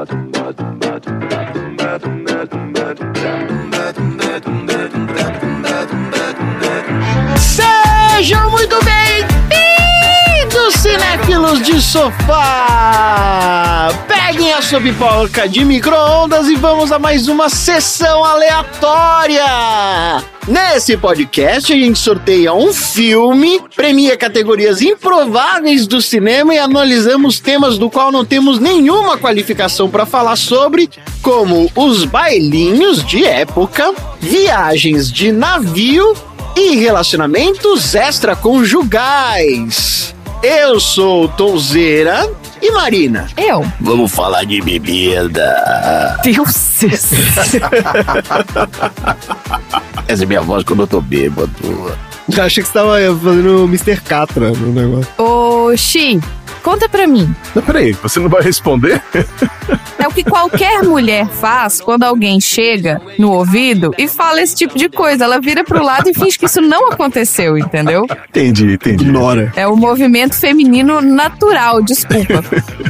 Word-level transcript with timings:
ba 0.00 0.52
dum 0.56 0.78
ba 0.80 0.89
de 11.60 11.80
sofá! 11.82 13.88
Peguem 14.08 14.52
a 14.52 14.62
sua 14.62 14.80
pipoca 14.80 15.48
de 15.48 15.64
micro-ondas 15.64 16.48
e 16.48 16.54
vamos 16.54 16.90
a 16.90 16.98
mais 16.98 17.28
uma 17.28 17.50
sessão 17.50 18.24
aleatória! 18.24 19.44
Nesse 20.48 20.96
podcast, 20.96 21.72
a 21.72 21.76
gente 21.76 21.98
sorteia 21.98 22.54
um 22.54 22.72
filme, 22.72 23.60
premia 23.76 24.16
categorias 24.16 24.80
improváveis 24.80 25.86
do 25.86 26.00
cinema 26.00 26.54
e 26.54 26.58
analisamos 26.58 27.38
temas 27.38 27.76
do 27.76 27.90
qual 27.90 28.10
não 28.10 28.24
temos 28.24 28.58
nenhuma 28.58 29.18
qualificação 29.18 29.90
para 29.90 30.06
falar 30.06 30.36
sobre, 30.36 30.88
como 31.20 31.70
os 31.76 32.04
bailinhos 32.04 33.04
de 33.04 33.24
época, 33.24 33.92
viagens 34.18 35.12
de 35.12 35.30
navio 35.30 36.14
e 36.56 36.76
relacionamentos 36.76 37.94
extraconjugais. 37.94 40.14
Eu 40.42 40.80
sou 40.80 41.28
Tonzeira 41.28 42.30
e 42.62 42.70
Marina. 42.70 43.28
Eu. 43.36 43.62
Vamos 43.78 44.10
falar 44.10 44.44
de 44.44 44.62
bebida. 44.62 46.18
Deus. 46.24 46.80
Essa 50.08 50.22
é 50.22 50.26
minha 50.26 50.40
voz 50.40 50.64
quando 50.64 50.80
eu 50.84 50.86
tô 50.86 51.02
bêbado. 51.02 51.52
Eu 51.62 52.42
achei 52.42 52.62
que 52.62 52.68
você 52.68 52.72
tava 52.72 52.92
fazendo 53.22 53.64
Mr. 53.64 54.00
Catra 54.00 54.52
no 54.52 54.72
negócio. 54.72 55.12
Ô, 55.18 55.76
Xi, 55.76 56.18
conta 56.60 56.88
pra 56.88 57.06
mim. 57.06 57.34
Não, 57.54 57.62
peraí, 57.62 57.92
você 57.92 58.20
não 58.20 58.28
vai 58.28 58.42
responder? 58.42 59.02
É 59.98 60.08
o 60.08 60.12
que 60.12 60.24
qualquer 60.24 60.82
mulher 60.82 61.26
faz 61.28 61.80
quando 61.80 62.04
alguém 62.04 62.40
chega 62.40 63.00
no 63.18 63.32
ouvido 63.32 63.94
e 63.98 64.08
fala 64.08 64.40
esse 64.40 64.54
tipo 64.54 64.78
de 64.78 64.88
coisa. 64.88 65.24
Ela 65.24 65.40
vira 65.40 65.62
pro 65.64 65.82
lado 65.82 66.08
e 66.08 66.14
finge 66.14 66.38
que 66.38 66.46
isso 66.46 66.60
não 66.60 66.90
aconteceu, 66.90 67.58
entendeu? 67.58 68.06
Entendi, 68.28 68.72
entendi. 68.72 69.04
Ignora. 69.04 69.52
É 69.56 69.66
o 69.66 69.76
movimento 69.76 70.34
feminino 70.34 71.00
natural, 71.00 71.82
desculpa. 71.82 72.42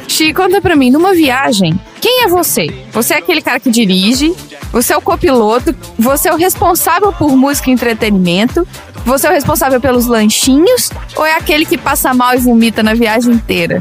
Xi, 0.09 0.33
conta 0.33 0.61
pra 0.61 0.77
mim, 0.77 0.91
numa 0.91 1.13
viagem, 1.15 1.79
quem 2.01 2.25
é 2.25 2.29
você? 2.29 2.67
Você 2.93 3.15
é 3.15 3.19
aquele 3.19 3.43
cara 3.43 3.61
que 3.61 3.71
dirige, 3.71 4.35
você 4.73 4.93
é 4.93 4.97
o 4.97 5.01
copiloto, 5.01 5.75
você 5.99 6.29
é 6.29 6.33
o 6.33 6.37
responsável 6.37 7.13
por 7.13 7.37
música 7.37 7.71
e 7.71 7.73
entretenimento, 7.73 8.67
você 9.05 9.27
é 9.27 9.31
o 9.31 9.33
responsável 9.33 9.81
pelos 9.81 10.07
lanchinhos 10.07 10.91
ou 11.17 11.25
é 11.25 11.35
aquele 11.35 11.65
que 11.65 11.79
passa 11.79 12.15
mal 12.15 12.35
e 12.35 12.39
vomita 12.39 12.83
na 12.83 12.95
viagem 12.95 13.33
inteira? 13.33 13.81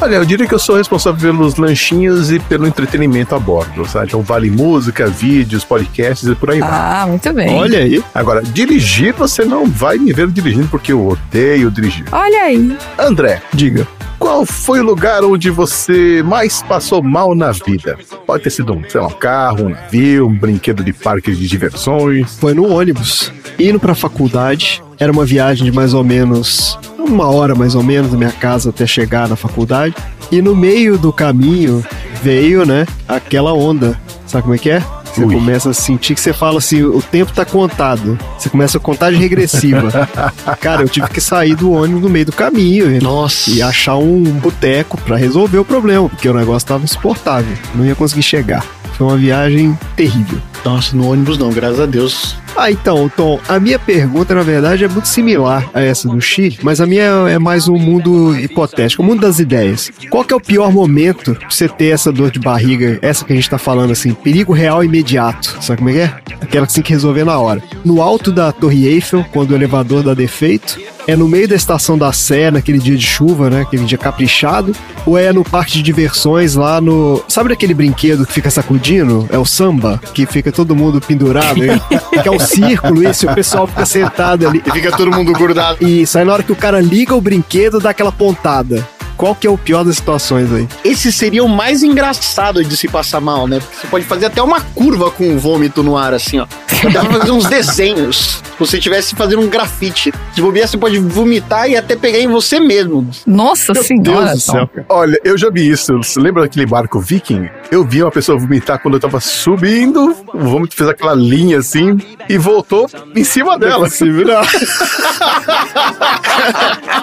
Olha, 0.00 0.16
eu 0.16 0.24
diria 0.24 0.46
que 0.46 0.54
eu 0.54 0.58
sou 0.60 0.76
responsável 0.76 1.32
pelos 1.32 1.56
lanchinhos 1.56 2.30
e 2.30 2.38
pelo 2.38 2.66
entretenimento 2.66 3.34
a 3.34 3.38
bordo, 3.38 3.84
sabe? 3.84 4.06
Então 4.06 4.22
vale 4.22 4.48
música, 4.50 5.08
vídeos, 5.08 5.64
podcasts 5.64 6.28
e 6.28 6.34
por 6.36 6.50
aí 6.50 6.60
vai. 6.60 6.68
Ah, 6.70 7.06
muito 7.08 7.32
bem. 7.32 7.54
Olha 7.54 7.80
aí. 7.80 8.02
Agora, 8.14 8.40
dirigir 8.42 9.12
você 9.12 9.44
não 9.44 9.66
vai 9.66 9.98
me 9.98 10.12
ver 10.12 10.28
dirigindo 10.28 10.68
porque 10.68 10.92
eu 10.92 11.08
odeio 11.08 11.70
dirigir. 11.70 12.04
Olha 12.12 12.42
aí. 12.42 12.76
André, 12.96 13.42
Diga. 13.52 13.88
qual 14.20 14.46
foi 14.46 14.78
o 14.80 14.84
lugar 14.84 15.24
onde 15.24 15.50
você 15.50 16.22
mais 16.24 16.62
passou 16.62 17.02
mal 17.02 17.34
na 17.34 17.50
vida? 17.50 17.98
Pode 18.24 18.44
ter 18.44 18.50
sido 18.50 18.72
um, 18.74 18.82
sei 18.88 19.00
lá, 19.00 19.08
um 19.08 19.10
carro, 19.10 19.64
um 19.66 19.68
navio, 19.70 20.28
um 20.28 20.34
brinquedo 20.34 20.84
de 20.84 20.92
parque 20.92 21.32
de 21.34 21.48
diversões. 21.48 22.36
Foi 22.38 22.54
no 22.54 22.68
ônibus. 22.72 23.32
Indo 23.58 23.80
pra 23.80 23.96
faculdade. 23.96 24.80
Era 25.00 25.10
uma 25.10 25.24
viagem 25.24 25.64
de 25.64 25.72
mais 25.72 25.92
ou 25.92 26.04
menos 26.04 26.78
uma 27.12 27.28
hora 27.28 27.54
mais 27.54 27.74
ou 27.74 27.82
menos 27.82 28.10
da 28.10 28.16
minha 28.16 28.32
casa 28.32 28.70
até 28.70 28.86
chegar 28.86 29.28
na 29.28 29.36
faculdade. 29.36 29.94
E 30.30 30.42
no 30.42 30.54
meio 30.54 30.98
do 30.98 31.12
caminho 31.12 31.84
veio, 32.22 32.64
né, 32.66 32.86
aquela 33.08 33.52
onda. 33.52 33.98
Sabe 34.26 34.42
como 34.42 34.54
é 34.54 34.58
que 34.58 34.70
é? 34.70 34.82
Você 35.14 35.24
Ui. 35.24 35.34
começa 35.34 35.70
a 35.70 35.74
sentir 35.74 36.14
que 36.14 36.20
você 36.20 36.34
fala 36.34 36.58
assim, 36.58 36.82
o 36.82 37.00
tempo 37.00 37.32
tá 37.32 37.44
contado. 37.44 38.18
Você 38.38 38.50
começa 38.50 38.76
a 38.76 38.80
contagem 38.80 39.18
regressiva. 39.18 39.90
Cara, 40.60 40.82
eu 40.82 40.88
tive 40.88 41.08
que 41.08 41.20
sair 41.20 41.54
do 41.54 41.72
ônibus 41.72 42.02
no 42.02 42.10
meio 42.10 42.26
do 42.26 42.32
caminho. 42.32 42.94
e- 42.94 43.00
Nossa. 43.02 43.50
E 43.50 43.62
achar 43.62 43.96
um 43.96 44.22
boteco 44.22 44.98
pra 45.00 45.16
resolver 45.16 45.58
o 45.58 45.64
problema, 45.64 46.08
porque 46.10 46.28
o 46.28 46.34
negócio 46.34 46.68
tava 46.68 46.84
insuportável. 46.84 47.56
Não 47.74 47.86
ia 47.86 47.94
conseguir 47.94 48.22
chegar. 48.22 48.62
Foi 48.98 49.06
uma 49.06 49.16
viagem 49.16 49.76
terrível. 49.96 50.38
Nossa, 50.64 50.94
no 50.94 51.10
ônibus 51.10 51.38
não, 51.38 51.50
graças 51.50 51.80
a 51.80 51.86
Deus. 51.86 52.36
Ah, 52.56 52.70
então, 52.70 53.08
Tom, 53.08 53.38
a 53.48 53.60
minha 53.60 53.78
pergunta, 53.78 54.34
na 54.34 54.42
verdade, 54.42 54.84
é 54.84 54.88
muito 54.88 55.06
similar 55.06 55.68
a 55.72 55.80
essa 55.80 56.08
do 56.08 56.20
Xi, 56.20 56.58
mas 56.62 56.80
a 56.80 56.86
minha 56.86 57.04
é 57.28 57.38
mais 57.38 57.68
um 57.68 57.78
mundo 57.78 58.38
hipotético, 58.38 59.02
o 59.02 59.06
mundo 59.06 59.20
das 59.20 59.38
ideias. 59.38 59.90
Qual 60.10 60.24
que 60.24 60.32
é 60.32 60.36
o 60.36 60.40
pior 60.40 60.72
momento 60.72 61.34
pra 61.34 61.50
você 61.50 61.68
ter 61.68 61.86
essa 61.86 62.12
dor 62.12 62.30
de 62.30 62.38
barriga, 62.38 62.98
essa 63.00 63.24
que 63.24 63.32
a 63.32 63.36
gente 63.36 63.48
tá 63.48 63.58
falando, 63.58 63.92
assim, 63.92 64.12
perigo 64.12 64.52
real 64.52 64.82
imediato, 64.82 65.56
sabe 65.60 65.78
como 65.78 65.90
é 65.90 65.92
que 65.92 65.98
é? 66.00 66.34
Aquela 66.40 66.66
que 66.66 66.72
você 66.72 66.76
tem 66.76 66.84
que 66.84 66.92
resolver 66.92 67.24
na 67.24 67.38
hora. 67.38 67.62
No 67.84 68.02
alto 68.02 68.32
da 68.32 68.50
Torre 68.50 68.86
Eiffel, 68.86 69.24
quando 69.32 69.52
o 69.52 69.54
elevador 69.54 70.02
dá 70.02 70.14
defeito, 70.14 70.78
é 71.08 71.16
no 71.16 71.26
meio 71.26 71.48
da 71.48 71.56
estação 71.56 71.96
da 71.96 72.12
Sé, 72.12 72.50
naquele 72.50 72.78
dia 72.78 72.94
de 72.94 73.06
chuva, 73.06 73.48
né, 73.48 73.62
aquele 73.62 73.86
dia 73.86 73.96
caprichado, 73.96 74.76
ou 75.06 75.16
é 75.16 75.32
no 75.32 75.42
parque 75.42 75.72
de 75.72 75.82
diversões 75.82 76.54
lá 76.54 76.82
no... 76.82 77.24
Sabe 77.26 77.50
aquele 77.50 77.72
brinquedo 77.72 78.26
que 78.26 78.32
fica 78.32 78.50
sacudindo? 78.50 79.26
É 79.30 79.38
o 79.38 79.44
samba, 79.46 79.98
que 80.12 80.26
fica 80.26 80.52
todo 80.52 80.76
mundo 80.76 81.00
pendurado, 81.00 81.60
que 82.22 82.28
é 82.28 82.30
um 82.30 82.38
círculo 82.38 83.08
isso, 83.08 83.24
e 83.24 83.28
o 83.30 83.34
pessoal 83.34 83.66
fica 83.66 83.86
sentado 83.86 84.46
ali. 84.46 84.62
E 84.66 84.70
fica 84.70 84.94
todo 84.94 85.10
mundo 85.10 85.32
grudado. 85.32 85.82
Isso, 85.82 86.18
aí 86.18 86.26
na 86.26 86.34
hora 86.34 86.42
que 86.42 86.52
o 86.52 86.56
cara 86.56 86.78
liga 86.78 87.14
o 87.14 87.22
brinquedo, 87.22 87.80
dá 87.80 87.88
aquela 87.88 88.12
pontada. 88.12 88.86
Qual 89.16 89.34
que 89.34 89.46
é 89.46 89.50
o 89.50 89.56
pior 89.56 89.84
das 89.84 89.96
situações 89.96 90.52
aí? 90.52 90.68
Esse 90.84 91.10
seria 91.10 91.42
o 91.42 91.48
mais 91.48 91.82
engraçado 91.82 92.62
de 92.62 92.76
se 92.76 92.86
passar 92.86 93.20
mal, 93.20 93.48
né? 93.48 93.58
Porque 93.58 93.76
você 93.80 93.86
pode 93.88 94.04
fazer 94.04 94.26
até 94.26 94.40
uma 94.40 94.60
curva 94.60 95.10
com 95.10 95.34
o 95.34 95.38
vômito 95.38 95.82
no 95.82 95.96
ar, 95.96 96.12
assim, 96.12 96.38
ó. 96.38 96.46
Dá 96.92 97.04
pra 97.04 97.18
fazer 97.18 97.32
uns 97.32 97.46
desenhos. 97.46 98.42
Se 98.42 98.58
você 98.58 98.78
estivesse 98.78 99.14
fazendo 99.14 99.42
um 99.42 99.48
grafite. 99.48 100.12
Se 100.34 100.40
bobear, 100.40 100.68
você 100.68 100.78
pode 100.78 100.98
vomitar 100.98 101.68
e 101.68 101.76
até 101.76 101.96
pegar 101.96 102.18
em 102.18 102.28
você 102.28 102.60
mesmo. 102.60 103.08
Nossa 103.26 103.74
senhora. 103.74 104.26
Deus 104.26 104.32
do 104.32 104.40
céu. 104.40 104.70
Olha, 104.88 105.18
eu 105.24 105.36
já 105.36 105.50
vi 105.50 105.68
isso. 105.68 105.96
Você 105.96 106.20
lembra 106.20 106.42
daquele 106.42 106.66
barco 106.66 107.00
viking? 107.00 107.48
Eu 107.70 107.84
vi 107.84 108.02
uma 108.02 108.10
pessoa 108.10 108.38
vomitar 108.38 108.80
quando 108.80 108.94
eu 108.94 109.00
tava 109.00 109.20
subindo, 109.20 110.16
o 110.32 110.38
vômito 110.38 110.74
fez 110.74 110.88
aquela 110.88 111.14
linha 111.14 111.58
assim 111.58 111.98
e 112.28 112.38
voltou 112.38 112.88
em 113.14 113.24
cima 113.24 113.58
dela. 113.58 113.88
Se 113.88 114.10
virar. 114.10 114.46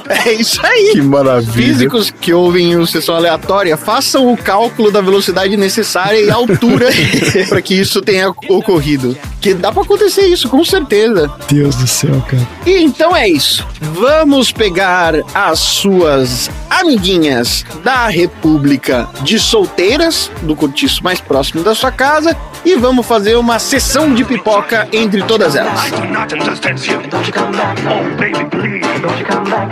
É 0.08 0.34
isso 0.34 0.60
aí. 0.66 0.92
Que 0.94 1.02
maravilha. 1.02 1.54
Físicos 1.54 2.12
que 2.12 2.34
ouvem 2.34 2.76
o 2.78 2.86
sessão 2.86 3.16
aleatória, 3.16 3.76
façam 3.76 4.32
o 4.32 4.38
cálculo 4.38 4.92
da 4.92 5.02
velocidade 5.02 5.58
necessária 5.58 6.20
e 6.20 6.30
altura 6.30 6.90
para 7.50 7.62
que 7.62 7.74
isso 7.74 8.02
tenha 8.02 8.30
ocorrido. 8.30 9.18
Que 9.42 9.54
dá 9.54 9.72
para 9.72 9.84
acontecer 9.84 10.28
isso, 10.28 10.50
com 10.50 10.64
certeza. 10.64 11.32
Deus 11.48 11.76
do 11.76 11.88
céu, 11.88 12.24
cara. 12.28 12.48
E 12.66 12.82
então 12.82 13.16
é 13.16 13.28
isso. 13.28 13.66
Vamos 13.82 14.52
pegar 14.52 15.14
as 15.34 15.60
suas 15.60 16.50
amiguinhas 16.70 17.64
da 17.84 18.08
República 18.08 19.08
de 19.22 19.40
Solteiras, 19.40 20.32
do 20.42 20.55
cortiço 20.56 21.04
mais 21.04 21.20
próximo 21.20 21.64
da 21.64 21.76
sua 21.76 21.92
casa, 21.92 22.36
e 22.64 22.76
vamos 22.76 23.06
fazer 23.06 23.36
uma 23.36 23.60
sessão 23.60 24.14
de 24.14 24.24
pipoca 24.24 24.88
entre 24.92 25.22
todas 25.24 25.56
elas. 25.56 25.92
Do 25.92 25.98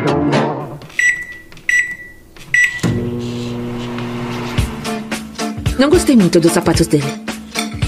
oh. 0.10 0.74
Não 5.80 5.90
gostei 5.90 6.16
muito 6.16 6.40
dos 6.40 6.52
sapatos 6.52 6.88
dele. 6.88 7.24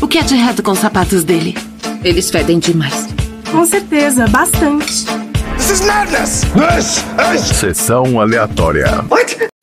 O 0.02 0.08
que 0.08 0.18
é 0.18 0.24
de 0.24 0.36
errado 0.36 0.64
com 0.64 0.72
os 0.72 0.80
sapatos 0.80 1.24
dele? 1.24 1.56
Eles 2.04 2.30
fedem 2.30 2.60
demais. 2.60 3.08
Com 3.52 3.66
certeza, 3.66 4.28
bastante. 4.28 5.06
This 5.58 5.70
is 5.70 5.82
madness. 5.82 6.42
This 6.54 7.04
is 7.34 7.58
Sessão 7.58 8.20
aleatória. 8.20 8.88
Say 9.10 9.55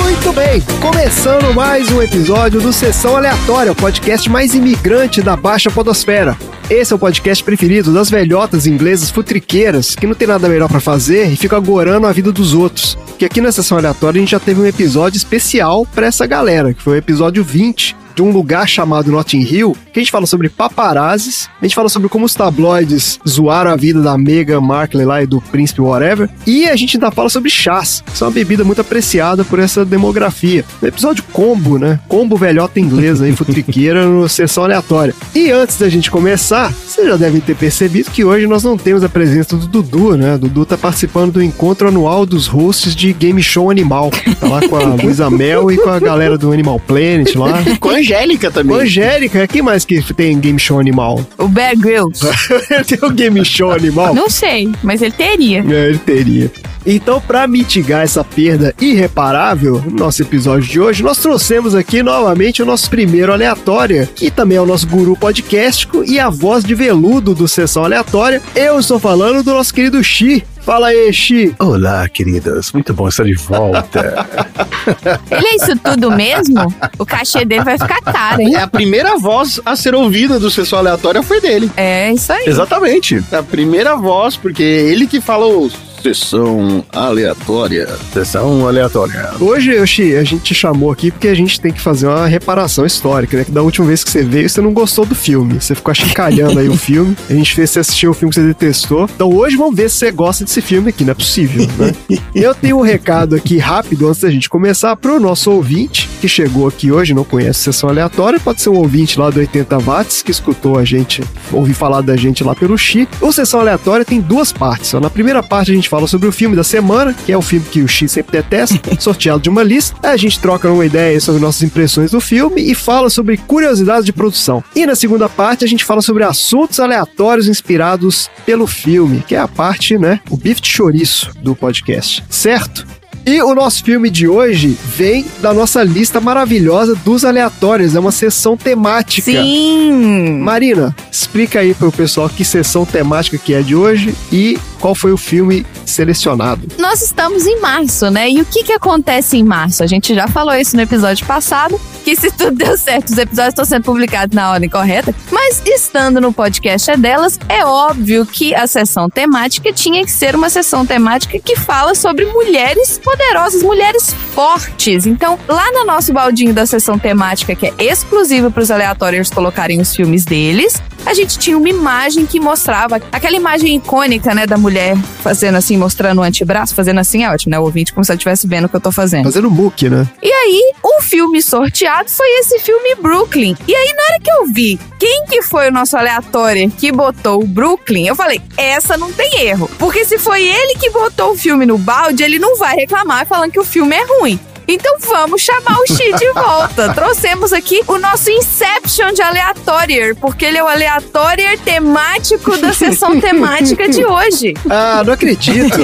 Muito 0.00 0.32
bem, 0.32 0.62
começando 0.80 1.54
mais 1.54 1.92
um 1.92 2.00
episódio 2.00 2.58
do 2.58 2.72
Sessão 2.72 3.14
Aleatória, 3.14 3.72
o 3.72 3.74
podcast 3.74 4.30
mais 4.30 4.54
imigrante 4.54 5.20
da 5.20 5.36
Baixa 5.36 5.70
Podosfera. 5.70 6.34
Esse 6.70 6.92
é 6.92 6.96
o 6.96 6.98
podcast 6.98 7.42
preferido 7.42 7.94
das 7.94 8.10
velhotas 8.10 8.66
inglesas 8.66 9.10
futriqueiras 9.10 9.94
que 9.94 10.06
não 10.06 10.14
tem 10.14 10.28
nada 10.28 10.50
melhor 10.50 10.68
pra 10.68 10.80
fazer 10.80 11.26
e 11.32 11.34
ficam 11.34 11.56
agorando 11.56 12.06
a 12.06 12.12
vida 12.12 12.30
dos 12.30 12.52
outros. 12.52 12.98
Que 13.18 13.24
aqui 13.24 13.40
na 13.40 13.50
Sessão 13.50 13.78
Aleatória 13.78 14.18
a 14.18 14.20
gente 14.20 14.32
já 14.32 14.38
teve 14.38 14.60
um 14.60 14.66
episódio 14.66 15.16
especial 15.16 15.86
pra 15.86 16.06
essa 16.06 16.26
galera, 16.26 16.74
que 16.74 16.82
foi 16.82 16.96
o 16.96 16.98
episódio 16.98 17.42
20, 17.42 17.96
de 18.18 18.22
um 18.22 18.32
lugar 18.32 18.68
chamado 18.68 19.12
Notting 19.12 19.42
Hill, 19.42 19.76
que 19.92 20.00
a 20.00 20.02
gente 20.02 20.10
fala 20.10 20.26
sobre 20.26 20.48
paparazzis, 20.48 21.48
a 21.62 21.64
gente 21.64 21.76
fala 21.76 21.88
sobre 21.88 22.08
como 22.08 22.26
os 22.26 22.34
tabloides 22.34 23.20
zoaram 23.26 23.70
a 23.70 23.76
vida 23.76 24.02
da 24.02 24.18
Meghan 24.18 24.60
Markle 24.60 25.04
lá 25.04 25.22
e 25.22 25.26
do 25.26 25.40
príncipe 25.40 25.80
whatever, 25.80 26.28
e 26.44 26.68
a 26.68 26.74
gente 26.74 26.96
ainda 26.96 27.12
fala 27.12 27.28
sobre 27.28 27.48
chás, 27.48 28.02
que 28.04 28.18
são 28.18 28.26
uma 28.26 28.34
bebida 28.34 28.64
muito 28.64 28.80
apreciada 28.80 29.44
por 29.44 29.60
essa 29.60 29.84
demografia. 29.84 30.64
No 30.82 30.88
episódio 30.88 31.22
combo, 31.32 31.78
né? 31.78 32.00
Combo 32.08 32.36
velhota 32.36 32.80
inglesa 32.80 33.24
aí, 33.24 33.36
futriqueira, 33.36 34.02
no 34.10 34.28
sessão 34.28 34.64
aleatória. 34.64 35.14
E 35.32 35.52
antes 35.52 35.78
da 35.78 35.88
gente 35.88 36.10
começar, 36.10 36.57
vocês 36.66 37.06
já 37.06 37.16
devem 37.16 37.40
ter 37.40 37.54
percebido 37.54 38.10
que 38.10 38.24
hoje 38.24 38.46
nós 38.46 38.64
não 38.64 38.76
temos 38.76 39.04
a 39.04 39.08
presença 39.08 39.56
do 39.56 39.66
Dudu, 39.66 40.16
né? 40.16 40.34
O 40.34 40.38
Dudu 40.38 40.66
tá 40.66 40.76
participando 40.76 41.34
do 41.34 41.42
encontro 41.42 41.88
anual 41.88 42.26
dos 42.26 42.46
hosts 42.46 42.94
de 42.94 43.12
Game 43.12 43.42
Show 43.42 43.70
Animal. 43.70 44.10
Tá 44.40 44.48
lá 44.48 44.68
com 44.68 44.76
a 44.76 44.82
Luísa 44.94 45.30
Mel 45.30 45.70
e 45.70 45.76
com 45.76 45.90
a 45.90 45.98
galera 45.98 46.36
do 46.36 46.52
Animal 46.52 46.80
Planet 46.80 47.34
lá. 47.34 47.62
Com 47.78 47.90
a 47.90 47.94
Angélica 47.94 48.50
também. 48.50 48.74
Com 48.74 48.80
a 48.80 48.84
Angélica, 48.84 49.46
quem 49.46 49.62
mais 49.62 49.84
que 49.84 50.02
tem 50.14 50.38
Game 50.38 50.58
Show 50.58 50.80
Animal? 50.80 51.24
O 51.36 51.46
Bear 51.46 51.76
Grylls. 51.76 52.20
tem 52.86 52.98
o 53.02 53.10
Game 53.10 53.44
Show 53.44 53.70
Animal? 53.70 54.14
Não 54.14 54.28
sei, 54.28 54.70
mas 54.82 55.00
ele 55.00 55.12
teria. 55.12 55.64
É, 55.68 55.88
ele 55.88 55.98
teria. 55.98 56.50
Então, 56.86 57.20
para 57.20 57.46
mitigar 57.46 58.02
essa 58.02 58.24
perda 58.24 58.74
irreparável, 58.80 59.82
no 59.84 59.96
nosso 59.96 60.22
episódio 60.22 60.68
de 60.68 60.80
hoje, 60.80 61.02
nós 61.02 61.18
trouxemos 61.18 61.74
aqui 61.74 62.02
novamente 62.02 62.62
o 62.62 62.66
nosso 62.66 62.88
primeiro 62.88 63.32
aleatória, 63.32 64.08
que 64.14 64.30
também 64.30 64.58
é 64.58 64.60
o 64.60 64.66
nosso 64.66 64.86
guru 64.86 65.16
podcastico 65.16 66.04
e 66.04 66.18
a 66.18 66.28
voz 66.28 66.64
de 66.64 66.74
veludo 66.74 67.34
do 67.34 67.48
Sessão 67.48 67.84
Aleatória. 67.84 68.42
Eu 68.54 68.78
estou 68.78 68.98
falando 68.98 69.42
do 69.42 69.52
nosso 69.52 69.72
querido 69.72 70.02
Xi. 70.02 70.44
Fala 70.68 70.88
aí, 70.88 71.10
Xi. 71.12 71.54
Olá, 71.58 72.06
queridas. 72.08 72.72
Muito 72.72 72.92
bom 72.92 73.08
estar 73.08 73.24
de 73.24 73.32
volta. 73.34 74.26
Ele 75.30 75.46
é 75.46 75.56
isso 75.56 75.74
tudo 75.78 76.10
mesmo? 76.10 76.74
O 76.98 77.06
cachê 77.06 77.44
dele 77.44 77.64
vai 77.64 77.78
ficar 77.78 78.02
caro, 78.02 78.42
hein? 78.42 78.54
É 78.54 78.62
a 78.62 78.66
primeira 78.68 79.16
voz 79.16 79.60
a 79.64 79.74
ser 79.74 79.94
ouvida 79.94 80.38
do 80.38 80.50
Sessão 80.50 80.78
Aleatória 80.78 81.22
foi 81.22 81.40
dele. 81.40 81.70
É 81.74 82.12
isso 82.12 82.30
aí. 82.30 82.44
Exatamente. 82.46 83.24
A 83.32 83.42
primeira 83.42 83.96
voz, 83.96 84.36
porque 84.36 84.62
é 84.62 84.90
ele 84.90 85.06
que 85.06 85.22
falou 85.22 85.70
Sessão 86.02 86.84
Aleatória. 86.92 87.88
Sessão 88.12 88.66
aleatória. 88.66 89.30
Hoje, 89.40 89.84
Xi, 89.86 90.16
a 90.16 90.22
gente 90.24 90.42
te 90.42 90.54
chamou 90.54 90.92
aqui 90.92 91.10
porque 91.10 91.28
a 91.28 91.34
gente 91.34 91.60
tem 91.60 91.72
que 91.72 91.80
fazer 91.80 92.06
uma 92.06 92.26
reparação 92.26 92.86
histórica, 92.86 93.36
né? 93.36 93.44
Que 93.44 93.50
da 93.50 93.62
última 93.62 93.86
vez 93.86 94.04
que 94.04 94.10
você 94.10 94.22
veio, 94.22 94.48
você 94.48 94.60
não 94.60 94.72
gostou 94.72 95.04
do 95.04 95.14
filme. 95.14 95.60
Você 95.60 95.74
ficou 95.74 95.90
achincalhando 95.90 96.58
aí 96.58 96.68
o 96.68 96.76
filme. 96.76 97.16
A 97.28 97.34
gente 97.34 97.54
fez 97.54 97.70
você 97.70 97.80
assistir 97.80 98.06
o 98.08 98.14
filme 98.14 98.32
que 98.32 98.40
você 98.40 98.46
detestou. 98.46 99.08
Então 99.14 99.32
hoje 99.34 99.56
vamos 99.56 99.74
ver 99.74 99.90
se 99.90 99.96
você 99.96 100.10
gosta 100.10 100.44
desse 100.44 100.60
filme 100.60 100.90
aqui, 100.90 101.04
não 101.04 101.10
é 101.10 101.14
possível, 101.14 101.66
né? 101.78 101.92
Eu 102.34 102.54
tenho 102.54 102.78
um 102.78 102.82
recado 102.82 103.34
aqui 103.34 103.58
rápido 103.58 104.08
antes 104.08 104.20
da 104.20 104.30
gente 104.30 104.48
começar 104.48 104.94
pro 104.96 105.18
nosso 105.18 105.50
ouvinte 105.50 106.08
que 106.20 106.28
chegou 106.28 106.66
aqui 106.66 106.90
hoje, 106.90 107.14
não 107.14 107.24
conhece 107.24 107.60
Sessão 107.60 107.88
Aleatória, 107.88 108.40
pode 108.40 108.60
ser 108.60 108.70
um 108.70 108.76
ouvinte 108.76 109.18
lá 109.18 109.30
do 109.30 109.38
80 109.38 109.78
Watts 109.78 110.22
que 110.22 110.30
escutou 110.30 110.78
a 110.78 110.84
gente, 110.84 111.22
ouviu 111.52 111.74
falar 111.74 112.00
da 112.00 112.16
gente 112.16 112.42
lá 112.42 112.54
pelo 112.54 112.76
Xi. 112.76 113.08
O 113.20 113.32
Sessão 113.32 113.60
Aleatória 113.60 114.04
tem 114.04 114.20
duas 114.20 114.52
partes. 114.52 114.92
ó. 114.94 115.00
Na 115.00 115.10
primeira 115.10 115.42
parte 115.42 115.70
a 115.70 115.74
gente 115.74 115.87
fala 115.88 116.06
sobre 116.06 116.28
o 116.28 116.32
filme 116.32 116.54
da 116.54 116.64
semana, 116.64 117.14
que 117.14 117.32
é 117.32 117.36
o 117.36 117.42
filme 117.42 117.66
que 117.66 117.82
o 117.82 117.88
Xi 117.88 118.08
sempre 118.08 118.32
detesta, 118.32 118.78
sorteado 119.00 119.40
de 119.40 119.48
uma 119.48 119.62
lista. 119.62 119.96
A 120.02 120.16
gente 120.16 120.38
troca 120.38 120.70
uma 120.70 120.86
ideia 120.86 121.20
sobre 121.20 121.40
nossas 121.40 121.62
impressões 121.62 122.10
do 122.10 122.20
filme 122.20 122.62
e 122.62 122.74
fala 122.74 123.10
sobre 123.10 123.36
curiosidades 123.36 124.04
de 124.04 124.12
produção. 124.12 124.62
E 124.74 124.86
na 124.86 124.94
segunda 124.94 125.28
parte 125.28 125.64
a 125.64 125.68
gente 125.68 125.84
fala 125.84 126.02
sobre 126.02 126.24
assuntos 126.24 126.78
aleatórios 126.78 127.48
inspirados 127.48 128.30
pelo 128.44 128.66
filme, 128.66 129.24
que 129.26 129.34
é 129.34 129.38
a 129.38 129.48
parte, 129.48 129.98
né, 129.98 130.20
o 130.30 130.36
bife 130.36 130.60
de 130.60 130.68
chouriço 130.68 131.30
do 131.42 131.54
podcast, 131.54 132.24
certo? 132.28 132.97
E 133.28 133.42
o 133.42 133.54
nosso 133.54 133.84
filme 133.84 134.08
de 134.08 134.26
hoje 134.26 134.68
vem 134.96 135.26
da 135.42 135.52
nossa 135.52 135.84
lista 135.84 136.18
maravilhosa 136.18 136.94
dos 136.94 137.26
aleatórios, 137.26 137.94
é 137.94 138.00
uma 138.00 138.10
sessão 138.10 138.56
temática. 138.56 139.30
Sim! 139.30 140.40
Marina, 140.40 140.96
explica 141.12 141.60
aí 141.60 141.74
pro 141.74 141.92
pessoal 141.92 142.30
que 142.30 142.42
sessão 142.42 142.86
temática 142.86 143.36
que 143.36 143.52
é 143.52 143.60
de 143.60 143.76
hoje 143.76 144.14
e 144.32 144.58
qual 144.80 144.94
foi 144.94 145.12
o 145.12 145.18
filme 145.18 145.66
selecionado. 145.84 146.66
Nós 146.78 147.02
estamos 147.02 147.46
em 147.46 147.60
março, 147.60 148.10
né? 148.10 148.30
E 148.30 148.40
o 148.40 148.46
que 148.46 148.64
que 148.64 148.72
acontece 148.72 149.36
em 149.36 149.44
março? 149.44 149.82
A 149.82 149.86
gente 149.86 150.14
já 150.14 150.28
falou 150.28 150.54
isso 150.54 150.76
no 150.76 150.82
episódio 150.82 151.26
passado, 151.26 151.78
que 152.04 152.16
se 152.16 152.30
tudo 152.30 152.56
deu 152.56 152.76
certo, 152.78 153.08
os 153.10 153.18
episódios 153.18 153.52
estão 153.52 153.64
sendo 153.64 153.82
publicados 153.84 154.34
na 154.34 154.52
ordem 154.52 154.70
correta, 154.70 155.14
mas 155.30 155.60
estando 155.66 156.20
no 156.20 156.32
podcast 156.32 156.90
é 156.90 156.96
delas, 156.96 157.38
é 157.48 157.64
óbvio 157.64 158.24
que 158.24 158.54
a 158.54 158.66
sessão 158.66 159.10
temática 159.10 159.72
tinha 159.72 160.04
que 160.04 160.10
ser 160.10 160.34
uma 160.34 160.48
sessão 160.48 160.86
temática 160.86 161.38
que 161.38 161.56
fala 161.56 161.94
sobre 161.94 162.24
mulheres 162.26 162.98
poderosas, 162.98 163.17
mulheres 163.62 164.12
fortes. 164.34 165.06
Então, 165.06 165.38
lá 165.48 165.70
no 165.72 165.84
nosso 165.84 166.12
baldinho 166.12 166.52
da 166.54 166.66
sessão 166.66 166.98
temática, 166.98 167.54
que 167.54 167.66
é 167.66 167.74
exclusiva 167.78 168.50
para 168.50 168.62
os 168.62 168.70
aleatórios 168.70 169.30
colocarem 169.30 169.80
os 169.80 169.94
filmes 169.94 170.24
deles, 170.24 170.80
a 171.08 171.14
gente 171.14 171.38
tinha 171.38 171.56
uma 171.56 171.68
imagem 171.70 172.26
que 172.26 172.38
mostrava 172.38 172.96
aquela 173.10 173.34
imagem 173.34 173.76
icônica, 173.76 174.34
né, 174.34 174.46
da 174.46 174.58
mulher 174.58 174.94
fazendo 175.22 175.56
assim, 175.56 175.74
mostrando 175.78 176.18
o 176.18 176.22
antebraço, 176.22 176.74
fazendo 176.74 177.00
assim, 177.00 177.24
é 177.24 177.30
ótimo, 177.30 177.50
né? 177.50 177.58
O 177.58 177.62
ouvinte 177.62 177.94
como 177.94 178.04
se 178.04 178.10
ela 178.10 178.16
estivesse 178.16 178.46
vendo 178.46 178.66
o 178.66 178.68
que 178.68 178.76
eu 178.76 178.80
tô 178.80 178.92
fazendo. 178.92 179.24
Fazendo 179.24 179.50
muque, 179.50 179.88
né? 179.88 180.06
E 180.22 180.30
aí, 180.30 180.74
o 180.82 181.00
filme 181.00 181.40
sorteado 181.40 182.10
foi 182.10 182.26
esse 182.40 182.58
filme 182.58 182.94
Brooklyn. 182.96 183.56
E 183.66 183.74
aí, 183.74 183.94
na 183.94 184.02
hora 184.02 184.20
que 184.22 184.30
eu 184.30 184.52
vi 184.52 184.78
quem 184.98 185.24
que 185.24 185.40
foi 185.40 185.68
o 185.68 185.72
nosso 185.72 185.96
aleatório 185.96 186.70
que 186.70 186.92
botou 186.92 187.42
o 187.42 187.46
Brooklyn, 187.46 188.06
eu 188.06 188.14
falei, 188.14 188.42
essa 188.58 188.98
não 188.98 189.10
tem 189.10 189.46
erro. 189.46 189.70
Porque 189.78 190.04
se 190.04 190.18
foi 190.18 190.42
ele 190.42 190.74
que 190.74 190.90
botou 190.90 191.32
o 191.32 191.38
filme 191.38 191.64
no 191.64 191.78
balde, 191.78 192.22
ele 192.22 192.38
não 192.38 192.58
vai 192.58 192.76
reclamar 192.76 193.26
falando 193.26 193.50
que 193.50 193.60
o 193.60 193.64
filme 193.64 193.96
é 193.96 194.04
ruim. 194.04 194.38
Então 194.70 194.96
vamos 195.00 195.40
chamar 195.40 195.78
o 195.80 195.86
Xi 195.86 196.12
de 196.18 196.30
volta. 196.34 196.92
Trouxemos 196.92 197.52
aqui 197.54 197.80
o 197.86 197.98
nosso 197.98 198.30
Inception 198.30 199.12
de 199.14 199.22
aleatório, 199.22 200.14
porque 200.16 200.44
ele 200.44 200.58
é 200.58 200.62
o 200.62 200.68
aleatório 200.68 201.58
temático 201.64 202.54
da 202.58 202.72
sessão 202.74 203.18
temática 203.20 203.88
de 203.88 204.04
hoje. 204.04 204.52
Ah, 204.68 205.02
não 205.06 205.14
acredito. 205.14 205.78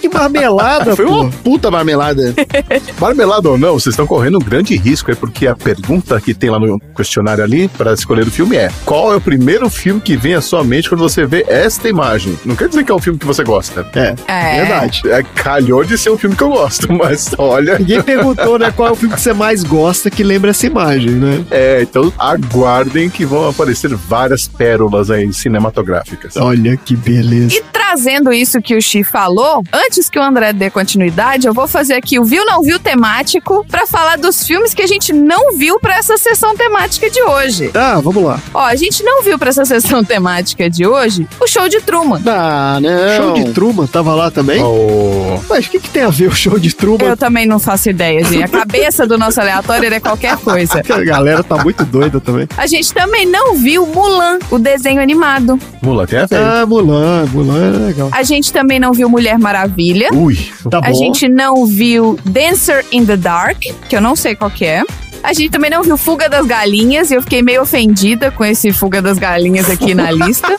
que 0.00 0.08
marmelada, 0.08 0.96
Foi 0.96 1.06
pô. 1.06 1.12
uma 1.20 1.30
puta 1.30 1.70
marmelada. 1.70 2.34
Marmelada 3.00 3.48
ou 3.50 3.58
não, 3.58 3.74
vocês 3.74 3.92
estão 3.92 4.06
correndo 4.06 4.36
um 4.36 4.44
grande 4.44 4.76
risco 4.76 5.10
aí, 5.10 5.16
porque 5.16 5.46
a 5.46 5.54
pergunta 5.54 6.20
que 6.20 6.34
tem 6.34 6.50
lá 6.50 6.58
no 6.58 6.80
questionário 6.96 7.44
ali 7.44 7.68
para 7.68 7.92
escolher 7.92 8.26
o 8.26 8.30
filme 8.30 8.56
é: 8.56 8.70
qual 8.84 9.12
é 9.12 9.16
o 9.16 9.20
primeiro 9.20 9.68
filme 9.70 10.00
que 10.00 10.16
vem 10.16 10.34
à 10.34 10.40
sua 10.40 10.64
mente 10.64 10.88
quando 10.88 11.00
você 11.02 11.24
vê 11.26 11.44
esta 11.48 11.88
imagem? 11.88 12.38
Não 12.44 12.56
quer 12.56 12.68
dizer 12.68 12.82
que 12.84 12.90
é 12.90 12.94
um 12.94 12.98
filme 13.00 13.18
que 13.18 13.26
você 13.26 13.44
gosta. 13.44 13.86
É, 13.94 14.14
É. 14.26 14.60
verdade. 14.60 15.02
É, 15.06 15.22
calhou 15.22 15.84
de 15.84 15.96
ser 15.96 16.10
um 16.10 16.18
filme 16.18 16.34
que 16.34 16.42
eu 16.42 16.48
gosto, 16.50 16.92
mas 16.92 17.30
olha. 17.38 17.78
Ninguém 17.78 18.02
perguntou, 18.24 18.58
né, 18.58 18.72
qual 18.74 18.88
é 18.88 18.92
o 18.92 18.96
filme 18.96 19.14
que 19.14 19.20
você 19.20 19.32
mais 19.32 19.62
gosta 19.62 20.10
que 20.10 20.22
lembra 20.22 20.50
essa 20.50 20.66
imagem, 20.66 21.10
né? 21.10 21.44
É, 21.50 21.82
então 21.82 22.12
aguardem 22.18 23.10
que 23.10 23.24
vão 23.24 23.48
aparecer 23.48 23.94
várias 23.94 24.46
pérolas 24.46 25.10
aí 25.10 25.32
cinematográficas. 25.32 26.36
Olha 26.36 26.76
que 26.76 26.96
beleza. 26.96 27.56
E 27.56 27.62
trazendo 27.72 28.32
isso 28.32 28.60
que 28.60 28.76
o 28.76 28.80
Xi 28.82 29.04
falou, 29.04 29.62
antes 29.72 30.08
que 30.08 30.18
o 30.18 30.22
André 30.22 30.52
dê 30.52 30.70
continuidade, 30.70 31.46
eu 31.46 31.54
vou 31.54 31.66
fazer 31.68 31.94
aqui 31.94 32.18
o 32.18 32.24
viu 32.24 32.44
não 32.44 32.62
viu 32.62 32.78
temático 32.78 33.64
pra 33.68 33.86
falar 33.86 34.16
dos 34.16 34.46
filmes 34.46 34.74
que 34.74 34.82
a 34.82 34.86
gente 34.86 35.12
não 35.12 35.56
viu 35.56 35.78
pra 35.78 35.96
essa 35.96 36.16
sessão 36.16 36.56
temática 36.56 37.08
de 37.10 37.22
hoje. 37.22 37.70
Ah, 37.74 38.00
vamos 38.02 38.22
lá. 38.24 38.40
Ó, 38.52 38.60
a 38.64 38.74
gente 38.76 39.02
não 39.02 39.22
viu 39.22 39.38
pra 39.38 39.50
essa 39.50 39.64
sessão 39.64 40.02
temática 40.04 40.68
de 40.68 40.86
hoje 40.86 41.26
o 41.40 41.46
show 41.46 41.68
de 41.68 41.80
Truman. 41.80 42.20
Ah, 42.26 42.78
não. 42.80 43.16
Show 43.16 43.34
de 43.34 43.52
Truman 43.52 43.86
tava 43.86 44.14
lá 44.14 44.30
também? 44.30 44.62
Oh, 44.62 45.38
Mas 45.48 45.66
o 45.66 45.70
que, 45.70 45.78
que 45.80 45.90
tem 45.90 46.02
a 46.02 46.10
ver 46.10 46.28
o 46.28 46.34
show 46.34 46.58
de 46.58 46.74
Truman? 46.74 47.04
Eu 47.04 47.16
também 47.16 47.46
não 47.46 47.58
faço 47.58 47.88
ideia, 47.88 48.13
gente. 48.22 48.44
A 48.44 48.48
cabeça 48.48 49.06
do 49.06 49.16
nosso 49.18 49.40
aleatório 49.40 49.92
é 49.92 49.98
qualquer 50.00 50.36
coisa. 50.36 50.80
A 50.80 51.04
galera 51.04 51.42
tá 51.42 51.62
muito 51.62 51.84
doida 51.84 52.20
também. 52.20 52.46
A 52.56 52.66
gente 52.66 52.92
também 52.92 53.26
não 53.26 53.56
viu 53.56 53.86
Mulan, 53.86 54.38
o 54.50 54.58
desenho 54.58 55.00
animado. 55.00 55.58
Mula, 55.82 56.06
tem 56.06 56.18
a 56.20 56.26
ver. 56.26 56.38
Ah, 56.38 56.66
Mulan, 56.66 57.26
Mulan 57.32 57.66
é 57.74 57.78
legal. 57.86 58.08
A 58.12 58.22
gente 58.22 58.52
também 58.52 58.78
não 58.78 58.92
viu 58.92 59.08
Mulher 59.08 59.38
Maravilha. 59.38 60.10
Ui, 60.12 60.36
Tá 60.70 60.78
A 60.78 60.90
bom. 60.90 60.94
gente 60.94 61.28
não 61.28 61.66
viu 61.66 62.18
Dancer 62.24 62.84
in 62.92 63.04
the 63.04 63.16
Dark, 63.16 63.58
que 63.88 63.96
eu 63.96 64.00
não 64.00 64.14
sei 64.16 64.34
qual 64.34 64.50
que 64.50 64.64
é. 64.64 64.82
A 65.24 65.32
gente 65.32 65.48
também 65.50 65.70
não 65.70 65.82
viu 65.82 65.96
Fuga 65.96 66.28
das 66.28 66.46
Galinhas 66.46 67.10
e 67.10 67.14
eu 67.14 67.22
fiquei 67.22 67.40
meio 67.40 67.62
ofendida 67.62 68.30
com 68.30 68.44
esse 68.44 68.70
Fuga 68.74 69.00
das 69.00 69.18
Galinhas 69.18 69.70
aqui 69.70 69.94
na 69.94 70.10
lista. 70.10 70.54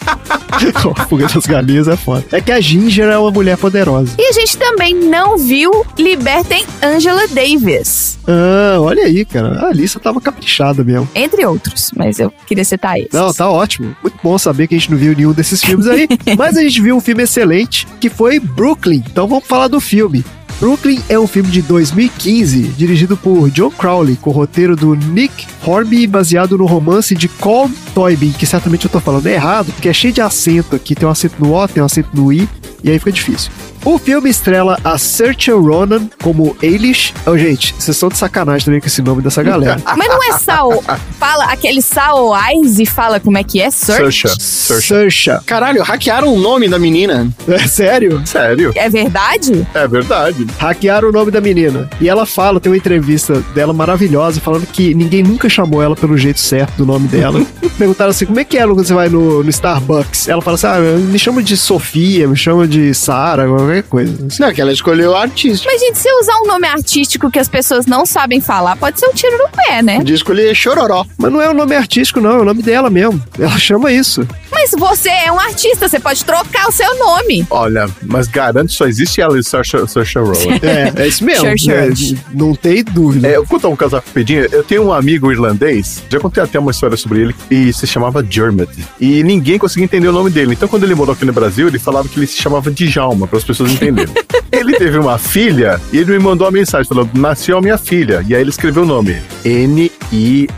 Fuga 1.08 1.28
das 1.28 1.46
galinhas 1.46 1.88
é 1.88 1.96
foda. 1.96 2.26
É 2.32 2.42
que 2.42 2.52
a 2.52 2.60
Ginger 2.60 3.10
é 3.10 3.18
uma 3.18 3.30
mulher 3.30 3.58
poderosa. 3.58 4.14
E 4.18 4.24
a 4.28 4.32
gente 4.32 4.58
também 4.58 4.96
não 4.96 5.38
viu 5.38 5.86
Libertem 6.00 6.66
Angela 6.82 7.28
Davis, 7.28 8.18
Ah, 8.28 8.78
olha 8.80 9.04
aí, 9.04 9.24
cara. 9.24 9.68
A 9.68 9.72
lista 9.72 10.00
tava 10.00 10.20
caprichada 10.20 10.84
mesmo. 10.84 11.08
entre 11.14 11.46
outros, 11.46 11.92
mas 11.96 12.18
eu 12.20 12.34
queria 12.48 12.66
citar 12.66 12.98
esses. 12.98 13.12
Não, 13.14 13.32
tá 13.32 13.48
ótimo. 13.48 13.96
Muito 14.02 14.18
bom 14.24 14.36
saber 14.40 14.68
que 14.68 14.74
a 14.74 14.80
gente 14.80 14.90
não 14.90 14.98
viu 14.98 15.16
nenhum 15.16 15.32
desses 15.34 15.64
filmes 15.64 15.86
aí. 15.88 16.08
Mas 16.36 16.58
a 16.58 16.62
gente 16.62 16.82
viu 16.82 16.96
um 16.96 17.02
filme 17.02 17.22
excelente, 17.24 17.86
que 18.00 18.10
foi 18.10 18.40
Brooklyn. 18.40 19.04
Então 19.06 19.28
vamos 19.28 19.46
falar 19.46 19.68
do 19.68 19.80
filme. 19.80 20.26
Brooklyn 20.60 21.02
é 21.10 21.20
um 21.20 21.28
filme 21.28 21.50
de 21.50 21.62
2015, 21.62 22.62
dirigido 22.70 23.18
por 23.18 23.50
John 23.52 23.70
Crowley, 23.72 24.16
com 24.16 24.30
o 24.30 24.34
roteiro 24.34 24.76
do 24.76 24.96
Nick 24.96 25.46
Hornby, 25.66 26.08
baseado 26.08 26.58
no 26.58 26.66
romance 26.66 27.14
de 27.14 27.28
Colm 27.28 27.72
Toybin, 27.94 28.32
que 28.32 28.46
certamente 28.46 28.86
eu 28.86 28.92
tô 28.92 29.02
falando 29.02 29.28
errado, 29.28 29.72
porque 29.74 29.90
é 29.90 29.94
cheio 29.94 30.14
de 30.14 30.22
acento 30.22 30.76
aqui. 30.76 30.96
Tem 30.96 31.08
um 31.08 31.12
acento 31.12 31.36
no 31.40 31.54
O, 31.54 31.68
tem 31.68 31.84
um 31.84 31.86
acento 31.86 32.10
no 32.14 32.32
I. 32.32 32.48
E 32.86 32.92
aí 32.92 33.00
fica 33.00 33.12
difícil. 33.12 33.52
O 33.84 34.00
filme 34.00 34.32
estrela 34.32 34.80
a 34.84 34.98
Saoirse 34.98 35.52
Ronan 35.52 36.08
como 36.22 36.58
Eilish. 36.62 37.14
Oh, 37.26 37.38
gente, 37.38 37.74
vocês 37.74 37.96
estão 37.96 38.10
de 38.10 38.18
sacanagem 38.18 38.66
também 38.66 38.80
com 38.80 38.88
esse 38.88 39.00
nome 39.00 39.22
dessa 39.22 39.44
galera. 39.44 39.80
Mas 39.96 40.08
não 40.08 40.24
é 40.24 40.38
Sao. 40.40 40.84
Fala 41.20 41.46
aquele 41.46 41.84
Sao 41.84 42.32
Eyes 42.36 42.80
e 42.80 42.86
fala 42.86 43.20
como 43.20 43.38
é 43.38 43.44
que 43.44 43.62
é? 43.62 43.70
Saoirse. 43.70 44.28
Saoirse. 44.40 45.32
Caralho, 45.46 45.84
hackearam 45.84 46.34
o 46.34 46.40
nome 46.40 46.68
da 46.68 46.80
menina. 46.80 47.28
É 47.48 47.68
sério? 47.68 48.22
Sério? 48.26 48.72
É 48.76 48.90
verdade? 48.90 49.66
É 49.74 49.88
verdade. 49.88 50.48
Hackearam 50.58 51.10
o 51.10 51.12
nome 51.12 51.30
da 51.30 51.40
menina. 51.40 51.90
E 52.02 52.10
ela 52.10 52.26
fala, 52.26 52.60
tem 52.60 52.72
uma 52.72 52.78
entrevista 52.78 53.40
dela 53.54 53.72
maravilhosa, 53.72 54.42
falando 54.42 54.66
que 54.66 54.94
ninguém 54.94 55.22
nunca 55.22 55.48
chamou 55.48 55.82
ela 55.82 55.96
pelo 55.96 56.18
jeito 56.18 56.40
certo 56.40 56.78
do 56.78 56.86
nome 56.86 57.08
dela. 57.08 57.46
Perguntaram 57.78 58.12
assim, 58.12 58.26
como 58.26 58.40
é 58.40 58.44
que 58.44 58.58
é 58.58 58.66
quando 58.66 58.84
você 58.84 58.94
vai 58.94 59.10
no, 59.10 59.44
no 59.44 59.50
Starbucks? 59.50 60.28
Ela 60.28 60.42
fala 60.42 60.56
assim, 60.56 60.68
ah, 60.68 60.80
me 60.80 61.20
chama 61.20 61.44
de 61.44 61.56
Sofia, 61.56 62.28
me 62.28 62.36
chama 62.36 62.68
de 62.68 62.75
Sara, 62.94 63.48
qualquer 63.48 63.84
coisa. 63.84 64.28
Não, 64.40 64.54
que 64.54 64.62
ela 64.62 64.72
escolheu 64.72 65.12
o 65.12 65.16
artista. 65.16 65.68
Mas, 65.70 65.82
gente, 65.82 65.98
se 65.98 66.10
usar 66.22 66.38
um 66.44 66.48
nome 66.48 66.68
artístico 66.68 67.32
que 67.32 67.40
as 67.40 67.48
pessoas 67.48 67.86
não 67.86 68.06
sabem 68.06 68.42
falar, 68.42 68.76
pode 68.76 69.00
ser 69.00 69.08
um 69.08 69.14
tiro 69.14 69.38
no 69.38 69.50
pé, 69.50 69.82
né? 69.82 69.98
Podia 69.98 70.16
escolher 70.16 70.56
Chororó. 70.56 71.06
Mas 71.18 71.32
não 71.32 71.42
é 71.42 71.50
o 71.50 71.54
nome 71.54 71.76
artístico, 71.76 72.22
não, 72.22 72.32
é 72.32 72.40
o 72.40 72.46
nome 72.46 72.62
dela 72.62 72.90
mesmo. 72.90 73.22
Ela 73.40 73.58
chama 73.58 73.92
isso. 73.92 74.28
Mas 74.52 74.72
você 74.72 75.10
é 75.10 75.32
um 75.32 75.40
artista, 75.40 75.88
você 75.88 76.00
pode 76.00 76.24
trocar 76.24 76.68
o 76.68 76.72
seu 76.72 76.98
nome. 76.98 77.46
Olha, 77.50 77.90
mas 78.04 78.28
garanto 78.28 78.72
só 78.72 78.88
existe 78.88 79.22
ela 79.22 79.38
e 79.38 79.44
Saoirse 79.44 79.88
Saoirse 79.88 80.18
Ronan. 80.18 80.60
É, 80.62 81.04
é 81.04 81.08
isso 81.08 81.24
mesmo. 81.24 81.46
Sure, 81.46 81.60
sure. 81.60 82.16
É, 82.16 82.24
não 82.34 82.56
tem 82.56 82.84
dúvida. 82.84 83.28
É, 83.28 83.36
eu 83.36 83.46
contar 83.46 83.68
um 83.68 83.76
caso 83.76 83.96
rapidinho. 83.96 84.48
Eu 84.52 84.64
tenho 84.64 84.84
um 84.86 84.94
amigo 84.94 85.32
irlandês, 85.32 86.04
já 86.10 86.20
contei 86.20 86.42
até 86.42 86.58
uma 86.58 86.72
história 86.72 86.98
sobre 86.98 87.22
ele, 87.22 87.36
e 87.52 87.74
se 87.74 87.86
chamava 87.86 88.24
Dermot. 88.24 88.70
E 89.00 89.24
ninguém 89.24 89.58
conseguia 89.58 89.86
entender 89.86 90.08
o 90.08 90.14
nome 90.14 90.30
dele. 90.30 90.54
Então, 90.54 90.68
quando 90.68 90.84
ele 90.84 90.96
morou 90.96 91.14
aqui 91.14 91.26
no 91.26 91.34
Brasil, 91.34 91.68
ele 91.68 91.80
falava 91.80 92.08
que 92.08 92.18
ele 92.18 92.28
se 92.28 92.38
chamava 92.38 92.65
Djalma, 92.72 93.28
para 93.28 93.38
as 93.38 93.44
pessoas 93.44 93.72
entenderem. 93.72 94.14
ele 94.52 94.74
teve 94.78 94.98
uma 94.98 95.18
filha 95.18 95.80
e 95.92 95.98
ele 95.98 96.12
me 96.14 96.20
mandou 96.20 96.46
uma 96.46 96.52
mensagem 96.52 96.88
falando: 96.88 97.12
nasceu 97.14 97.58
a 97.58 97.62
minha 97.62 97.78
filha. 97.78 98.24
E 98.28 98.36
aí 98.36 98.42
ele 98.42 98.50
escreveu 98.50 98.84
o 98.84 98.86
nome: 98.86 99.18
N-I-A-H-M. 99.44 100.56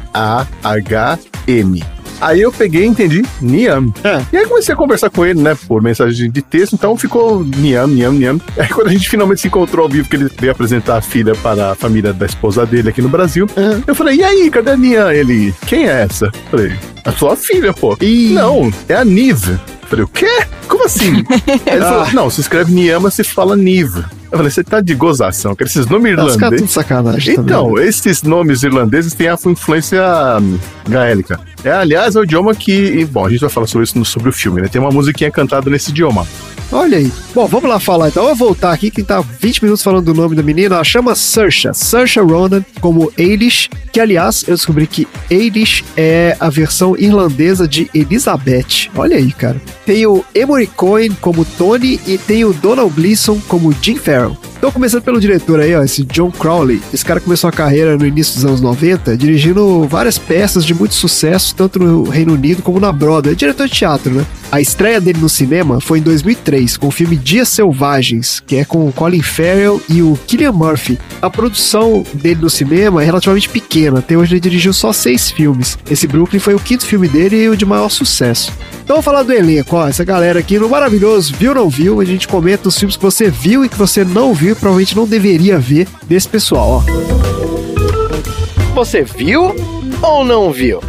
Aí 2.20 2.42
eu 2.42 2.52
peguei 2.52 2.84
e 2.84 2.88
entendi 2.88 3.24
Niam. 3.42 3.94
É. 4.04 4.24
E 4.34 4.38
aí 4.38 4.46
comecei 4.48 4.74
a 4.74 4.78
conversar 4.78 5.10
com 5.10 5.26
ele, 5.26 5.40
né, 5.40 5.56
por 5.68 5.82
mensagem 5.82 6.32
de 6.32 6.42
texto, 6.42 6.74
então 6.74 6.98
ficou 6.98 7.44
Niam, 7.44 7.88
Niam, 7.88 8.12
Niam. 8.12 8.42
Aí 8.58 8.68
quando 8.70 8.88
a 8.88 8.92
gente 8.92 9.08
finalmente 9.08 9.42
se 9.42 9.48
encontrou 9.48 9.84
ao 9.84 9.90
vivo, 9.90 10.10
que 10.10 10.16
ele 10.16 10.30
veio 10.40 10.52
apresentar 10.52 10.98
a 10.98 11.02
filha 11.02 11.36
para 11.36 11.72
a 11.72 11.76
família 11.76 12.12
da 12.14 12.26
esposa 12.26 12.66
dele 12.66 12.90
aqui 12.90 13.02
no 13.02 13.10
Brasil, 13.10 13.48
eu 13.86 13.94
falei, 13.94 14.18
e 14.18 14.24
aí, 14.24 14.50
cadê 14.50 14.72
a 14.72 14.78
Niam? 14.78 15.12
Ele, 15.12 15.54
quem 15.68 15.88
é 15.88 16.02
essa? 16.02 16.26
Eu 16.26 16.50
falei, 16.50 16.74
a 17.06 17.12
sua 17.12 17.36
filha, 17.36 17.72
pô. 17.72 17.96
Ih. 18.02 18.34
Não, 18.34 18.72
é 18.90 18.96
a 18.96 19.06
Nive. 19.06 19.60
Eu 19.88 19.89
falei, 19.89 20.06
o 20.06 20.08
quê? 20.10 20.46
Como 20.67 20.86
assim? 20.86 21.24
Aí 21.46 21.62
ele 21.77 21.82
falou, 21.82 22.08
não, 22.13 22.29
se 22.29 22.41
escreve 22.41 22.74
Niam, 22.74 23.00
mas 23.00 23.13
se 23.13 23.24
fala 23.24 23.56
Nive. 23.56 24.03
Eu 24.29 24.38
falei, 24.38 24.51
você 24.51 24.62
tá 24.62 24.82
de 24.82 24.94
gozação, 24.94 25.56
que 25.56 25.63
esses 25.63 25.88
nomes 25.88 26.12
Os 26.12 26.17
caras 26.17 26.36
tudo 26.36 26.44
irlandeses... 26.44 26.72
sacanagem 26.72 27.34
Então, 27.36 27.67
também. 27.70 27.84
né? 27.84 27.88
esses 27.89 28.22
nomes 28.24 28.63
irlandeses 28.63 29.13
têm 29.13 29.29
a 29.29 29.38
influência 29.46 30.01
hum, 30.41 30.60
gaélica. 30.89 31.39
É, 31.63 31.72
aliás, 31.72 32.15
é 32.17 32.20
o 32.20 32.24
idioma 32.25 32.53
que. 32.53 32.72
e, 32.74 33.06
Bom, 33.06 33.25
a 33.25 33.29
gente 33.29 33.39
vai 33.39 33.50
falar 33.50 33.67
sobre 33.67 33.86
isso 33.86 33.98
no- 33.98 34.03
sobre 34.03 34.27
o 34.29 34.34
filme, 34.34 34.62
né? 34.62 34.67
Tem 34.67 34.82
uma 34.82 34.91
musiquinha 34.91 35.32
cantada 35.32 35.70
nesse 35.70 35.91
idioma. 35.91 36.27
Olha 36.72 36.98
aí. 36.98 37.12
Bom, 37.34 37.48
vamos 37.48 37.70
lá 37.70 37.80
falar 37.80 38.10
então. 38.10 38.28
Eu 38.28 38.36
vou 38.36 38.50
voltar 38.50 38.74
aqui, 38.74 38.92
que 38.92 39.04
tá 39.04 39.22
20 39.22 39.64
minutos 39.64 39.84
falando 39.84 40.06
do 40.06 40.14
nome 40.14 40.36
da 40.36 40.44
menina. 40.44 40.76
Ela 40.76 40.84
chama 40.84 41.16
Saoirse. 41.16 41.70
Saoirse 41.74 42.20
Ronan 42.20 42.64
como 42.82 43.12
Eilish, 43.18 43.70
que 43.92 44.00
aliás, 44.00 44.44
eu 44.48 44.56
descobri 44.56 44.86
que 44.88 45.08
Eilish 45.30 45.84
é 45.96 46.36
a 46.40 46.50
versão 46.50 46.96
irlandesa 46.98 47.68
de 47.68 47.90
Elizabeth. 47.94 48.90
Olha 48.96 49.18
aí, 49.18 49.32
cara. 49.32 49.62
Tem 49.86 50.06
o 50.06 50.24
Emory 50.36 50.68
Cohen 50.68 51.12
como 51.22 51.46
Tony 51.46 52.00
e 52.06 52.18
tem 52.18 52.44
o 52.44 52.54
Donald 52.54 52.94
Gleason 52.94 53.40
como 53.48 53.74
Jim 53.82 53.96
Farrell. 53.96 54.38
Então, 54.58 54.72
começando 54.72 55.04
pelo 55.04 55.20
diretor 55.20 55.60
aí, 55.60 55.76
ó, 55.76 55.84
esse 55.84 56.04
John 56.04 56.32
Crowley. 56.32 56.82
Esse 56.92 57.06
cara 57.06 57.20
começou 57.20 57.48
a 57.48 57.54
carreira 57.54 57.96
no 57.96 58.06
início 58.06 58.34
dos 58.34 58.44
anos 58.44 58.60
90, 58.60 59.16
dirigindo 59.16 59.88
várias 59.88 60.18
peças 60.18 60.66
de 60.66 60.74
muito 60.74 60.96
sucesso, 60.96 61.54
tanto 61.56 61.78
no 61.78 62.10
Reino 62.10 62.34
Unido 62.34 62.64
como 62.64 62.80
na 62.80 62.92
Broadway. 62.92 63.34
É 63.34 63.36
diretor 63.36 63.68
de 63.68 63.74
teatro, 63.74 64.12
né? 64.14 64.26
A 64.52 64.60
estreia 64.60 65.00
dele 65.00 65.20
no 65.20 65.30
cinema 65.30 65.80
foi 65.80 66.00
em 66.00 66.02
2003, 66.02 66.78
com 66.78 66.88
o 66.88 66.92
filme 66.92 67.16
Dias 67.16 67.50
Selvagens, 67.50 68.40
que 68.40 68.56
é 68.56 68.66
com 68.66 68.88
o 68.88 68.94
Colin 68.94 69.22
Farrell 69.22 69.82
e 69.90 70.02
o 70.02 70.18
Killian 70.26 70.54
Murphy. 70.54 70.98
A 71.22 71.30
produção 71.30 72.04
dele 72.14 72.42
no 72.42 72.50
cinema 72.50 73.02
é 73.02 73.06
relativamente 73.06 73.50
pequena, 73.50 74.00
até 74.00 74.18
hoje 74.18 74.34
ele 74.34 74.40
dirigiu 74.40 74.74
só 74.74 74.92
seis 74.94 75.30
filmes. 75.30 75.78
Esse 75.92 76.08
Brooklyn 76.08 76.40
foi 76.40 76.56
o 76.56 76.60
quinto 76.60 76.86
filme 76.86 77.08
dele 77.08 77.44
e 77.44 77.50
o 77.50 77.58
de 77.58 77.66
maior 77.66 77.90
sucesso. 77.90 78.52
Então 78.84 78.96
vamos 78.96 79.06
falar 79.06 79.24
do 79.24 79.34
elenco, 79.34 79.76
ó, 79.76 79.86
essa 79.86 80.06
galera 80.06 80.40
aqui 80.40 80.58
no 80.58 80.70
maravilhoso 80.70 81.34
Viu 81.38 81.54
Não 81.54 81.70
Viu, 81.70 82.00
a 82.00 82.06
gente 82.06 82.26
comenta 82.26 82.70
os 82.70 82.80
filmes 82.80 82.96
que 82.96 83.04
você 83.04 83.30
viu 83.30 83.66
e 83.66 83.70
que 83.70 83.78
você 83.78 84.06
não 84.06 84.34
viu 84.34 84.47
provavelmente 84.56 84.96
não 84.96 85.08
deveria 85.08 85.58
ver 85.60 85.88
desse 86.08 86.27
pessoal, 86.27 86.84
ó. 86.84 87.08
Você 88.75 89.04
viu 89.04 89.56
ou 90.01 90.24
não 90.24 90.51
viu? 90.51 90.80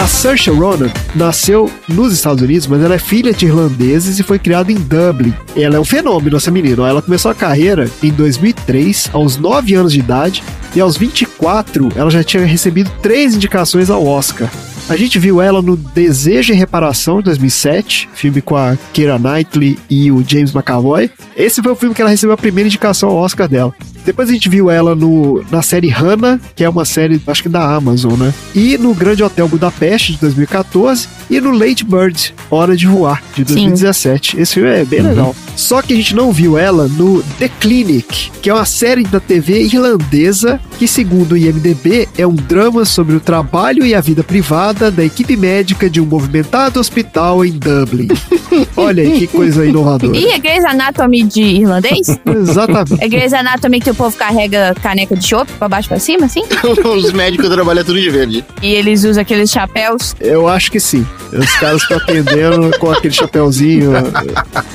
A 0.00 0.06
Saoirse 0.06 0.48
Ronan 0.48 0.90
nasceu 1.14 1.70
nos 1.86 2.14
Estados 2.14 2.42
Unidos, 2.42 2.66
mas 2.66 2.82
ela 2.82 2.94
é 2.94 2.98
filha 2.98 3.34
de 3.34 3.44
irlandeses 3.44 4.18
e 4.18 4.22
foi 4.22 4.38
criada 4.38 4.72
em 4.72 4.76
Dublin. 4.76 5.34
Ela 5.54 5.76
é 5.76 5.78
um 5.78 5.84
fenômeno, 5.84 6.38
essa 6.38 6.50
menina. 6.50 6.88
Ela 6.88 7.02
começou 7.02 7.30
a 7.30 7.34
carreira 7.34 7.86
em 8.02 8.10
2003, 8.10 9.10
aos 9.12 9.36
9 9.36 9.74
anos 9.74 9.92
de 9.92 9.98
idade, 9.98 10.42
e 10.74 10.80
aos 10.80 10.96
24 10.96 11.90
ela 11.94 12.10
já 12.10 12.24
tinha 12.24 12.46
recebido 12.46 12.90
três 13.02 13.34
indicações 13.34 13.90
ao 13.90 14.06
Oscar. 14.06 14.48
A 14.90 14.96
gente 14.96 15.20
viu 15.20 15.40
ela 15.40 15.62
no 15.62 15.76
Desejo 15.76 16.52
e 16.52 16.56
Reparação 16.56 17.18
de 17.18 17.26
2007, 17.26 18.08
filme 18.12 18.42
com 18.42 18.56
a 18.56 18.76
Keira 18.92 19.20
Knightley 19.20 19.78
e 19.88 20.10
o 20.10 20.20
James 20.26 20.52
McAvoy. 20.52 21.08
Esse 21.36 21.62
foi 21.62 21.70
o 21.70 21.76
filme 21.76 21.94
que 21.94 22.02
ela 22.02 22.10
recebeu 22.10 22.34
a 22.34 22.36
primeira 22.36 22.66
indicação 22.66 23.08
ao 23.08 23.14
Oscar 23.14 23.46
dela. 23.46 23.72
Depois 24.04 24.28
a 24.28 24.32
gente 24.32 24.48
viu 24.48 24.70
ela 24.70 24.94
no, 24.94 25.44
na 25.50 25.62
série 25.62 25.88
Hannah, 25.88 26.40
que 26.54 26.64
é 26.64 26.68
uma 26.68 26.84
série, 26.84 27.20
acho 27.26 27.42
que 27.42 27.48
da 27.48 27.74
Amazon, 27.74 28.14
né? 28.14 28.32
E 28.54 28.76
no 28.78 28.94
Grande 28.94 29.22
Hotel 29.22 29.48
Budapeste, 29.48 30.12
de 30.12 30.18
2014. 30.18 31.08
E 31.28 31.40
no 31.40 31.52
Late 31.52 31.84
Bird, 31.84 32.34
Hora 32.50 32.76
de 32.76 32.86
Voar, 32.86 33.22
de 33.34 33.44
2017. 33.44 34.40
Esse 34.40 34.54
filme 34.54 34.68
é 34.68 34.84
bem 34.84 35.00
legal. 35.00 35.34
Só 35.54 35.82
que 35.82 35.92
a 35.92 35.96
gente 35.96 36.14
não 36.14 36.32
viu 36.32 36.58
ela 36.58 36.88
no 36.88 37.22
The 37.38 37.48
Clinic, 37.60 38.30
que 38.42 38.50
é 38.50 38.54
uma 38.54 38.64
série 38.64 39.04
da 39.04 39.20
TV 39.20 39.62
irlandesa 39.62 40.60
que, 40.78 40.88
segundo 40.88 41.32
o 41.32 41.36
IMDB, 41.36 42.08
é 42.16 42.26
um 42.26 42.34
drama 42.34 42.84
sobre 42.84 43.14
o 43.14 43.20
trabalho 43.20 43.84
e 43.84 43.94
a 43.94 44.00
vida 44.00 44.24
privada 44.24 44.90
da 44.90 45.04
equipe 45.04 45.36
médica 45.36 45.88
de 45.88 46.00
um 46.00 46.06
movimentado 46.06 46.80
hospital 46.80 47.44
em 47.44 47.52
Dublin. 47.52 48.08
Olha 48.76 49.02
aí 49.02 49.18
que 49.18 49.26
coisa 49.26 49.64
inovadora. 49.64 50.16
E 50.16 50.30
é 50.30 50.38
Grey's 50.38 50.64
Anatomy 50.64 51.22
de 51.24 51.42
irlandês? 51.42 52.08
Exatamente. 52.26 53.04
É 53.04 53.08
Grey's 53.08 53.32
Anatomy 53.32 53.80
que 53.80 53.89
o 53.90 53.94
povo 53.94 54.16
carrega 54.16 54.74
caneca 54.82 55.16
de 55.16 55.26
chopp 55.26 55.50
pra 55.52 55.68
baixo 55.68 55.88
pra 55.88 55.98
cima, 55.98 56.26
assim? 56.26 56.42
Os 56.84 57.12
médicos 57.12 57.48
trabalham 57.48 57.84
tudo 57.84 58.00
de 58.00 58.10
verde. 58.10 58.44
E 58.62 58.72
eles 58.74 59.04
usam 59.04 59.22
aqueles 59.22 59.50
chapéus. 59.50 60.14
Eu 60.20 60.48
acho 60.48 60.70
que 60.70 60.80
sim. 60.80 61.06
Os 61.32 61.50
caras 61.56 61.82
estão 61.82 61.96
atendendo 61.96 62.76
com 62.78 62.90
aquele 62.90 63.14
chapeuzinho. 63.14 63.92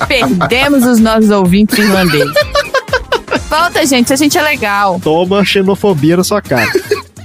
Perdemos 0.08 0.84
os 0.84 0.98
nossos 0.98 1.30
ouvintes 1.30 1.78
irlandeses. 1.78 2.34
Volta, 3.48 3.86
gente, 3.86 4.12
a 4.12 4.16
gente 4.16 4.36
é 4.36 4.42
legal. 4.42 5.00
Toma 5.02 5.44
xenofobia 5.44 6.16
na 6.16 6.24
sua 6.24 6.42
cara. 6.42 6.70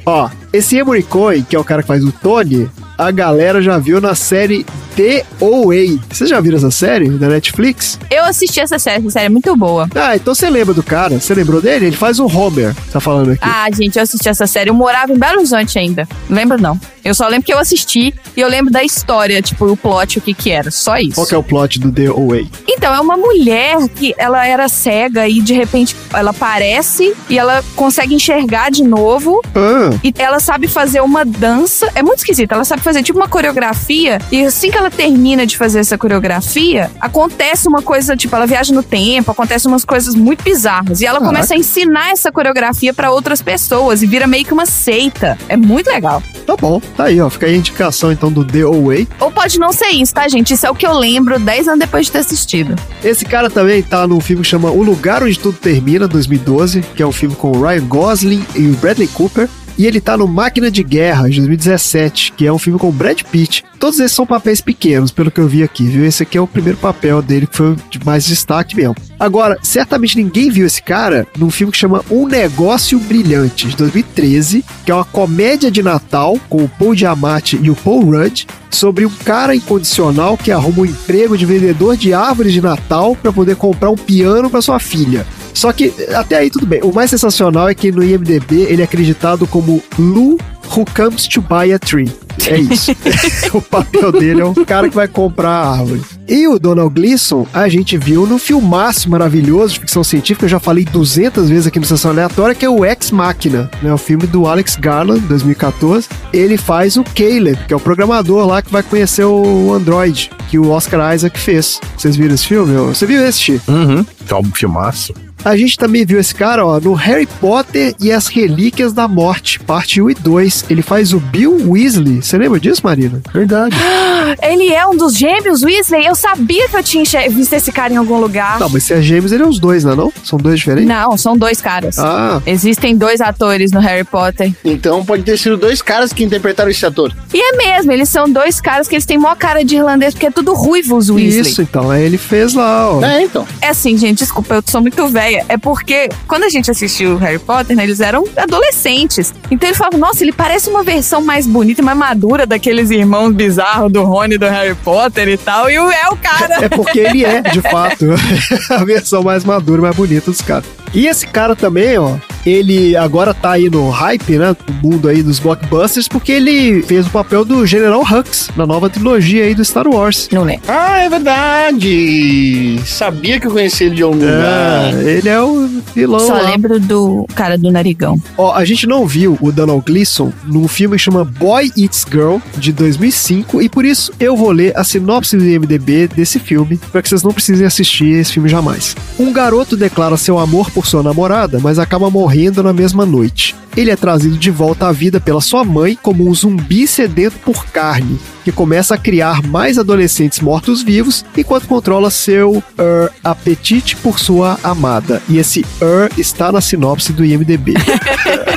Ó, 0.06 0.30
esse 0.52 0.78
Emory 0.78 1.04
Cohen, 1.04 1.44
que 1.44 1.56
é 1.56 1.60
o 1.60 1.64
cara 1.64 1.82
que 1.82 1.88
faz 1.88 2.04
o 2.04 2.12
Tony, 2.12 2.70
a 2.98 3.12
galera 3.12 3.62
já 3.62 3.78
viu 3.78 4.00
na 4.02 4.16
série 4.16 4.66
The 5.02 5.26
OA. 5.40 5.98
Vocês 6.12 6.30
já 6.30 6.40
viram 6.40 6.58
essa 6.58 6.70
série 6.70 7.10
da 7.10 7.28
Netflix? 7.28 7.98
Eu 8.12 8.24
assisti 8.24 8.60
essa 8.60 8.78
série, 8.78 9.00
essa 9.00 9.10
série 9.10 9.26
é 9.26 9.30
muito 9.30 9.56
boa. 9.56 9.90
Ah, 9.96 10.16
então 10.16 10.36
você 10.36 10.48
lembra 10.48 10.76
do 10.76 10.84
cara? 10.84 11.20
Você 11.20 11.34
lembrou 11.34 11.60
dele? 11.60 11.88
Ele 11.88 11.96
faz 11.96 12.20
o 12.20 12.26
Homer, 12.28 12.76
tá 12.92 13.00
falando 13.00 13.32
aqui. 13.32 13.42
Ah, 13.42 13.68
gente, 13.74 13.96
eu 13.96 14.04
assisti 14.04 14.30
essa 14.30 14.46
série. 14.46 14.70
Eu 14.70 14.76
morava 14.76 15.12
em 15.12 15.18
Belo 15.18 15.38
Horizonte 15.40 15.80
ainda. 15.80 16.08
Não 16.30 16.38
lembro, 16.38 16.62
não. 16.62 16.80
Eu 17.04 17.16
só 17.16 17.28
lembro 17.28 17.44
que 17.44 17.52
eu 17.52 17.58
assisti 17.58 18.14
e 18.38 18.40
eu 18.42 18.48
lembro 18.48 18.72
da 18.72 18.84
história, 18.84 19.42
tipo, 19.42 19.66
o 19.66 19.76
plot, 19.76 20.20
o 20.20 20.22
que 20.22 20.36
que 20.36 20.52
era. 20.52 20.70
Só 20.70 20.98
isso. 21.00 21.16
Qual 21.16 21.26
que 21.26 21.34
é 21.34 21.38
o 21.38 21.42
plot 21.42 21.80
do 21.80 21.92
The 21.92 22.12
OA? 22.12 22.44
Então, 22.68 22.94
é 22.94 23.00
uma 23.00 23.18
mulher 23.18 23.76
que 23.96 24.14
ela 24.20 24.46
era 24.46 24.70
cega 24.70 25.28
e 25.28 25.42
de 25.42 25.54
repente 25.54 25.96
ela 26.14 26.30
aparece 26.30 27.12
e 27.28 27.40
ela 27.40 27.64
consegue 27.76 28.14
enxergar 28.14 28.70
de 28.70 28.84
novo. 28.84 29.42
Ah, 29.56 29.90
E 30.04 30.14
ela 30.20 30.40
sabe 30.40 30.68
fazer 30.68 31.02
uma 31.02 31.26
dança. 31.26 31.90
É 31.96 32.04
muito 32.04 32.20
esquisito. 32.20 32.52
Ela 32.52 32.64
sabe 32.64 32.84
fazer 32.84 33.02
tipo 33.02 33.18
uma 33.18 33.28
coreografia. 33.28 34.20
E 34.32 34.46
assim 34.46 34.70
que 34.70 34.78
ela 34.78 34.91
termina 34.92 35.46
de 35.46 35.58
fazer 35.58 35.80
essa 35.80 35.98
coreografia, 35.98 36.92
acontece 37.00 37.68
uma 37.68 37.82
coisa, 37.82 38.16
tipo, 38.16 38.36
ela 38.36 38.46
viaja 38.46 38.74
no 38.74 38.84
tempo, 38.84 39.32
acontece 39.32 39.68
umas 39.68 39.84
coisas 39.86 40.16
muito 40.16 40.44
bizarras. 40.44 41.02
E 41.02 41.06
ela 41.06 41.20
Caraca. 41.20 41.36
começa 41.36 41.54
a 41.54 41.58
ensinar 41.58 42.12
essa 42.12 42.32
coreografia 42.32 42.94
pra 42.94 43.12
outras 43.12 43.42
pessoas 43.42 44.02
e 44.02 44.06
vira 44.08 44.28
meio 44.28 44.46
que 44.46 44.54
uma 44.54 44.66
seita. 44.66 45.38
É 45.50 45.58
muito 45.58 45.88
legal. 45.90 46.22
tá 46.46 46.56
bom. 46.56 46.82
Tá 46.98 47.06
aí, 47.06 47.20
ó. 47.22 47.30
Fica 47.30 47.46
aí 47.46 47.54
a 47.56 47.58
indicação 47.58 48.12
então 48.12 48.32
do 48.32 48.44
The 48.46 48.66
OA. 48.66 49.08
Ou 49.20 49.32
pode 49.32 49.60
não 49.60 49.72
ser 49.72 49.90
isso, 49.90 50.14
tá, 50.14 50.28
gente? 50.28 50.54
Isso 50.54 50.66
é 50.66 50.70
o 50.70 50.76
que 50.76 50.86
eu 50.86 50.94
lembro 50.94 51.40
10 51.40 51.68
anos 51.68 51.80
depois 51.80 52.06
de 52.08 52.12
ter 52.12 52.20
assistido. 52.20 52.76
Esse 53.04 53.26
cara 53.26 53.50
também 53.50 53.82
tá 53.82 54.06
num 54.08 54.20
filme 54.20 54.42
que 54.44 54.48
chama 54.50 54.70
O 54.70 54.84
Lugar 54.84 55.24
Onde 55.24 55.38
Tudo 55.40 55.58
Termina, 55.58 56.08
2012, 56.08 56.82
que 56.96 57.02
é 57.02 57.08
um 57.08 57.12
filme 57.12 57.36
com 57.36 57.52
o 57.52 57.62
Ryan 57.66 57.86
Gosling 57.86 58.46
e 58.56 58.68
o 58.68 58.74
Bradley 58.76 59.08
Cooper. 59.08 59.48
E 59.78 59.86
ele 59.86 60.02
tá 60.02 60.18
no 60.18 60.28
Máquina 60.28 60.70
de 60.70 60.84
Guerra, 60.84 61.30
de 61.30 61.38
2017, 61.38 62.34
que 62.34 62.46
é 62.46 62.54
um 62.54 62.60
filme 62.60 62.78
com 62.78 62.92
Brad 62.92 63.22
Pitt. 63.24 63.64
Todos 63.80 64.00
esses 64.00 64.12
são 64.12 64.28
papéis 64.28 64.62
pequenos, 64.62 65.12
pelo 65.12 65.32
que 65.32 65.40
eu 65.40 65.48
vi 65.48 65.64
aqui, 65.64 65.86
viu? 65.86 66.06
Esse 66.06 66.22
aqui 66.24 66.38
é 66.38 66.42
o 66.42 66.46
primeiro 66.46 66.78
papel 66.78 67.22
dele, 67.22 67.48
que 67.48 67.58
foi 67.58 67.76
de 67.90 68.04
mais 68.06 68.26
destaque 68.26 68.76
mesmo. 68.76 68.96
Agora, 69.20 69.58
certamente 69.64 70.18
ninguém 70.18 70.52
viu 70.52 70.68
esse 70.68 70.84
cara 70.84 71.26
num 71.38 71.50
filme 71.50 71.72
que 71.72 71.80
chama 71.80 72.04
Um 72.12 72.28
Negócio 72.28 73.00
Brilhante, 73.00 73.68
de 73.68 73.76
2013, 73.76 74.64
que 74.86 74.92
é 74.92 74.96
uma 74.96 75.06
comédia 75.06 75.72
de 75.72 75.82
Natal 75.82 76.40
com 76.48 76.64
o 76.64 76.70
Paul 76.70 76.96
Giamatti 76.96 77.60
e 77.62 77.72
o 77.72 77.76
Paul 77.76 78.04
Rudd, 78.06 78.46
sobre 78.70 79.06
um 79.06 79.10
cara 79.10 79.56
incondicional 79.56 80.38
que 80.38 80.52
arruma 80.52 80.82
um 80.82 80.86
emprego 80.86 81.38
de 81.38 81.46
vendedor 81.46 81.98
de 81.98 82.14
árvores 82.14 82.54
de 82.54 82.62
Natal 82.62 83.16
para 83.16 83.34
poder 83.34 83.56
comprar 83.56 83.90
um 83.90 83.98
piano 83.98 84.50
para 84.50 84.62
sua 84.62 84.80
filha. 84.80 85.26
Só 85.54 85.72
que 85.72 85.94
até 86.14 86.38
aí 86.38 86.50
tudo 86.50 86.66
bem. 86.66 86.82
O 86.84 86.94
mais 86.94 87.10
sensacional 87.10 87.70
é 87.70 87.76
que 87.76 87.92
no 87.92 88.04
IMDb 88.04 88.62
ele 88.62 88.82
é 88.82 88.86
acreditado 88.86 89.46
como 89.48 89.84
Lou 89.98 90.38
Who 90.76 90.86
Comes 90.96 91.28
to 91.28 91.42
Buy 91.42 91.74
a 91.74 91.80
Tree. 91.80 92.12
É 92.48 92.58
isso. 92.60 92.92
o 93.54 93.62
papel 93.62 94.12
dele 94.12 94.42
é 94.42 94.46
um 94.46 94.54
cara 94.54 94.90
que 94.90 94.96
vai 94.96 95.08
comprar 95.08 95.50
a 95.50 95.72
árvore. 95.72 96.02
E 96.28 96.48
o 96.48 96.58
Donald 96.58 96.94
Gleason, 96.94 97.46
a 97.54 97.68
gente 97.68 97.98
viu 97.98 98.26
no 98.26 98.38
filmaço 98.38 99.10
maravilhoso 99.10 99.74
de 99.74 99.80
ficção 99.82 100.04
científica, 100.04 100.46
eu 100.46 100.50
já 100.50 100.60
falei 100.60 100.86
200 100.86 101.50
vezes 101.50 101.68
aqui 101.68 101.80
no 101.80 101.86
Sessão 101.86 102.12
Aleatória, 102.12 102.56
que 102.56 102.66
é 102.66 102.70
o 102.70 102.86
Ex 102.86 103.12
Machina, 103.12 103.70
né? 103.82 103.94
O 103.94 103.98
filme 103.98 104.26
do 104.28 104.48
Alex 104.48 104.78
Garland, 104.78 105.20
2014. 105.28 106.08
Ele 106.32 106.58
faz 106.58 106.96
o 106.96 107.04
Caleb, 107.04 107.60
que 107.68 107.74
é 107.74 107.78
o 107.78 107.80
programador 107.80 108.46
lá 108.46 108.62
que 108.62 108.72
vai 108.72 108.84
conhecer 108.84 109.26
o 109.26 109.74
Android, 109.74 110.32
que 110.48 110.58
o 110.58 110.70
Oscar 110.70 111.14
Isaac 111.14 111.38
fez. 111.38 111.82
Vocês 111.98 112.16
viram 112.16 112.36
esse 112.36 112.48
filme? 112.48 112.74
Você 112.88 113.06
viu 113.06 113.26
esse? 113.26 113.62
Uhum. 113.68 114.06
Que 114.26 114.34
é 114.34 114.38
um 114.38 114.44
filmaço. 114.46 115.14
A 115.44 115.56
gente 115.58 115.78
também 115.78 116.06
viu 116.06 116.20
esse 116.20 116.34
cara, 116.36 116.66
ó, 116.66 116.80
no 116.80 116.94
Harry 116.94 117.26
Potter 117.26 117.96
e 118.00 118.12
as 118.12 118.28
Relíquias 118.28 118.94
da 118.94 119.08
Morte, 119.08 119.60
parte 119.60 120.02
1 120.02 120.10
e 120.12 120.14
2. 120.14 120.66
Ele 120.70 120.82
faz 120.82 121.14
o 121.14 121.20
Bill 121.20 121.58
Weasley. 121.68 122.22
Você 122.22 122.38
lembra 122.38 122.60
disso, 122.60 122.82
Marina? 122.84 123.22
Verdade. 123.34 123.76
Ele 124.42 124.72
é 124.72 124.86
um 124.86 124.96
dos 124.96 125.16
gêmeos 125.18 125.64
Weasley. 125.64 126.06
Eu 126.06 126.14
sabia 126.16 126.70
que 126.70 126.76
eu 126.76 126.84
tinha 126.84 127.04
visto 127.30 127.54
esse 127.54 127.72
cara 127.72 127.92
em 127.92 127.98
algum 127.98 128.20
lugar. 128.20 128.60
Não, 128.60 128.70
mas 128.70 128.84
se 128.84 128.94
é 128.94 129.02
gêmeos, 129.02 129.32
ele 129.32 129.44
é 129.44 129.48
os 129.48 129.60
dois, 129.60 129.84
não 129.84 129.94
é 129.94 129.96
não? 129.96 130.14
São 130.24 130.38
dois 130.38 130.60
diferentes? 130.60 130.88
Não, 130.88 131.18
são 131.18 131.36
dois 131.36 131.60
caras. 131.60 131.98
Ah, 131.98 132.42
Existem 132.46 132.96
dois 132.96 133.20
atores 133.20 133.72
no 133.72 133.80
Harry 133.80 134.04
Potter. 134.04 134.54
Então 134.64 135.04
pode 135.04 135.24
ter 135.24 135.38
sido 135.38 135.58
dois 135.58 135.82
caras 135.82 136.14
que 136.14 136.24
interpretaram 136.24 136.70
esse 136.70 136.86
ator. 136.86 137.12
E 137.34 137.40
é 137.42 137.58
mesmo, 137.58 137.92
eles 137.92 138.10
são 138.10 138.30
dois 138.30 138.62
caras 138.62 138.88
que 138.88 138.96
eles 138.96 139.06
têm 139.06 139.18
maior 139.18 139.36
cara 139.36 139.64
de 139.66 139.76
irlandês, 139.76 140.14
porque 140.14 140.28
é 140.28 140.32
tudo 140.32 140.54
ruivo 140.54 140.96
os 140.98 141.10
Weasley. 141.10 141.40
isso, 141.42 141.62
então. 141.62 141.90
Aí 141.90 142.04
ele 142.04 142.18
fez 142.18 142.54
lá, 142.54 142.92
ó. 142.92 143.04
É, 143.04 143.24
então. 143.24 143.46
É 143.62 143.70
assim, 143.70 143.98
gente, 143.98 144.20
desculpa, 144.20 144.56
eu 144.56 144.64
sou 144.66 144.82
muito 144.82 145.08
velha. 145.34 145.46
É 145.50 145.58
porque 145.58 146.10
quando 146.28 146.44
a 146.44 146.50
gente 146.50 146.70
assistiu 146.70 147.18
Harry 147.18 147.40
Potter, 147.40 147.76
né, 147.76 147.84
eles 147.84 148.00
eram 148.00 148.24
adolescentes. 148.38 149.34
Então 149.50 149.70
ele 149.70 149.78
falava, 149.78 149.98
nossa, 149.98 150.24
ele 150.24 150.32
parece 150.32 150.70
uma 150.70 150.84
versão 150.84 151.22
mais 151.22 151.46
bonita 151.48 151.82
mais 151.82 151.98
madura 151.98 152.46
daqueles 152.46 152.90
irmãos 152.92 153.32
bizarros 153.34 153.92
do 153.92 154.04
Rony 154.04 154.38
do 154.38 154.46
Harry 154.48 154.76
Potter 154.76 155.28
e 155.28 155.38
tal. 155.38 155.70
E 155.70 155.78
o- 155.80 155.92
é 155.92 156.10
o 156.10 156.16
cara. 156.18 156.66
É 156.66 156.70
porque 156.70 157.00
ele 157.00 157.26
é, 157.26 157.42
de 157.42 157.62
fato, 157.70 158.06
a 158.70 158.84
versão 158.84 159.24
mais 159.24 159.44
madura 159.44 159.80
e 159.80 159.82
mais 159.84 159.96
bonita 159.96 160.30
dos 160.32 160.42
caras. 160.42 160.66
E 160.94 161.08
esse 161.08 161.26
cara 161.28 161.56
também, 161.56 161.98
ó, 161.98 162.16
ele 162.46 162.96
agora 162.96 163.34
tá 163.34 163.52
aí 163.52 163.70
no 163.70 163.90
hype, 163.90 164.38
né? 164.38 164.56
No 164.82 164.90
mundo 164.90 165.08
aí 165.08 165.22
dos 165.22 165.40
blockbusters, 165.40 166.08
porque 166.08 166.32
ele 166.32 166.82
fez 166.84 167.06
o 167.08 167.10
papel 167.10 167.46
do 167.46 167.66
General 167.66 168.02
Hux 168.02 168.50
na 168.56 168.66
nova 168.66 168.90
trilogia 168.90 169.44
aí 169.46 169.54
do 169.56 169.64
Star 169.64 169.88
Wars. 169.88 170.28
Não 170.32 170.44
lembro. 170.44 170.64
Ah, 170.68 171.00
é 171.04 171.10
verdade. 171.10 172.80
Sabia 172.86 173.40
que 173.40 173.48
eu 173.48 173.52
conhecia 173.52 173.88
ele 173.88 173.96
de 173.96 174.04
algum 174.04 174.18
lugar. 174.18 174.94
É, 174.96 175.18
ele 175.18 175.30
é 175.30 175.42
o 175.42 175.68
vilão 175.96 176.20
Só 176.20 176.34
lá. 176.34 176.50
lembro 176.50 176.80
do 176.80 177.26
cara 177.36 177.58
do 177.58 177.72
narigão. 177.72 178.20
Ó, 178.38 178.54
a 178.54 178.66
gente 178.66 178.88
não 178.88 179.06
viu 179.06 179.38
o 179.42 179.52
Donald 179.52 179.84
Gleason 179.86 180.32
num 180.46 180.68
filme 180.68 180.98
que 180.98 181.04
chama 181.04 181.24
Boy 181.24 181.72
Eats 181.78 182.06
Girl, 182.10 182.38
de 182.58 182.72
2005, 182.72 183.62
e 183.62 183.70
por 183.70 183.86
isso 183.86 184.12
eu 184.20 184.36
vou 184.36 184.52
ler 184.52 184.76
a 184.78 184.84
sinopse 184.84 185.38
do 185.38 185.46
IMDB 185.46 186.08
desse 186.08 186.40
filme, 186.40 186.80
para 186.92 187.02
que 187.02 187.10
vocês 187.10 187.24
não 187.24 187.32
precisem 187.32 187.66
assistir 187.66 188.20
esse 188.20 188.34
filme 188.34 188.50
jamais. 188.50 188.96
Um 189.20 189.32
garoto 189.32 189.78
declara 189.78 190.18
seu 190.18 190.40
amor 190.40 190.72
por 190.72 190.86
sua 190.88 191.04
namorada, 191.04 191.60
mas 191.60 191.78
acaba 191.80 192.10
morrendo 192.10 192.31
na 192.64 192.74
mesma 192.74 193.06
noite. 193.06 193.56
Ele 193.76 193.90
é 193.90 193.96
trazido 193.96 194.38
de 194.38 194.52
volta 194.52 194.88
à 194.88 194.92
vida 194.92 195.20
pela 195.20 195.40
sua 195.40 195.64
mãe 195.64 195.98
como 196.02 196.30
um 196.30 196.36
zumbi 196.36 196.86
sedento 196.86 197.38
por 197.40 197.66
carne, 197.68 198.20
que 198.44 198.52
começa 198.52 198.96
a 198.96 198.98
criar 198.98 199.42
mais 199.44 199.78
adolescentes 199.78 200.42
mortos-vivos 200.42 201.24
enquanto 201.38 201.68
controla 201.68 202.10
seu 202.10 202.62
er, 202.78 203.12
apetite 203.24 203.96
por 203.96 204.20
sua 204.20 204.60
amada. 204.62 205.22
E 205.30 205.38
esse 205.38 205.66
er 205.80 206.12
está 206.18 206.52
na 206.52 206.60
sinopse 206.60 207.14
do 207.14 207.24
IMDB. 207.24 207.76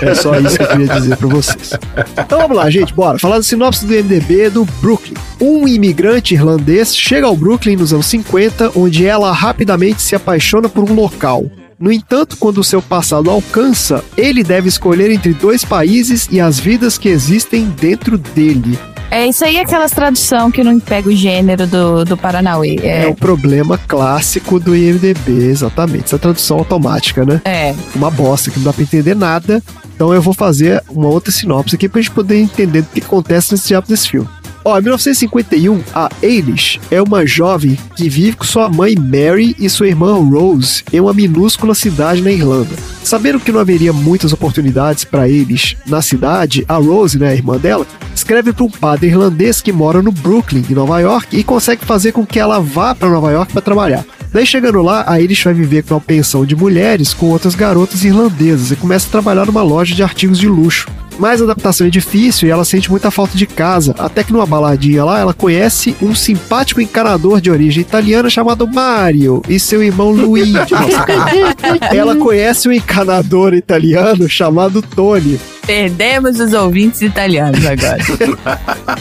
É 0.02 0.14
só 0.14 0.38
isso 0.38 0.56
que 0.56 0.62
eu 0.62 0.68
queria 0.68 0.88
dizer 0.88 1.16
pra 1.16 1.28
vocês. 1.28 1.72
Então 2.18 2.40
vamos 2.40 2.56
lá, 2.56 2.68
gente, 2.68 2.92
bora. 2.92 3.18
Falar 3.18 3.36
da 3.36 3.42
sinopse 3.42 3.86
do 3.86 3.94
IMDB 3.94 4.50
do 4.50 4.64
Brooklyn. 4.80 5.14
Um 5.40 5.68
imigrante 5.68 6.34
irlandês 6.34 6.96
chega 6.96 7.26
ao 7.26 7.36
Brooklyn 7.36 7.76
nos 7.76 7.92
anos 7.92 8.06
50, 8.06 8.72
onde 8.74 9.06
ela 9.06 9.32
rapidamente 9.32 10.02
se 10.02 10.16
apaixona 10.16 10.68
por 10.68 10.90
um 10.90 10.94
local. 10.94 11.44
No 11.78 11.92
entanto, 11.92 12.36
quando 12.36 12.58
o 12.58 12.64
seu 12.64 12.80
passado 12.80 13.30
alcança, 13.30 14.04
ele 14.16 14.42
deve 14.42 14.68
escolher 14.68 15.10
entre 15.10 15.32
dois 15.32 15.64
países 15.64 16.28
e 16.30 16.40
as 16.40 16.58
vidas 16.58 16.96
que 16.96 17.08
existem 17.08 17.66
dentro 17.66 18.16
dele. 18.16 18.78
É 19.10 19.28
isso 19.28 19.44
aí, 19.44 19.60
aquelas 19.60 19.92
tradução 19.92 20.50
que 20.50 20.64
não 20.64 20.80
pega 20.80 21.08
o 21.08 21.12
gênero 21.12 21.66
do, 21.66 22.04
do 22.04 22.16
Paranauê. 22.16 22.78
É, 22.82 23.04
É, 23.04 23.06
o 23.06 23.14
problema 23.14 23.78
clássico 23.78 24.58
do 24.58 24.74
IMDB, 24.74 25.46
exatamente. 25.46 26.06
Essa 26.06 26.18
tradução 26.18 26.58
automática, 26.58 27.24
né? 27.24 27.40
é. 27.44 27.74
Uma 27.94 28.10
bosta, 28.10 28.50
que 28.50 28.58
não 28.58 28.64
dá 28.64 28.72
pra 28.72 28.82
entender 28.82 29.14
nada. 29.14 29.62
Então 29.94 30.12
eu 30.12 30.20
vou 30.20 30.34
fazer 30.34 30.82
uma 30.90 31.06
outra 31.06 31.30
sinopse 31.30 31.76
aqui 31.76 31.88
pra 31.88 32.00
gente 32.00 32.10
poder 32.10 32.40
entender 32.40 32.80
o 32.80 32.84
que 32.84 33.00
acontece 33.00 33.52
nesse 33.52 33.68
diabo 33.68 33.86
desse 33.86 34.08
filme. 34.08 34.28
Ó, 34.64 34.78
em 34.78 34.82
1951, 34.82 35.82
a 35.94 36.08
Eilish 36.22 36.80
é 36.90 37.02
uma 37.02 37.26
jovem 37.26 37.76
que 37.94 38.08
vive 38.08 38.34
com 38.36 38.44
sua 38.44 38.70
mãe 38.70 38.94
Mary 38.96 39.54
e 39.58 39.68
sua 39.68 39.88
irmã 39.88 40.14
Rose 40.14 40.82
em 40.90 41.00
uma 41.00 41.12
minúscula 41.12 41.74
cidade 41.74 42.22
na 42.22 42.32
Irlanda. 42.32 42.74
Sabendo 43.02 43.38
que 43.38 43.52
não 43.52 43.60
haveria 43.60 43.92
muitas 43.92 44.32
oportunidades 44.32 45.04
para 45.04 45.28
Eilish 45.28 45.76
na 45.86 46.00
cidade, 46.00 46.64
a 46.66 46.76
Rose, 46.76 47.18
né, 47.18 47.28
a 47.28 47.34
irmã 47.34 47.58
dela, 47.58 47.86
escreve 48.14 48.54
para 48.54 48.64
um 48.64 48.70
padre 48.70 49.08
irlandês 49.08 49.60
que 49.60 49.70
mora 49.70 50.00
no 50.00 50.10
Brooklyn, 50.10 50.64
em 50.70 50.74
Nova 50.74 50.98
York, 50.98 51.36
e 51.36 51.44
consegue 51.44 51.84
fazer 51.84 52.12
com 52.12 52.24
que 52.24 52.40
ela 52.40 52.58
vá 52.58 52.94
para 52.94 53.10
Nova 53.10 53.30
York 53.30 53.52
para 53.52 53.60
trabalhar. 53.60 54.02
Daí 54.32 54.46
chegando 54.46 54.80
lá, 54.80 55.04
a 55.06 55.20
Irish 55.20 55.44
vai 55.44 55.52
viver 55.52 55.84
com 55.84 55.94
uma 55.94 56.00
pensão 56.00 56.46
de 56.46 56.56
mulheres 56.56 57.12
com 57.12 57.26
outras 57.26 57.54
garotas 57.54 58.02
irlandesas 58.02 58.70
e 58.70 58.76
começa 58.76 59.06
a 59.06 59.10
trabalhar 59.10 59.44
numa 59.44 59.62
loja 59.62 59.94
de 59.94 60.02
artigos 60.02 60.38
de 60.38 60.48
luxo. 60.48 60.88
Mas 61.18 61.40
a 61.40 61.44
adaptação 61.44 61.86
é 61.86 61.90
difícil 61.90 62.48
e 62.48 62.50
ela 62.50 62.64
sente 62.64 62.90
muita 62.90 63.10
falta 63.10 63.36
de 63.36 63.46
casa, 63.46 63.94
até 63.98 64.24
que 64.24 64.32
numa 64.32 64.46
baladinha 64.46 65.04
lá 65.04 65.20
ela 65.20 65.32
conhece 65.32 65.96
um 66.02 66.14
simpático 66.14 66.80
encanador 66.80 67.40
de 67.40 67.50
origem 67.50 67.82
italiana 67.82 68.28
chamado 68.28 68.66
Mario 68.66 69.42
e 69.48 69.58
seu 69.58 69.82
irmão 69.82 70.10
Luigi. 70.10 70.54
Ela 71.94 72.16
conhece 72.16 72.68
um 72.68 72.72
encanador 72.72 73.54
italiano 73.54 74.28
chamado 74.28 74.82
Tony. 74.82 75.38
Perdemos 75.66 76.40
os 76.40 76.52
ouvintes 76.52 77.00
italianos 77.00 77.64
agora. 77.64 77.98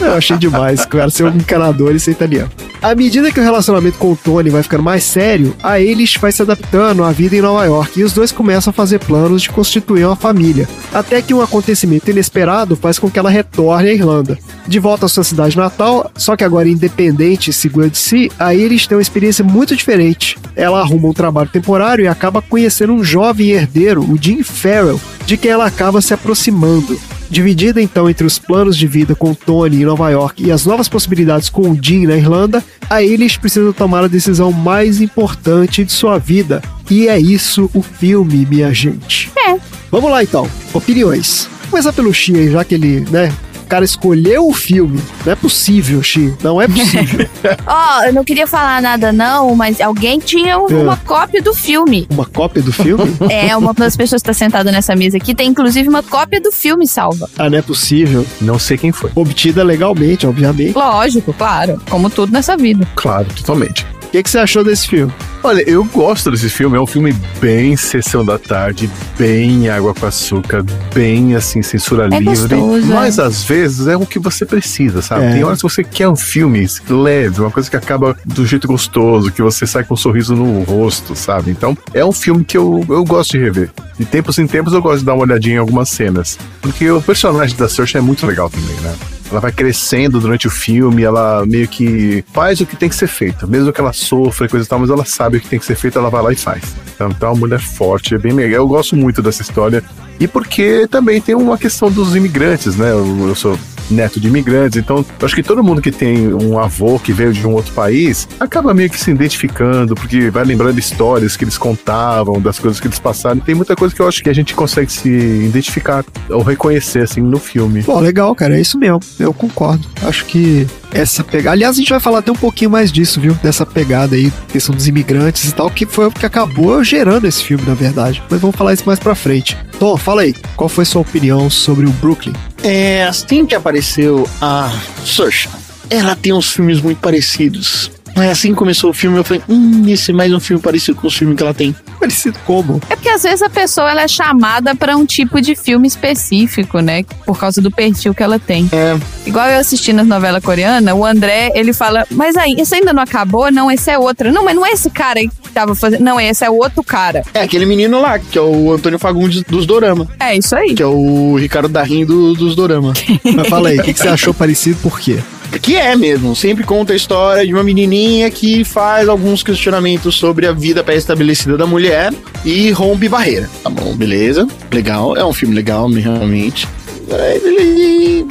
Eu 0.00 0.14
achei 0.14 0.36
demais, 0.36 0.84
cara 0.86 1.10
ser 1.10 1.24
um 1.24 1.36
encanador 1.36 1.94
e 1.94 2.00
ser 2.00 2.12
italiano. 2.12 2.50
À 2.80 2.94
medida 2.94 3.30
que 3.30 3.40
o 3.40 3.42
relacionamento 3.42 3.98
com 3.98 4.12
o 4.12 4.16
Tony 4.16 4.50
vai 4.50 4.62
ficando 4.62 4.82
mais 4.82 5.04
sério, 5.04 5.54
a 5.62 5.80
Eilish 5.80 6.18
vai 6.18 6.32
se 6.32 6.42
adaptando 6.42 7.04
à 7.04 7.12
vida 7.12 7.36
em 7.36 7.40
Nova 7.40 7.64
York 7.64 7.98
e 7.98 8.04
os 8.04 8.12
dois 8.12 8.32
começam 8.32 8.70
a 8.70 8.74
fazer 8.74 8.98
planos 8.98 9.42
de 9.42 9.50
constituir 9.50 10.06
uma 10.06 10.16
família. 10.16 10.68
Até 10.92 11.20
que 11.20 11.34
um 11.34 11.40
acontecimento 11.40 12.03
inesperado 12.10 12.76
faz 12.76 12.98
com 12.98 13.10
que 13.10 13.18
ela 13.18 13.30
retorne 13.30 13.88
à 13.88 13.92
Irlanda. 13.92 14.38
De 14.66 14.78
volta 14.78 15.06
à 15.06 15.08
sua 15.08 15.24
cidade 15.24 15.56
natal, 15.56 16.10
só 16.16 16.36
que 16.36 16.44
agora 16.44 16.68
independente 16.68 17.50
e 17.50 17.52
segura 17.52 17.88
de 17.88 17.98
si, 17.98 18.30
a 18.38 18.54
Eilish 18.54 18.86
tem 18.86 18.96
uma 18.96 19.02
experiência 19.02 19.44
muito 19.44 19.76
diferente. 19.76 20.38
Ela 20.56 20.80
arruma 20.80 21.08
um 21.08 21.12
trabalho 21.12 21.48
temporário 21.48 22.04
e 22.04 22.08
acaba 22.08 22.42
conhecendo 22.42 22.92
um 22.92 23.04
jovem 23.04 23.50
herdeiro, 23.50 24.02
o 24.02 24.18
Jim 24.20 24.42
Farrell, 24.42 25.00
de 25.26 25.36
quem 25.36 25.50
ela 25.50 25.66
acaba 25.66 26.00
se 26.00 26.14
aproximando. 26.14 26.98
Dividida 27.30 27.80
então 27.80 28.08
entre 28.08 28.26
os 28.26 28.38
planos 28.38 28.76
de 28.76 28.86
vida 28.86 29.14
com 29.14 29.34
Tony 29.34 29.82
em 29.82 29.84
Nova 29.84 30.10
York 30.10 30.44
e 30.44 30.52
as 30.52 30.66
novas 30.66 30.88
possibilidades 30.88 31.48
com 31.48 31.70
o 31.70 31.78
Jim 31.80 32.06
na 32.06 32.16
Irlanda, 32.16 32.62
a 32.88 33.02
Eilish 33.02 33.38
precisa 33.38 33.72
tomar 33.72 34.04
a 34.04 34.08
decisão 34.08 34.52
mais 34.52 35.00
importante 35.00 35.84
de 35.84 35.92
sua 35.92 36.18
vida. 36.18 36.62
E 36.90 37.08
é 37.08 37.18
isso 37.18 37.70
o 37.74 37.82
filme, 37.82 38.46
minha 38.46 38.72
gente. 38.72 39.30
É. 39.36 39.58
Vamos 39.90 40.10
lá 40.10 40.22
então, 40.22 40.48
opiniões. 40.72 41.48
Começar 41.70 41.92
pelo 41.92 42.12
Xi 42.12 42.34
aí, 42.36 42.50
já 42.50 42.64
que 42.64 42.74
ele, 42.74 43.00
né, 43.10 43.32
o 43.62 43.66
cara 43.66 43.84
escolheu 43.84 44.46
o 44.46 44.52
filme. 44.52 45.02
Não 45.24 45.32
é 45.32 45.34
possível, 45.36 46.00
Xi. 46.02 46.32
Não 46.42 46.60
é 46.62 46.68
possível. 46.68 47.26
Ó, 47.66 48.04
eu 48.04 48.12
não 48.12 48.22
queria 48.22 48.46
falar 48.46 48.80
nada 48.80 49.12
não, 49.12 49.54
mas 49.56 49.80
alguém 49.80 50.18
tinha 50.18 50.58
um- 50.58 50.68
É. 50.68 50.74
uma 50.74 50.96
cópia 50.98 51.42
do 51.42 51.52
filme. 51.54 52.06
Uma 52.10 52.26
cópia 52.26 52.62
do 52.62 52.72
filme? 52.72 53.16
É, 53.30 53.56
uma 53.56 53.72
das 53.74 53.96
pessoas 53.96 54.22
que 54.22 54.30
está 54.30 54.34
sentada 54.44 54.70
nessa 54.70 54.94
mesa 54.94 55.16
aqui 55.16 55.34
tem 55.34 55.48
inclusive 55.48 55.88
uma 55.88 56.02
cópia 56.02 56.40
do 56.40 56.52
filme 56.52 56.86
salva. 56.86 57.28
Ah, 57.38 57.48
não 57.50 57.58
é 57.58 57.62
possível. 57.62 58.24
Não 58.40 58.58
sei 58.58 58.76
quem 58.78 58.92
foi. 58.92 59.10
Obtida 59.14 59.64
legalmente, 59.64 60.26
obviamente. 60.26 60.74
Lógico, 60.76 61.32
claro, 61.32 61.80
como 61.90 62.08
tudo 62.10 62.32
nessa 62.32 62.56
vida. 62.56 62.86
Claro, 62.94 63.26
totalmente. 63.34 63.84
O 64.14 64.16
que, 64.16 64.22
que 64.22 64.30
você 64.30 64.38
achou 64.38 64.62
desse 64.62 64.86
filme? 64.86 65.12
Olha, 65.42 65.68
eu 65.68 65.84
gosto 65.86 66.30
desse 66.30 66.48
filme. 66.48 66.76
É 66.76 66.80
um 66.80 66.86
filme 66.86 67.12
bem 67.40 67.76
sessão 67.76 68.24
da 68.24 68.38
tarde, 68.38 68.88
bem 69.18 69.68
água 69.68 69.92
com 69.92 70.06
açúcar, 70.06 70.64
bem 70.94 71.34
assim, 71.34 71.62
censura 71.62 72.04
É 72.04 72.20
livre. 72.20 72.54
gostoso, 72.54 72.86
mas 72.86 73.18
é. 73.18 73.22
às 73.24 73.42
vezes 73.42 73.88
é 73.88 73.96
o 73.96 74.06
que 74.06 74.20
você 74.20 74.46
precisa, 74.46 75.02
sabe? 75.02 75.24
É. 75.24 75.32
Tem 75.32 75.42
horas 75.42 75.58
que 75.58 75.64
você 75.64 75.82
quer 75.82 76.08
um 76.08 76.14
filme 76.14 76.64
leve, 76.88 77.40
uma 77.40 77.50
coisa 77.50 77.68
que 77.68 77.76
acaba 77.76 78.16
do 78.24 78.46
jeito 78.46 78.68
gostoso, 78.68 79.32
que 79.32 79.42
você 79.42 79.66
sai 79.66 79.82
com 79.82 79.94
um 79.94 79.96
sorriso 79.96 80.36
no 80.36 80.62
rosto, 80.62 81.16
sabe? 81.16 81.50
Então, 81.50 81.76
é 81.92 82.04
um 82.04 82.12
filme 82.12 82.44
que 82.44 82.56
eu, 82.56 82.86
eu 82.88 83.02
gosto 83.02 83.32
de 83.32 83.38
rever. 83.38 83.70
De 83.98 84.04
tempos 84.04 84.38
em 84.38 84.46
tempos 84.46 84.72
eu 84.72 84.80
gosto 84.80 85.00
de 85.00 85.06
dar 85.06 85.14
uma 85.14 85.24
olhadinha 85.24 85.56
em 85.56 85.58
algumas 85.58 85.88
cenas. 85.88 86.38
Porque 86.62 86.88
o 86.88 87.02
personagem 87.02 87.56
da 87.56 87.68
Saoirse 87.68 87.96
é 87.96 88.00
muito 88.00 88.24
legal 88.24 88.48
também, 88.48 88.76
né? 88.76 88.94
Ela 89.34 89.40
vai 89.40 89.50
crescendo 89.50 90.20
durante 90.20 90.46
o 90.46 90.50
filme, 90.50 91.02
ela 91.02 91.44
meio 91.44 91.66
que 91.66 92.24
faz 92.32 92.60
o 92.60 92.66
que 92.66 92.76
tem 92.76 92.88
que 92.88 92.94
ser 92.94 93.08
feito. 93.08 93.48
Mesmo 93.48 93.72
que 93.72 93.80
ela 93.80 93.92
sofra 93.92 94.46
e 94.46 94.48
coisa 94.48 94.64
e 94.64 94.68
tal, 94.68 94.78
mas 94.78 94.90
ela 94.90 95.04
sabe 95.04 95.38
o 95.38 95.40
que 95.40 95.48
tem 95.48 95.58
que 95.58 95.66
ser 95.66 95.74
feito, 95.74 95.98
ela 95.98 96.08
vai 96.08 96.22
lá 96.22 96.32
e 96.32 96.36
faz. 96.36 96.62
Então, 96.94 97.08
então 97.08 97.28
é 97.30 97.32
uma 97.32 97.40
mulher 97.40 97.58
forte, 97.58 98.14
é 98.14 98.18
bem 98.18 98.32
legal. 98.32 98.60
Eu 98.60 98.68
gosto 98.68 98.94
muito 98.94 99.20
dessa 99.20 99.42
história. 99.42 99.82
E 100.20 100.28
porque 100.28 100.86
também 100.88 101.20
tem 101.20 101.34
uma 101.34 101.58
questão 101.58 101.90
dos 101.90 102.14
imigrantes, 102.14 102.76
né? 102.76 102.92
Eu, 102.92 103.28
eu 103.28 103.34
sou 103.34 103.58
neto 103.90 104.20
de 104.20 104.28
imigrantes, 104.28 104.78
então 104.78 105.04
acho 105.22 105.34
que 105.34 105.42
todo 105.42 105.62
mundo 105.62 105.80
que 105.80 105.90
tem 105.90 106.32
um 106.32 106.58
avô 106.58 106.98
que 106.98 107.12
veio 107.12 107.32
de 107.32 107.46
um 107.46 107.52
outro 107.52 107.72
país 107.72 108.28
acaba 108.38 108.74
meio 108.74 108.90
que 108.90 108.98
se 108.98 109.10
identificando, 109.10 109.94
porque 109.94 110.30
vai 110.30 110.44
lembrando 110.44 110.78
histórias 110.78 111.36
que 111.36 111.44
eles 111.44 111.58
contavam, 111.58 112.40
das 112.40 112.58
coisas 112.58 112.80
que 112.80 112.86
eles 112.86 112.98
passaram. 112.98 113.40
Tem 113.40 113.54
muita 113.54 113.76
coisa 113.76 113.94
que 113.94 114.00
eu 114.00 114.08
acho 114.08 114.22
que 114.22 114.30
a 114.30 114.32
gente 114.32 114.54
consegue 114.54 114.90
se 114.90 115.08
identificar 115.08 116.04
ou 116.28 116.42
reconhecer, 116.42 117.00
assim, 117.00 117.20
no 117.20 117.38
filme. 117.38 117.82
Pô, 117.82 117.98
legal, 118.00 118.34
cara, 118.34 118.56
é 118.56 118.60
isso 118.60 118.78
mesmo. 118.78 119.00
Eu 119.18 119.32
concordo. 119.32 119.86
Acho 120.02 120.24
que 120.26 120.66
essa 120.92 121.24
pegada. 121.24 121.54
Aliás, 121.54 121.76
a 121.76 121.78
gente 121.78 121.90
vai 121.90 122.00
falar 122.00 122.20
até 122.20 122.30
um 122.30 122.36
pouquinho 122.36 122.70
mais 122.70 122.92
disso, 122.92 123.20
viu? 123.20 123.34
Dessa 123.42 123.66
pegada 123.66 124.14
aí, 124.14 124.32
questão 124.48 124.74
dos 124.74 124.86
imigrantes 124.86 125.50
e 125.50 125.54
tal, 125.54 125.70
que 125.70 125.86
foi 125.86 126.06
o 126.06 126.10
que 126.10 126.24
acabou 126.24 126.82
gerando 126.84 127.26
esse 127.26 127.42
filme, 127.42 127.64
na 127.66 127.74
verdade. 127.74 128.22
Mas 128.30 128.40
vamos 128.40 128.56
falar 128.56 128.72
isso 128.72 128.84
mais 128.86 128.98
pra 128.98 129.14
frente. 129.14 129.56
Tom, 129.78 129.96
fala 129.96 130.22
aí, 130.22 130.34
qual 130.56 130.68
foi 130.68 130.84
sua 130.84 131.02
opinião 131.02 131.50
sobre 131.50 131.86
o 131.86 131.90
Brooklyn? 131.90 132.34
É, 132.64 133.04
assim 133.04 133.44
que 133.44 133.54
apareceu 133.54 134.26
a 134.40 134.72
Saoirse, 135.04 135.48
ela 135.90 136.16
tem 136.16 136.32
uns 136.32 136.50
filmes 136.50 136.80
muito 136.80 136.98
parecidos. 136.98 137.90
Mas 138.14 138.30
assim 138.30 138.50
que 138.50 138.54
começou 138.54 138.90
o 138.90 138.92
filme, 138.92 139.18
eu 139.18 139.24
falei, 139.24 139.42
hum, 139.48 139.84
esse 139.88 140.10
é 140.10 140.14
mais 140.14 140.32
um 140.32 140.40
filme 140.40 140.62
parecido 140.62 141.00
com 141.00 141.06
os 141.06 141.16
filmes 141.16 141.36
que 141.36 141.42
ela 141.42 141.54
tem. 141.54 141.74
Parecido 141.98 142.38
como? 142.46 142.80
É 142.88 142.96
porque 142.96 143.08
às 143.08 143.22
vezes 143.22 143.42
a 143.42 143.50
pessoa 143.50 143.90
ela 143.90 144.02
é 144.02 144.08
chamada 144.08 144.74
pra 144.74 144.96
um 144.96 145.04
tipo 145.04 145.40
de 145.40 145.54
filme 145.56 145.86
específico, 145.88 146.80
né? 146.80 147.04
Por 147.26 147.38
causa 147.38 147.60
do 147.60 147.70
perfil 147.70 148.14
que 148.14 148.22
ela 148.22 148.38
tem. 148.38 148.68
É. 148.72 148.98
Igual 149.26 149.48
eu 149.48 149.58
assistindo 149.58 150.00
as 150.00 150.06
novelas 150.06 150.42
coreanas, 150.42 150.94
o 150.94 151.04
André, 151.04 151.50
ele 151.54 151.72
fala, 151.72 152.06
mas 152.10 152.36
aí, 152.36 152.54
isso 152.58 152.74
ainda 152.74 152.92
não 152.92 153.02
acabou? 153.02 153.50
Não, 153.50 153.70
esse 153.70 153.90
é 153.90 153.98
outra. 153.98 154.30
Não, 154.30 154.44
mas 154.44 154.54
não 154.54 154.64
é 154.64 154.70
esse 154.70 154.90
cara 154.90 155.18
aí 155.18 155.28
que 155.28 155.50
tava 155.50 155.74
fazendo. 155.74 156.02
Não, 156.02 156.20
esse 156.20 156.44
é 156.44 156.50
outro 156.50 156.82
cara. 156.82 157.22
É 157.32 157.42
aquele 157.42 157.66
menino 157.66 158.00
lá, 158.00 158.18
que 158.18 158.38
é 158.38 158.40
o 158.40 158.72
Antônio 158.72 158.98
Fagundes 158.98 159.42
dos 159.42 159.66
Dorama. 159.66 160.06
É 160.20 160.36
isso 160.36 160.54
aí. 160.54 160.74
Que 160.74 160.82
é 160.82 160.86
o 160.86 161.36
Ricardo 161.36 161.68
Darim 161.68 162.04
do, 162.04 162.34
dos 162.34 162.54
Dorama. 162.54 162.92
Mas 163.34 163.48
fala 163.48 163.70
aí, 163.70 163.78
o 163.78 163.82
que, 163.82 163.92
que 163.92 164.00
você 164.00 164.08
achou 164.08 164.34
parecido 164.34 164.78
por 164.82 165.00
quê? 165.00 165.18
Que 165.60 165.76
é 165.76 165.96
mesmo, 165.96 166.34
sempre 166.34 166.64
conta 166.64 166.92
a 166.92 166.96
história 166.96 167.46
de 167.46 167.52
uma 167.52 167.62
menininha 167.62 168.30
que 168.30 168.64
faz 168.64 169.08
alguns 169.08 169.42
questionamentos 169.42 170.16
sobre 170.16 170.46
a 170.46 170.52
vida 170.52 170.82
pré-estabelecida 170.84 171.56
da 171.56 171.66
mulher 171.66 172.12
e 172.44 172.70
rompe 172.70 173.08
barreira. 173.08 173.48
Tá 173.62 173.70
bom, 173.70 173.94
beleza, 173.96 174.46
legal, 174.70 175.16
é 175.16 175.24
um 175.24 175.32
filme 175.32 175.54
legal, 175.54 175.88
realmente. 175.88 176.68
Ele... 177.08 178.26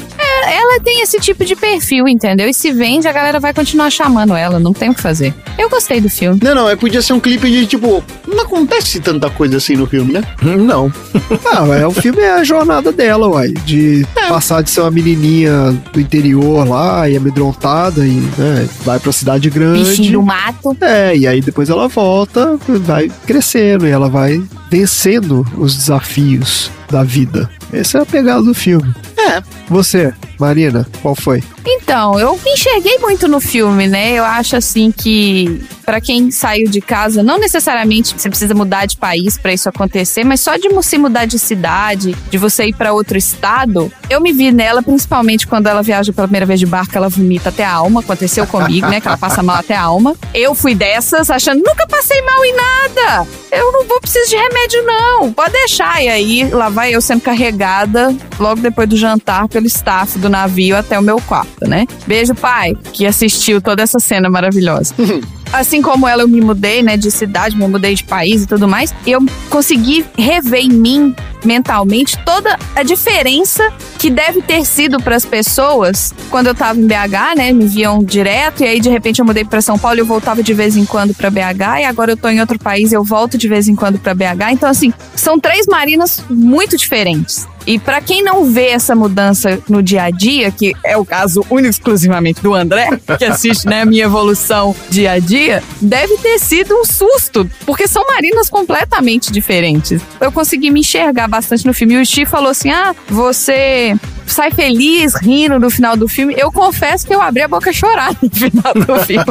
Ela 0.46 0.80
tem 0.80 1.02
esse 1.02 1.20
tipo 1.20 1.46
de 1.46 1.56
perfil, 1.56 2.08
entendeu? 2.08 2.48
E 2.48 2.54
se 2.54 2.72
vende, 2.72 3.08
a 3.08 3.12
galera 3.12 3.40
vai 3.40 3.54
continuar 3.54 3.90
chamando 3.90 4.36
ela, 4.36 4.60
não 4.60 4.74
tem 4.74 4.90
o 4.90 4.94
que 4.94 5.02
fazer. 5.02 5.34
Eu 5.58 5.70
gostei 5.70 6.02
do 6.02 6.10
filme. 6.10 6.40
Não, 6.44 6.56
não, 6.56 6.70
é, 6.70 6.76
podia 6.76 7.02
ser 7.02 7.14
um 7.14 7.20
clipe 7.20 7.50
de 7.50 7.66
tipo, 7.66 8.04
não 8.28 8.44
acontece 8.44 9.00
tanta 9.00 9.30
coisa 9.30 9.58
assim 9.58 9.76
no 9.76 9.86
filme, 9.86 10.14
né? 10.14 10.24
Não. 10.42 10.92
Ah, 11.46 11.68
é, 11.68 11.86
o 11.86 11.92
filme 11.92 12.20
é 12.20 12.32
a 12.32 12.44
jornada 12.44 12.92
dela, 12.92 13.28
uai. 13.28 13.50
De 13.50 14.06
passar 14.28 14.64
de 14.64 14.70
ser 14.70 14.82
uma 14.82 14.90
menininha 14.90 15.72
do 15.92 16.00
interior 16.00 16.68
lá 16.68 17.08
e 17.08 17.16
amedrontada 17.16 18.06
e 18.06 18.12
né, 18.12 18.68
vai 18.84 19.00
pra 19.00 19.12
cidade 19.12 19.50
grande. 19.50 19.84
Bichinho 19.84 20.14
do 20.14 20.24
mato. 20.24 20.76
É, 20.82 21.16
e 21.16 21.28
aí 21.28 21.42
depois 21.42 21.70
ela 21.70 21.88
volta, 21.88 22.58
vai 22.68 23.12
crescendo 23.28 23.88
e 23.88 23.92
ela 23.92 24.10
vai 24.10 24.42
vencendo 24.70 25.46
os 25.58 25.76
desafios 25.76 26.72
da 26.90 27.04
vida. 27.04 27.50
Essa 27.72 28.00
é 28.00 28.02
a 28.02 28.06
pegada 28.06 28.42
do 28.42 28.54
filme. 28.54 28.94
É. 29.18 29.42
Você, 29.70 30.14
Marina, 30.44 30.86
qual 31.02 31.16
foi? 31.16 31.42
Então, 31.66 32.20
eu 32.20 32.38
me 32.44 32.52
enxerguei 32.52 32.98
muito 32.98 33.30
no 33.30 33.40
filme, 33.40 33.88
né? 33.88 34.12
Eu 34.12 34.26
acho 34.26 34.58
assim 34.58 34.92
que 34.92 35.64
pra 35.86 36.02
quem 36.02 36.32
saiu 36.32 36.70
de 36.70 36.82
casa, 36.82 37.24
não 37.24 37.40
necessariamente 37.40 38.14
você 38.18 38.30
precisa 38.30 38.54
mudar 38.54 38.86
de 38.86 38.98
país 38.98 39.38
pra 39.38 39.54
isso 39.54 39.70
acontecer, 39.70 40.24
mas 40.24 40.42
só 40.42 40.56
de 40.58 40.68
se 40.84 40.98
mudar 40.98 41.26
de 41.26 41.40
cidade, 41.40 42.16
de 42.30 42.38
você 42.38 42.66
ir 42.66 42.74
pra 42.74 42.94
outro 42.94 43.18
estado, 43.18 43.92
eu 44.10 44.20
me 44.20 44.34
vi 44.34 44.52
nela 44.52 44.84
principalmente 44.84 45.48
quando 45.48 45.68
ela 45.68 45.82
viaja 45.82 46.12
pela 46.12 46.28
primeira 46.28 46.46
vez 46.46 46.60
de 46.60 46.66
barco, 46.66 46.92
ela 46.96 47.08
vomita 47.08 47.50
até 47.50 47.64
a 47.64 47.72
alma, 47.72 48.02
aconteceu 48.02 48.46
comigo, 48.46 48.88
né? 48.88 49.00
Que 49.00 49.08
ela 49.08 49.18
passa 49.18 49.42
mal 49.42 49.58
até 49.58 49.76
a 49.76 49.82
alma. 49.82 50.16
Eu 50.34 50.54
fui 50.54 50.76
dessas 50.76 51.30
achando, 51.30 51.64
nunca 51.66 51.88
passei 51.88 52.22
mal 52.22 52.44
em 52.44 52.54
nada. 52.54 53.28
Eu 53.52 53.72
não 53.72 53.86
vou 53.86 54.00
precisar 54.02 54.30
de 54.30 54.36
remédio 54.36 54.84
não. 54.84 55.32
Pode 55.32 55.54
deixar 55.54 56.04
e 56.04 56.10
aí 56.10 56.50
lá 56.50 56.70
vai 56.70 56.94
eu 56.94 57.02
sendo 57.02 57.22
carregada 57.22 58.14
logo 58.40 58.62
depois 58.62 58.90
do 58.90 58.98
jantar 58.98 59.48
pelo 59.48 59.68
staff 59.68 60.18
do 60.18 60.30
navio 60.34 60.76
até 60.76 60.98
o 60.98 61.02
meu 61.02 61.22
quarto, 61.22 61.68
né? 61.68 61.86
Beijo, 62.08 62.34
pai, 62.34 62.76
que 62.92 63.06
assistiu 63.06 63.62
toda 63.62 63.84
essa 63.84 64.00
cena 64.00 64.30
maravilhosa. 64.30 64.96
Assim 65.54 65.84
como 65.84 66.08
ela, 66.08 66.24
eu 66.24 66.28
me 66.28 66.42
mudei, 66.42 66.82
né, 66.82 66.98
de 66.98 67.12
cidade, 67.12 67.56
me 67.56 67.68
mudei 67.68 67.94
de 67.94 68.04
país 68.04 68.42
e 68.42 68.48
tudo 68.48 68.68
mais. 68.68 68.92
Eu 69.06 69.24
consegui 69.52 70.04
rever 70.18 70.62
em 70.62 70.70
mim, 70.70 71.16
mentalmente, 71.46 72.18
toda 72.26 72.58
a 72.76 72.82
diferença 72.82 73.72
que 74.00 74.10
deve 74.10 74.42
ter 74.42 74.66
sido 74.66 75.00
para 75.00 75.16
as 75.16 75.24
pessoas 75.24 76.12
quando 76.32 76.48
eu 76.48 76.56
tava 76.56 76.80
em 76.80 76.88
BH, 76.88 77.36
né? 77.38 77.52
Me 77.52 77.68
viam 77.68 78.04
direto 78.04 78.64
e 78.64 78.68
aí 78.68 78.80
de 78.80 78.90
repente 78.90 79.20
eu 79.20 79.26
mudei 79.26 79.46
para 79.46 79.62
São 79.62 79.78
Paulo 79.78 80.00
eu 80.00 80.06
voltava 80.08 80.42
de 80.42 80.54
vez 80.56 80.76
em 80.76 80.86
quando 80.86 81.14
para 81.14 81.30
BH 81.30 81.82
e 81.82 81.86
agora 81.86 82.14
eu 82.14 82.18
tô 82.18 82.30
em 82.30 82.40
outro 82.40 82.58
país 82.58 82.92
e 82.92 82.96
eu 82.96 83.04
volto 83.04 83.38
de 83.38 83.48
vez 83.48 83.68
em 83.68 83.76
quando 83.76 84.00
para 84.00 84.16
BH. 84.16 84.54
Então 84.54 84.68
assim, 84.68 84.92
são 85.16 85.40
três 85.40 85.68
marinas 85.68 86.24
muito 86.32 86.76
diferentes. 86.76 87.48
E 87.66 87.80
para 87.80 88.02
quem 88.02 88.24
não 88.24 88.46
vê 88.46 88.68
essa 88.68 88.96
mudança 88.96 89.60
no 89.70 89.82
dia 89.82 90.04
a 90.04 90.10
dia, 90.10 90.52
que 90.52 90.74
é 90.84 90.98
o 90.98 91.06
caso 91.06 91.46
único 91.50 91.70
exclusivamente 91.70 92.42
do 92.42 92.54
André, 92.54 92.90
que 93.18 93.26
assiste 93.26 93.66
né, 93.66 93.82
a 93.82 93.86
minha 93.86 94.06
evolução 94.06 94.76
dia 94.90 95.14
a 95.14 95.20
dia, 95.20 95.64
deve 95.82 96.18
ter 96.18 96.40
sido 96.40 96.76
um 96.76 96.86
susto, 96.86 97.50
porque 97.66 97.88
são 97.88 98.06
marinas 98.08 98.50
completamente 98.50 99.32
diferentes. 99.32 100.02
Eu 100.20 100.32
consegui 100.32 100.70
me 100.70 100.82
enxergar 100.82 101.28
bastante 101.28 101.66
no 101.66 101.74
filme. 101.74 101.96
E 101.96 102.02
o 102.02 102.06
Chi 102.06 102.26
falou 102.26 102.50
assim: 102.50 102.70
ah, 102.70 102.96
você 103.08 103.96
sai 104.26 104.52
feliz, 104.52 105.16
rindo 105.16 105.60
no 105.60 105.70
final 105.70 105.96
do 105.96 106.08
filme. 106.08 106.34
Eu 106.38 106.52
confesso 106.52 107.06
que 107.06 107.14
eu 107.14 107.22
abri 107.22 107.42
a 107.42 107.48
boca 107.48 107.70
a 107.70 107.74
chorar 107.74 108.16
no 108.22 108.30
final 108.30 108.74
do 108.74 109.00
filme. 109.06 109.26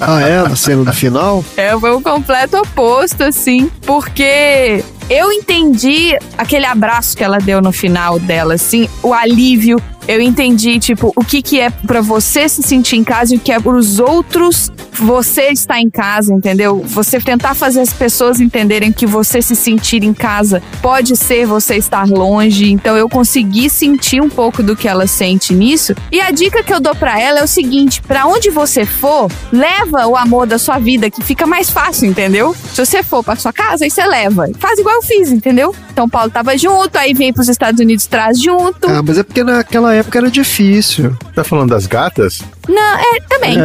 Ah, 0.00 0.20
é? 0.20 0.48
Na 0.48 0.56
cena 0.56 0.84
do 0.84 0.92
final? 0.92 1.44
É, 1.56 1.78
foi 1.78 1.90
o 1.90 2.00
completo 2.00 2.58
oposto, 2.58 3.22
assim, 3.24 3.70
porque 3.84 4.84
eu 5.08 5.30
entendi 5.32 6.16
aquele 6.36 6.66
abraço 6.66 7.16
que 7.16 7.22
ela 7.22 7.38
deu 7.38 7.60
no 7.60 7.72
final 7.72 8.18
dela, 8.18 8.54
assim, 8.54 8.88
o 9.02 9.14
alívio. 9.14 9.80
Eu 10.08 10.20
entendi, 10.20 10.78
tipo, 10.78 11.12
o 11.16 11.24
que 11.24 11.42
que 11.42 11.60
é 11.60 11.70
pra 11.70 12.00
você 12.00 12.48
se 12.48 12.62
sentir 12.62 12.96
em 12.96 13.04
casa 13.04 13.34
e 13.34 13.38
o 13.38 13.40
que 13.40 13.50
é 13.50 13.58
pros 13.58 13.98
outros 13.98 14.70
você 14.98 15.48
estar 15.48 15.80
em 15.80 15.90
casa, 15.90 16.32
entendeu? 16.32 16.82
Você 16.86 17.20
tentar 17.20 17.54
fazer 17.54 17.80
as 17.80 17.92
pessoas 17.92 18.40
entenderem 18.40 18.92
que 18.92 19.06
você 19.06 19.42
se 19.42 19.54
sentir 19.54 20.02
em 20.02 20.14
casa 20.14 20.62
pode 20.80 21.16
ser 21.16 21.46
você 21.46 21.76
estar 21.76 22.06
longe. 22.06 22.70
Então 22.70 22.96
eu 22.96 23.08
consegui 23.08 23.68
sentir 23.68 24.22
um 24.22 24.28
pouco 24.28 24.62
do 24.62 24.76
que 24.76 24.88
ela 24.88 25.06
sente 25.06 25.52
nisso. 25.54 25.94
E 26.10 26.20
a 26.20 26.30
dica 26.30 26.62
que 26.62 26.72
eu 26.72 26.80
dou 26.80 26.94
pra 26.94 27.20
ela 27.20 27.40
é 27.40 27.44
o 27.44 27.48
seguinte: 27.48 28.00
pra 28.02 28.26
onde 28.26 28.50
você 28.50 28.84
for, 28.84 29.30
leva 29.52 30.06
o 30.06 30.16
amor 30.16 30.46
da 30.46 30.58
sua 30.58 30.78
vida, 30.78 31.10
que 31.10 31.22
fica 31.22 31.46
mais 31.46 31.70
fácil, 31.70 32.08
entendeu? 32.08 32.54
Se 32.72 32.84
você 32.84 33.02
for 33.02 33.22
pra 33.22 33.36
sua 33.36 33.52
casa, 33.52 33.84
aí 33.84 33.90
você 33.90 34.04
leva. 34.06 34.48
Faz 34.58 34.78
igual 34.78 34.96
eu 34.96 35.02
fiz, 35.02 35.30
entendeu? 35.30 35.74
Então 35.92 36.08
Paulo 36.08 36.30
tava 36.30 36.56
junto, 36.56 36.96
aí 36.96 37.14
vem 37.14 37.32
pros 37.32 37.48
Estados 37.48 37.80
Unidos 37.80 38.06
traz 38.06 38.40
junto. 38.40 38.88
Ah, 38.88 39.02
mas 39.02 39.18
é 39.18 39.22
porque 39.22 39.42
naquela 39.42 39.94
época 39.96 40.18
era 40.18 40.30
difícil. 40.30 41.16
Tá 41.34 41.42
falando 41.44 41.70
das 41.70 41.86
gatas? 41.86 42.42
Não, 42.68 42.98
é, 42.98 43.20
também. 43.28 43.56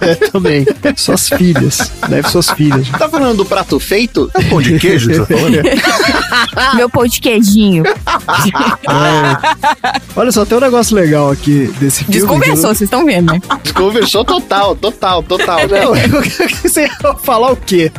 É, 0.00 0.14
também. 0.32 0.66
Suas 0.96 1.28
filhas. 1.28 1.92
Leve 2.08 2.28
suas 2.30 2.50
filhas. 2.50 2.88
Tá 2.90 3.08
falando 3.08 3.38
do 3.38 3.44
prato 3.44 3.78
feito? 3.78 4.30
É 4.34 4.42
pão 4.44 4.60
de 4.62 4.78
queijo 4.78 5.12
você 5.12 5.20
tá 5.20 5.26
falando? 5.26 6.74
Meu 6.76 6.88
pão 6.88 7.06
de 7.06 7.20
queijinho. 7.20 7.82
É. 8.90 10.00
Olha 10.16 10.32
só, 10.32 10.44
tem 10.44 10.56
um 10.58 10.60
negócio 10.60 10.94
legal 10.96 11.30
aqui 11.30 11.72
desse 11.78 11.98
filme. 12.04 12.12
Desconversou, 12.12 12.74
vocês 12.74 12.82
estão 12.82 13.04
vendo, 13.04 13.32
né? 13.32 13.40
Conversou 13.74 14.24
total, 14.24 14.74
total, 14.74 15.22
total. 15.22 15.58
Não, 15.68 15.94
eu- 15.96 16.22
você 16.62 16.82
ia 16.82 17.14
falar 17.22 17.52
o 17.52 17.56
quê? 17.56 17.92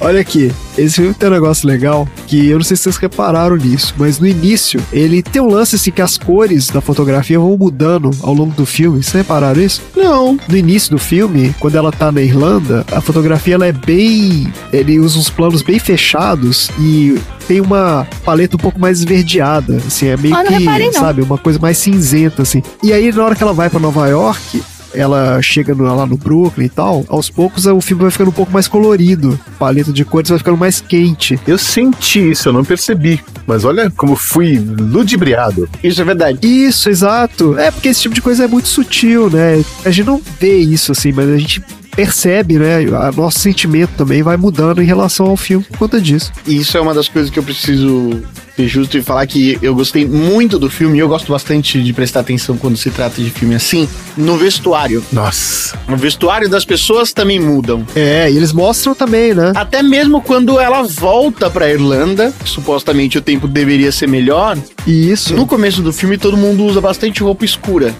Olha 0.00 0.20
aqui, 0.20 0.52
esse 0.76 0.96
filme 0.96 1.14
tem 1.14 1.28
um 1.28 1.32
negócio 1.32 1.66
legal 1.66 2.06
que 2.26 2.48
eu 2.48 2.58
não 2.58 2.64
sei 2.64 2.76
se 2.76 2.82
vocês 2.82 2.96
repararam 2.96 3.56
nisso, 3.56 3.94
mas 3.96 4.18
no 4.18 4.26
início 4.26 4.80
ele 4.92 5.22
tem 5.22 5.40
um 5.40 5.48
lance 5.48 5.76
assim 5.76 5.90
que 5.90 6.02
as 6.02 6.18
cores 6.18 6.68
da 6.68 6.80
fotografia 6.80 7.38
vão 7.38 7.56
mudando 7.56 8.10
ao 8.22 8.34
longo 8.34 8.52
do 8.54 8.66
filme. 8.66 9.02
Vocês 9.02 9.14
repararam 9.14 9.62
isso? 9.62 9.80
Não. 9.96 10.38
No 10.48 10.56
início 10.56 10.90
do 10.90 10.98
filme, 10.98 11.54
quando 11.58 11.76
ela 11.76 11.90
tá 11.90 12.12
na 12.12 12.20
Irlanda, 12.20 12.84
a 12.92 13.00
fotografia 13.00 13.54
ela 13.54 13.66
é 13.66 13.72
bem. 13.72 14.52
Ele 14.72 14.98
usa 14.98 15.18
uns 15.18 15.30
planos 15.30 15.62
bem 15.62 15.78
fechados 15.78 16.70
e 16.78 17.18
tem 17.48 17.60
uma 17.60 18.06
paleta 18.24 18.56
um 18.56 18.60
pouco 18.60 18.78
mais 18.80 18.98
esverdeada, 18.98 19.76
assim, 19.86 20.08
é 20.08 20.16
meio 20.16 20.34
Ah, 20.34 20.42
não 20.42 20.52
que, 20.52 20.58
reparei, 20.58 20.86
não. 20.86 20.92
sabe, 21.00 21.22
uma 21.22 21.38
coisa 21.38 21.58
mais 21.58 21.78
cinzenta, 21.78 22.42
assim. 22.42 22.62
E 22.82 22.92
aí, 22.92 23.12
na 23.12 23.24
hora 23.24 23.34
que 23.34 23.42
ela 23.42 23.52
vai 23.52 23.68
pra 23.70 23.78
Nova 23.78 24.06
York, 24.08 24.62
ela 24.94 25.40
chega 25.42 25.74
no- 25.74 25.84
lá 25.84 26.06
no 26.06 26.16
Brooklyn 26.16 26.66
e 26.66 26.68
tal, 26.68 27.04
aos 27.08 27.28
poucos 27.30 27.66
o 27.66 27.80
filme 27.80 28.02
vai 28.02 28.10
ficando 28.10 28.28
um 28.28 28.32
pouco 28.32 28.52
mais 28.52 28.68
colorido, 28.68 29.38
a 29.46 29.58
paleta 29.58 29.92
de 29.92 30.04
cores 30.04 30.28
vai 30.30 30.38
ficando 30.38 30.56
mais 30.56 30.80
quente. 30.80 31.38
Eu 31.46 31.58
senti 31.58 32.30
isso, 32.30 32.48
eu 32.48 32.52
não 32.52 32.64
percebi. 32.64 33.22
Mas 33.46 33.64
olha 33.64 33.90
como 33.90 34.16
fui 34.16 34.58
ludibriado. 34.58 35.68
Isso 35.82 36.00
é 36.00 36.04
verdade. 36.04 36.38
Isso, 36.42 36.88
exato. 36.88 37.58
É 37.58 37.70
porque 37.70 37.88
esse 37.88 38.00
tipo 38.02 38.14
de 38.14 38.22
coisa 38.22 38.44
é 38.44 38.48
muito 38.48 38.68
sutil, 38.68 39.28
né? 39.28 39.62
A 39.84 39.90
gente 39.90 40.06
não 40.06 40.20
vê 40.40 40.56
isso 40.58 40.92
assim, 40.92 41.12
mas 41.12 41.28
a 41.28 41.36
gente 41.36 41.62
percebe, 41.94 42.58
né? 42.58 42.78
O 42.80 43.12
nosso 43.20 43.38
sentimento 43.38 43.90
também 43.96 44.22
vai 44.22 44.36
mudando 44.36 44.82
em 44.82 44.86
relação 44.86 45.26
ao 45.26 45.36
filme 45.36 45.64
por 45.64 45.78
conta 45.78 46.00
disso. 46.00 46.32
E 46.46 46.56
isso 46.56 46.76
é 46.76 46.80
uma 46.80 46.92
das 46.94 47.08
coisas 47.08 47.30
que 47.30 47.38
eu 47.38 47.42
preciso 47.42 48.22
ser 48.56 48.68
justo 48.68 48.96
e 48.96 49.02
falar 49.02 49.26
que 49.26 49.58
eu 49.60 49.74
gostei 49.74 50.06
muito 50.06 50.58
do 50.58 50.70
filme 50.70 50.96
e 50.96 51.00
eu 51.00 51.08
gosto 51.08 51.30
bastante 51.32 51.82
de 51.82 51.92
prestar 51.92 52.20
atenção 52.20 52.56
quando 52.56 52.76
se 52.76 52.90
trata 52.90 53.20
de 53.20 53.30
filme 53.30 53.54
assim, 53.54 53.88
no 54.16 54.36
vestuário. 54.36 55.04
Nossa. 55.12 55.76
O 55.88 55.96
vestuário 55.96 56.48
das 56.48 56.64
pessoas 56.64 57.12
também 57.12 57.40
mudam. 57.40 57.84
É, 57.96 58.30
e 58.30 58.36
eles 58.36 58.52
mostram 58.52 58.94
também, 58.94 59.34
né? 59.34 59.52
Até 59.56 59.82
mesmo 59.82 60.20
quando 60.20 60.58
ela 60.60 60.82
volta 60.82 61.50
pra 61.50 61.68
Irlanda, 61.70 62.32
supostamente 62.44 63.18
o 63.18 63.20
tempo 63.22 63.48
deveria 63.48 63.90
ser 63.90 64.06
melhor, 64.08 64.56
E 64.86 65.10
isso. 65.10 65.34
no 65.34 65.46
começo 65.46 65.82
do 65.82 65.92
filme 65.92 66.16
todo 66.16 66.36
mundo 66.36 66.64
usa 66.64 66.80
bastante 66.80 67.22
roupa 67.22 67.44
escura. 67.44 67.94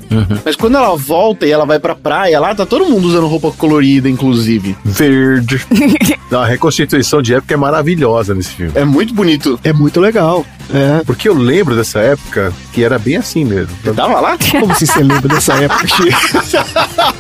Mas 0.44 0.54
quando 0.56 0.76
ela 0.76 0.94
volta 0.96 1.46
e 1.46 1.50
ela 1.50 1.64
vai 1.64 1.78
pra 1.78 1.94
praia, 1.94 2.38
lá 2.38 2.54
tá 2.54 2.64
todo 2.64 2.84
mundo 2.86 3.06
usando 3.08 3.26
roupa 3.26 3.50
colorida, 3.50 4.08
inclusive. 4.08 4.76
Verde. 4.84 5.60
A 6.30 6.44
reconstituição 6.46 7.22
de 7.22 7.34
época 7.34 7.54
é 7.54 7.56
maravilhosa 7.56 8.34
nesse 8.34 8.50
filme. 8.50 8.72
É 8.74 8.84
muito 8.84 9.14
bonito. 9.14 9.58
É 9.62 9.72
muito 9.72 10.00
legal. 10.00 10.43
É. 10.72 11.02
Porque 11.04 11.28
eu 11.28 11.34
lembro 11.34 11.76
dessa 11.76 12.00
época 12.00 12.52
que 12.72 12.82
era 12.82 12.98
bem 12.98 13.16
assim 13.16 13.44
mesmo. 13.44 13.76
Você 13.82 13.92
tava 13.92 14.18
lá? 14.20 14.38
Como 14.58 14.72
assim 14.72 14.86
você 14.86 15.00
lembra 15.00 15.28
dessa 15.28 15.52
época, 15.54 15.86
Chico? 15.86 16.18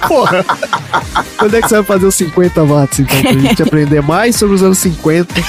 Porra. 0.08 0.44
Quando 1.36 1.56
é 1.56 1.60
que 1.60 1.68
você 1.68 1.74
vai 1.76 1.84
fazer 1.84 2.06
os 2.06 2.14
50 2.14 2.64
watts, 2.64 3.00
então, 3.00 3.20
pra 3.20 3.32
gente 3.32 3.62
aprender 3.62 4.00
mais 4.02 4.36
sobre 4.36 4.54
os 4.54 4.62
anos 4.62 4.78
50? 4.78 5.34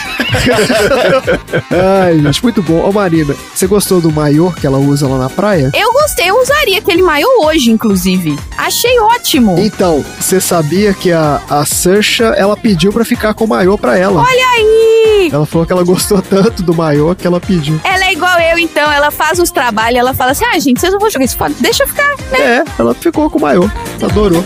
Ai, 2.04 2.20
gente, 2.20 2.44
muito 2.44 2.62
bom. 2.62 2.88
Ô, 2.88 2.92
Marina, 2.92 3.34
você 3.54 3.68
gostou 3.68 4.02
do 4.02 4.12
maiô 4.12 4.52
que 4.52 4.68
ela 4.68 4.78
usa 4.78 5.08
lá 5.08 5.18
na 5.18 5.30
praia? 5.30 5.72
Eu 5.74 5.92
gostei, 5.94 6.30
eu 6.30 6.40
usaria 6.40 6.80
aquele 6.80 7.02
maiô 7.02 7.28
hoje, 7.46 7.72
inclusive. 7.72 8.38
Achei 8.58 9.00
ótimo. 9.00 9.56
Então, 9.60 10.04
você 10.20 10.42
sabia 10.42 10.94
que 10.94 11.12
a, 11.12 11.42
a 11.50 11.66
Saoirse, 11.66 12.24
ela 12.24 12.58
pediu 12.58 12.92
pra 12.92 13.06
ficar 13.06 13.34
com 13.34 13.46
o 13.46 13.48
maiô 13.48 13.78
pra 13.78 13.98
ela. 13.98 14.22
Olha 14.22 14.48
aí! 14.56 15.30
Ela 15.32 15.46
falou 15.46 15.66
que 15.66 15.74
ela 15.74 15.84
gostou 15.84 16.22
tanto 16.22 16.62
do 16.62 16.74
maiô 16.74 17.16
que 17.16 17.26
ela 17.26 17.40
pediu. 17.40 17.65
Ela 17.84 18.06
é 18.06 18.14
igual 18.14 18.40
eu, 18.40 18.58
então. 18.58 18.92
Ela 18.92 19.12
faz 19.12 19.40
os 19.40 19.52
trabalhos, 19.52 20.00
ela 20.00 20.14
fala 20.14 20.32
assim: 20.32 20.46
ah, 20.46 20.60
gente, 20.60 20.80
vocês 20.80 20.92
não 20.92 21.00
vão 21.00 21.10
jogar 21.10 21.26
isso 21.26 21.38
fora. 21.38 21.54
Deixa 21.60 21.84
eu 21.84 21.88
ficar, 21.88 22.08
né? 22.32 22.40
É, 22.40 22.64
ela 22.78 22.94
ficou 22.94 23.30
com 23.30 23.38
o 23.38 23.42
maiô. 23.42 23.70
Adorou. 24.02 24.44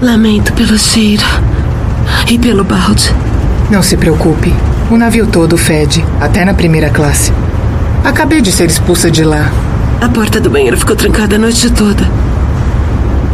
Lamento 0.00 0.52
pelo 0.52 0.78
cheiro 0.78 1.24
e 2.30 2.38
pelo 2.38 2.64
balde. 2.64 3.14
Não 3.70 3.82
se 3.82 3.96
preocupe. 3.96 4.54
O 4.90 4.96
navio 4.96 5.26
todo 5.26 5.58
fede, 5.58 6.04
até 6.20 6.44
na 6.44 6.54
primeira 6.54 6.88
classe. 6.88 7.32
Acabei 8.04 8.40
de 8.40 8.50
ser 8.50 8.66
expulsa 8.66 9.10
de 9.10 9.24
lá. 9.24 9.50
A 10.00 10.08
porta 10.08 10.40
do 10.40 10.48
banheiro 10.48 10.78
ficou 10.78 10.94
trancada 10.96 11.36
a 11.36 11.38
noite 11.38 11.70
toda. 11.70 12.04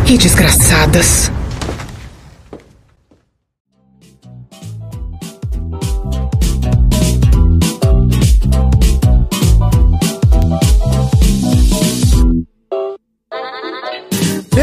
Que 0.04 0.16
desgraçadas. 0.18 1.30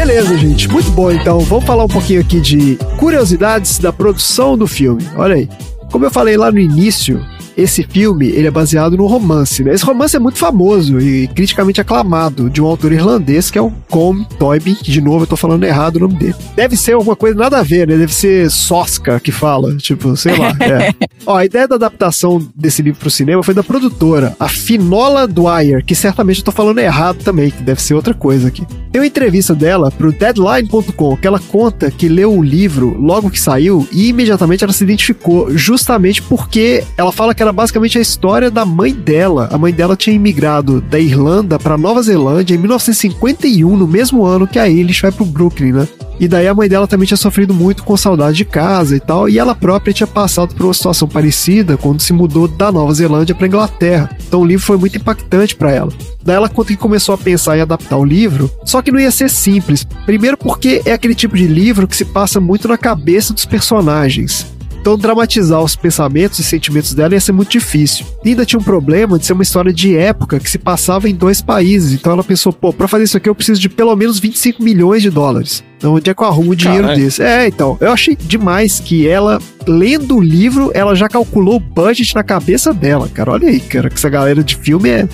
Beleza, 0.02 0.36
gente. 0.36 0.68
Muito 0.68 0.90
bom. 0.90 1.12
Então, 1.12 1.38
vamos 1.38 1.64
falar 1.64 1.84
um 1.84 1.88
pouquinho 1.88 2.20
aqui 2.20 2.40
de 2.40 2.76
curiosidades 2.98 3.78
da 3.78 3.92
produção 3.92 4.58
do 4.58 4.66
filme. 4.66 5.08
Olha 5.14 5.36
aí. 5.36 5.48
Como 5.92 6.04
eu 6.04 6.10
falei 6.10 6.36
lá 6.36 6.50
no 6.50 6.58
início, 6.58 7.24
esse 7.56 7.82
filme 7.82 8.28
ele 8.28 8.46
é 8.46 8.50
baseado 8.50 8.96
no 8.96 9.06
romance. 9.06 9.62
Né? 9.62 9.74
Esse 9.74 9.84
romance 9.84 10.16
é 10.16 10.18
muito 10.18 10.38
famoso 10.38 11.00
e 11.00 11.28
criticamente 11.28 11.80
aclamado 11.80 12.48
de 12.48 12.62
um 12.62 12.66
autor 12.66 12.92
irlandês 12.92 13.50
que 13.50 13.58
é 13.58 13.62
o 13.62 13.70
Colm 13.88 14.24
Toynbee. 14.38 14.74
que, 14.76 14.90
De 14.90 15.00
novo, 15.00 15.24
eu 15.24 15.26
tô 15.26 15.36
falando 15.36 15.64
errado 15.64 15.96
o 15.96 16.00
nome 16.00 16.14
dele. 16.14 16.34
Deve 16.54 16.76
ser 16.76 16.92
alguma 16.92 17.16
coisa 17.16 17.36
nada 17.36 17.58
a 17.58 17.62
ver, 17.62 17.86
né? 17.86 17.96
Deve 17.96 18.14
ser 18.14 18.50
Sosca 18.50 19.20
que 19.20 19.32
fala, 19.32 19.76
tipo, 19.76 20.16
sei 20.16 20.36
lá. 20.36 20.48
é. 20.60 20.92
Ó, 21.26 21.36
a 21.36 21.44
ideia 21.44 21.68
da 21.68 21.76
adaptação 21.76 22.44
desse 22.54 22.82
livro 22.82 23.00
pro 23.00 23.10
cinema 23.10 23.42
foi 23.42 23.54
da 23.54 23.62
produtora, 23.62 24.34
a 24.38 24.48
Finola 24.48 25.26
Dwyer, 25.26 25.84
que 25.84 25.94
certamente 25.94 26.38
eu 26.38 26.44
tô 26.44 26.52
falando 26.52 26.78
errado 26.78 27.18
também, 27.22 27.50
que 27.50 27.62
deve 27.62 27.80
ser 27.80 27.94
outra 27.94 28.14
coisa 28.14 28.48
aqui. 28.48 28.66
Tem 28.90 29.00
uma 29.00 29.06
entrevista 29.06 29.54
dela 29.54 29.90
pro 29.90 30.12
Deadline.com 30.12 31.16
que 31.16 31.26
ela 31.26 31.38
conta 31.38 31.90
que 31.90 32.08
leu 32.08 32.36
o 32.36 32.42
livro 32.42 32.96
logo 33.00 33.30
que 33.30 33.40
saiu 33.40 33.86
e 33.92 34.08
imediatamente 34.08 34.64
ela 34.64 34.72
se 34.72 34.84
identificou, 34.84 35.56
justamente 35.56 36.20
porque 36.22 36.84
ela 36.96 37.12
fala 37.12 37.34
que 37.34 37.41
era 37.42 37.52
basicamente 37.52 37.98
a 37.98 38.00
história 38.00 38.50
da 38.50 38.64
mãe 38.64 38.92
dela. 38.92 39.48
A 39.52 39.58
mãe 39.58 39.72
dela 39.72 39.96
tinha 39.96 40.14
imigrado 40.14 40.80
da 40.80 40.98
Irlanda 40.98 41.58
para 41.58 41.76
Nova 41.76 42.02
Zelândia 42.02 42.54
em 42.54 42.58
1951, 42.58 43.76
no 43.76 43.86
mesmo 43.86 44.24
ano 44.24 44.46
que 44.46 44.58
a 44.58 44.68
Eilish 44.68 45.02
vai 45.02 45.12
pro 45.12 45.24
Brooklyn, 45.24 45.72
né? 45.72 45.88
E 46.20 46.28
daí 46.28 46.46
a 46.46 46.54
mãe 46.54 46.68
dela 46.68 46.86
também 46.86 47.06
tinha 47.06 47.16
sofrido 47.16 47.52
muito 47.52 47.82
com 47.82 47.96
saudade 47.96 48.36
de 48.36 48.44
casa 48.44 48.94
e 48.94 49.00
tal, 49.00 49.28
e 49.28 49.38
ela 49.38 49.56
própria 49.56 49.92
tinha 49.92 50.06
passado 50.06 50.54
por 50.54 50.66
uma 50.66 50.74
situação 50.74 51.08
parecida 51.08 51.76
quando 51.76 52.00
se 52.00 52.12
mudou 52.12 52.46
da 52.46 52.70
Nova 52.70 52.94
Zelândia 52.94 53.34
para 53.34 53.46
Inglaterra. 53.46 54.16
Então 54.28 54.40
o 54.40 54.46
livro 54.46 54.64
foi 54.64 54.76
muito 54.76 54.96
impactante 54.96 55.56
para 55.56 55.72
ela. 55.72 55.92
Daí 56.22 56.36
ela 56.36 56.48
conta 56.48 56.68
que 56.68 56.76
começou 56.76 57.14
a 57.14 57.18
pensar 57.18 57.58
em 57.58 57.62
adaptar 57.62 57.96
o 57.96 58.04
livro, 58.04 58.48
só 58.64 58.80
que 58.80 58.92
não 58.92 59.00
ia 59.00 59.10
ser 59.10 59.28
simples. 59.28 59.84
Primeiro 60.06 60.36
porque 60.36 60.80
é 60.84 60.92
aquele 60.92 61.14
tipo 61.14 61.36
de 61.36 61.46
livro 61.46 61.88
que 61.88 61.96
se 61.96 62.04
passa 62.04 62.38
muito 62.38 62.68
na 62.68 62.78
cabeça 62.78 63.34
dos 63.34 63.44
personagens. 63.44 64.46
Então, 64.82 64.98
dramatizar 64.98 65.62
os 65.62 65.76
pensamentos 65.76 66.40
e 66.40 66.42
sentimentos 66.42 66.92
dela 66.92 67.14
ia 67.14 67.20
ser 67.20 67.30
muito 67.30 67.52
difícil. 67.52 68.04
E 68.24 68.30
ainda 68.30 68.44
tinha 68.44 68.58
um 68.58 68.64
problema 68.64 69.16
de 69.16 69.24
ser 69.24 69.32
uma 69.32 69.44
história 69.44 69.72
de 69.72 69.96
época 69.96 70.40
que 70.40 70.50
se 70.50 70.58
passava 70.58 71.08
em 71.08 71.14
dois 71.14 71.40
países. 71.40 71.92
Então, 71.92 72.12
ela 72.12 72.24
pensou: 72.24 72.52
pô, 72.52 72.72
pra 72.72 72.88
fazer 72.88 73.04
isso 73.04 73.16
aqui 73.16 73.28
eu 73.28 73.34
preciso 73.34 73.60
de 73.60 73.68
pelo 73.68 73.94
menos 73.94 74.18
25 74.18 74.60
milhões 74.60 75.00
de 75.00 75.08
dólares. 75.08 75.62
Então, 75.78 75.94
onde 75.94 76.10
é 76.10 76.14
que 76.14 76.20
eu 76.20 76.26
arrumo 76.26 76.50
um 76.50 76.54
dinheiro 76.56 76.82
Caralho. 76.82 77.00
desse? 77.00 77.22
É, 77.22 77.46
então, 77.46 77.78
eu 77.80 77.92
achei 77.92 78.16
demais 78.16 78.80
que 78.80 79.06
ela, 79.06 79.38
lendo 79.68 80.16
o 80.16 80.20
livro, 80.20 80.72
ela 80.74 80.96
já 80.96 81.08
calculou 81.08 81.56
o 81.56 81.60
budget 81.60 82.12
na 82.16 82.24
cabeça 82.24 82.74
dela, 82.74 83.08
cara. 83.08 83.30
Olha 83.30 83.48
aí, 83.48 83.60
cara, 83.60 83.88
que 83.88 83.94
essa 83.94 84.08
galera 84.08 84.42
de 84.42 84.56
filme 84.56 84.90
é, 84.90 85.08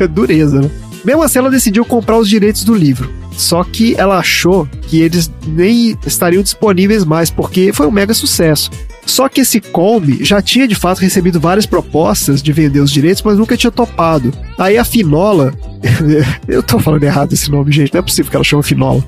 é 0.00 0.06
dureza, 0.10 0.60
né? 0.60 0.68
Mesmo 1.04 1.22
assim, 1.22 1.38
ela 1.38 1.50
decidiu 1.50 1.84
comprar 1.84 2.18
os 2.18 2.28
direitos 2.28 2.64
do 2.64 2.74
livro. 2.74 3.12
Só 3.36 3.62
que 3.62 3.94
ela 3.96 4.18
achou 4.18 4.66
que 4.88 5.00
eles 5.00 5.30
nem 5.46 5.96
estariam 6.04 6.42
disponíveis 6.42 7.04
mais, 7.04 7.30
porque 7.30 7.72
foi 7.72 7.86
um 7.86 7.92
mega 7.92 8.12
sucesso. 8.12 8.70
Só 9.06 9.28
que 9.28 9.42
esse 9.42 9.60
Combi 9.60 10.24
já 10.24 10.40
tinha 10.40 10.66
de 10.66 10.74
fato 10.74 10.98
recebido 10.98 11.40
várias 11.40 11.66
propostas 11.66 12.42
de 12.42 12.52
vender 12.52 12.80
os 12.80 12.90
direitos, 12.90 13.22
mas 13.22 13.38
nunca 13.38 13.56
tinha 13.56 13.70
topado. 13.70 14.32
Aí 14.58 14.78
a 14.78 14.84
Finola. 14.84 15.52
Eu 16.48 16.62
tô 16.62 16.78
falando 16.78 17.04
errado 17.04 17.32
esse 17.32 17.50
nome, 17.50 17.70
gente. 17.70 17.92
Não 17.92 18.00
é 18.00 18.02
possível 18.02 18.30
que 18.30 18.36
ela 18.36 18.44
chama 18.44 18.62
Finola. 18.62 19.04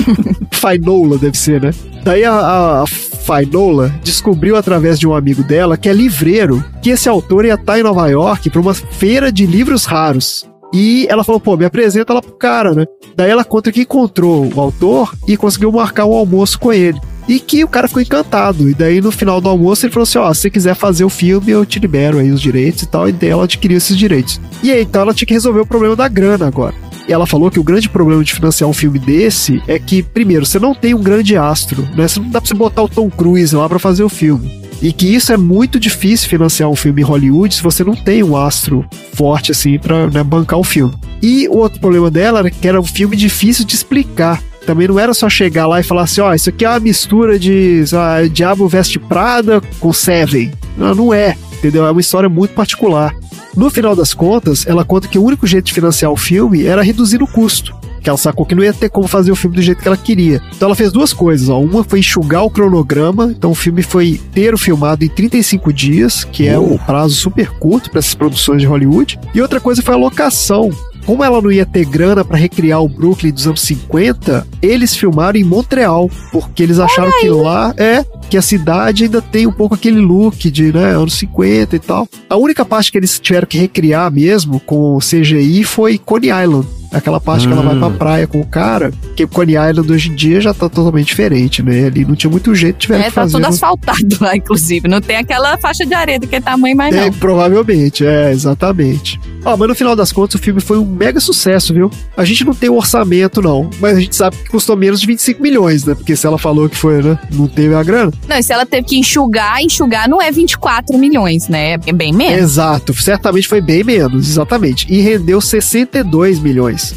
Finola 0.52 1.18
deve 1.18 1.36
ser, 1.36 1.60
né? 1.60 1.70
Daí 2.02 2.24
a, 2.24 2.32
a, 2.32 2.82
a 2.82 2.86
Finola 2.86 3.94
descobriu 4.02 4.56
através 4.56 4.98
de 4.98 5.06
um 5.06 5.14
amigo 5.14 5.42
dela, 5.42 5.76
que 5.76 5.88
é 5.88 5.92
livreiro, 5.92 6.64
que 6.82 6.90
esse 6.90 7.08
autor 7.08 7.44
ia 7.44 7.54
estar 7.54 7.78
em 7.78 7.82
Nova 7.82 8.08
York 8.08 8.50
para 8.50 8.60
uma 8.60 8.74
feira 8.74 9.30
de 9.30 9.46
livros 9.46 9.84
raros. 9.84 10.46
E 10.72 11.06
ela 11.08 11.22
falou, 11.22 11.40
pô, 11.40 11.56
me 11.56 11.64
apresenta 11.64 12.12
lá 12.12 12.20
pro 12.20 12.32
cara, 12.32 12.74
né? 12.74 12.84
Daí 13.16 13.30
ela 13.30 13.44
conta 13.44 13.70
que 13.70 13.82
encontrou 13.82 14.52
o 14.52 14.60
autor 14.60 15.14
e 15.28 15.36
conseguiu 15.36 15.70
marcar 15.70 16.04
um 16.04 16.12
almoço 16.12 16.58
com 16.58 16.72
ele. 16.72 16.98
E 17.26 17.40
que 17.40 17.64
o 17.64 17.68
cara 17.68 17.88
ficou 17.88 18.02
encantado. 18.02 18.68
E 18.68 18.74
daí 18.74 19.00
no 19.00 19.10
final 19.10 19.40
do 19.40 19.48
almoço 19.48 19.86
ele 19.86 19.92
falou 19.92 20.04
assim: 20.04 20.18
ó, 20.18 20.32
se 20.32 20.42
você 20.42 20.50
quiser 20.50 20.74
fazer 20.74 21.04
o 21.04 21.10
filme, 21.10 21.50
eu 21.50 21.64
te 21.64 21.78
libero 21.78 22.18
aí 22.18 22.30
os 22.30 22.40
direitos 22.40 22.82
e 22.82 22.86
tal. 22.86 23.08
E 23.08 23.12
daí 23.12 23.30
ela 23.30 23.44
adquiriu 23.44 23.78
esses 23.78 23.96
direitos. 23.96 24.40
E 24.62 24.70
aí 24.70 24.82
então 24.82 25.02
ela 25.02 25.14
tinha 25.14 25.26
que 25.26 25.34
resolver 25.34 25.60
o 25.60 25.66
problema 25.66 25.96
da 25.96 26.08
grana 26.08 26.46
agora. 26.46 26.74
E 27.06 27.12
ela 27.12 27.26
falou 27.26 27.50
que 27.50 27.60
o 27.60 27.64
grande 27.64 27.88
problema 27.88 28.24
de 28.24 28.32
financiar 28.32 28.68
um 28.68 28.72
filme 28.72 28.98
desse 28.98 29.62
é 29.66 29.78
que, 29.78 30.02
primeiro, 30.02 30.46
você 30.46 30.58
não 30.58 30.74
tem 30.74 30.94
um 30.94 31.02
grande 31.02 31.36
astro, 31.36 31.82
né? 31.94 32.08
Você 32.08 32.18
não 32.18 32.30
dá 32.30 32.40
pra 32.40 32.48
você 32.48 32.54
botar 32.54 32.82
o 32.82 32.88
Tom 32.88 33.10
Cruise 33.10 33.54
lá 33.54 33.68
pra 33.68 33.78
fazer 33.78 34.02
o 34.02 34.08
filme. 34.08 34.64
E 34.80 34.92
que 34.92 35.06
isso 35.06 35.32
é 35.32 35.36
muito 35.36 35.78
difícil 35.78 36.28
financiar 36.28 36.68
um 36.68 36.76
filme 36.76 37.02
em 37.02 37.04
Hollywood 37.04 37.54
se 37.54 37.62
você 37.62 37.84
não 37.84 37.94
tem 37.94 38.22
um 38.22 38.36
astro 38.36 38.84
forte 39.12 39.52
assim 39.52 39.78
pra 39.78 40.06
né, 40.08 40.22
bancar 40.22 40.58
o 40.58 40.64
filme. 40.64 40.94
E 41.22 41.48
o 41.48 41.56
outro 41.56 41.80
problema 41.80 42.10
dela 42.10 42.40
era 42.40 42.50
que 42.50 42.66
era 42.66 42.80
um 42.80 42.84
filme 42.84 43.16
difícil 43.16 43.64
de 43.64 43.74
explicar. 43.74 44.42
Também 44.64 44.88
não 44.88 44.98
era 44.98 45.14
só 45.14 45.28
chegar 45.28 45.66
lá 45.66 45.80
e 45.80 45.84
falar 45.84 46.02
assim, 46.02 46.20
ó, 46.20 46.34
isso 46.34 46.48
aqui 46.48 46.64
é 46.64 46.68
uma 46.68 46.80
mistura 46.80 47.38
de 47.38 47.84
lá, 47.92 48.22
Diabo 48.22 48.66
Veste 48.68 48.98
Prada 48.98 49.60
com 49.78 49.92
Seven. 49.92 50.52
Não, 50.76 50.94
não 50.94 51.14
é, 51.14 51.36
entendeu? 51.52 51.86
É 51.86 51.90
uma 51.90 52.00
história 52.00 52.28
muito 52.28 52.54
particular. 52.54 53.14
No 53.56 53.70
final 53.70 53.94
das 53.94 54.12
contas, 54.12 54.66
ela 54.66 54.84
conta 54.84 55.06
que 55.06 55.18
o 55.18 55.22
único 55.22 55.46
jeito 55.46 55.66
de 55.66 55.72
financiar 55.72 56.10
o 56.10 56.16
filme 56.16 56.66
era 56.66 56.82
reduzir 56.82 57.22
o 57.22 57.26
custo. 57.26 57.74
Que 58.02 58.10
ela 58.10 58.18
sacou 58.18 58.44
que 58.44 58.54
não 58.54 58.62
ia 58.62 58.72
ter 58.72 58.90
como 58.90 59.08
fazer 59.08 59.32
o 59.32 59.36
filme 59.36 59.56
do 59.56 59.62
jeito 59.62 59.80
que 59.80 59.88
ela 59.88 59.96
queria. 59.96 60.42
Então 60.54 60.66
ela 60.68 60.74
fez 60.74 60.92
duas 60.92 61.12
coisas. 61.12 61.48
Ó. 61.48 61.58
Uma 61.58 61.82
foi 61.82 62.00
enxugar 62.00 62.44
o 62.44 62.50
cronograma. 62.50 63.26
Então 63.26 63.50
o 63.50 63.54
filme 63.54 63.82
foi 63.82 64.08
inteiro 64.08 64.58
filmado 64.58 65.04
em 65.04 65.08
35 65.08 65.72
dias, 65.72 66.22
que 66.24 66.46
é 66.46 66.58
um 66.58 66.76
prazo 66.76 67.14
super 67.14 67.48
curto 67.52 67.90
para 67.90 68.00
essas 68.00 68.14
produções 68.14 68.60
de 68.60 68.66
Hollywood. 68.66 69.18
E 69.34 69.40
outra 69.40 69.58
coisa 69.58 69.80
foi 69.80 69.94
a 69.94 69.96
locação. 69.98 70.70
Como 71.06 71.22
ela 71.22 71.40
não 71.40 71.52
ia 71.52 71.66
ter 71.66 71.84
grana 71.84 72.24
para 72.24 72.36
recriar 72.36 72.82
o 72.82 72.88
Brooklyn 72.88 73.30
dos 73.32 73.46
anos 73.46 73.60
50, 73.62 74.46
eles 74.62 74.96
filmaram 74.96 75.38
em 75.38 75.44
Montreal, 75.44 76.10
porque 76.32 76.62
eles 76.62 76.78
acharam 76.78 77.12
que 77.20 77.28
lá 77.28 77.74
é 77.76 78.04
que 78.30 78.36
a 78.38 78.42
cidade 78.42 79.04
ainda 79.04 79.20
tem 79.20 79.46
um 79.46 79.52
pouco 79.52 79.74
aquele 79.74 80.00
look 80.00 80.50
de 80.50 80.72
né, 80.72 80.94
anos 80.94 81.14
50 81.14 81.76
e 81.76 81.78
tal. 81.78 82.08
A 82.28 82.36
única 82.36 82.64
parte 82.64 82.90
que 82.90 82.98
eles 82.98 83.20
tiveram 83.20 83.46
que 83.46 83.58
recriar 83.58 84.10
mesmo 84.10 84.58
com 84.60 84.98
CGI 84.98 85.62
foi 85.64 85.98
Coney 85.98 86.30
Island. 86.30 86.66
Aquela 86.90 87.20
parte 87.20 87.46
que 87.48 87.52
ela 87.52 87.60
vai 87.62 87.76
pra 87.76 87.90
praia 87.90 88.26
com 88.26 88.40
o 88.40 88.46
cara, 88.46 88.92
que 89.16 89.26
Coney 89.26 89.56
Island 89.56 89.92
hoje 89.92 90.10
em 90.10 90.14
dia 90.14 90.40
já 90.40 90.54
tá 90.54 90.68
totalmente 90.68 91.08
diferente, 91.08 91.60
né? 91.60 91.86
Ali 91.86 92.04
não 92.04 92.14
tinha 92.14 92.30
muito 92.30 92.54
jeito, 92.54 92.78
tiveram 92.78 93.02
É, 93.02 93.08
que 93.08 93.14
tá 93.14 93.22
fazer. 93.22 93.32
tudo 93.32 93.42
no- 93.42 93.48
asfaltado 93.48 94.16
lá, 94.20 94.36
inclusive. 94.36 94.86
Não 94.86 95.00
tem 95.00 95.16
aquela 95.16 95.58
faixa 95.58 95.84
de 95.84 95.92
areia 95.92 96.20
daquele 96.20 96.42
tamanho 96.44 96.76
mais, 96.76 96.94
É, 96.94 97.06
não. 97.06 97.12
provavelmente, 97.14 98.06
é, 98.06 98.30
exatamente. 98.30 99.20
Ó, 99.44 99.56
mas 99.56 99.68
no 99.68 99.74
final 99.74 99.94
das 99.94 100.12
contas 100.12 100.40
o 100.40 100.42
filme 100.42 100.60
foi 100.60 100.78
um 100.78 100.84
mega 100.84 101.20
sucesso, 101.20 101.74
viu? 101.74 101.90
A 102.16 102.24
gente 102.24 102.44
não 102.44 102.54
tem 102.54 102.70
um 102.70 102.76
orçamento, 102.76 103.42
não, 103.42 103.68
mas 103.80 103.96
a 103.96 104.00
gente 104.00 104.16
sabe 104.16 104.36
que 104.36 104.50
custou 104.50 104.76
menos 104.76 105.00
de 105.00 105.06
25 105.06 105.42
milhões, 105.42 105.84
né? 105.84 105.94
Porque 105.94 106.16
se 106.16 106.26
ela 106.26 106.38
falou 106.38 106.68
que 106.68 106.76
foi, 106.76 107.02
né? 107.02 107.18
Não 107.32 107.46
teve 107.46 107.74
a 107.74 107.82
grana. 107.82 108.12
Não, 108.28 108.36
e 108.36 108.42
se 108.42 108.52
ela 108.52 108.64
teve 108.64 108.86
que 108.86 108.96
enxugar, 108.96 109.60
enxugar 109.60 110.08
não 110.08 110.20
é 110.20 110.30
24 110.30 110.96
milhões, 110.98 111.48
né? 111.48 111.74
É 111.86 111.92
bem 111.92 112.12
menos. 112.12 112.38
Exato, 112.38 112.94
certamente 112.94 113.48
foi 113.48 113.60
bem 113.60 113.84
menos, 113.84 114.28
exatamente. 114.28 114.86
E 114.92 115.00
rendeu 115.00 115.40
62 115.40 116.38
milhões. 116.40 116.94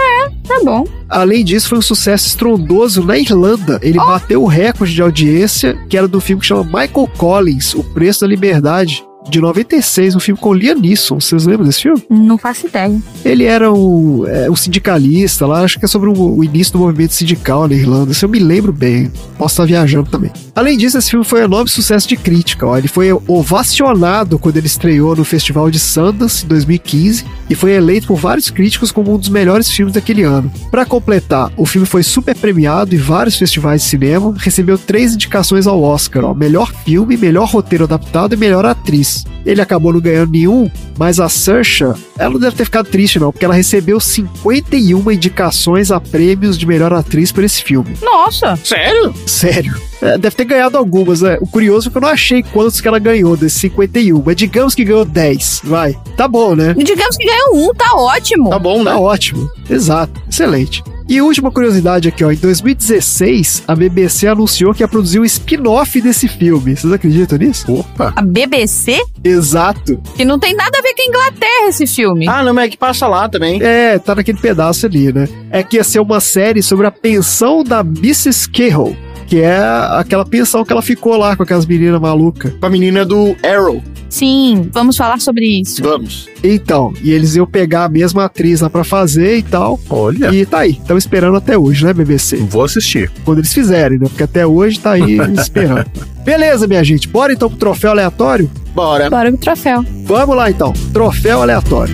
Tá 0.48 0.62
bom. 0.64 0.86
Além 1.10 1.44
disso, 1.44 1.70
foi 1.70 1.78
um 1.78 1.82
sucesso 1.82 2.28
estrondoso 2.28 3.04
na 3.04 3.18
Irlanda. 3.18 3.80
Ele 3.82 3.98
bateu 3.98 4.42
o 4.42 4.48
recorde 4.48 4.94
de 4.94 5.02
audiência, 5.02 5.78
que 5.90 5.98
era 5.98 6.08
do 6.08 6.22
filme 6.22 6.42
que 6.42 6.48
chama 6.48 6.64
Michael 6.64 7.10
Collins, 7.18 7.74
O 7.74 7.84
Preço 7.84 8.22
da 8.22 8.28
Liberdade, 8.28 9.04
de 9.30 9.40
96, 9.40 10.16
um 10.16 10.20
filme 10.20 10.40
com 10.40 10.54
Liam 10.54 10.80
Neeson. 10.80 11.20
Vocês 11.20 11.46
lembram 11.46 11.66
desse 11.66 11.82
filme? 11.82 12.04
Não 12.10 12.38
faço 12.38 12.68
ideia. 12.68 13.00
Ele 13.24 13.44
era 13.44 13.72
um, 13.72 14.26
é, 14.28 14.50
um 14.50 14.56
sindicalista 14.56 15.46
lá, 15.46 15.62
acho 15.62 15.80
que 15.80 15.86
é 15.86 15.88
sobre 15.88 16.10
o, 16.10 16.38
o 16.38 16.44
início 16.44 16.74
do 16.74 16.80
movimento 16.80 17.14
sindical 17.14 17.68
na 17.68 17.76
Irlanda. 17.76 18.14
Se 18.14 18.24
eu 18.24 18.30
me 18.30 18.40
lembro 18.40 18.72
bem, 18.72 19.12
posso 19.38 19.54
estar 19.54 19.66
viajando 19.66 20.10
também. 20.10 20.32
Além 20.56 20.78
disso, 20.78 20.98
esse 20.98 21.12
filme 21.12 21.24
foi 21.24 21.42
um 21.42 21.46
enorme 21.46 21.70
sucesso 21.70 22.08
de 22.08 22.18
crítica. 22.18 22.66
Ó. 22.66 22.78
Ele 22.78 22.88
foi 22.88 23.12
ovacionado 23.28 24.40
quando 24.40 24.58
ele 24.58 24.68
estreou 24.68 25.16
no 25.16 25.24
Festival 25.24 25.70
de 25.70 25.80
Sundance 25.80 26.46
em 26.46 26.48
2015 26.48 27.26
e 27.50 27.56
foi 27.56 27.74
eleito 27.74 28.08
por 28.08 28.18
vários 28.18 28.50
críticos 28.50 28.92
como 28.92 29.14
um 29.14 29.18
dos 29.18 29.30
melhores 29.30 29.70
filmes 29.70 29.94
daquele 29.94 30.24
ano. 30.24 30.52
Para 30.72 30.86
completar, 30.86 31.52
o 31.56 31.66
filme 31.66 31.86
foi 31.86 32.04
super 32.04 32.36
premiado 32.36 32.96
em 32.96 32.98
vários 32.98 33.38
festivais 33.38 33.84
de 33.84 33.88
cinema, 33.88 34.34
recebeu 34.38 34.78
três 34.78 35.14
indicações 35.14 35.68
ao 35.68 35.82
Oscar: 35.82 36.26
ó, 36.26 36.34
melhor 36.34 36.74
filme, 36.84 37.18
melhor 37.18 37.48
roteiro 37.48 37.84
adaptado 37.84 38.34
e 38.34 38.38
melhor 38.38 38.66
atriz. 38.66 39.17
Ele 39.46 39.62
acabou 39.62 39.94
não 39.94 40.00
ganhando 40.00 40.32
nenhum, 40.32 40.70
mas 40.98 41.20
a 41.20 41.30
Saoirse, 41.30 41.84
ela 42.18 42.32
não 42.32 42.40
deve 42.40 42.56
ter 42.56 42.66
ficado 42.66 42.88
triste 42.90 43.20
não, 43.20 43.32
porque 43.32 43.46
ela 43.46 43.54
recebeu 43.54 44.00
51 44.00 45.12
indicações 45.12 45.92
a 45.92 46.00
prêmios 46.00 46.58
de 46.58 46.66
melhor 46.66 46.94
atriz 46.94 47.32
por 47.32 47.44
esse 47.44 47.64
filme. 47.64 47.96
Nossa! 48.02 48.58
Sério? 48.64 49.14
Sério. 49.26 49.76
É, 50.02 50.18
deve 50.18 50.36
ter 50.36 50.46
ganhado 50.46 50.78
algumas, 50.78 51.22
né? 51.22 51.38
O 51.42 51.48
curioso 51.48 51.90
é 51.90 51.92
que 51.92 51.98
eu 51.98 52.02
não 52.02 52.10
achei 52.10 52.44
quantos 52.44 52.80
que 52.80 52.88
ela 52.88 53.00
ganhou 53.00 53.36
desses 53.36 53.60
51, 53.62 54.22
mas 54.24 54.36
digamos 54.36 54.76
que 54.76 54.84
ganhou 54.84 55.06
10, 55.06 55.62
vai. 55.64 55.98
Tá 56.16 56.28
bom, 56.28 56.56
né? 56.56 56.76
Digamos 56.78 57.18
que 57.18 57.26
ganhou 57.26 57.70
um, 57.70 57.74
tá 57.74 57.94
ótimo. 57.96 58.50
Tá 58.50 58.60
bom, 58.60 58.84
né? 58.84 58.92
Tá 58.92 59.00
ótimo. 59.00 59.50
Exato. 59.70 60.22
Excelente. 60.30 60.84
E 61.10 61.22
última 61.22 61.50
curiosidade 61.50 62.10
aqui, 62.10 62.24
ó. 62.24 62.32
Em 62.32 62.36
2016, 62.36 63.64
a 63.66 63.74
BBC 63.74 64.28
anunciou 64.28 64.74
que 64.74 64.84
ia 64.84 64.88
produzir 64.88 65.20
um 65.20 65.24
spin-off 65.24 66.02
desse 66.02 66.28
filme. 66.28 66.76
Vocês 66.76 66.92
acreditam 66.92 67.38
nisso? 67.38 67.72
Opa! 67.74 68.12
A 68.16 68.22
BBC? 68.22 69.02
Exato. 69.24 70.02
Que 70.16 70.26
não 70.26 70.38
tem 70.38 70.54
nada 70.54 70.78
a 70.78 70.82
ver 70.82 70.94
com 70.94 71.02
a 71.02 71.06
Inglaterra 71.06 71.70
esse 71.70 71.88
filme. 71.88 72.28
Ah, 72.28 72.44
não, 72.44 72.54
mas 72.54 72.66
é 72.66 72.70
que 72.70 72.78
passa 72.78 73.08
lá 73.08 73.30
também. 73.30 73.62
É, 73.64 73.98
tá 73.98 74.16
naquele 74.16 74.38
pedaço 74.38 74.86
ali, 74.86 75.14
né? 75.14 75.30
É 75.50 75.64
que 75.64 75.78
ia 75.78 75.84
ser 75.84 76.00
uma 76.00 76.20
série 76.20 76.62
sobre 76.62 76.88
a 76.88 76.92
pensão 76.92 77.64
da 77.64 77.80
Mrs. 77.80 78.50
Carroll. 78.50 78.96
Que 79.28 79.42
é 79.42 79.60
aquela 79.92 80.26
pensão 80.26 80.64
que 80.64 80.72
ela 80.72 80.82
ficou 80.82 81.18
lá 81.18 81.36
com 81.36 81.44
aquelas 81.44 81.66
meninas 81.66 82.00
malucas. 82.02 82.54
Com 82.60 82.66
a 82.66 82.70
menina 82.70 83.06
do 83.06 83.36
Arrow. 83.44 83.82
Sim, 84.10 84.70
vamos 84.72 84.96
falar 84.96 85.20
sobre 85.20 85.46
isso. 85.62 85.84
Vamos. 85.84 86.30
Então, 86.44 86.94
e 87.04 87.12
eles 87.12 87.36
iam 87.36 87.46
pegar 87.46 87.86
a 87.86 87.90
mesma 87.90 88.26
atriz 88.26 88.62
lá 88.62 88.70
pra 88.70 88.84
fazer 88.84 89.38
e 89.38 89.44
tal. 89.44 89.80
Olha, 89.90 90.34
E 90.34 90.46
tá 90.46 90.60
aí, 90.60 90.72
estão 90.72 90.98
esperando 90.98 91.36
até 91.38 91.58
hoje, 91.58 91.86
né, 91.86 91.94
BBC? 91.94 92.38
vou 92.38 92.64
assistir. 92.64 93.12
Quando 93.26 93.40
eles 93.40 93.54
fizerem, 93.54 93.98
né? 94.00 94.08
Porque 94.08 94.24
até 94.24 94.46
hoje 94.48 94.80
tá 94.80 94.92
aí 94.92 95.18
esperando. 95.38 95.90
Beleza, 96.24 96.68
minha 96.68 96.84
gente, 96.84 97.08
bora 97.08 97.34
então 97.34 97.50
pro 97.50 97.58
troféu 97.58 97.92
aleatório? 97.92 98.50
Bora. 98.74 99.10
Bora 99.10 99.30
pro 99.32 99.40
troféu. 99.40 99.84
Vamos 100.06 100.36
lá 100.36 100.50
então, 100.50 100.72
troféu 100.94 101.42
aleatório. 101.42 101.94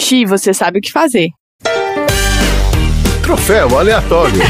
Xi, 0.00 0.24
você 0.24 0.54
sabe 0.54 0.78
o 0.78 0.82
que 0.82 0.90
fazer. 0.92 1.28
Troféu 3.28 3.78
aleatório. 3.78 4.40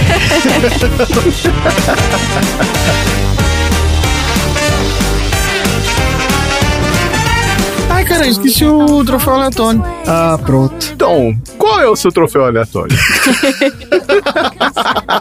Ai, 7.90 8.04
cara, 8.04 8.28
esqueci 8.28 8.64
o 8.64 9.04
troféu 9.04 9.34
aleatório. 9.34 9.84
Ah, 10.06 10.38
pronto. 10.46 10.92
Então, 10.94 11.36
qual 11.58 11.80
é 11.80 11.88
o 11.88 11.96
seu 11.96 12.12
troféu 12.12 12.44
aleatório? 12.44 12.96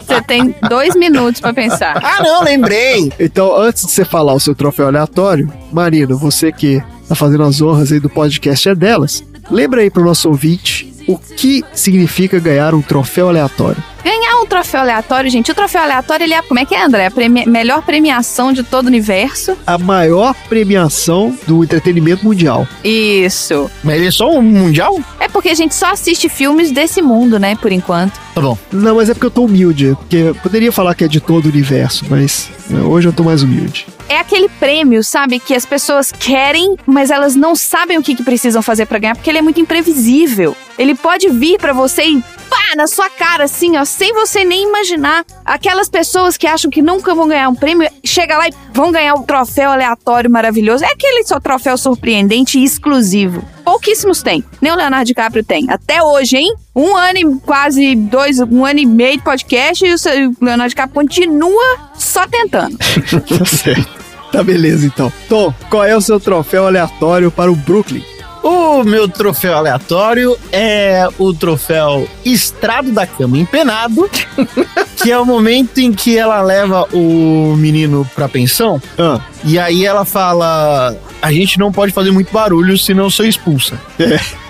Você 0.06 0.22
tem 0.28 0.54
dois 0.68 0.94
minutos 0.94 1.40
pra 1.40 1.52
pensar. 1.52 2.00
Ah, 2.00 2.22
não, 2.22 2.44
lembrei. 2.44 3.12
Então, 3.18 3.60
antes 3.60 3.86
de 3.86 3.90
você 3.90 4.04
falar 4.04 4.34
o 4.34 4.40
seu 4.40 4.54
troféu 4.54 4.86
aleatório, 4.86 5.52
Marina, 5.72 6.14
você 6.14 6.52
que 6.52 6.80
tá 7.08 7.16
fazendo 7.16 7.42
as 7.42 7.60
honras 7.60 7.90
aí 7.90 7.98
do 7.98 8.08
podcast 8.08 8.68
é 8.68 8.74
delas, 8.76 9.24
lembra 9.50 9.80
aí 9.80 9.90
pro 9.90 10.04
nosso 10.04 10.28
ouvinte 10.28 10.87
o 11.08 11.18
que 11.18 11.64
significa 11.72 12.38
ganhar 12.38 12.74
um 12.74 12.82
troféu 12.82 13.28
aleatório. 13.28 13.82
Ganhar 14.04 14.40
um 14.40 14.46
troféu 14.46 14.80
aleatório, 14.80 15.28
gente. 15.30 15.50
O 15.50 15.54
troféu 15.54 15.82
aleatório, 15.82 16.24
ele 16.24 16.32
é. 16.34 16.40
Como 16.42 16.60
é 16.60 16.64
que 16.64 16.74
é, 16.74 16.84
André? 16.84 17.06
A 17.06 17.10
premi- 17.10 17.44
melhor 17.46 17.82
premiação 17.82 18.52
de 18.52 18.62
todo 18.62 18.84
o 18.84 18.88
universo. 18.88 19.56
A 19.66 19.76
maior 19.76 20.34
premiação 20.48 21.36
do 21.46 21.64
entretenimento 21.64 22.24
mundial. 22.24 22.66
Isso. 22.84 23.70
Mas 23.82 23.96
ele 23.96 24.06
é 24.06 24.10
só 24.10 24.30
um 24.30 24.40
mundial? 24.42 24.98
É 25.20 25.28
porque 25.28 25.48
a 25.48 25.54
gente 25.54 25.74
só 25.74 25.92
assiste 25.92 26.28
filmes 26.28 26.70
desse 26.70 27.02
mundo, 27.02 27.38
né, 27.38 27.56
por 27.56 27.72
enquanto. 27.72 28.18
Tá 28.34 28.40
bom. 28.40 28.56
Não, 28.72 28.96
mas 28.96 29.10
é 29.10 29.14
porque 29.14 29.26
eu 29.26 29.30
tô 29.30 29.44
humilde, 29.44 29.96
porque 29.98 30.16
eu 30.16 30.34
poderia 30.36 30.70
falar 30.70 30.94
que 30.94 31.04
é 31.04 31.08
de 31.08 31.20
todo 31.20 31.46
o 31.46 31.48
universo, 31.48 32.04
mas 32.08 32.48
né, 32.70 32.80
hoje 32.80 33.08
eu 33.08 33.12
tô 33.12 33.24
mais 33.24 33.42
humilde. 33.42 33.86
É 34.08 34.18
aquele 34.18 34.48
prêmio, 34.48 35.04
sabe, 35.04 35.38
que 35.38 35.54
as 35.54 35.66
pessoas 35.66 36.10
querem, 36.10 36.76
mas 36.86 37.10
elas 37.10 37.36
não 37.36 37.54
sabem 37.54 37.98
o 37.98 38.02
que, 38.02 38.14
que 38.14 38.22
precisam 38.22 38.62
fazer 38.62 38.86
pra 38.86 38.98
ganhar, 38.98 39.14
porque 39.14 39.28
ele 39.28 39.38
é 39.38 39.42
muito 39.42 39.60
imprevisível. 39.60 40.56
Ele 40.78 40.94
pode 40.94 41.28
vir 41.28 41.58
pra 41.58 41.72
você 41.72 42.04
e 42.04 42.22
pá, 42.48 42.74
na 42.76 42.86
sua 42.86 43.10
cara, 43.10 43.44
assim, 43.44 43.76
ó, 43.76 43.84
sem 43.84 44.12
você 44.12 44.44
nem 44.44 44.66
imaginar. 44.66 45.24
Aquelas 45.44 45.88
pessoas 45.88 46.36
que 46.36 46.46
acham 46.46 46.70
que 46.70 46.80
nunca 46.80 47.14
vão 47.14 47.28
ganhar 47.28 47.48
um 47.48 47.54
prêmio, 47.54 47.88
chega 48.04 48.38
lá 48.38 48.48
e 48.48 48.52
vão 48.72 48.90
ganhar 48.90 49.14
um 49.14 49.22
troféu 49.22 49.70
aleatório 49.70 50.30
maravilhoso. 50.30 50.84
É 50.84 50.88
aquele 50.88 51.24
só 51.24 51.38
troféu 51.38 51.76
surpreendente 51.76 52.58
e 52.58 52.64
exclusivo. 52.64 53.44
Pouquíssimos 53.64 54.22
têm. 54.22 54.42
Nem 54.60 54.72
o 54.72 54.76
Leonardo 54.76 55.04
DiCaprio 55.04 55.44
tem. 55.44 55.68
Até 55.68 56.02
hoje, 56.02 56.38
hein? 56.38 56.54
Um 56.74 56.96
ano 56.96 57.18
e 57.18 57.40
quase 57.40 57.94
dois, 57.94 58.40
um 58.40 58.64
ano 58.64 58.78
e 58.78 58.86
meio 58.86 59.18
de 59.18 59.24
podcast 59.24 59.84
e 59.84 59.92
o 59.92 60.34
Leonardo 60.40 60.70
DiCaprio 60.70 60.94
continua 60.94 61.90
só 61.94 62.26
tentando. 62.26 62.78
tá 62.78 63.44
certo. 63.44 63.97
Tá 64.32 64.42
beleza 64.42 64.86
então. 64.86 65.12
Tom, 65.28 65.52
qual 65.70 65.84
é 65.84 65.96
o 65.96 66.00
seu 66.00 66.20
troféu 66.20 66.66
aleatório 66.66 67.30
para 67.30 67.50
o 67.50 67.56
Brooklyn? 67.56 68.02
O 68.42 68.84
meu 68.84 69.08
troféu 69.08 69.54
aleatório 69.56 70.38
é 70.52 71.06
o 71.18 71.34
troféu 71.34 72.08
Estrado 72.24 72.92
da 72.92 73.06
Cama 73.06 73.36
Empenado, 73.36 74.08
que 75.02 75.10
é 75.10 75.18
o 75.18 75.26
momento 75.26 75.78
em 75.78 75.92
que 75.92 76.16
ela 76.16 76.40
leva 76.40 76.86
o 76.92 77.54
menino 77.56 78.08
pra 78.14 78.28
pensão 78.28 78.80
Ah, 78.96 79.20
e 79.44 79.58
aí 79.58 79.84
ela 79.84 80.04
fala: 80.04 80.96
A 81.20 81.32
gente 81.32 81.58
não 81.58 81.72
pode 81.72 81.92
fazer 81.92 82.10
muito 82.12 82.32
barulho, 82.32 82.78
senão 82.78 83.04
eu 83.04 83.10
sou 83.10 83.26
expulsa. 83.26 83.78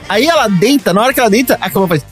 Aí 0.08 0.26
ela 0.26 0.48
deita, 0.48 0.92
na 0.92 1.02
hora 1.02 1.14
que 1.14 1.20
ela 1.20 1.30
deita, 1.30 1.56
a 1.60 1.70
cama 1.70 1.88
faz. 1.88 2.04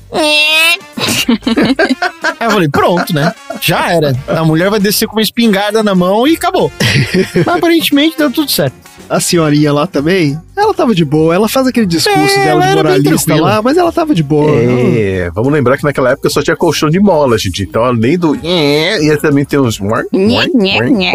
Aí 2.39 2.47
eu 2.47 2.51
falei, 2.51 2.69
pronto, 2.69 3.15
né? 3.15 3.35
Já 3.61 3.93
era. 3.93 4.15
A 4.29 4.45
mulher 4.45 4.71
vai 4.71 4.81
descer 4.81 5.07
com 5.07 5.17
uma 5.17 5.23
espingarda 5.23 5.83
na 5.83 5.95
mão 5.95 6.27
e 6.27 6.35
acabou. 6.35 6.71
Mas 7.35 7.49
aparentemente 7.49 8.17
deu 8.19 8.31
tudo 8.31 8.51
certo. 8.51 8.75
a 9.09 9.21
senhorinha 9.21 9.73
lá 9.73 9.87
também, 9.87 10.39
ela 10.57 10.75
tava 10.75 10.95
de 10.95 11.05
boa. 11.05 11.35
Ela 11.35 11.49
faz 11.49 11.67
aquele 11.67 11.87
discurso 11.87 12.39
É, 12.39 12.45
dela 12.45 12.65
ela 12.65 12.71
de 12.71 12.77
moralista 12.77 13.35
lá, 13.37 13.63
mas 13.63 13.77
ela 13.77 13.93
tava 13.93 14.15
de 14.15 14.23
boa. 14.23 14.51
É, 14.51 15.31
vamos 15.35 15.53
lembrar 15.53 15.77
que 15.77 15.85
naquela 15.85 16.11
época 16.13 16.29
só 16.31 16.43
tinha 16.43 16.57
colchão 16.57 16.89
de 16.91 16.99
mola, 16.99 17.37
gente. 17.39 17.63
Então, 17.63 17.85
além 17.85 18.19
do. 18.19 18.35
ia 18.37 19.17
também 19.21 19.45
ter 19.45 19.59
uns. 19.61 19.79
Nhé, 19.81 20.47
nhé, 20.55 20.91
nhé, 20.91 20.91
nhé. 20.91 21.13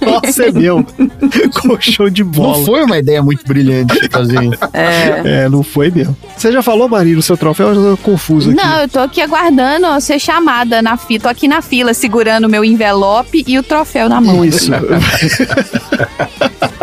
Nossa, 0.00 0.44
é 0.44 0.52
mesmo. 0.52 0.86
Colchão 1.62 2.10
de 2.10 2.24
Não 2.24 2.30
bola. 2.30 2.64
foi 2.64 2.82
uma 2.84 2.98
ideia 2.98 3.22
muito 3.22 3.44
brilhante 3.46 3.94
fazer 4.10 4.42
isso. 4.42 4.56
É. 4.72 5.44
É, 5.44 5.48
não 5.48 5.62
foi 5.62 5.90
mesmo. 5.90 6.16
Você 6.36 6.52
já 6.52 6.62
falou, 6.62 6.88
Marina, 6.88 7.18
o 7.18 7.22
seu 7.22 7.36
troféu? 7.36 7.68
Eu 7.72 7.96
tô 7.96 8.02
confuso 8.02 8.50
aqui. 8.50 8.56
Não, 8.62 8.80
eu 8.82 8.88
tô 8.88 8.98
aqui 9.00 9.20
aguardando 9.20 9.86
ó, 9.86 10.00
ser 10.00 10.18
chamada 10.18 10.82
na 10.82 10.96
fila. 10.96 11.20
Tô 11.20 11.28
aqui 11.28 11.48
na 11.48 11.62
fila, 11.62 11.94
segurando 11.94 12.46
o 12.46 12.48
meu 12.48 12.64
envelope 12.64 13.44
e 13.46 13.58
o 13.58 13.62
troféu 13.62 14.08
na 14.08 14.20
mão. 14.20 14.44
Isso. 14.44 14.70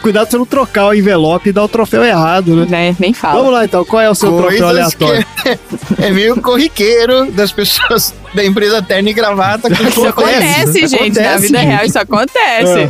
Cuidado 0.00 0.24
pra 0.24 0.30
você 0.30 0.38
não 0.38 0.46
trocar 0.46 0.88
o 0.88 0.94
envelope 0.94 1.48
e 1.50 1.52
dar 1.52 1.64
o 1.64 1.68
troféu 1.68 2.02
errado, 2.04 2.54
né? 2.56 2.66
Né? 2.68 2.96
Nem 2.98 3.12
fala. 3.12 3.38
Vamos 3.38 3.52
lá 3.52 3.64
então, 3.64 3.84
qual 3.84 4.00
é 4.02 4.10
o 4.10 4.14
seu 4.14 4.30
troféu 4.30 4.48
Coisas 4.48 4.68
aleatório? 4.68 5.26
que 5.42 5.48
é, 6.02 6.08
é 6.08 6.10
meio 6.10 6.40
corriqueiro 6.40 7.30
das 7.30 7.52
pessoas 7.52 8.14
da 8.34 8.44
empresa 8.44 8.82
terno 8.82 9.08
e 9.08 9.12
gravata 9.12 9.70
que 9.70 9.82
Isso 9.82 10.06
acontece, 10.06 10.86
gente. 10.86 11.20
na 11.20 11.36
vida 11.36 11.58
gente. 11.60 11.68
real, 11.70 11.84
isso 11.84 11.98
acontece. 11.98 12.88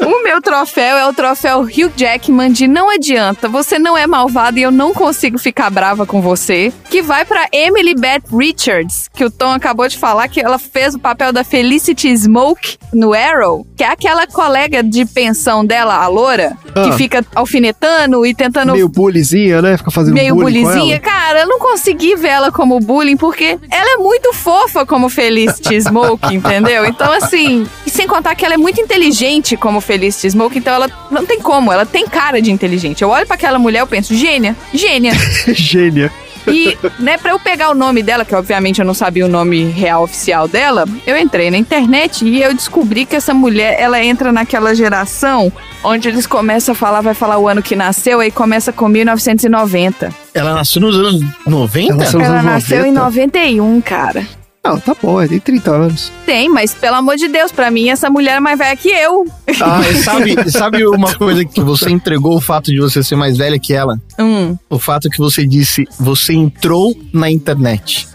o 0.04 0.22
meu 0.22 0.40
troféu 0.42 0.96
é 0.96 1.06
o 1.08 1.12
troféu 1.12 1.60
Hugh 1.60 1.92
Jackman 1.96 2.52
de 2.52 2.66
Não 2.66 2.90
Adianta, 2.90 3.48
você 3.48 3.78
não 3.78 3.96
é 3.96 4.06
malvado 4.06 4.58
e 4.58 4.62
eu 4.62 4.70
não 4.70 4.92
consigo 4.92 5.38
ficar 5.38 5.70
brava 5.70 6.04
com 6.06 6.20
você. 6.20 6.72
Que 6.90 7.02
vai 7.02 7.24
pra 7.24 7.46
Emily 7.52 7.94
Beth 7.94 8.22
Richards, 8.32 9.08
que 9.14 9.24
o 9.24 9.30
Tom 9.30 9.52
acabou 9.52 9.88
de 9.88 9.96
falar 9.98 10.28
que 10.28 10.40
ela 10.40 10.58
fez 10.58 10.94
o 10.94 10.98
papel 10.98 11.32
da 11.32 11.42
Felicity 11.44 12.16
Smoke 12.16 12.76
no 12.92 13.12
Arrow, 13.12 13.66
que 13.76 13.82
é 13.84 13.88
aquela 13.88 14.26
colega 14.26 14.82
de 14.82 15.04
pensão 15.04 15.64
dela, 15.64 15.96
a 15.96 16.06
loura, 16.08 16.56
Ah. 16.74 16.84
que 16.84 16.92
fica 16.92 17.24
alfinetando 17.34 18.24
e 18.26 18.34
tentando 18.34 18.72
Meio 18.72 18.88
bullyzinha, 18.88 19.62
né? 19.62 19.76
Fica 19.76 19.90
fazendo 19.90 20.14
meio 20.14 20.34
bullying 20.34 20.62
com 20.64 20.68
bullyzinha. 20.70 21.00
Cara, 21.00 21.40
eu 21.40 21.48
não 21.48 21.58
consegui 21.58 22.16
ver 22.16 22.28
ela 22.28 22.52
como 22.52 22.78
bullying 22.80 23.16
porque 23.16 23.58
ela 23.70 23.93
é 23.93 23.93
muito 23.98 24.32
fofa 24.32 24.84
como 24.86 25.08
Felicity 25.08 25.80
Smoke, 25.80 26.34
entendeu? 26.34 26.84
Então, 26.84 27.12
assim, 27.12 27.66
e 27.86 27.90
sem 27.90 28.06
contar 28.06 28.34
que 28.34 28.44
ela 28.44 28.54
é 28.54 28.58
muito 28.58 28.80
inteligente 28.80 29.56
como 29.56 29.80
Felicity 29.80 30.30
Smoke, 30.30 30.58
então 30.58 30.74
ela 30.74 30.90
não 31.10 31.24
tem 31.24 31.40
como, 31.40 31.72
ela 31.72 31.86
tem 31.86 32.06
cara 32.06 32.40
de 32.40 32.50
inteligente. 32.50 33.02
Eu 33.02 33.08
olho 33.08 33.26
pra 33.26 33.34
aquela 33.34 33.58
mulher, 33.58 33.80
eu 33.80 33.86
penso, 33.86 34.14
gênia, 34.14 34.56
gênia. 34.72 35.12
Gênia. 35.54 36.12
E, 36.46 36.76
né, 36.98 37.16
pra 37.16 37.32
eu 37.32 37.38
pegar 37.38 37.70
o 37.70 37.74
nome 37.74 38.02
dela, 38.02 38.24
que 38.24 38.34
obviamente 38.34 38.80
eu 38.80 38.84
não 38.84 38.94
sabia 38.94 39.24
o 39.24 39.28
nome 39.28 39.64
real 39.64 40.02
oficial 40.02 40.46
dela, 40.46 40.84
eu 41.06 41.16
entrei 41.16 41.50
na 41.50 41.56
internet 41.56 42.24
e 42.24 42.42
eu 42.42 42.52
descobri 42.54 43.04
que 43.06 43.16
essa 43.16 43.32
mulher, 43.32 43.76
ela 43.80 44.02
entra 44.02 44.32
naquela 44.32 44.74
geração 44.74 45.52
onde 45.82 46.08
eles 46.08 46.26
começam 46.26 46.72
a 46.72 46.74
falar, 46.74 47.00
vai 47.02 47.14
falar 47.14 47.38
o 47.38 47.46
ano 47.48 47.62
que 47.62 47.76
nasceu, 47.76 48.20
aí 48.20 48.30
começa 48.30 48.72
com 48.72 48.88
1990. 48.88 50.10
Ela 50.32 50.54
nasceu 50.54 50.80
nos 50.80 50.96
anos 50.96 51.22
90? 51.46 51.92
Ela 51.92 51.96
nasceu 51.98 52.18
nos 52.18 52.28
Ela 52.28 52.38
anos 52.38 52.52
nasceu 52.52 52.78
90. 52.78 52.88
em 52.88 52.92
91, 52.92 53.80
cara. 53.80 54.26
Não, 54.64 54.80
tá 54.80 54.96
bom, 55.00 55.20
ele 55.20 55.28
tem 55.28 55.40
30 55.40 55.70
anos. 55.70 56.12
Tem, 56.24 56.48
mas 56.48 56.74
pelo 56.74 56.96
amor 56.96 57.16
de 57.16 57.28
Deus, 57.28 57.52
pra 57.52 57.70
mim 57.70 57.90
essa 57.90 58.08
mulher 58.08 58.36
é 58.36 58.40
mais 58.40 58.58
velha 58.58 58.76
que 58.76 58.88
eu. 58.88 59.26
Ah, 59.60 59.82
e 59.90 59.94
sabe, 59.96 60.50
sabe 60.50 60.86
uma 60.86 61.14
coisa 61.14 61.44
que 61.44 61.60
você 61.60 61.90
entregou 61.90 62.36
o 62.36 62.40
fato 62.40 62.70
de 62.70 62.80
você 62.80 63.02
ser 63.02 63.14
mais 63.14 63.36
velha 63.36 63.58
que 63.58 63.74
ela? 63.74 64.00
Hum. 64.18 64.56
O 64.70 64.78
fato 64.78 65.10
que 65.10 65.18
você 65.18 65.46
disse, 65.46 65.86
você 66.00 66.32
entrou 66.32 66.96
na 67.12 67.30
internet. 67.30 68.08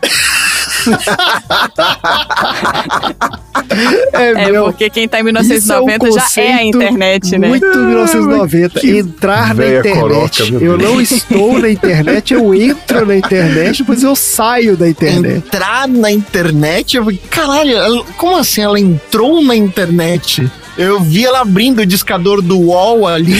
É, 4.13 4.51
meu, 4.51 4.65
porque 4.65 4.89
quem 4.89 5.07
tá 5.07 5.19
em 5.19 5.23
isso 5.23 5.71
é 5.71 5.79
um 5.79 5.85
1990 5.85 6.11
já 6.11 6.41
é 6.41 6.53
a 6.53 6.63
internet, 6.63 7.37
né? 7.37 7.47
Muito 7.47 7.65
1990. 7.65 8.87
Entrar 8.87 9.53
na 9.55 9.65
internet. 9.65 9.99
coroca, 9.99 10.43
eu 10.43 10.77
não 10.77 10.99
estou 11.01 11.59
na 11.59 11.69
internet, 11.69 12.33
eu 12.33 12.53
entro 12.53 13.05
na 13.05 13.15
internet, 13.15 13.79
depois 13.79 14.03
eu 14.03 14.15
saio 14.15 14.75
da 14.75 14.89
internet. 14.89 15.37
Entrar 15.37 15.87
na 15.87 16.11
internet? 16.11 16.97
Eu 16.97 17.05
caralho, 17.29 18.03
como 18.17 18.37
assim 18.37 18.61
ela 18.61 18.79
entrou 18.79 19.43
na 19.43 19.55
internet? 19.55 20.49
Eu 20.79 21.01
vi 21.01 21.25
ela 21.25 21.41
abrindo 21.41 21.79
o 21.79 21.85
discador 21.85 22.41
do 22.41 22.57
UOL 22.57 23.05
ali. 23.05 23.35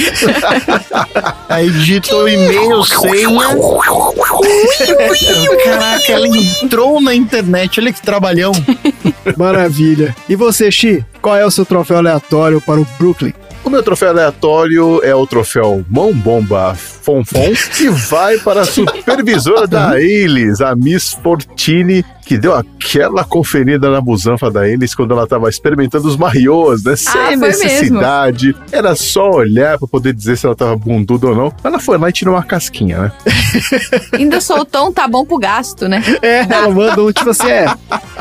Aí 1.47 1.69
digitou 1.69 2.27
e-mail, 2.27 2.83
senha. 2.83 3.29
Caraca, 5.63 6.11
ela 6.11 6.27
entrou 6.27 6.99
na 6.99 7.15
internet. 7.15 7.79
Olha 7.79 7.93
que 7.93 8.01
trabalhão. 8.01 8.51
Maravilha. 9.37 10.13
E 10.27 10.35
você, 10.35 10.69
Xi? 10.69 11.05
Qual 11.21 11.37
é 11.37 11.45
o 11.45 11.51
seu 11.51 11.65
troféu 11.65 11.99
aleatório 11.99 12.59
para 12.59 12.81
o 12.81 12.87
Brooklyn? 12.99 13.33
O 13.63 13.69
meu 13.69 13.83
troféu 13.83 14.09
aleatório 14.09 14.99
é 15.01 15.15
o 15.15 15.25
troféu 15.25 15.85
Mão 15.89 16.13
Bomba 16.13 16.75
Fonfon, 16.75 17.53
que 17.77 17.89
vai 17.89 18.37
para 18.39 18.61
a 18.61 18.65
supervisora 18.65 19.67
da 19.67 20.01
Elis, 20.01 20.59
a 20.59 20.75
Miss 20.75 21.13
Fortini, 21.13 22.03
que 22.29 22.37
deu 22.37 22.53
aquela 22.53 23.23
conferida 23.23 23.89
na 23.89 23.99
busanfa 23.99 24.51
da 24.51 24.69
Elis 24.69 24.93
quando 24.93 25.13
ela 25.13 25.23
estava 25.23 25.49
experimentando 25.49 26.07
os 26.07 26.15
mariôs, 26.15 26.83
né? 26.83 26.95
Sem 26.95 27.19
Ah, 27.19 27.35
necessidade. 27.35 28.55
Era 28.71 28.93
só 28.93 29.31
olhar 29.31 29.79
para 29.79 29.87
poder 29.87 30.13
dizer 30.13 30.37
se 30.37 30.45
ela 30.45 30.53
estava 30.53 30.75
bunduda 30.75 31.29
ou 31.29 31.35
não. 31.35 31.51
Ela 31.63 31.79
foi 31.79 31.97
lá 31.97 32.07
e 32.07 32.11
tirou 32.13 32.35
uma 32.35 32.43
casquinha, 32.43 32.99
né? 32.99 33.11
Ainda 34.13 34.39
soltou 34.39 34.89
um 34.89 34.93
tá 34.93 35.07
bom 35.07 35.25
pro 35.25 35.39
gasto, 35.39 35.87
né? 35.87 36.03
É, 36.21 36.41
ela 36.41 36.69
manda 36.69 37.03
um 37.03 37.11
tipo 37.11 37.31
assim, 37.31 37.49
é, 37.49 37.65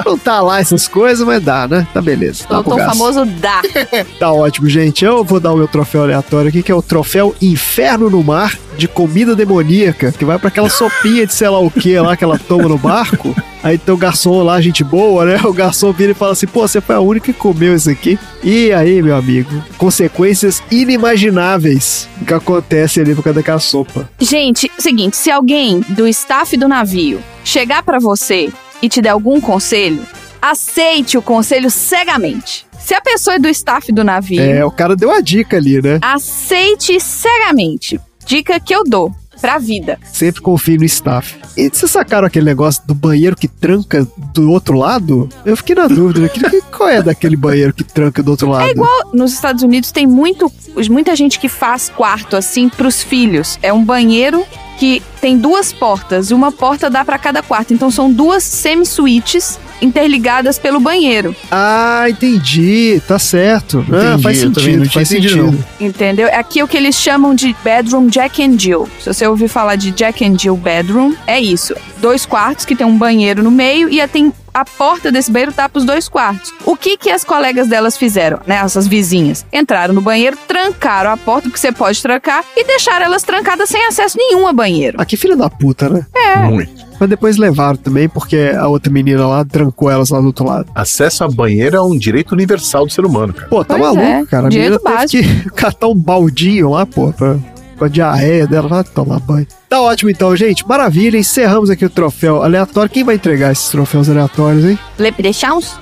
não 0.07 0.17
tá 0.17 0.41
lá 0.41 0.59
essas 0.59 0.89
coisas, 0.89 1.27
mas 1.27 1.43
dá, 1.45 1.69
né? 1.69 1.87
Tá 1.93 2.01
beleza. 2.01 2.45
Tá 2.45 2.55
Soltou 2.55 2.73
o 2.73 2.77
gasto. 2.79 2.97
famoso 2.97 3.27
dá. 3.27 3.61
Tá 4.19 4.33
ótimo, 4.33 4.71
gente. 4.71 5.05
Eu 5.05 5.23
vou 5.23 5.39
dar 5.39 5.53
o 5.53 5.57
meu 5.59 5.69
troféu 5.69 6.05
aleatório 6.05 6.49
aqui, 6.49 6.63
que 6.63 6.73
é 6.73 6.75
o 6.75 6.81
troféu 6.81 7.35
Inferno 7.43 8.09
no 8.09 8.25
Mar 8.25 8.57
de 8.79 8.89
comida 8.89 9.35
demoníaca, 9.37 10.13
que 10.13 10.25
vai 10.25 10.39
pra 10.39 10.49
aquela 10.49 10.71
sopinha 10.71 11.27
de 11.27 11.35
sei 11.35 11.49
lá 11.49 11.59
o 11.59 11.71
que 11.71 11.99
lá 11.99 12.17
que 12.17 12.23
ela 12.25 12.39
toma 12.39 12.69
no 12.69 12.79
barco. 12.79 13.35
Aí 13.63 13.77
tem 13.77 13.93
o 13.93 13.99
garçom 13.99 14.41
lá, 14.45 14.61
gente 14.61 14.85
boa, 14.85 15.25
né? 15.25 15.41
O 15.45 15.53
garçom 15.53 15.93
vira 15.93 16.13
e 16.13 16.15
fala 16.15 16.33
assim: 16.33 16.47
pô, 16.47 16.61
você 16.67 16.81
foi 16.81 16.95
a 16.95 17.01
única 17.01 17.33
que 17.33 17.39
comeu 17.39 17.75
isso 17.75 17.91
aqui. 17.91 18.17
E 18.43 18.73
aí, 18.73 19.03
meu 19.03 19.17
amigo, 19.17 19.51
consequências 19.77 20.63
inimagináveis 20.71 22.09
que 22.27 22.33
acontecem 22.33 23.03
ali 23.03 23.15
por 23.15 23.23
causa 23.25 23.41
daquela 23.41 23.59
sopa. 23.59 24.09
Gente, 24.21 24.71
seguinte, 24.79 25.17
se 25.17 25.31
alguém 25.31 25.81
do 25.89 26.07
staff 26.07 26.57
do 26.57 26.69
navio 26.69 27.21
chegar 27.45 27.83
pra 27.83 27.99
você 27.99 28.51
e 28.81 28.89
te 28.89 29.03
der 29.03 29.11
algum 29.11 29.41
conselho, 29.41 30.03
aceite 30.41 31.19
o 31.19 31.23
conselho 31.23 31.69
cegamente. 31.71 32.65
Se 32.79 32.95
a 32.95 33.01
pessoa 33.01 33.35
é 33.37 33.39
do 33.39 33.49
staff 33.49 33.91
do 33.93 34.03
navio, 34.05 34.41
É, 34.41 34.65
o 34.65 34.71
cara 34.71 34.95
deu 34.97 35.11
a 35.11 35.21
dica 35.21 35.57
ali, 35.57 35.83
né? 35.83 35.99
aceite 36.01 36.99
cegamente. 37.01 38.01
Dica 38.29 38.61
que 38.61 38.75
eu 38.75 38.85
dou 38.85 39.11
pra 39.41 39.57
vida. 39.57 39.99
Sempre 40.05 40.43
confie 40.43 40.77
no 40.77 40.85
staff. 40.85 41.35
E 41.57 41.71
vocês 41.71 41.91
sacaram 41.91 42.27
aquele 42.27 42.45
negócio 42.45 42.87
do 42.87 42.95
banheiro 42.95 43.35
que 43.35 43.49
tranca 43.49 44.07
do 44.35 44.51
outro 44.51 44.77
lado? 44.77 45.31
Eu 45.47 45.57
fiquei 45.57 45.75
na 45.75 45.87
dúvida, 45.87 46.21
né? 46.21 46.29
Qual 46.71 46.91
é 46.91 47.03
daquele 47.03 47.37
banheiro 47.37 47.73
que 47.73 47.83
tranca 47.83 48.23
do 48.23 48.31
outro 48.31 48.51
lado? 48.51 48.69
É 48.69 48.73
igual 48.73 49.11
nos 49.15 49.33
Estados 49.33 49.63
Unidos 49.63 49.91
tem 49.91 50.07
muito, 50.07 50.53
muita 50.91 51.17
gente 51.17 51.41
que 51.41 51.49
faz 51.49 51.89
quarto 51.89 52.37
assim 52.37 52.69
pros 52.69 53.03
filhos. 53.03 53.59
É 53.63 53.73
um 53.73 53.83
banheiro 53.83 54.45
que 54.79 55.03
tem 55.21 55.37
duas 55.37 55.73
portas, 55.73 56.31
uma 56.31 56.53
porta 56.53 56.89
dá 56.89 57.05
pra 57.05 57.19
cada 57.19 57.43
quarto. 57.43 57.75
Então 57.75 57.91
são 57.91 58.11
duas 58.13 58.43
semi-suítes 58.45 59.59
interligadas 59.81 60.59
pelo 60.59 60.81
banheiro, 60.81 61.35
Ah, 61.53 62.07
entendi. 62.09 63.01
Tá 63.07 63.17
certo. 63.19 63.85
ah, 63.93 64.09
Entendi, 64.15 64.23
faz 64.23 64.43
eu 64.43 64.53
também 64.53 64.75
sentido, 64.75 64.91
faz 64.93 65.13
entendido, 65.13 65.45
sentido. 65.51 65.65
entendeu? 65.81 66.29
Aqui 66.35 66.59
é 66.61 66.65
o 66.65 66.69
que 66.69 66.77
eles 66.77 66.97
chamam 66.97 67.33
de 67.35 67.55
bedroom 67.63 68.09
Jack 68.09 68.43
and 68.43 68.59
Jill. 68.59 68.89
Se 69.01 69.13
você 69.13 69.27
ouvir 69.27 69.47
falar 69.49 69.77
de 69.77 69.93
Jack 69.93 70.25
and 70.25 70.37
Jill 70.37 70.57
bedroom, 70.57 71.15
é 71.29 71.41
isso. 71.41 71.75
Dois 71.99 72.27
quartos 72.27 72.65
que 72.65 72.75
tem 72.75 72.85
um 72.87 72.99
banheiro 72.99 73.41
no 73.43 73.51
meio 73.53 73.89
e 73.89 74.05
tem 74.09 74.33
a 74.61 74.65
porta 74.65 75.13
desse 75.13 75.31
banheiro 75.31 75.53
tá 75.53 75.69
pros 75.69 75.85
dois 75.85 76.09
quartos. 76.09 76.53
O 76.65 76.77
que 76.77 76.97
que 76.97 77.11
as 77.11 77.25
colegas 77.25 77.69
delas 77.69 77.97
fizeram, 77.97 78.41
né? 78.47 78.57
Essas 78.57 78.87
vizinhas. 78.87 79.45
Entraram 79.53 79.95
no 79.95 80.01
banheiro, 80.01 80.37
trancaram 80.47 81.11
a 81.11 81.17
porta, 81.17 81.49
porque 81.49 81.59
você 81.59 81.73
pode 81.73 82.03
trancar, 82.03 82.45
e 82.57 82.65
deixaram 82.65 83.07
elas 83.07 83.23
trancadas 83.23 83.69
sem 83.69 83.85
acesso 83.87 84.17
nenhum 84.19 84.47
a 84.47 84.53
banheiro. 84.53 84.99
Ah, 85.01 85.05
que 85.05 85.17
filha 85.17 85.37
da 85.37 85.49
puta, 85.49 85.89
né? 85.89 86.07
É. 86.15 86.37
Muito. 86.39 86.89
Mas 86.99 87.09
depois 87.09 87.37
levaram 87.37 87.77
também, 87.77 88.09
porque 88.09 88.53
a 88.59 88.67
outra 88.67 88.93
menina 88.93 89.27
lá 89.27 89.45
trancou 89.45 89.89
elas 89.89 90.11
lá 90.11 90.21
do 90.21 90.27
outro 90.27 90.45
lado. 90.45 90.69
Acesso 90.75 91.23
à 91.23 91.29
banheira 91.29 91.77
é 91.77 91.81
um 91.81 91.97
direito 91.97 92.33
universal 92.33 92.87
do 92.87 92.93
ser 92.93 93.05
humano, 93.05 93.33
cara. 93.33 93.49
Pô, 93.49 93.65
tá 93.65 93.79
Pois 93.79 93.95
maluco, 93.95 94.03
é, 94.03 94.27
cara. 94.27 94.47
A 94.47 94.51
menina 94.51 94.79
direito 94.79 95.09
teve 95.09 95.45
que 95.45 95.51
catar 95.55 95.87
um 95.87 95.95
baldinho 95.95 96.71
lá, 96.71 96.85
pô, 96.85 97.13
pra, 97.13 97.37
com 97.79 97.85
a 97.85 97.89
diarreia 97.89 98.47
dela 98.47 98.69
lá 98.69 98.85
tomar 98.85 99.21
banho. 99.21 99.47
Tá 99.69 99.81
ótimo 99.81 100.11
então, 100.11 100.35
gente. 100.37 100.67
Maravilha. 100.67 101.17
Encerramos 101.17 101.71
aqui 101.71 101.85
o 101.85 101.91
troféu 101.91 102.43
aleatório. 102.43 102.91
Quem 102.91 103.05
vai 103.05 103.15
entregar 103.15 103.53
esses 103.53 103.69
troféus 103.69 104.09
aleatórios, 104.11 104.65
hein? 104.65 104.79
Leprechauns? 104.99 105.79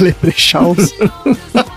Leprechauns. 0.00 0.92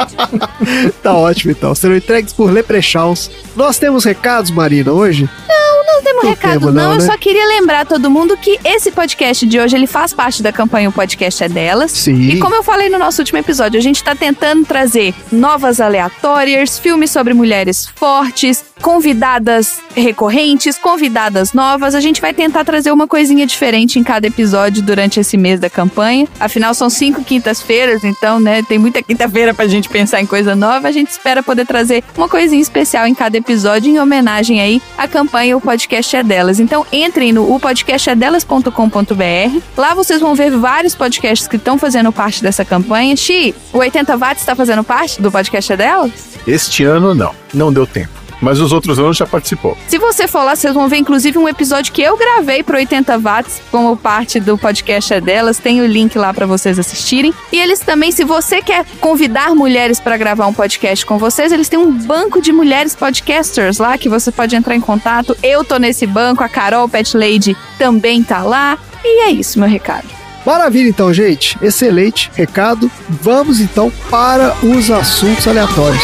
tá 1.01 1.13
ótimo 1.13 1.51
então. 1.51 1.73
Serão 1.73 1.95
entregues 1.95 2.33
por 2.33 2.51
Leprechauns. 2.51 3.31
Nós 3.55 3.79
temos 3.79 4.03
recados, 4.03 4.51
Marina, 4.51 4.91
hoje? 4.91 5.29
Não 5.47 5.66
temos 6.03 6.23
Não 6.23 6.29
recado 6.29 6.59
temos, 6.59 6.73
não, 6.73 6.83
não, 6.83 6.91
eu 6.93 6.99
né? 6.99 7.05
só 7.05 7.17
queria 7.17 7.45
lembrar 7.47 7.85
todo 7.85 8.09
mundo 8.09 8.37
que 8.37 8.59
esse 8.63 8.91
podcast 8.91 9.45
de 9.45 9.59
hoje, 9.59 9.75
ele 9.75 9.87
faz 9.87 10.13
parte 10.13 10.43
da 10.43 10.51
campanha 10.51 10.89
O 10.89 10.91
Podcast 10.91 11.43
é 11.43 11.49
Delas. 11.49 11.91
Sim. 11.91 12.29
E 12.29 12.39
como 12.39 12.55
eu 12.55 12.63
falei 12.63 12.89
no 12.89 12.99
nosso 12.99 13.21
último 13.21 13.39
episódio, 13.39 13.79
a 13.79 13.81
gente 13.81 14.03
tá 14.03 14.15
tentando 14.15 14.65
trazer 14.65 15.13
novas 15.31 15.79
aleatórias, 15.79 16.77
filmes 16.77 17.09
sobre 17.11 17.33
mulheres 17.33 17.87
fortes, 17.95 18.63
convidadas 18.81 19.79
recorrentes, 19.95 20.77
convidadas 20.77 21.53
novas. 21.53 21.95
A 21.95 21.99
gente 21.99 22.21
vai 22.21 22.33
tentar 22.33 22.63
trazer 22.63 22.91
uma 22.91 23.07
coisinha 23.07 23.45
diferente 23.45 23.97
em 23.97 24.03
cada 24.03 24.27
episódio 24.27 24.83
durante 24.83 25.19
esse 25.19 25.37
mês 25.37 25.59
da 25.59 25.69
campanha. 25.69 26.27
Afinal, 26.39 26.73
são 26.73 26.89
cinco 26.89 27.23
quintas-feiras, 27.23 28.03
então, 28.03 28.39
né, 28.39 28.61
tem 28.61 28.77
muita 28.77 29.01
quinta-feira 29.01 29.53
pra 29.53 29.67
gente 29.67 29.89
pensar 29.89 30.21
em 30.21 30.25
coisa 30.25 30.55
nova. 30.55 30.87
A 30.87 30.91
gente 30.91 31.09
espera 31.09 31.41
poder 31.41 31.65
trazer 31.65 32.03
uma 32.15 32.29
coisinha 32.29 32.61
especial 32.61 33.07
em 33.07 33.15
cada 33.15 33.37
episódio 33.37 33.89
em 33.89 33.99
homenagem 33.99 34.61
aí 34.61 34.81
à 34.97 35.07
campanha 35.07 35.57
O 35.57 35.61
Podcast 35.61 35.76
é 36.15 36.23
Delas. 36.23 36.59
Então, 36.59 36.85
entrem 36.91 37.31
no 37.31 37.53
opodcastedelas.com.br. 37.53 39.61
Lá 39.75 39.93
vocês 39.93 40.19
vão 40.19 40.35
ver 40.35 40.51
vários 40.51 40.95
podcasts 40.95 41.47
que 41.47 41.57
estão 41.57 41.77
fazendo 41.77 42.11
parte 42.11 42.41
dessa 42.41 42.65
campanha. 42.65 43.15
Xi, 43.15 43.53
o 43.71 43.77
80 43.77 44.17
Watts 44.17 44.41
está 44.41 44.55
fazendo 44.55 44.83
parte 44.83 45.21
do 45.21 45.31
Podcast 45.31 45.73
é 45.73 45.77
Delas? 45.77 46.11
Este 46.45 46.83
ano 46.83 47.13
não, 47.13 47.33
não 47.53 47.71
deu 47.71 47.85
tempo. 47.85 48.26
Mas 48.41 48.59
os 48.59 48.71
outros 48.71 48.99
anos 48.99 49.17
já 49.17 49.25
participou. 49.25 49.77
Se 49.87 49.97
você 49.97 50.27
for 50.27 50.43
lá, 50.43 50.55
vocês 50.55 50.73
vão 50.73 50.87
ver 50.87 50.97
inclusive 50.97 51.37
um 51.37 51.47
episódio 51.47 51.91
que 51.91 52.01
eu 52.01 52.17
gravei 52.17 52.63
pro 52.63 52.77
80 52.77 53.17
Watts 53.17 53.61
como 53.71 53.95
parte 53.97 54.39
do 54.39 54.57
podcast 54.57 55.13
é 55.13 55.21
delas. 55.21 55.57
Tem 55.57 55.81
o 55.81 55.85
link 55.85 56.17
lá 56.17 56.33
pra 56.33 56.45
vocês 56.45 56.77
assistirem. 56.77 57.33
E 57.51 57.59
eles 57.59 57.79
também, 57.79 58.11
se 58.11 58.23
você 58.23 58.61
quer 58.61 58.85
convidar 58.99 59.55
mulheres 59.55 59.99
pra 59.99 60.17
gravar 60.17 60.47
um 60.47 60.53
podcast 60.53 61.05
com 61.05 61.17
vocês, 61.17 61.51
eles 61.51 61.69
têm 61.69 61.79
um 61.79 61.91
banco 61.91 62.41
de 62.41 62.51
mulheres 62.51 62.95
podcasters 62.95 63.77
lá 63.77 63.97
que 63.97 64.09
você 64.09 64.31
pode 64.31 64.55
entrar 64.55 64.75
em 64.75 64.81
contato. 64.81 65.35
Eu 65.41 65.63
tô 65.63 65.77
nesse 65.77 66.05
banco, 66.05 66.43
a 66.43 66.49
Carol 66.49 66.87
Pet 66.87 67.17
Lady 67.17 67.57
também 67.77 68.23
tá 68.23 68.43
lá. 68.43 68.77
E 69.03 69.25
é 69.25 69.31
isso, 69.31 69.59
meu 69.59 69.67
recado. 69.67 70.07
Maravilha, 70.45 70.87
então, 70.87 71.13
gente. 71.13 71.57
Excelente 71.61 72.31
recado. 72.33 72.89
Vamos 73.09 73.59
então 73.59 73.91
para 74.09 74.55
os 74.63 74.89
assuntos 74.89 75.45
aleatórios. 75.47 76.03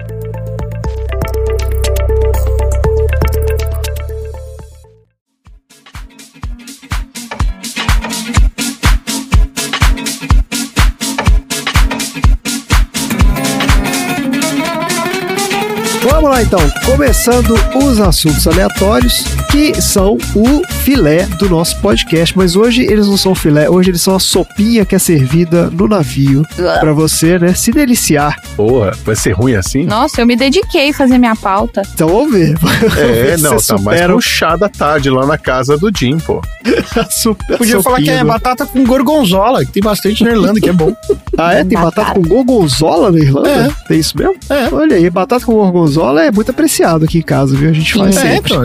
Vamos 16.21 16.37
lá 16.37 16.43
então, 16.43 16.59
começando 16.85 17.55
os 17.83 17.99
assuntos 17.99 18.47
aleatórios, 18.47 19.23
que 19.51 19.81
são 19.81 20.19
o 20.35 20.61
filé 20.81 21.25
do 21.37 21.47
nosso 21.47 21.79
podcast. 21.79 22.35
Mas 22.35 22.55
hoje 22.55 22.83
eles 22.83 23.07
não 23.07 23.17
são 23.17 23.35
filé, 23.35 23.69
hoje 23.69 23.91
eles 23.91 24.01
são 24.01 24.15
a 24.15 24.19
sopinha 24.19 24.83
que 24.83 24.95
é 24.95 24.99
servida 24.99 25.69
no 25.69 25.87
navio 25.87 26.43
pra 26.79 26.91
você, 26.91 27.37
né, 27.37 27.53
se 27.53 27.71
deliciar. 27.71 28.35
Porra, 28.55 28.91
vai 29.05 29.15
ser 29.15 29.31
ruim 29.31 29.55
assim? 29.55 29.85
Nossa, 29.85 30.21
eu 30.21 30.25
me 30.25 30.35
dediquei 30.35 30.89
a 30.89 30.93
fazer 30.93 31.17
minha 31.17 31.35
pauta. 31.35 31.83
Então 31.93 32.07
vamos 32.07 32.31
ver. 32.31 32.57
Vamos 32.57 32.97
É, 32.97 33.37
não, 33.37 33.57
tá 33.57 33.77
mais 33.77 33.99
supera 33.99 34.13
puxada 34.13 34.65
à 34.65 34.69
tarde 34.69 35.09
lá 35.09 35.25
na 35.25 35.37
casa 35.37 35.77
do 35.77 35.91
Jim, 35.95 36.17
pô. 36.17 36.41
super 37.09 37.57
Podia 37.57 37.81
falar 37.81 37.97
que 37.97 38.09
é 38.09 38.17
sopinha 38.17 38.25
batata 38.25 38.65
com 38.65 38.83
gorgonzola, 38.83 39.63
que 39.63 39.71
tem 39.71 39.83
bastante 39.83 40.23
na 40.23 40.31
Irlanda, 40.31 40.59
que 40.59 40.69
é 40.69 40.73
bom. 40.73 40.95
Ah, 41.37 41.53
é? 41.53 41.63
Tem 41.63 41.77
batata 41.79 42.13
com 42.13 42.21
gorgonzola 42.21 43.11
na 43.11 43.19
Irlanda? 43.19 43.49
É. 43.49 43.87
Tem 43.87 43.99
isso 43.99 44.17
mesmo? 44.17 44.35
É. 44.49 44.73
Olha 44.73 44.95
aí, 44.95 45.09
batata 45.09 45.45
com 45.45 45.53
gorgonzola 45.53 46.23
é 46.23 46.31
muito 46.31 46.49
apreciado 46.49 47.05
aqui 47.05 47.19
em 47.19 47.23
casa, 47.23 47.55
viu? 47.55 47.69
A 47.69 47.73
gente 47.73 47.93
faz 47.93 48.17
é, 48.17 48.21
sempre. 48.33 48.53
então, 48.53 48.63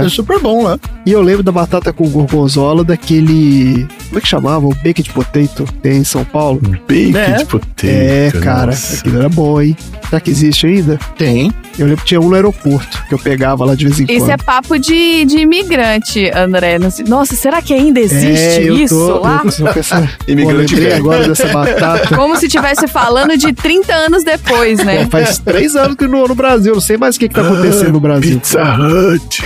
É. 0.00 0.06
é 0.06 0.08
super 0.08 0.40
bom 0.40 0.62
lá. 0.64 0.78
E 1.04 1.12
eu 1.12 1.20
lembro 1.22 1.42
da 1.42 1.52
batata 1.60 1.92
com 1.92 2.08
gorgonzola 2.08 2.84
daquele. 2.84 3.86
Como 4.08 4.18
é 4.18 4.20
que 4.20 4.28
chamava? 4.28 4.66
O 4.66 4.74
baked 4.74 5.10
potato 5.12 5.64
que 5.64 5.72
tem 5.74 5.98
em 5.98 6.04
São 6.04 6.24
Paulo. 6.24 6.60
Bacon 6.60 7.18
É. 7.18 7.36
de 7.38 7.44
potato. 7.46 7.84
É, 7.84 8.30
cara, 8.42 8.66
nossa. 8.66 8.96
aquilo 8.96 9.18
era 9.18 9.28
bom, 9.28 9.60
hein? 9.60 9.76
Será 10.08 10.20
que 10.20 10.30
existe 10.30 10.66
ainda? 10.66 10.98
Tem. 11.16 11.52
Eu 11.78 11.86
lembro 11.86 12.00
que 12.02 12.06
tinha 12.08 12.20
um 12.20 12.28
no 12.28 12.34
aeroporto 12.34 13.04
que 13.08 13.14
eu 13.14 13.18
pegava 13.18 13.64
lá 13.64 13.74
de 13.74 13.84
vez 13.86 14.00
em 14.00 14.06
quando. 14.06 14.16
Isso 14.16 14.30
é 14.30 14.36
papo 14.36 14.78
de, 14.78 15.24
de 15.24 15.38
imigrante, 15.38 16.28
André. 16.34 16.78
Não 16.78 16.90
sei- 16.90 17.04
Nossa, 17.06 17.36
será 17.36 17.62
que 17.62 17.72
ainda 17.72 18.00
existe 18.00 18.60
É, 18.60 18.68
eu 18.68 18.74
isso 18.76 18.94
tô, 18.98 19.20
lá? 19.20 19.42
Eu 19.44 19.52
tô 19.66 19.72
pensando, 19.72 20.08
Imigrante 20.26 20.74
Pô, 20.76 20.94
agora 20.96 21.28
dessa 21.28 21.46
batata. 21.48 22.16
Como 22.16 22.36
se 22.36 22.46
estivesse 22.46 22.88
falando 22.88 23.36
de 23.36 23.52
30 23.52 23.94
anos 23.94 24.24
depois, 24.24 24.84
né? 24.84 25.04
Pô, 25.04 25.10
faz 25.12 25.38
três 25.38 25.76
anos 25.76 25.96
que 25.96 26.06
não 26.08 26.26
no 26.26 26.34
Brasil, 26.34 26.74
não 26.74 26.80
sei 26.80 26.96
mais 26.96 27.16
o 27.16 27.20
que, 27.20 27.28
que 27.28 27.34
tá 27.34 27.42
acontecendo 27.42 27.92
no 27.92 28.00
Brasil. 28.00 28.38
Pizza 28.40 28.62
Hut. 28.62 29.42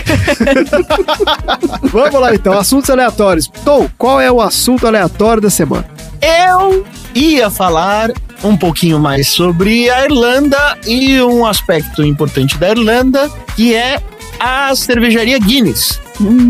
Vamos 1.92 2.20
lá 2.20 2.34
então, 2.34 2.52
assuntos 2.58 2.88
aleatórios. 2.90 3.48
Tom, 3.64 3.88
qual 3.98 4.20
é 4.20 4.30
o 4.30 4.40
assunto 4.40 4.86
aleatório 4.86 5.42
da 5.42 5.50
semana? 5.50 5.84
Eu 6.22 6.86
ia 7.14 7.50
falar 7.50 8.12
um 8.44 8.56
pouquinho 8.56 8.98
mais 8.98 9.28
sobre 9.28 9.90
a 9.90 10.04
Irlanda 10.04 10.78
e 10.86 11.20
um 11.20 11.44
aspecto 11.44 12.04
importante 12.04 12.56
da 12.58 12.70
Irlanda, 12.70 13.28
que 13.56 13.74
é 13.74 14.00
a 14.38 14.74
cervejaria 14.76 15.38
Guinness. 15.40 16.00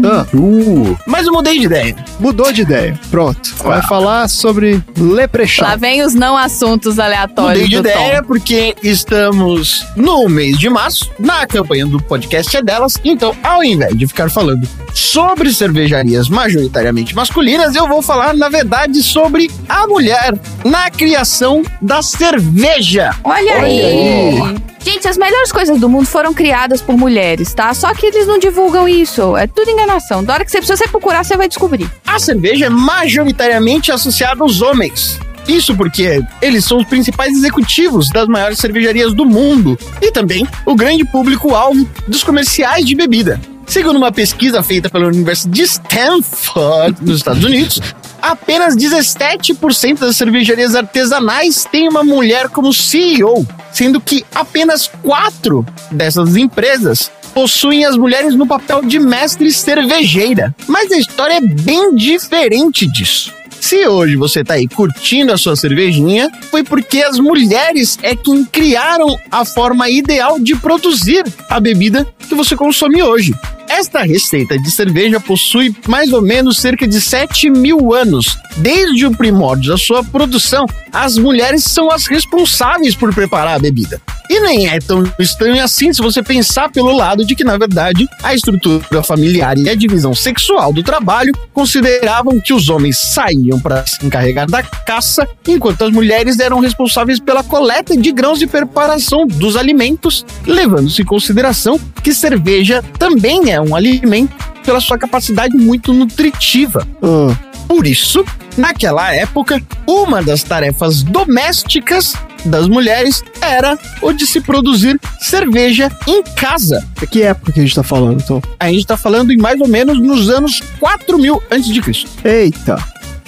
Ah, 0.05 0.27
Uh, 0.35 0.97
Mas 1.07 1.27
eu 1.27 1.33
mudei 1.33 1.59
de 1.59 1.67
ideia. 1.67 1.97
mudou 2.19 2.53
de 2.53 2.63
ideia. 2.63 2.99
Pronto. 3.11 3.55
Vai 3.63 3.83
falar 3.83 4.29
sobre 4.29 4.83
Leprechaun. 4.97 5.69
Lá 5.69 5.77
vem 5.77 6.03
os 6.03 6.15
não 6.15 6.37
assuntos 6.37 6.99
aleatórios 6.99 7.63
Mudei 7.63 7.69
de 7.69 7.83
do 7.83 7.89
ideia 7.89 8.21
Tom. 8.23 8.29
porque 8.29 8.75
estamos 8.83 9.85
no 9.97 10.29
mês 10.29 10.59
de 10.59 10.69
março, 10.69 11.11
na 11.19 11.47
campanha 11.47 11.87
do 11.87 12.01
podcast 12.03 12.57
é 12.57 12.63
delas. 12.63 12.95
Então, 13.05 13.35
ao 13.43 13.63
invés 13.63 13.97
de 13.97 14.07
ficar 14.07 14.31
falando 14.31 14.67
sobre 14.95 15.53
cervejarias 15.53 16.29
majoritariamente 16.29 17.15
masculinas, 17.15 17.75
eu 17.75 17.89
vou 17.89 18.03
falar, 18.03 18.35
na 18.35 18.49
verdade, 18.49 19.03
sobre 19.03 19.51
a 19.69 19.87
mulher 19.87 20.35
na 20.65 20.91
criação 20.91 21.63
da 21.81 22.03
cerveja. 22.03 23.15
Olha, 23.25 23.53
Olha 23.57 23.65
aí. 23.65 24.57
Gente, 24.85 25.07
as 25.07 25.17
melhores 25.17 25.53
coisas 25.53 25.79
do 25.79 25.89
mundo 25.89 26.07
foram 26.07 26.35
criadas 26.35 26.83
por 26.83 26.97
mulheres, 26.97 27.55
tá? 27.55 27.73
Só 27.73 27.95
que 27.95 28.07
eles 28.07 28.27
não 28.27 28.39
divulgam 28.39 28.89
isso. 28.89 29.37
É 29.37 29.47
tudo 29.47 29.71
enganação. 29.71 30.25
Da 30.25 30.35
hora 30.35 30.45
que 30.45 30.51
você 30.51 30.59
precisa 30.59 30.77
você 30.77 30.89
procurar, 30.89 31.25
você 31.25 31.37
vai 31.37 31.49
descobrir. 31.49 31.89
A 32.07 32.19
cerveja 32.19 32.67
é 32.67 32.71
majoritariamente 32.71 33.93
associada 33.93 34.43
aos 34.43 34.61
homens. 34.61 35.21
Isso 35.47 35.77
porque 35.77 36.23
eles 36.41 36.65
são 36.65 36.79
os 36.79 36.87
principais 36.87 37.33
executivos 37.33 38.09
das 38.11 38.27
maiores 38.29 38.59
cervejarias 38.59 39.13
do 39.13 39.25
mundo 39.25 39.79
e 40.01 40.11
também 40.11 40.47
o 40.65 40.75
grande 40.75 41.05
público-alvo 41.05 41.89
dos 42.07 42.23
comerciais 42.23 42.85
de 42.85 42.95
bebida. 42.95 43.41
Segundo 43.73 43.97
uma 43.97 44.13
pesquisa 44.13 44.63
feita 44.63 44.91
pela 44.91 45.07
Universidade 45.07 45.57
de 45.57 45.63
Stanford, 45.63 47.03
nos 47.03 47.17
Estados 47.17 47.43
Unidos, 47.43 47.81
apenas 48.21 48.77
17% 48.77 50.01
das 50.01 50.15
cervejarias 50.15 50.75
artesanais 50.75 51.65
têm 51.65 51.89
uma 51.89 52.05
mulher 52.05 52.51
como 52.51 52.71
CEO, 52.71 53.47
sendo 53.73 53.99
que 53.99 54.27
apenas 54.35 54.91
4 55.03 55.65
dessas 55.91 56.37
empresas 56.37 57.11
possuem 57.33 57.87
as 57.87 57.97
mulheres 57.97 58.35
no 58.35 58.47
papel 58.47 58.83
de 58.83 58.99
mestre 58.99 59.51
cervejeira. 59.51 60.55
Mas 60.69 60.93
a 60.93 60.99
história 60.99 61.37
é 61.37 61.41
bem 61.41 61.95
diferente 61.95 62.87
disso. 62.87 63.33
Se 63.63 63.87
hoje 63.87 64.17
você 64.17 64.43
tá 64.43 64.55
aí 64.55 64.67
curtindo 64.67 65.33
a 65.33 65.39
sua 65.39 65.55
cervejinha, 65.55 66.29
foi 66.51 66.65
porque 66.65 67.01
as 67.01 67.21
mulheres 67.21 67.97
é 68.03 68.17
quem 68.17 68.45
criaram 68.45 69.17
a 69.31 69.45
forma 69.45 69.89
ideal 69.89 70.41
de 70.41 70.57
produzir 70.57 71.23
a 71.49 71.61
bebida 71.61 72.05
que 72.29 72.35
você 72.35 72.57
consome 72.57 73.01
hoje. 73.05 73.33
Esta 73.69 74.03
receita 74.03 74.59
de 74.59 74.69
cerveja 74.69 75.21
possui 75.21 75.75
mais 75.87 76.13
ou 76.13 76.21
menos 76.21 76.59
cerca 76.59 76.89
de 76.89 77.01
7 77.01 77.51
mil 77.51 77.95
anos. 77.95 78.37
Desde 78.57 79.07
o 79.07 79.17
primórdio 79.17 79.71
da 79.71 79.79
sua 79.79 80.03
produção, 80.03 80.67
as 80.93 81.17
mulheres 81.17 81.63
são 81.63 81.89
as 81.89 82.07
responsáveis 82.07 82.97
por 82.97 83.15
preparar 83.15 83.55
a 83.55 83.61
bebida. 83.61 84.03
E 84.33 84.41
nem 84.41 84.67
é 84.67 84.79
tão 84.79 85.05
estranho 85.19 85.63
assim 85.63 85.93
se 85.93 86.01
você 86.01 86.23
pensar 86.23 86.73
pelo 86.73 86.97
lado 86.97 87.23
de 87.23 87.35
que, 87.35 87.45
na 87.45 87.59
verdade, 87.59 88.09
a 88.23 88.35
estrutura 88.35 89.03
familiar 89.03 89.59
e 89.59 89.69
a 89.69 89.75
divisão 89.75 90.15
sexual 90.15 90.73
do 90.73 90.83
trabalho 90.83 91.35
consideravam 91.53 92.41
que 92.41 92.55
os 92.55 92.71
homens 92.71 92.97
saíam 92.97 93.61
para 93.61 93.85
se 93.85 94.03
encarregar 94.07 94.51
da 94.51 94.63
caça, 94.63 95.29
enquanto 95.47 95.85
as 95.85 95.91
mulheres 95.91 96.39
eram 96.39 96.61
responsáveis 96.61 97.21
pela 97.21 97.45
coleta 97.45 97.95
de 97.95 98.11
grãos 98.11 98.41
e 98.41 98.47
preparação 98.47 99.27
dos 99.27 99.55
alimentos, 99.55 100.25
levando-se 100.47 101.03
em 101.03 101.05
consideração 101.05 101.79
que 102.03 102.15
cerveja 102.15 102.83
também 102.99 103.53
é 103.53 103.61
um 103.61 103.77
alimento 103.77 104.35
pela 104.65 104.81
sua 104.81 104.97
capacidade 104.97 105.55
muito 105.59 105.93
nutritiva. 105.93 106.89
Ah, 107.03 107.37
Por 107.69 107.87
isso, 107.87 108.25
naquela 108.57 109.15
época, 109.15 109.63
uma 109.87 110.23
das 110.23 110.43
tarefas 110.43 111.03
domésticas 111.03 112.15
das 112.45 112.67
mulheres 112.67 113.23
era 113.41 113.79
o 114.01 114.13
de 114.13 114.27
se 114.27 114.41
produzir 114.41 115.01
cerveja 115.21 115.91
em 116.07 116.23
casa. 116.23 116.87
que 117.11 117.23
época 117.23 117.53
que 117.53 117.61
a 117.61 117.63
gente 117.63 117.75
tá 117.75 117.83
falando, 117.83 118.21
então? 118.21 118.43
A 118.59 118.69
gente 118.69 118.81
está 118.81 118.97
falando 118.97 119.33
em 119.33 119.37
mais 119.37 119.61
ou 119.61 119.69
menos 119.69 119.99
nos 119.99 120.29
anos 120.29 120.61
4000 120.81 121.43
a.C. 121.51 122.07
Eita. 122.29 122.77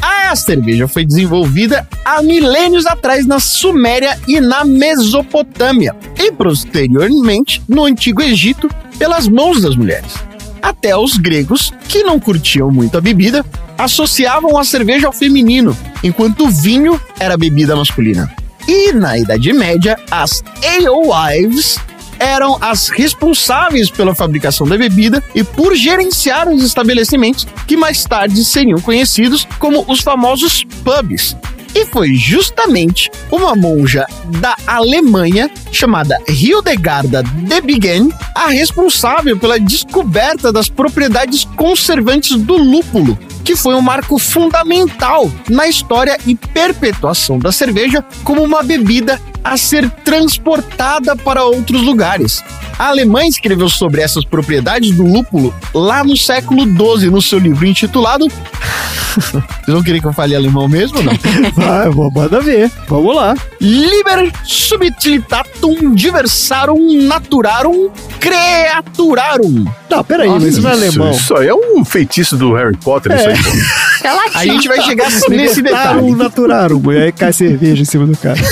A 0.02 0.36
cerveja 0.36 0.86
foi 0.86 1.04
desenvolvida 1.04 1.88
há 2.04 2.20
milênios 2.20 2.86
atrás 2.86 3.26
na 3.26 3.38
Suméria 3.38 4.18
e 4.26 4.40
na 4.40 4.64
Mesopotâmia, 4.64 5.94
e 6.18 6.32
posteriormente 6.32 7.62
no 7.68 7.84
Antigo 7.84 8.20
Egito 8.20 8.68
pelas 8.98 9.28
mãos 9.28 9.62
das 9.62 9.76
mulheres. 9.76 10.12
Até 10.60 10.96
os 10.96 11.16
gregos, 11.16 11.72
que 11.88 12.02
não 12.02 12.18
curtiam 12.18 12.70
muito 12.70 12.98
a 12.98 13.00
bebida, 13.00 13.44
associavam 13.78 14.58
a 14.58 14.64
cerveja 14.64 15.06
ao 15.06 15.12
feminino, 15.12 15.76
enquanto 16.02 16.46
o 16.46 16.50
vinho 16.50 17.00
era 17.18 17.36
bebida 17.36 17.76
masculina. 17.76 18.30
E 18.66 18.92
na 18.92 19.18
Idade 19.18 19.52
Média, 19.52 19.98
as 20.10 20.42
alewives 20.64 21.78
eram 22.18 22.56
as 22.60 22.88
responsáveis 22.88 23.90
pela 23.90 24.14
fabricação 24.14 24.66
da 24.66 24.78
bebida 24.78 25.22
e 25.34 25.44
por 25.44 25.74
gerenciar 25.74 26.48
os 26.48 26.62
estabelecimentos 26.62 27.46
que 27.66 27.76
mais 27.76 28.04
tarde 28.04 28.44
seriam 28.44 28.80
conhecidos 28.80 29.46
como 29.58 29.84
os 29.88 30.00
famosos 30.00 30.64
pubs. 30.82 31.36
E 31.74 31.84
foi 31.86 32.14
justamente 32.14 33.10
uma 33.32 33.56
monja 33.56 34.06
da 34.40 34.56
Alemanha 34.64 35.50
chamada 35.72 36.16
Hildegarda 36.28 37.22
de 37.22 37.60
Bingen 37.60 38.10
a 38.32 38.48
responsável 38.48 39.36
pela 39.36 39.58
descoberta 39.58 40.52
das 40.52 40.68
propriedades 40.68 41.44
conservantes 41.44 42.36
do 42.36 42.56
lúpulo, 42.56 43.18
que 43.44 43.54
foi 43.54 43.74
um 43.74 43.80
marco 43.80 44.18
fundamental 44.18 45.30
na 45.50 45.68
história 45.68 46.18
e 46.26 46.34
perpetuação 46.34 47.38
da 47.38 47.52
cerveja 47.52 48.04
como 48.24 48.42
uma 48.42 48.62
bebida 48.62 49.20
a 49.44 49.56
ser 49.58 49.90
transportada 50.02 51.14
para 51.14 51.44
outros 51.44 51.82
lugares. 51.82 52.42
A 52.78 52.88
Alemanha 52.88 53.28
escreveu 53.28 53.68
sobre 53.68 54.00
essas 54.00 54.24
propriedades 54.24 54.90
do 54.90 55.04
lúpulo 55.04 55.54
lá 55.72 56.02
no 56.02 56.16
século 56.16 56.62
XII, 56.64 57.10
no 57.10 57.22
seu 57.22 57.38
livro 57.38 57.66
intitulado. 57.66 58.26
Vocês 59.14 59.44
vão 59.68 59.82
querer 59.82 60.00
que 60.00 60.06
eu 60.06 60.12
fale 60.12 60.34
alemão 60.34 60.68
mesmo 60.68 60.98
ou 60.98 61.04
não? 61.04 61.12
Vai, 61.54 61.88
vou 61.90 62.10
manda 62.10 62.40
ver. 62.40 62.70
Vamos 62.88 63.14
lá. 63.14 63.36
Liber 63.60 64.32
subtilitatum 64.42 65.94
diversarum 65.94 67.02
naturarum 67.02 67.90
creaturarum. 68.18 69.64
Não, 69.88 70.02
peraí, 70.02 70.28
mas 70.28 70.42
isso 70.44 70.62
não 70.62 70.70
é 70.70 70.72
alemão. 70.72 71.10
Isso 71.12 71.36
aí 71.36 71.46
é 71.46 71.54
um 71.54 71.84
feitiço 71.84 72.36
do 72.36 72.52
Harry 72.54 72.76
Potter, 72.76 73.14
isso 73.14 73.28
aí. 73.28 73.36
pô. 73.36 74.08
É 74.08 74.12
latim. 74.12 74.38
A 74.38 74.44
gente 74.46 74.68
vai 74.68 74.80
chegar 74.82 75.08
nesse 75.28 75.62
detalhe. 75.62 76.14
naturaram. 76.14 76.82
E 76.92 76.98
aí 76.98 77.12
cai 77.12 77.32
cerveja 77.32 77.82
em 77.82 77.84
cima 77.84 78.06
do 78.06 78.16
cara. 78.16 78.40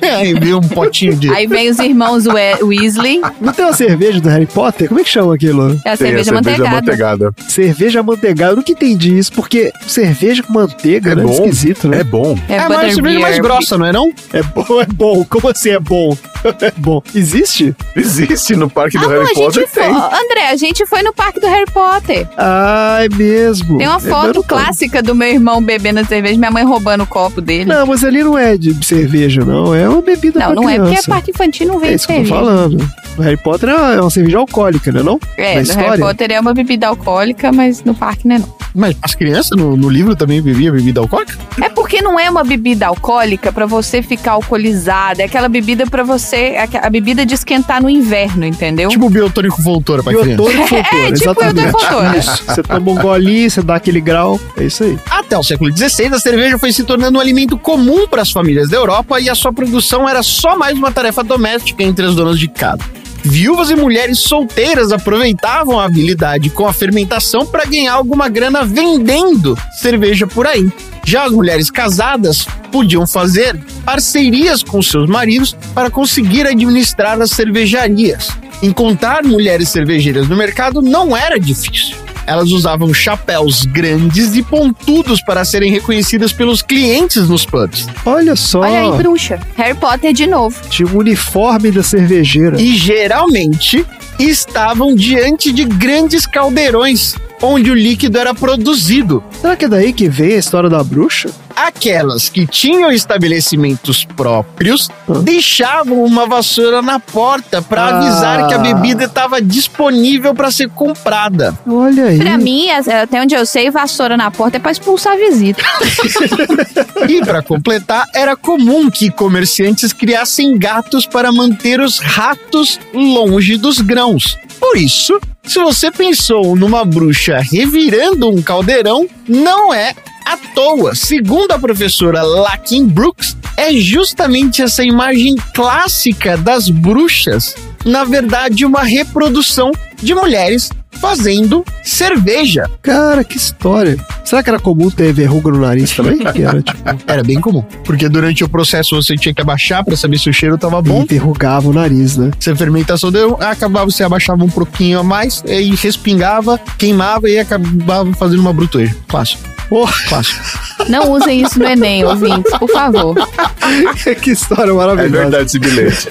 Aí 0.00 0.37
um 0.54 0.60
potinho 0.60 1.16
de. 1.16 1.30
Aí 1.30 1.46
vem 1.46 1.68
os 1.70 1.78
irmãos 1.78 2.26
We- 2.26 2.58
Weasley. 2.62 3.20
Não 3.40 3.52
tem 3.52 3.64
uma 3.64 3.72
cerveja 3.74 4.20
do 4.20 4.28
Harry 4.28 4.46
Potter? 4.46 4.88
Como 4.88 5.00
é 5.00 5.04
que 5.04 5.10
chama 5.10 5.34
aquilo? 5.34 5.78
É 5.84 5.90
a 5.92 5.96
Tem 5.96 6.06
cerveja 6.08 6.20
a 6.20 6.24
cerveja 6.24 6.32
manteigada. 6.34 6.70
manteigada. 6.76 7.32
Cerveja 7.48 8.00
amanteigada. 8.00 8.52
Eu 8.52 8.56
nunca 8.56 8.72
entendi 8.72 9.16
isso, 9.18 9.32
porque 9.32 9.72
cerveja 9.86 10.42
com 10.42 10.52
manteiga 10.52 11.12
É 11.12 11.14
né? 11.14 11.22
bom. 11.22 11.32
esquisito, 11.32 11.88
né? 11.88 12.00
É 12.00 12.04
bom. 12.04 12.38
É, 12.48 12.54
É, 12.56 12.68
mas 12.68 12.78
a 12.78 12.94
cerveja 12.94 13.18
mais 13.20 13.38
grossa, 13.38 13.76
não 13.78 13.86
é 13.86 13.92
não? 13.92 14.12
É 14.32 14.42
bom, 14.42 14.80
é 14.80 14.86
bom. 14.86 15.24
Como 15.28 15.48
assim 15.48 15.70
é 15.70 15.78
bom? 15.80 16.16
É 16.62 16.72
bom. 16.76 17.02
Existe? 17.12 17.74
Existe 17.96 18.54
no 18.54 18.70
parque 18.70 18.96
do 18.96 19.04
Ah, 19.04 19.08
não, 19.08 19.10
Harry 19.10 19.24
a 19.24 19.26
gente 19.26 19.36
Potter, 19.44 19.68
foi. 19.68 19.82
tem. 19.82 19.92
André, 19.92 20.48
a 20.50 20.56
gente 20.56 20.86
foi 20.86 21.02
no 21.02 21.12
parque 21.12 21.40
do 21.40 21.48
Harry 21.48 21.68
Potter. 21.70 22.28
Ah, 22.38 22.98
é 23.02 23.08
mesmo. 23.08 23.76
Tem 23.76 23.88
uma 23.88 23.96
É, 23.96 24.00
foto 24.00 24.34
não- 24.36 24.42
clássica 24.44 25.02
do 25.02 25.16
meu 25.16 25.26
irmão 25.28 25.60
bebendo 25.60 26.04
cerveja, 26.06 26.38
minha 26.38 26.50
mãe 26.52 26.64
roubando 26.64 27.02
o 27.02 27.06
copo 27.08 27.40
dele. 27.40 27.64
Não, 27.64 27.84
mas 27.88 28.04
ali 28.04 28.22
não 28.22 28.38
é 28.38 28.56
de 28.56 28.72
cerveja, 28.86 29.44
não. 29.44 29.74
É 29.74 29.88
uma 29.88 30.00
bebida 30.00 30.27
Não, 30.34 30.46
pra 30.46 30.54
não 30.54 30.68
é 30.68 30.74
porque 30.76 30.86
é 30.88 30.90
criança. 30.92 31.10
parque 31.10 31.30
infantil, 31.30 31.66
não 31.68 31.76
É 31.76 31.86
vem 31.86 31.94
isso 31.94 32.06
que 32.06 32.12
eu 32.12 32.22
tô 32.22 32.28
falando. 32.28 32.90
O 33.16 33.22
Harry 33.22 33.36
Potter 33.36 33.68
é 33.70 34.00
uma 34.00 34.10
cerveja 34.10 34.38
alcoólica, 34.38 34.92
né 34.92 35.02
não? 35.02 35.18
É, 35.36 35.54
Na 35.56 35.60
no 35.62 35.66
Harry 35.66 35.68
história. 35.80 36.04
Potter 36.04 36.30
é 36.32 36.40
uma 36.40 36.54
bebida 36.54 36.86
alcoólica, 36.86 37.50
mas 37.52 37.82
no 37.82 37.94
parque 37.94 38.26
não 38.28 38.36
é 38.36 38.38
não. 38.38 38.58
Mas 38.74 38.96
as 39.02 39.14
crianças 39.14 39.56
no, 39.58 39.76
no 39.76 39.88
livro 39.88 40.14
também 40.14 40.40
bebiam 40.42 40.72
bebida 40.74 41.00
alcoólica? 41.00 41.36
É 41.60 41.68
porque 41.68 42.00
não 42.02 42.20
é 42.20 42.30
uma 42.30 42.44
bebida 42.44 42.86
alcoólica 42.86 43.50
pra 43.50 43.66
você 43.66 44.02
ficar 44.02 44.32
alcoolizada, 44.32 45.22
é 45.22 45.24
aquela 45.24 45.48
bebida 45.48 45.86
pra 45.86 46.04
você, 46.04 46.36
é 46.54 46.68
a 46.82 46.90
bebida 46.90 47.24
de 47.26 47.34
esquentar 47.34 47.82
no 47.82 47.88
inverno, 47.88 48.44
entendeu? 48.44 48.88
Tipo 48.90 49.06
o 49.06 49.10
biotônico 49.10 49.60
voltora 49.62 50.02
pra 50.02 50.12
criança. 50.12 50.28
Biotônico 50.36 50.66
Fontoura, 50.68 50.86
É, 51.08 51.12
tipo 51.12 51.14
exatamente. 51.24 51.54
Biotônico 51.54 51.80
Fontoura. 51.80 52.16
Isso. 52.18 52.44
Você 52.46 52.62
toma 52.62 52.90
um 52.92 52.94
golinho, 52.96 53.50
você 53.50 53.62
dá 53.62 53.74
aquele 53.76 54.00
grau. 54.00 54.38
É 54.56 54.64
isso 54.64 54.84
aí. 54.84 54.98
Até 55.28 55.36
o 55.36 55.42
século 55.42 55.70
XVI, 55.76 56.06
a 56.06 56.18
cerveja 56.18 56.58
foi 56.58 56.72
se 56.72 56.82
tornando 56.84 57.18
um 57.18 57.20
alimento 57.20 57.58
comum 57.58 58.08
para 58.08 58.22
as 58.22 58.30
famílias 58.30 58.70
da 58.70 58.78
Europa 58.78 59.20
e 59.20 59.28
a 59.28 59.34
sua 59.34 59.52
produção 59.52 60.08
era 60.08 60.22
só 60.22 60.56
mais 60.56 60.74
uma 60.74 60.90
tarefa 60.90 61.22
doméstica 61.22 61.82
entre 61.82 62.06
as 62.06 62.14
donas 62.14 62.38
de 62.38 62.48
casa. 62.48 62.82
Viúvas 63.22 63.68
e 63.68 63.76
mulheres 63.76 64.20
solteiras 64.20 64.90
aproveitavam 64.90 65.78
a 65.78 65.84
habilidade 65.84 66.48
com 66.48 66.66
a 66.66 66.72
fermentação 66.72 67.44
para 67.44 67.66
ganhar 67.66 67.92
alguma 67.92 68.26
grana 68.30 68.64
vendendo 68.64 69.54
cerveja 69.78 70.26
por 70.26 70.46
aí. 70.46 70.72
Já 71.04 71.24
as 71.26 71.32
mulheres 71.32 71.70
casadas 71.70 72.46
podiam 72.72 73.06
fazer 73.06 73.62
parcerias 73.84 74.62
com 74.62 74.80
seus 74.80 75.10
maridos 75.10 75.54
para 75.74 75.90
conseguir 75.90 76.46
administrar 76.46 77.20
as 77.20 77.32
cervejarias. 77.32 78.30
Encontrar 78.62 79.22
mulheres 79.22 79.68
cervejeiras 79.68 80.26
no 80.26 80.38
mercado 80.38 80.80
não 80.80 81.14
era 81.14 81.38
difícil. 81.38 82.07
Elas 82.28 82.50
usavam 82.50 82.92
chapéus 82.92 83.64
grandes 83.64 84.36
e 84.36 84.42
pontudos 84.42 85.22
para 85.22 85.46
serem 85.46 85.72
reconhecidas 85.72 86.30
pelos 86.30 86.60
clientes 86.60 87.26
nos 87.26 87.46
pubs. 87.46 87.88
Olha 88.04 88.36
só. 88.36 88.60
Olha 88.60 88.80
aí, 88.80 88.92
bruxa. 88.98 89.40
Harry 89.56 89.74
Potter 89.74 90.12
de 90.12 90.26
novo. 90.26 90.54
Tinha 90.68 90.86
um 90.86 90.98
uniforme 90.98 91.70
da 91.70 91.82
cervejeira. 91.82 92.60
E 92.60 92.76
geralmente 92.76 93.86
estavam 94.18 94.94
diante 94.94 95.50
de 95.50 95.64
grandes 95.64 96.26
caldeirões 96.26 97.14
onde 97.40 97.70
o 97.70 97.74
líquido 97.74 98.18
era 98.18 98.34
produzido. 98.34 99.22
Será 99.40 99.56
que 99.56 99.64
é 99.64 99.68
daí 99.68 99.92
que 99.94 100.08
vem 100.08 100.34
a 100.34 100.38
história 100.38 100.68
da 100.68 100.84
bruxa? 100.84 101.30
Aquelas 101.66 102.28
que 102.28 102.46
tinham 102.46 102.90
estabelecimentos 102.92 104.04
próprios 104.04 104.88
deixavam 105.22 106.04
uma 106.04 106.26
vassoura 106.26 106.80
na 106.80 107.00
porta 107.00 107.60
para 107.60 107.82
Ah. 107.82 107.98
avisar 107.98 108.46
que 108.48 108.54
a 108.54 108.58
bebida 108.58 109.04
estava 109.04 109.40
disponível 109.42 110.34
para 110.34 110.50
ser 110.50 110.68
comprada. 110.70 111.58
Olha 111.66 112.04
aí. 112.04 112.18
Pra 112.18 112.38
mim, 112.38 112.68
até 112.70 113.20
onde 113.20 113.34
eu 113.34 113.44
sei, 113.44 113.70
vassoura 113.70 114.16
na 114.16 114.30
porta 114.30 114.56
é 114.58 114.60
pra 114.60 114.70
expulsar 114.70 115.14
a 115.14 115.16
visita. 115.16 115.62
E 117.08 117.20
para 117.24 117.42
completar, 117.42 118.04
era 118.14 118.36
comum 118.36 118.90
que 118.90 119.10
comerciantes 119.10 119.92
criassem 119.92 120.58
gatos 120.58 121.06
para 121.06 121.32
manter 121.32 121.80
os 121.80 121.98
ratos 121.98 122.78
longe 122.92 123.56
dos 123.56 123.80
grãos. 123.80 124.36
Por 124.60 124.76
isso, 124.76 125.18
se 125.44 125.58
você 125.60 125.90
pensou 125.90 126.54
numa 126.56 126.84
bruxa 126.84 127.38
revirando 127.38 128.28
um 128.28 128.42
caldeirão, 128.42 129.06
não 129.26 129.72
é 129.72 129.94
à 130.28 130.36
toa. 130.54 130.94
Segundo 130.94 131.52
a 131.52 131.58
professora 131.58 132.22
Lakin 132.22 132.86
Brooks, 132.86 133.36
é 133.56 133.72
justamente 133.72 134.60
essa 134.60 134.84
imagem 134.84 135.36
clássica 135.54 136.36
das 136.36 136.68
bruxas, 136.68 137.54
na 137.84 138.04
verdade, 138.04 138.66
uma 138.66 138.82
reprodução 138.82 139.72
de 140.02 140.14
mulheres 140.14 140.70
fazendo 140.92 141.64
cerveja. 141.82 142.64
Cara, 142.82 143.22
que 143.24 143.36
história. 143.36 143.96
Será 144.24 144.42
que 144.42 144.50
era 144.50 144.58
comum 144.58 144.90
ter 144.90 145.12
verruga 145.12 145.50
no 145.50 145.60
nariz 145.60 145.92
também? 145.94 146.18
Que 146.18 146.42
era, 146.42 146.60
tipo, 146.62 146.78
Era 147.06 147.22
bem 147.22 147.40
comum, 147.40 147.62
porque 147.84 148.08
durante 148.08 148.44
o 148.44 148.48
processo 148.48 148.96
você 148.96 149.16
tinha 149.16 149.34
que 149.34 149.40
abaixar 149.40 149.84
para 149.84 149.96
saber 149.96 150.18
se 150.18 150.28
o 150.28 150.32
cheiro 150.32 150.58
tava 150.58 150.80
bom. 150.82 151.02
e 151.02 151.06
verrugava 151.06 151.68
o 151.68 151.72
nariz, 151.72 152.16
né? 152.16 152.30
Se 152.40 152.50
a 152.50 152.56
fermentação 152.56 153.10
deu, 153.10 153.36
acabava, 153.40 153.86
você 153.86 154.02
abaixava 154.02 154.42
um 154.44 154.50
pouquinho 154.50 154.98
a 155.00 155.02
mais, 155.02 155.42
e 155.46 155.74
respingava, 155.76 156.58
queimava 156.76 157.28
e 157.28 157.38
acabava 157.38 158.12
fazendo 158.14 158.40
uma 158.40 158.52
bruteja. 158.52 158.94
Clássico. 159.06 159.42
Oh, 159.70 159.86
Clássico. 160.08 160.40
Não 160.88 161.12
usem 161.12 161.42
isso 161.42 161.58
no 161.58 161.66
Enem, 161.66 162.02
ouvintes, 162.04 162.50
por 162.58 162.70
favor. 162.70 163.14
que 164.22 164.30
história 164.30 164.70
É 164.70 164.74
maravilhosa. 164.74 165.10
verdade 165.18 165.44
esse 165.44 165.58
bilhete. 165.58 166.08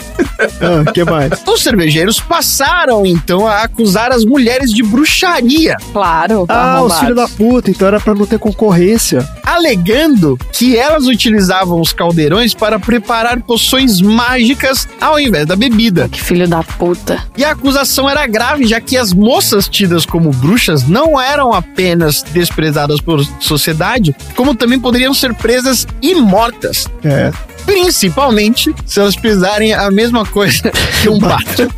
Ah, 0.62 0.92
que 0.92 1.04
mais? 1.04 1.32
Os 1.48 1.64
cervejeiros 1.64 2.20
passaram, 2.20 3.04
então, 3.04 3.48
a 3.48 3.64
acusar 3.64 4.12
as 4.12 4.24
mulheres 4.24 4.67
de 4.72 4.84
bruxaria, 4.84 5.76
Claro. 5.92 6.46
Ah, 6.50 6.82
os 6.82 6.98
filhos 7.00 7.16
da 7.16 7.28
puta, 7.28 7.72
então 7.72 7.88
era 7.88 8.00
pra 8.00 8.14
não 8.14 8.26
ter 8.26 8.40
concorrência. 8.40 9.28
alegando 9.44 10.38
que 10.52 10.78
elas 10.78 11.06
utilizavam 11.08 11.80
os 11.82 11.92
caldeirões 11.94 12.54
para 12.54 12.80
preparar 12.80 13.42
poções 13.42 14.02
mágicas 14.02 14.88
ao 15.00 15.20
invés 15.20 15.46
da 15.46 15.56
bebida. 15.56 16.08
Que 16.10 16.22
filho 16.22 16.48
da 16.48 16.62
puta. 16.64 17.24
E 17.36 17.44
a 17.44 17.52
acusação 17.52 18.10
era 18.10 18.26
grave, 18.28 18.66
já 18.68 18.80
que 18.80 18.98
as 18.98 19.14
moças 19.14 19.68
tidas 19.68 20.06
como 20.06 20.32
bruxas 20.32 20.88
não 20.88 21.20
eram 21.20 21.54
apenas 21.54 22.24
desprezadas 22.24 23.00
por 23.02 23.26
sociedade, 23.40 24.16
como 24.36 24.56
também 24.56 24.80
poderiam 24.80 25.14
ser 25.14 25.34
presas 25.34 25.88
e 26.02 26.16
mortas. 26.16 26.88
É. 27.04 27.32
Principalmente 27.68 28.74
se 28.86 29.00
elas 29.00 29.16
pesarem 29.16 29.74
a 29.74 29.92
mesma 29.92 30.26
coisa 30.26 30.72
que 31.04 31.10
um 31.10 31.20
pato. 31.20 31.70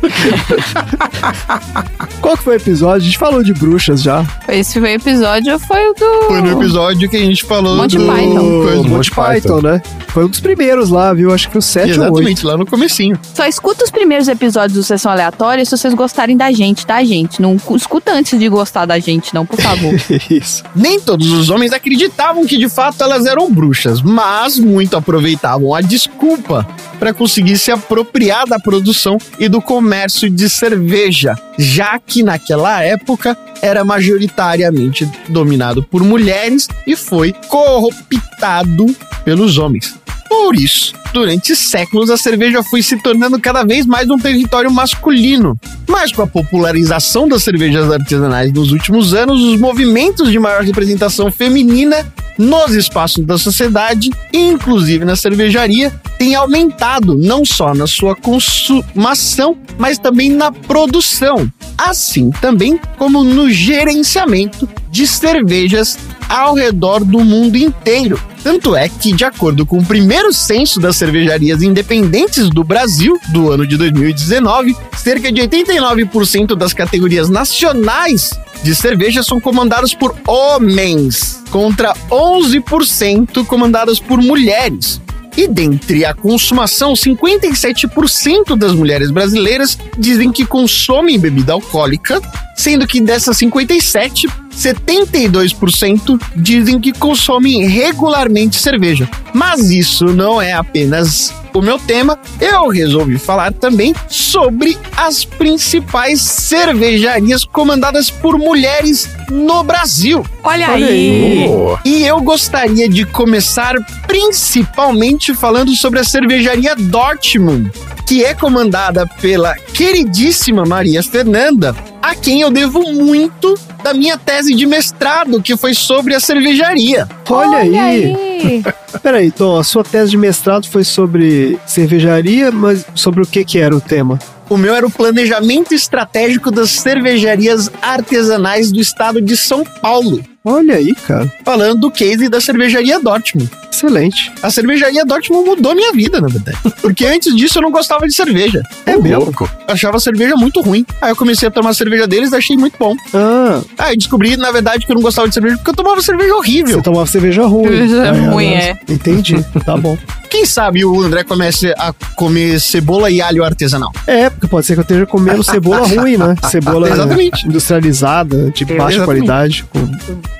Qual 2.22 2.36
que 2.36 2.44
foi 2.44 2.54
o 2.54 2.56
episódio? 2.56 2.96
A 2.96 3.04
gente 3.04 3.18
falou 3.18 3.42
de 3.42 3.52
bruxas 3.52 4.00
já. 4.02 4.24
Esse 4.48 4.78
foi 4.80 4.92
o 4.92 4.94
episódio, 4.94 5.58
foi 5.58 5.88
o 5.88 5.94
do. 5.94 6.22
Foi 6.28 6.40
no 6.40 6.60
episódio 6.60 7.08
que 7.10 7.16
a 7.16 7.20
gente 7.20 7.44
falou 7.44 7.76
Monty 7.76 7.98
do... 7.98 8.06
Python. 8.06 8.62
Coisa 8.62 8.82
do 8.82 8.88
Monty 8.88 9.10
Python, 9.10 9.60
né? 9.62 9.82
Foi 10.08 10.24
um 10.24 10.28
dos 10.28 10.40
primeiros 10.40 10.90
lá, 10.90 11.12
viu? 11.12 11.32
Acho 11.34 11.48
que 11.50 11.58
o 11.58 11.62
7 11.62 11.84
ou 11.84 11.90
8. 11.90 12.00
Exatamente, 12.02 12.46
lá 12.46 12.56
no 12.56 12.66
comecinho. 12.66 13.18
Só 13.34 13.44
escuta 13.46 13.84
os 13.84 13.90
primeiros 13.90 14.28
episódios 14.28 14.72
do 14.74 14.82
Sessão 14.84 15.10
Aleatória 15.12 15.64
se 15.64 15.76
vocês 15.76 15.92
gostarem 15.94 16.36
da 16.36 16.50
gente, 16.52 16.86
tá, 16.86 17.02
gente? 17.04 17.42
Não 17.42 17.58
cu- 17.58 17.76
escuta 17.76 18.12
antes 18.12 18.38
de 18.38 18.48
gostar 18.48 18.86
da 18.86 18.98
gente, 18.98 19.34
não, 19.34 19.44
por 19.44 19.60
favor. 19.60 19.94
Isso. 20.30 20.62
Nem 20.74 21.00
todos 21.00 21.30
os 21.32 21.50
homens 21.50 21.72
acreditavam 21.72 22.46
que 22.46 22.56
de 22.58 22.68
fato 22.68 23.02
elas 23.02 23.26
eram 23.26 23.50
bruxas, 23.52 24.00
mas 24.02 24.58
muito 24.58 24.96
aproveitavam 24.96 25.74
a 25.74 25.79
desculpa 25.80 26.66
para 26.98 27.12
conseguir 27.14 27.58
se 27.58 27.70
apropriar 27.70 28.46
da 28.46 28.58
produção 28.58 29.18
e 29.38 29.48
do 29.48 29.60
comércio 29.60 30.28
de 30.28 30.48
cerveja, 30.48 31.34
já 31.58 31.98
que 31.98 32.22
naquela 32.22 32.82
época 32.82 33.36
era 33.62 33.84
majoritariamente 33.84 35.10
dominado 35.28 35.82
por 35.82 36.02
mulheres 36.02 36.68
e 36.86 36.96
foi 36.96 37.32
corruptado 37.48 38.86
pelos 39.24 39.58
homens. 39.58 39.94
Por 40.28 40.54
isso, 40.54 40.94
durante 41.12 41.54
séculos 41.56 42.10
a 42.10 42.16
cerveja 42.16 42.62
foi 42.62 42.82
se 42.82 42.96
tornando 42.96 43.38
cada 43.40 43.64
vez 43.64 43.86
mais 43.86 44.08
um 44.10 44.18
território 44.18 44.70
masculino. 44.70 45.56
Mas 45.88 46.12
com 46.12 46.22
a 46.22 46.26
popularização 46.26 47.28
das 47.28 47.42
cervejas 47.42 47.90
artesanais 47.90 48.52
nos 48.52 48.72
últimos 48.72 49.14
anos, 49.14 49.40
os 49.40 49.58
movimentos 49.58 50.30
de 50.30 50.38
maior 50.38 50.62
representação 50.62 51.30
feminina 51.30 52.06
nos 52.38 52.74
espaços 52.74 53.24
da 53.26 53.36
sociedade, 53.36 54.10
inclusive 54.32 55.04
na 55.04 55.14
cervejaria, 55.14 55.92
têm 56.18 56.34
aumentado 56.34 57.14
não 57.14 57.44
só 57.44 57.74
na 57.74 57.86
sua 57.86 58.16
consumação, 58.16 59.56
mas 59.78 59.98
também 59.98 60.30
na 60.30 60.50
produção, 60.50 61.50
assim 61.76 62.30
também 62.40 62.80
como 62.96 63.22
no 63.22 63.50
gerenciamento 63.50 64.68
de 64.90 65.06
cervejas 65.06 65.98
ao 66.28 66.54
redor 66.54 67.04
do 67.04 67.20
mundo 67.20 67.56
inteiro. 67.56 68.20
Tanto 68.42 68.74
é 68.74 68.88
que, 68.88 69.12
de 69.12 69.24
acordo 69.24 69.66
com 69.66 69.78
o 69.78 69.84
primeiro 69.84 70.32
censo 70.32 70.80
das 70.80 70.96
cervejarias 71.00 71.62
independentes 71.62 72.50
do 72.50 72.62
Brasil, 72.62 73.18
do 73.28 73.50
ano 73.50 73.66
de 73.66 73.78
2019, 73.78 74.76
cerca 74.98 75.32
de 75.32 75.40
89% 75.40 76.54
das 76.54 76.74
categorias 76.74 77.30
nacionais 77.30 78.38
de 78.62 78.74
cerveja 78.74 79.22
são 79.22 79.40
comandadas 79.40 79.94
por 79.94 80.14
homens, 80.26 81.42
contra 81.50 81.94
11% 82.10 83.46
comandadas 83.46 83.98
por 83.98 84.20
mulheres. 84.20 85.00
E 85.34 85.48
dentre 85.48 86.04
a 86.04 86.12
consumação, 86.12 86.92
57% 86.92 88.54
das 88.54 88.74
mulheres 88.74 89.10
brasileiras 89.10 89.78
dizem 89.96 90.30
que 90.30 90.44
consomem 90.44 91.18
bebida 91.18 91.54
alcoólica, 91.54 92.20
sendo 92.54 92.86
que 92.86 93.00
dessas 93.00 93.38
57, 93.38 94.28
72% 94.54 96.20
dizem 96.36 96.80
que 96.80 96.92
consomem 96.92 97.66
regularmente 97.66 98.56
cerveja. 98.56 99.08
Mas 99.32 99.70
isso 99.70 100.06
não 100.06 100.40
é 100.40 100.52
apenas 100.52 101.32
o 101.52 101.60
meu 101.60 101.78
tema, 101.78 102.18
eu 102.40 102.68
resolvi 102.68 103.18
falar 103.18 103.52
também 103.52 103.94
sobre 104.08 104.78
as 104.96 105.24
principais 105.24 106.20
cervejarias 106.20 107.44
comandadas 107.44 108.10
por 108.10 108.38
mulheres 108.38 109.08
no 109.28 109.62
Brasil. 109.62 110.24
Olha, 110.42 110.68
aí. 110.68 111.46
E 111.84 112.04
eu 112.04 112.20
gostaria 112.20 112.88
de 112.88 113.04
começar 113.04 113.74
principalmente 114.06 115.34
falando 115.34 115.74
sobre 115.74 116.00
a 116.00 116.04
cervejaria 116.04 116.74
Dortmund, 116.76 117.70
que 118.06 118.24
é 118.24 118.34
comandada 118.34 119.06
pela 119.20 119.54
queridíssima 119.54 120.64
Maria 120.64 121.02
Fernanda, 121.02 121.74
a 122.10 122.14
quem 122.14 122.40
eu 122.40 122.50
devo 122.50 122.92
muito 122.92 123.54
da 123.84 123.94
minha 123.94 124.18
tese 124.18 124.52
de 124.52 124.66
mestrado, 124.66 125.40
que 125.40 125.56
foi 125.56 125.74
sobre 125.74 126.12
a 126.12 126.18
cervejaria. 126.18 127.08
Olha, 127.28 127.58
Olha 127.58 127.82
aí. 127.84 128.04
aí. 128.04 128.64
Peraí, 129.00 129.26
então, 129.28 129.56
a 129.56 129.62
sua 129.62 129.84
tese 129.84 130.10
de 130.10 130.16
mestrado 130.16 130.66
foi 130.66 130.82
sobre 130.82 131.56
cervejaria, 131.64 132.50
mas 132.50 132.84
sobre 132.96 133.22
o 133.22 133.26
que 133.26 133.44
que 133.44 133.58
era 133.58 133.74
o 133.74 133.80
tema? 133.80 134.18
O 134.48 134.56
meu 134.56 134.74
era 134.74 134.84
o 134.84 134.90
planejamento 134.90 135.72
estratégico 135.72 136.50
das 136.50 136.70
cervejarias 136.70 137.70
artesanais 137.80 138.72
do 138.72 138.80
estado 138.80 139.22
de 139.22 139.36
São 139.36 139.62
Paulo. 139.64 140.20
Olha 140.42 140.76
aí, 140.76 140.94
cara. 140.94 141.30
Falando 141.44 141.80
do 141.80 141.90
case 141.90 142.26
da 142.28 142.40
cervejaria 142.40 142.98
Dortmund. 142.98 143.50
Excelente. 143.70 144.32
A 144.42 144.50
cervejaria 144.50 145.04
Dortmund 145.04 145.44
mudou 145.48 145.74
minha 145.74 145.92
vida, 145.92 146.18
na 146.20 146.28
verdade. 146.28 146.56
Porque 146.80 147.04
antes 147.04 147.34
disso 147.36 147.58
eu 147.58 147.62
não 147.62 147.70
gostava 147.70 148.06
de 148.06 148.14
cerveja. 148.14 148.62
É 148.86 148.96
mesmo? 148.96 149.24
Louco. 149.24 149.48
Eu 149.68 149.74
achava 149.74 149.98
a 149.98 150.00
cerveja 150.00 150.34
muito 150.36 150.62
ruim. 150.62 150.84
Aí 151.02 151.10
eu 151.10 151.16
comecei 151.16 151.46
a 151.46 151.50
tomar 151.50 151.74
cerveja 151.74 152.06
deles 152.06 152.32
e 152.32 152.36
achei 152.36 152.56
muito 152.56 152.76
bom. 152.78 152.96
Ah, 153.14 153.60
Aí 153.78 153.92
eu 153.92 153.98
descobri, 153.98 154.34
na 154.38 154.50
verdade, 154.50 154.86
que 154.86 154.92
eu 154.92 154.96
não 154.96 155.02
gostava 155.02 155.28
de 155.28 155.34
cerveja 155.34 155.56
porque 155.56 155.70
eu 155.70 155.74
tomava 155.74 156.00
cerveja 156.00 156.34
horrível. 156.34 156.76
você 156.78 156.82
tomava 156.82 157.06
cerveja 157.06 157.44
ruim. 157.46 157.68
Cerveja 157.68 158.02
Ah, 158.10 158.30
ruim, 158.30 158.54
é. 158.54 158.80
Entendi. 158.88 159.44
Tá 159.64 159.76
bom. 159.76 159.96
Quem 160.30 160.46
sabe 160.46 160.84
o 160.84 161.00
André 161.02 161.24
comece 161.24 161.74
a 161.76 161.92
comer 162.14 162.60
cebola 162.60 163.10
e 163.10 163.20
alho 163.20 163.44
artesanal. 163.44 163.90
É, 164.06 164.30
porque 164.30 164.46
pode 164.46 164.64
ser 164.64 164.74
que 164.74 164.80
eu 164.80 164.82
esteja 164.82 165.04
comendo 165.06 165.42
cebola 165.42 165.86
ruim, 165.86 166.16
né? 166.16 166.36
Cebola 166.48 166.88
industrializada, 167.44 168.50
de 168.50 168.64
baixa 168.64 168.96
Exatamente. 168.98 169.04
qualidade, 169.04 169.64
com 169.70 169.80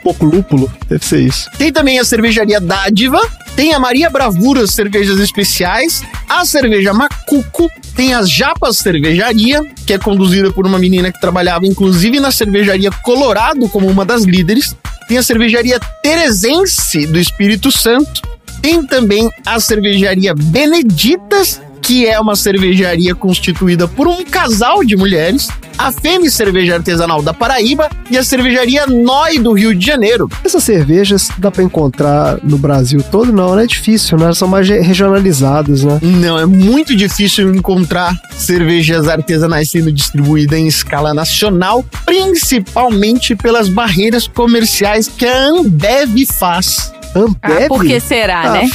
pouco 0.03 0.25
lúpulo. 0.25 0.71
Deve 0.89 1.05
ser 1.05 1.21
isso. 1.21 1.51
Tem 1.59 1.73
também 1.73 1.99
a 1.99 2.05
cervejaria 2.05 2.61
Dádiva, 2.61 3.21
tem 3.57 3.75
a 3.75 3.79
Maria 3.79 4.09
Bravura 4.09 4.67
Cervejas 4.67 5.19
Especiais, 5.19 6.03
a 6.29 6.45
cerveja 6.45 6.93
Macuco, 6.93 7.71
tem 7.95 8.15
as 8.15 8.31
Japas 8.31 8.79
Cervejaria, 8.79 9.63
que 9.87 9.93
é 9.93 9.99
conduzida 9.99 10.51
por 10.51 10.67
uma 10.67 10.79
menina 10.79 11.13
que 11.13 11.21
trabalhava 11.21 11.67
inclusive 11.67 12.21
na 12.21 12.31
cervejaria 12.31 12.91
Colorado 12.91 13.69
como 13.69 13.87
uma 13.87 14.05
das 14.05 14.25
líderes, 14.25 14.75
tem 15.09 15.19
a 15.19 15.23
cervejaria 15.23 15.81
Teresense 16.03 17.07
do 17.07 17.19
Espírito 17.19 17.71
Santo, 17.71 18.23
tem 18.63 18.85
também 18.87 19.31
a 19.45 19.59
cervejaria 19.59 20.35
Beneditas, 20.35 21.61
que 21.83 22.07
é 22.07 22.19
uma 22.21 22.37
cervejaria 22.37 23.15
constituída 23.15 23.89
por 23.89 24.07
um 24.07 24.25
casal 24.25 24.85
de 24.85 24.97
mulheres, 24.97 25.49
a 25.79 25.91
Fêmea 25.91 26.31
Cerveja 26.31 26.75
Artesanal 26.75 27.23
da 27.23 27.33
Paraíba 27.33 27.89
e 28.11 28.17
a 28.19 28.23
cervejaria 28.23 28.87
Noi 28.87 29.39
do 29.39 29.53
Rio 29.53 29.75
de 29.75 29.85
Janeiro. 29.85 30.29
Essas 30.45 30.63
cervejas 30.63 31.29
dá 31.39 31.51
pra 31.51 31.63
encontrar 31.63 32.39
no 32.43 32.59
Brasil 32.59 33.03
todo? 33.11 33.33
Não, 33.33 33.51
não 33.55 33.59
é 33.59 33.67
difícil, 33.67 34.19
né? 34.19 34.25
Elas 34.27 34.39
são 34.39 34.47
mais 34.47 34.69
re- 34.69 34.81
regionalizadas, 34.81 35.83
né? 35.83 35.99
Não, 36.03 36.39
é 36.39 36.47
muito 36.47 36.95
difícil 36.95 37.53
encontrar 37.55 38.15
cervejas 38.37 39.09
artesanais 39.09 39.71
sendo 39.71 39.91
distribuídas 39.91 40.59
em 40.59 40.67
escala 40.67 41.15
nacional, 41.15 41.85
principalmente 42.05 43.35
pelas 43.35 43.69
barreiras 43.69 44.27
comerciais 44.29 45.09
que 45.09 45.25
a 45.27 45.47
Ambev 45.49 46.27
faz. 46.39 46.93
Ambev? 47.15 47.37
Ah, 47.43 47.69
por 47.69 47.85
que 47.85 47.99
será, 48.01 48.43
Ah, 48.43 48.53
né? 48.53 48.71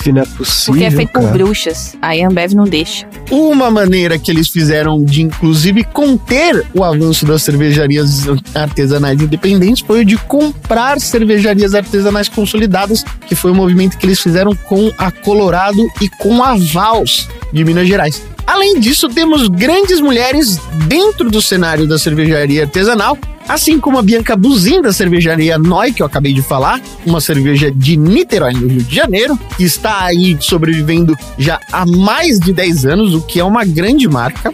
F- 0.00 0.12
Não 0.12 0.22
é 0.22 0.26
possível, 0.26 0.72
Porque 0.74 0.84
é 0.84 0.90
feito 0.90 1.12
por 1.12 1.20
cara. 1.22 1.32
bruxas. 1.32 1.96
Aí 2.02 2.22
a 2.22 2.28
Ambev 2.28 2.52
não 2.54 2.64
deixa. 2.64 3.06
Uma 3.30 3.70
maneira 3.70 4.18
que 4.18 4.30
eles 4.30 4.48
fizeram 4.48 5.02
de, 5.04 5.22
inclusive, 5.22 5.84
conter 5.84 6.64
o 6.74 6.82
avanço 6.82 7.24
das 7.26 7.42
cervejarias 7.42 8.24
artesanais 8.54 9.20
independentes 9.20 9.84
foi 9.86 10.00
o 10.00 10.04
de 10.04 10.16
comprar 10.16 11.00
cervejarias 11.00 11.74
artesanais 11.74 12.28
consolidadas, 12.28 13.04
que 13.26 13.34
foi 13.34 13.50
um 13.50 13.54
movimento 13.54 13.96
que 13.98 14.06
eles 14.06 14.20
fizeram 14.20 14.54
com 14.54 14.90
a 14.98 15.10
Colorado 15.10 15.86
e 16.00 16.08
com 16.08 16.42
a 16.42 16.56
Vals 16.56 17.28
de 17.52 17.64
Minas 17.64 17.86
Gerais. 17.86 18.22
Além 18.50 18.80
disso, 18.80 19.08
temos 19.08 19.46
grandes 19.46 20.00
mulheres 20.00 20.58
dentro 20.88 21.30
do 21.30 21.40
cenário 21.40 21.86
da 21.86 21.96
cervejaria 21.96 22.62
artesanal, 22.62 23.16
assim 23.48 23.78
como 23.78 23.96
a 23.96 24.02
Bianca 24.02 24.34
Buzin 24.36 24.82
da 24.82 24.92
cervejaria 24.92 25.56
Noi, 25.56 25.92
que 25.92 26.02
eu 26.02 26.06
acabei 26.06 26.32
de 26.32 26.42
falar, 26.42 26.80
uma 27.06 27.20
cerveja 27.20 27.70
de 27.70 27.96
Niterói, 27.96 28.54
no 28.54 28.66
Rio 28.66 28.82
de 28.82 28.92
Janeiro, 28.92 29.38
que 29.56 29.62
está 29.62 30.02
aí 30.02 30.36
sobrevivendo 30.40 31.16
já 31.38 31.60
há 31.70 31.86
mais 31.86 32.40
de 32.40 32.52
10 32.52 32.86
anos, 32.86 33.14
o 33.14 33.20
que 33.20 33.38
é 33.38 33.44
uma 33.44 33.64
grande 33.64 34.08
marca. 34.08 34.52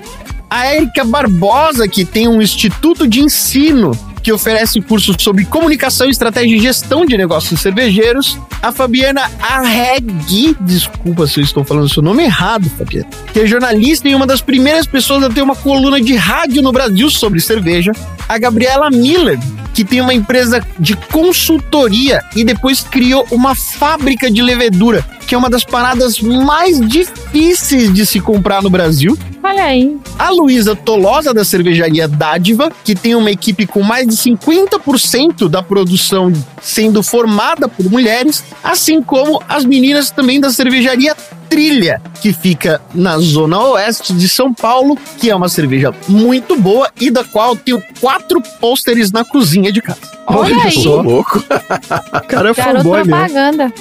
A 0.50 0.66
Érica 0.66 1.02
Barbosa, 1.02 1.88
que 1.88 2.04
tem 2.04 2.28
um 2.28 2.42
instituto 2.42 3.08
de 3.08 3.22
ensino 3.22 3.92
que 4.26 4.32
oferece 4.32 4.80
cursos 4.80 5.14
sobre 5.20 5.44
comunicação, 5.44 6.10
estratégia 6.10 6.56
e 6.56 6.58
gestão 6.58 7.06
de 7.06 7.16
negócios 7.16 7.60
cervejeiros. 7.60 8.36
A 8.60 8.72
Fabiana 8.72 9.30
Arregui, 9.40 10.56
desculpa 10.62 11.28
se 11.28 11.38
eu 11.38 11.44
estou 11.44 11.62
falando 11.62 11.88
seu 11.88 12.02
nome 12.02 12.24
errado, 12.24 12.68
Fabiana, 12.70 13.08
que 13.32 13.38
é 13.38 13.46
jornalista 13.46 14.08
e 14.08 14.16
uma 14.16 14.26
das 14.26 14.40
primeiras 14.40 14.84
pessoas 14.84 15.22
a 15.22 15.30
ter 15.30 15.42
uma 15.42 15.54
coluna 15.54 16.00
de 16.00 16.16
rádio 16.16 16.60
no 16.60 16.72
Brasil 16.72 17.08
sobre 17.08 17.38
cerveja. 17.38 17.92
A 18.28 18.36
Gabriela 18.36 18.90
Miller, 18.90 19.38
que 19.76 19.84
tem 19.84 20.00
uma 20.00 20.14
empresa 20.14 20.66
de 20.78 20.96
consultoria 20.96 22.24
e 22.34 22.42
depois 22.42 22.80
criou 22.80 23.26
uma 23.30 23.54
fábrica 23.54 24.30
de 24.30 24.40
levedura, 24.40 25.04
que 25.26 25.34
é 25.34 25.38
uma 25.38 25.50
das 25.50 25.64
paradas 25.64 26.18
mais 26.18 26.80
difíceis 26.80 27.92
de 27.92 28.06
se 28.06 28.18
comprar 28.18 28.62
no 28.62 28.70
Brasil. 28.70 29.18
Olha 29.42 29.64
aí. 29.64 29.94
A 30.18 30.30
Luísa 30.30 30.74
Tolosa, 30.74 31.34
da 31.34 31.44
cervejaria 31.44 32.08
Dádiva, 32.08 32.72
que 32.82 32.94
tem 32.94 33.14
uma 33.14 33.30
equipe 33.30 33.66
com 33.66 33.82
mais 33.82 34.08
de 34.08 34.16
50% 34.16 35.46
da 35.46 35.62
produção 35.62 36.32
sendo 36.62 37.02
formada 37.02 37.68
por 37.68 37.90
mulheres, 37.90 38.42
assim 38.64 39.02
como 39.02 39.42
as 39.46 39.66
meninas 39.66 40.10
também 40.10 40.40
da 40.40 40.50
cervejaria 40.50 41.14
Trilha, 41.48 42.00
que 42.20 42.32
fica 42.32 42.80
na 42.94 43.18
zona 43.18 43.58
oeste 43.60 44.12
de 44.12 44.28
São 44.28 44.52
Paulo, 44.52 44.96
que 45.18 45.30
é 45.30 45.36
uma 45.36 45.48
cerveja 45.48 45.94
muito 46.08 46.56
boa 46.60 46.90
e 47.00 47.10
da 47.10 47.24
qual 47.24 47.50
eu 47.50 47.56
tenho 47.56 47.82
quatro 48.00 48.40
pôsteres 48.60 49.10
na 49.12 49.24
cozinha 49.24 49.72
de 49.72 49.80
casa. 49.80 50.00
Olha 50.26 50.56
aí. 50.64 50.72
só. 50.72 51.00
Louco. 51.02 51.42
Cara, 52.28 52.50
é 52.50 52.54
Garoto 52.54 52.54
fanboy 52.54 53.04
mesmo. 53.04 53.16
propaganda. 53.16 53.72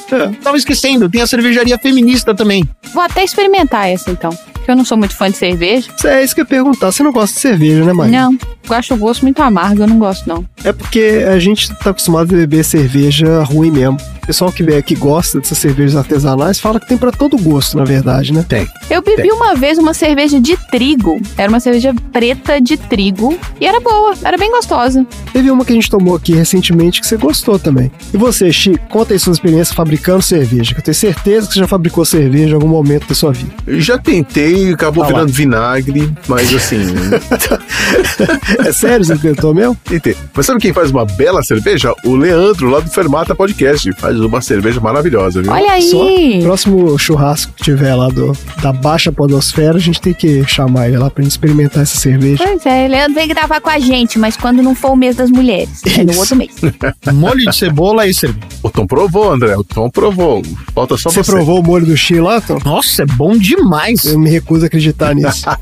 Tava 0.43 0.57
esquecendo, 0.57 1.09
tem 1.09 1.22
a 1.22 1.28
cervejaria 1.28 1.78
feminista 1.78 2.36
também. 2.36 2.68
Vou 2.93 3.01
até 3.03 3.24
experimentar 3.24 3.89
essa 3.89 4.11
então. 4.11 4.32
Porque 4.53 4.72
eu 4.72 4.76
não 4.76 4.86
sou 4.86 4.97
muito 4.97 5.16
fã 5.16 5.30
de 5.30 5.38
cerveja. 5.38 5.89
É 6.05 6.24
isso 6.24 6.34
que 6.34 6.41
eu 6.41 6.43
ia 6.43 6.49
perguntar. 6.49 6.91
Você 6.91 7.03
não 7.03 7.11
gosta 7.11 7.36
de 7.36 7.41
cerveja, 7.41 7.84
né, 7.86 7.93
mãe? 7.93 8.09
Não, 8.09 8.36
eu 8.68 8.76
acho 8.76 8.93
o 8.95 8.97
gosto 8.97 9.22
muito 9.22 9.39
amargo, 9.41 9.84
eu 9.84 9.88
não 9.88 9.99
gosto 9.99 10.28
não. 10.28 10.43
É 10.63 10.74
porque 10.74 11.24
a 11.28 11.38
gente 11.38 11.72
tá 11.76 11.91
acostumado 11.91 12.34
a 12.34 12.38
beber 12.38 12.63
cerveja 12.63 13.43
ruim 13.43 13.70
mesmo. 13.70 13.97
O 14.26 14.28
pessoal 14.28 14.52
que, 14.52 14.64
vê- 14.64 14.82
que 14.82 14.96
gosta 14.96 15.40
dessas 15.40 15.58
cervejas 15.60 15.96
artesanais 15.96 16.60
fala 16.60 16.80
que 16.80 16.88
tem 16.88 16.98
pra 16.98 17.12
todo 17.12 17.38
gosto, 17.38 17.78
na 17.78 17.84
verdade, 17.84 18.34
né? 18.34 18.44
Tem. 18.48 18.68
Eu 18.90 19.02
bebi 19.02 19.32
uma 19.32 19.54
vez 19.56 19.78
uma 19.78 19.94
cerveja 19.94 20.40
de 20.42 20.58
trigo. 20.72 21.22
Era 21.38 21.48
uma 21.48 21.60
cerveja 21.60 21.94
preta 22.12 22.60
de 22.60 22.76
trigo. 22.76 23.38
E 23.62 23.68
era 23.68 23.80
boa, 23.80 24.16
era 24.24 24.36
bem 24.36 24.50
gostosa. 24.50 25.06
Teve 25.32 25.52
uma 25.52 25.64
que 25.64 25.72
a 25.72 25.76
gente 25.76 25.90
tomou 25.90 26.16
aqui 26.16 26.34
recentemente 26.34 27.00
que 27.02 27.08
você 27.08 27.18
gostou 27.18 27.60
também. 27.60 27.92
E 28.14 28.18
você, 28.18 28.52
Chico, 28.52 28.80
conta 28.90 29.14
aí 29.14 29.20
sua 29.20 29.34
experiência 29.34 29.76
fabricando 29.76 30.24
cerveja, 30.24 30.74
que 30.74 30.80
eu 30.80 30.84
tenho 30.84 30.96
certeza 30.96 31.48
que 31.48 31.54
você 31.54 31.60
já 31.60 31.68
fabricou 31.68 32.04
cerveja 32.04 32.52
em 32.52 32.54
algum 32.56 32.68
momento 32.68 33.08
da 33.08 33.14
sua 33.14 33.32
vida. 33.32 33.54
Eu 33.68 33.80
já 33.80 33.98
tentei, 34.00 34.74
acabou 34.74 35.04
Ah 35.04 35.08
lá. 35.08 35.14
virando 35.14 35.32
vinagre, 35.34 36.12
mas 36.28 36.52
assim. 36.54 36.80
É 38.66 38.72
sério, 38.72 39.06
você 39.06 39.16
tentou 39.18 39.54
mesmo? 39.54 39.78
tentei. 39.84 40.16
Mas 40.34 40.46
sabe 40.46 40.60
quem 40.60 40.74
faz 40.74 40.90
uma 40.92 41.06
bela 41.06 41.44
cerveja? 41.44 41.94
O 42.04 42.16
Leandro, 42.16 42.70
lá 42.70 42.80
do 42.80 42.90
Fermata 42.90 43.36
Podcast. 43.36 43.92
Faz 43.94 44.14
uma 44.20 44.41
cerveja 44.41 44.80
maravilhosa, 44.80 45.41
viu? 45.41 45.51
Olha 45.51 45.72
aí! 45.72 45.82
Só 45.89 46.05
próximo 46.41 46.97
churrasco 46.97 47.53
que 47.53 47.63
tiver 47.63 47.93
lá 47.95 48.07
do, 48.09 48.32
da 48.61 48.72
Baixa 48.72 49.11
Podosfera, 49.11 49.78
a 49.78 49.82
gente 49.82 49.99
tem 50.01 50.13
que 50.13 50.45
chamar 50.45 50.88
ele 50.88 50.97
lá 50.97 51.09
pra 51.09 51.24
gente 51.24 51.32
experimentar 51.32 51.84
essa 51.84 51.97
cerveja. 51.97 52.43
Pois 52.43 52.66
é, 52.66 52.88
Leandro 52.88 53.16
vem 53.16 53.28
gravar 53.28 53.59
com 53.59 53.70
a 53.70 53.80
gente, 53.80 54.18
mas 54.18 54.38
quando 54.38 54.61
não 54.61 54.76
for 54.76 54.91
o 54.91 54.95
mês 54.95 55.16
das 55.16 55.30
mulheres. 55.30 55.82
É 55.97 56.03
no 56.03 56.11
Isso. 56.11 56.20
outro 56.20 56.36
mês. 56.36 56.51
Molho 57.13 57.39
de 57.39 57.55
cebola 57.55 58.07
e 58.07 58.13
cerveja. 58.13 58.45
O 58.61 58.70
Tom 58.70 58.86
provou, 58.88 59.32
André. 59.32 59.55
O 59.55 59.63
Tom 59.63 59.89
provou. 59.89 60.41
Falta 60.74 60.97
só 60.97 61.09
Você 61.09 61.24
você. 61.24 61.32
provou 61.32 61.59
o 61.59 61.63
molho 61.63 61.86
do 61.86 61.95
Chi 61.95 62.20
lá, 62.20 62.41
Tom? 62.41 62.57
Nossa, 62.66 63.03
é 63.03 63.05
bom 63.05 63.38
demais. 63.38 64.05
Eu 64.05 64.20
me 64.20 64.30
recuso 64.30 64.63
a 64.63 64.68
acreditar 64.68 65.13
nisso. 65.13 65.45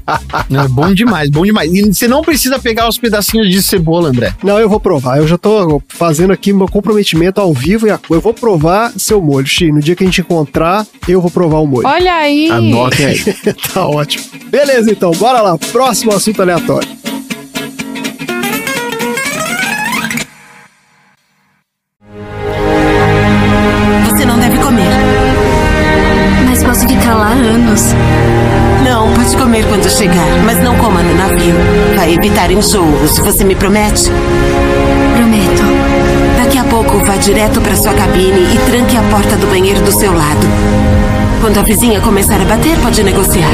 É 0.52 0.68
bom 0.68 0.94
demais, 0.94 1.30
bom 1.30 1.44
demais. 1.44 1.72
E 1.74 1.94
você 1.94 2.08
não 2.08 2.22
precisa 2.22 2.60
pegar 2.60 2.88
os 2.88 2.98
pedacinhos 2.98 3.50
de 3.50 3.62
cebola, 3.62 4.10
André. 4.10 4.34
Não, 4.44 4.60
eu 4.60 4.70
vou 4.70 4.80
provar. 4.80 5.18
Eu 5.18 5.28
já 5.28 5.38
tô 5.38 5.82
fazendo 5.88 6.32
aqui 6.32 6.54
meu 6.54 6.68
comprometimento 6.68 7.42
ao 7.42 7.54
vivo 7.54 7.88
e 7.88 7.92
a 7.92 7.98
cor. 7.98 8.18
Eu 8.18 8.22
vou 8.22 8.34
provar 8.44 8.92
seu 8.98 9.22
molho, 9.22 9.48
Chi. 9.48 9.72
No 9.72 9.80
dia 9.80 9.96
que 9.96 10.04
a 10.04 10.06
gente 10.06 10.20
encontrar, 10.20 10.86
eu 11.08 11.22
vou 11.22 11.32
provar 11.32 11.60
o 11.60 11.66
molho. 11.66 11.88
Olha 11.88 12.14
aí! 12.14 12.52
Anotem 12.52 13.06
aí. 13.06 13.20
tá 13.74 13.88
ótimo. 13.88 14.26
Beleza, 14.50 14.92
então, 14.92 15.12
bora 15.12 15.42
lá. 15.42 15.58
Próximo 15.72 16.12
assunto 16.12 16.42
aleatório. 16.42 16.90
Você 24.10 24.26
não 24.26 24.38
deve 24.38 24.58
comer. 24.58 24.92
Mas 26.46 26.62
posso 26.66 26.86
ficar 26.86 27.16
lá 27.16 27.30
anos. 27.30 27.94
Não, 28.84 29.14
pode 29.14 29.38
comer 29.38 29.66
quando 29.70 29.90
chegar, 29.90 30.44
mas 30.44 30.62
não 30.62 30.78
coma 30.78 31.02
no 31.02 31.16
navio. 31.16 31.56
Vai 31.96 32.14
evitar 32.14 32.52
enjoos, 32.52 33.20
você 33.20 33.46
me 33.46 33.56
promete? 33.56 34.12
Prometo. 35.16 35.53
Pouco 36.74 36.98
vá 37.06 37.16
direto 37.18 37.62
para 37.62 37.76
sua 37.76 37.94
cabine 37.94 38.52
e 38.52 38.58
tranque 38.66 38.98
a 38.98 39.04
porta 39.04 39.38
do 39.38 39.46
banheiro 39.46 39.80
do 39.82 39.92
seu 39.92 40.12
lado. 40.12 40.48
Quando 41.40 41.60
a 41.60 41.62
vizinha 41.62 42.02
começar 42.02 42.42
a 42.42 42.46
bater, 42.46 42.76
pode 42.80 43.04
negociar. 43.04 43.52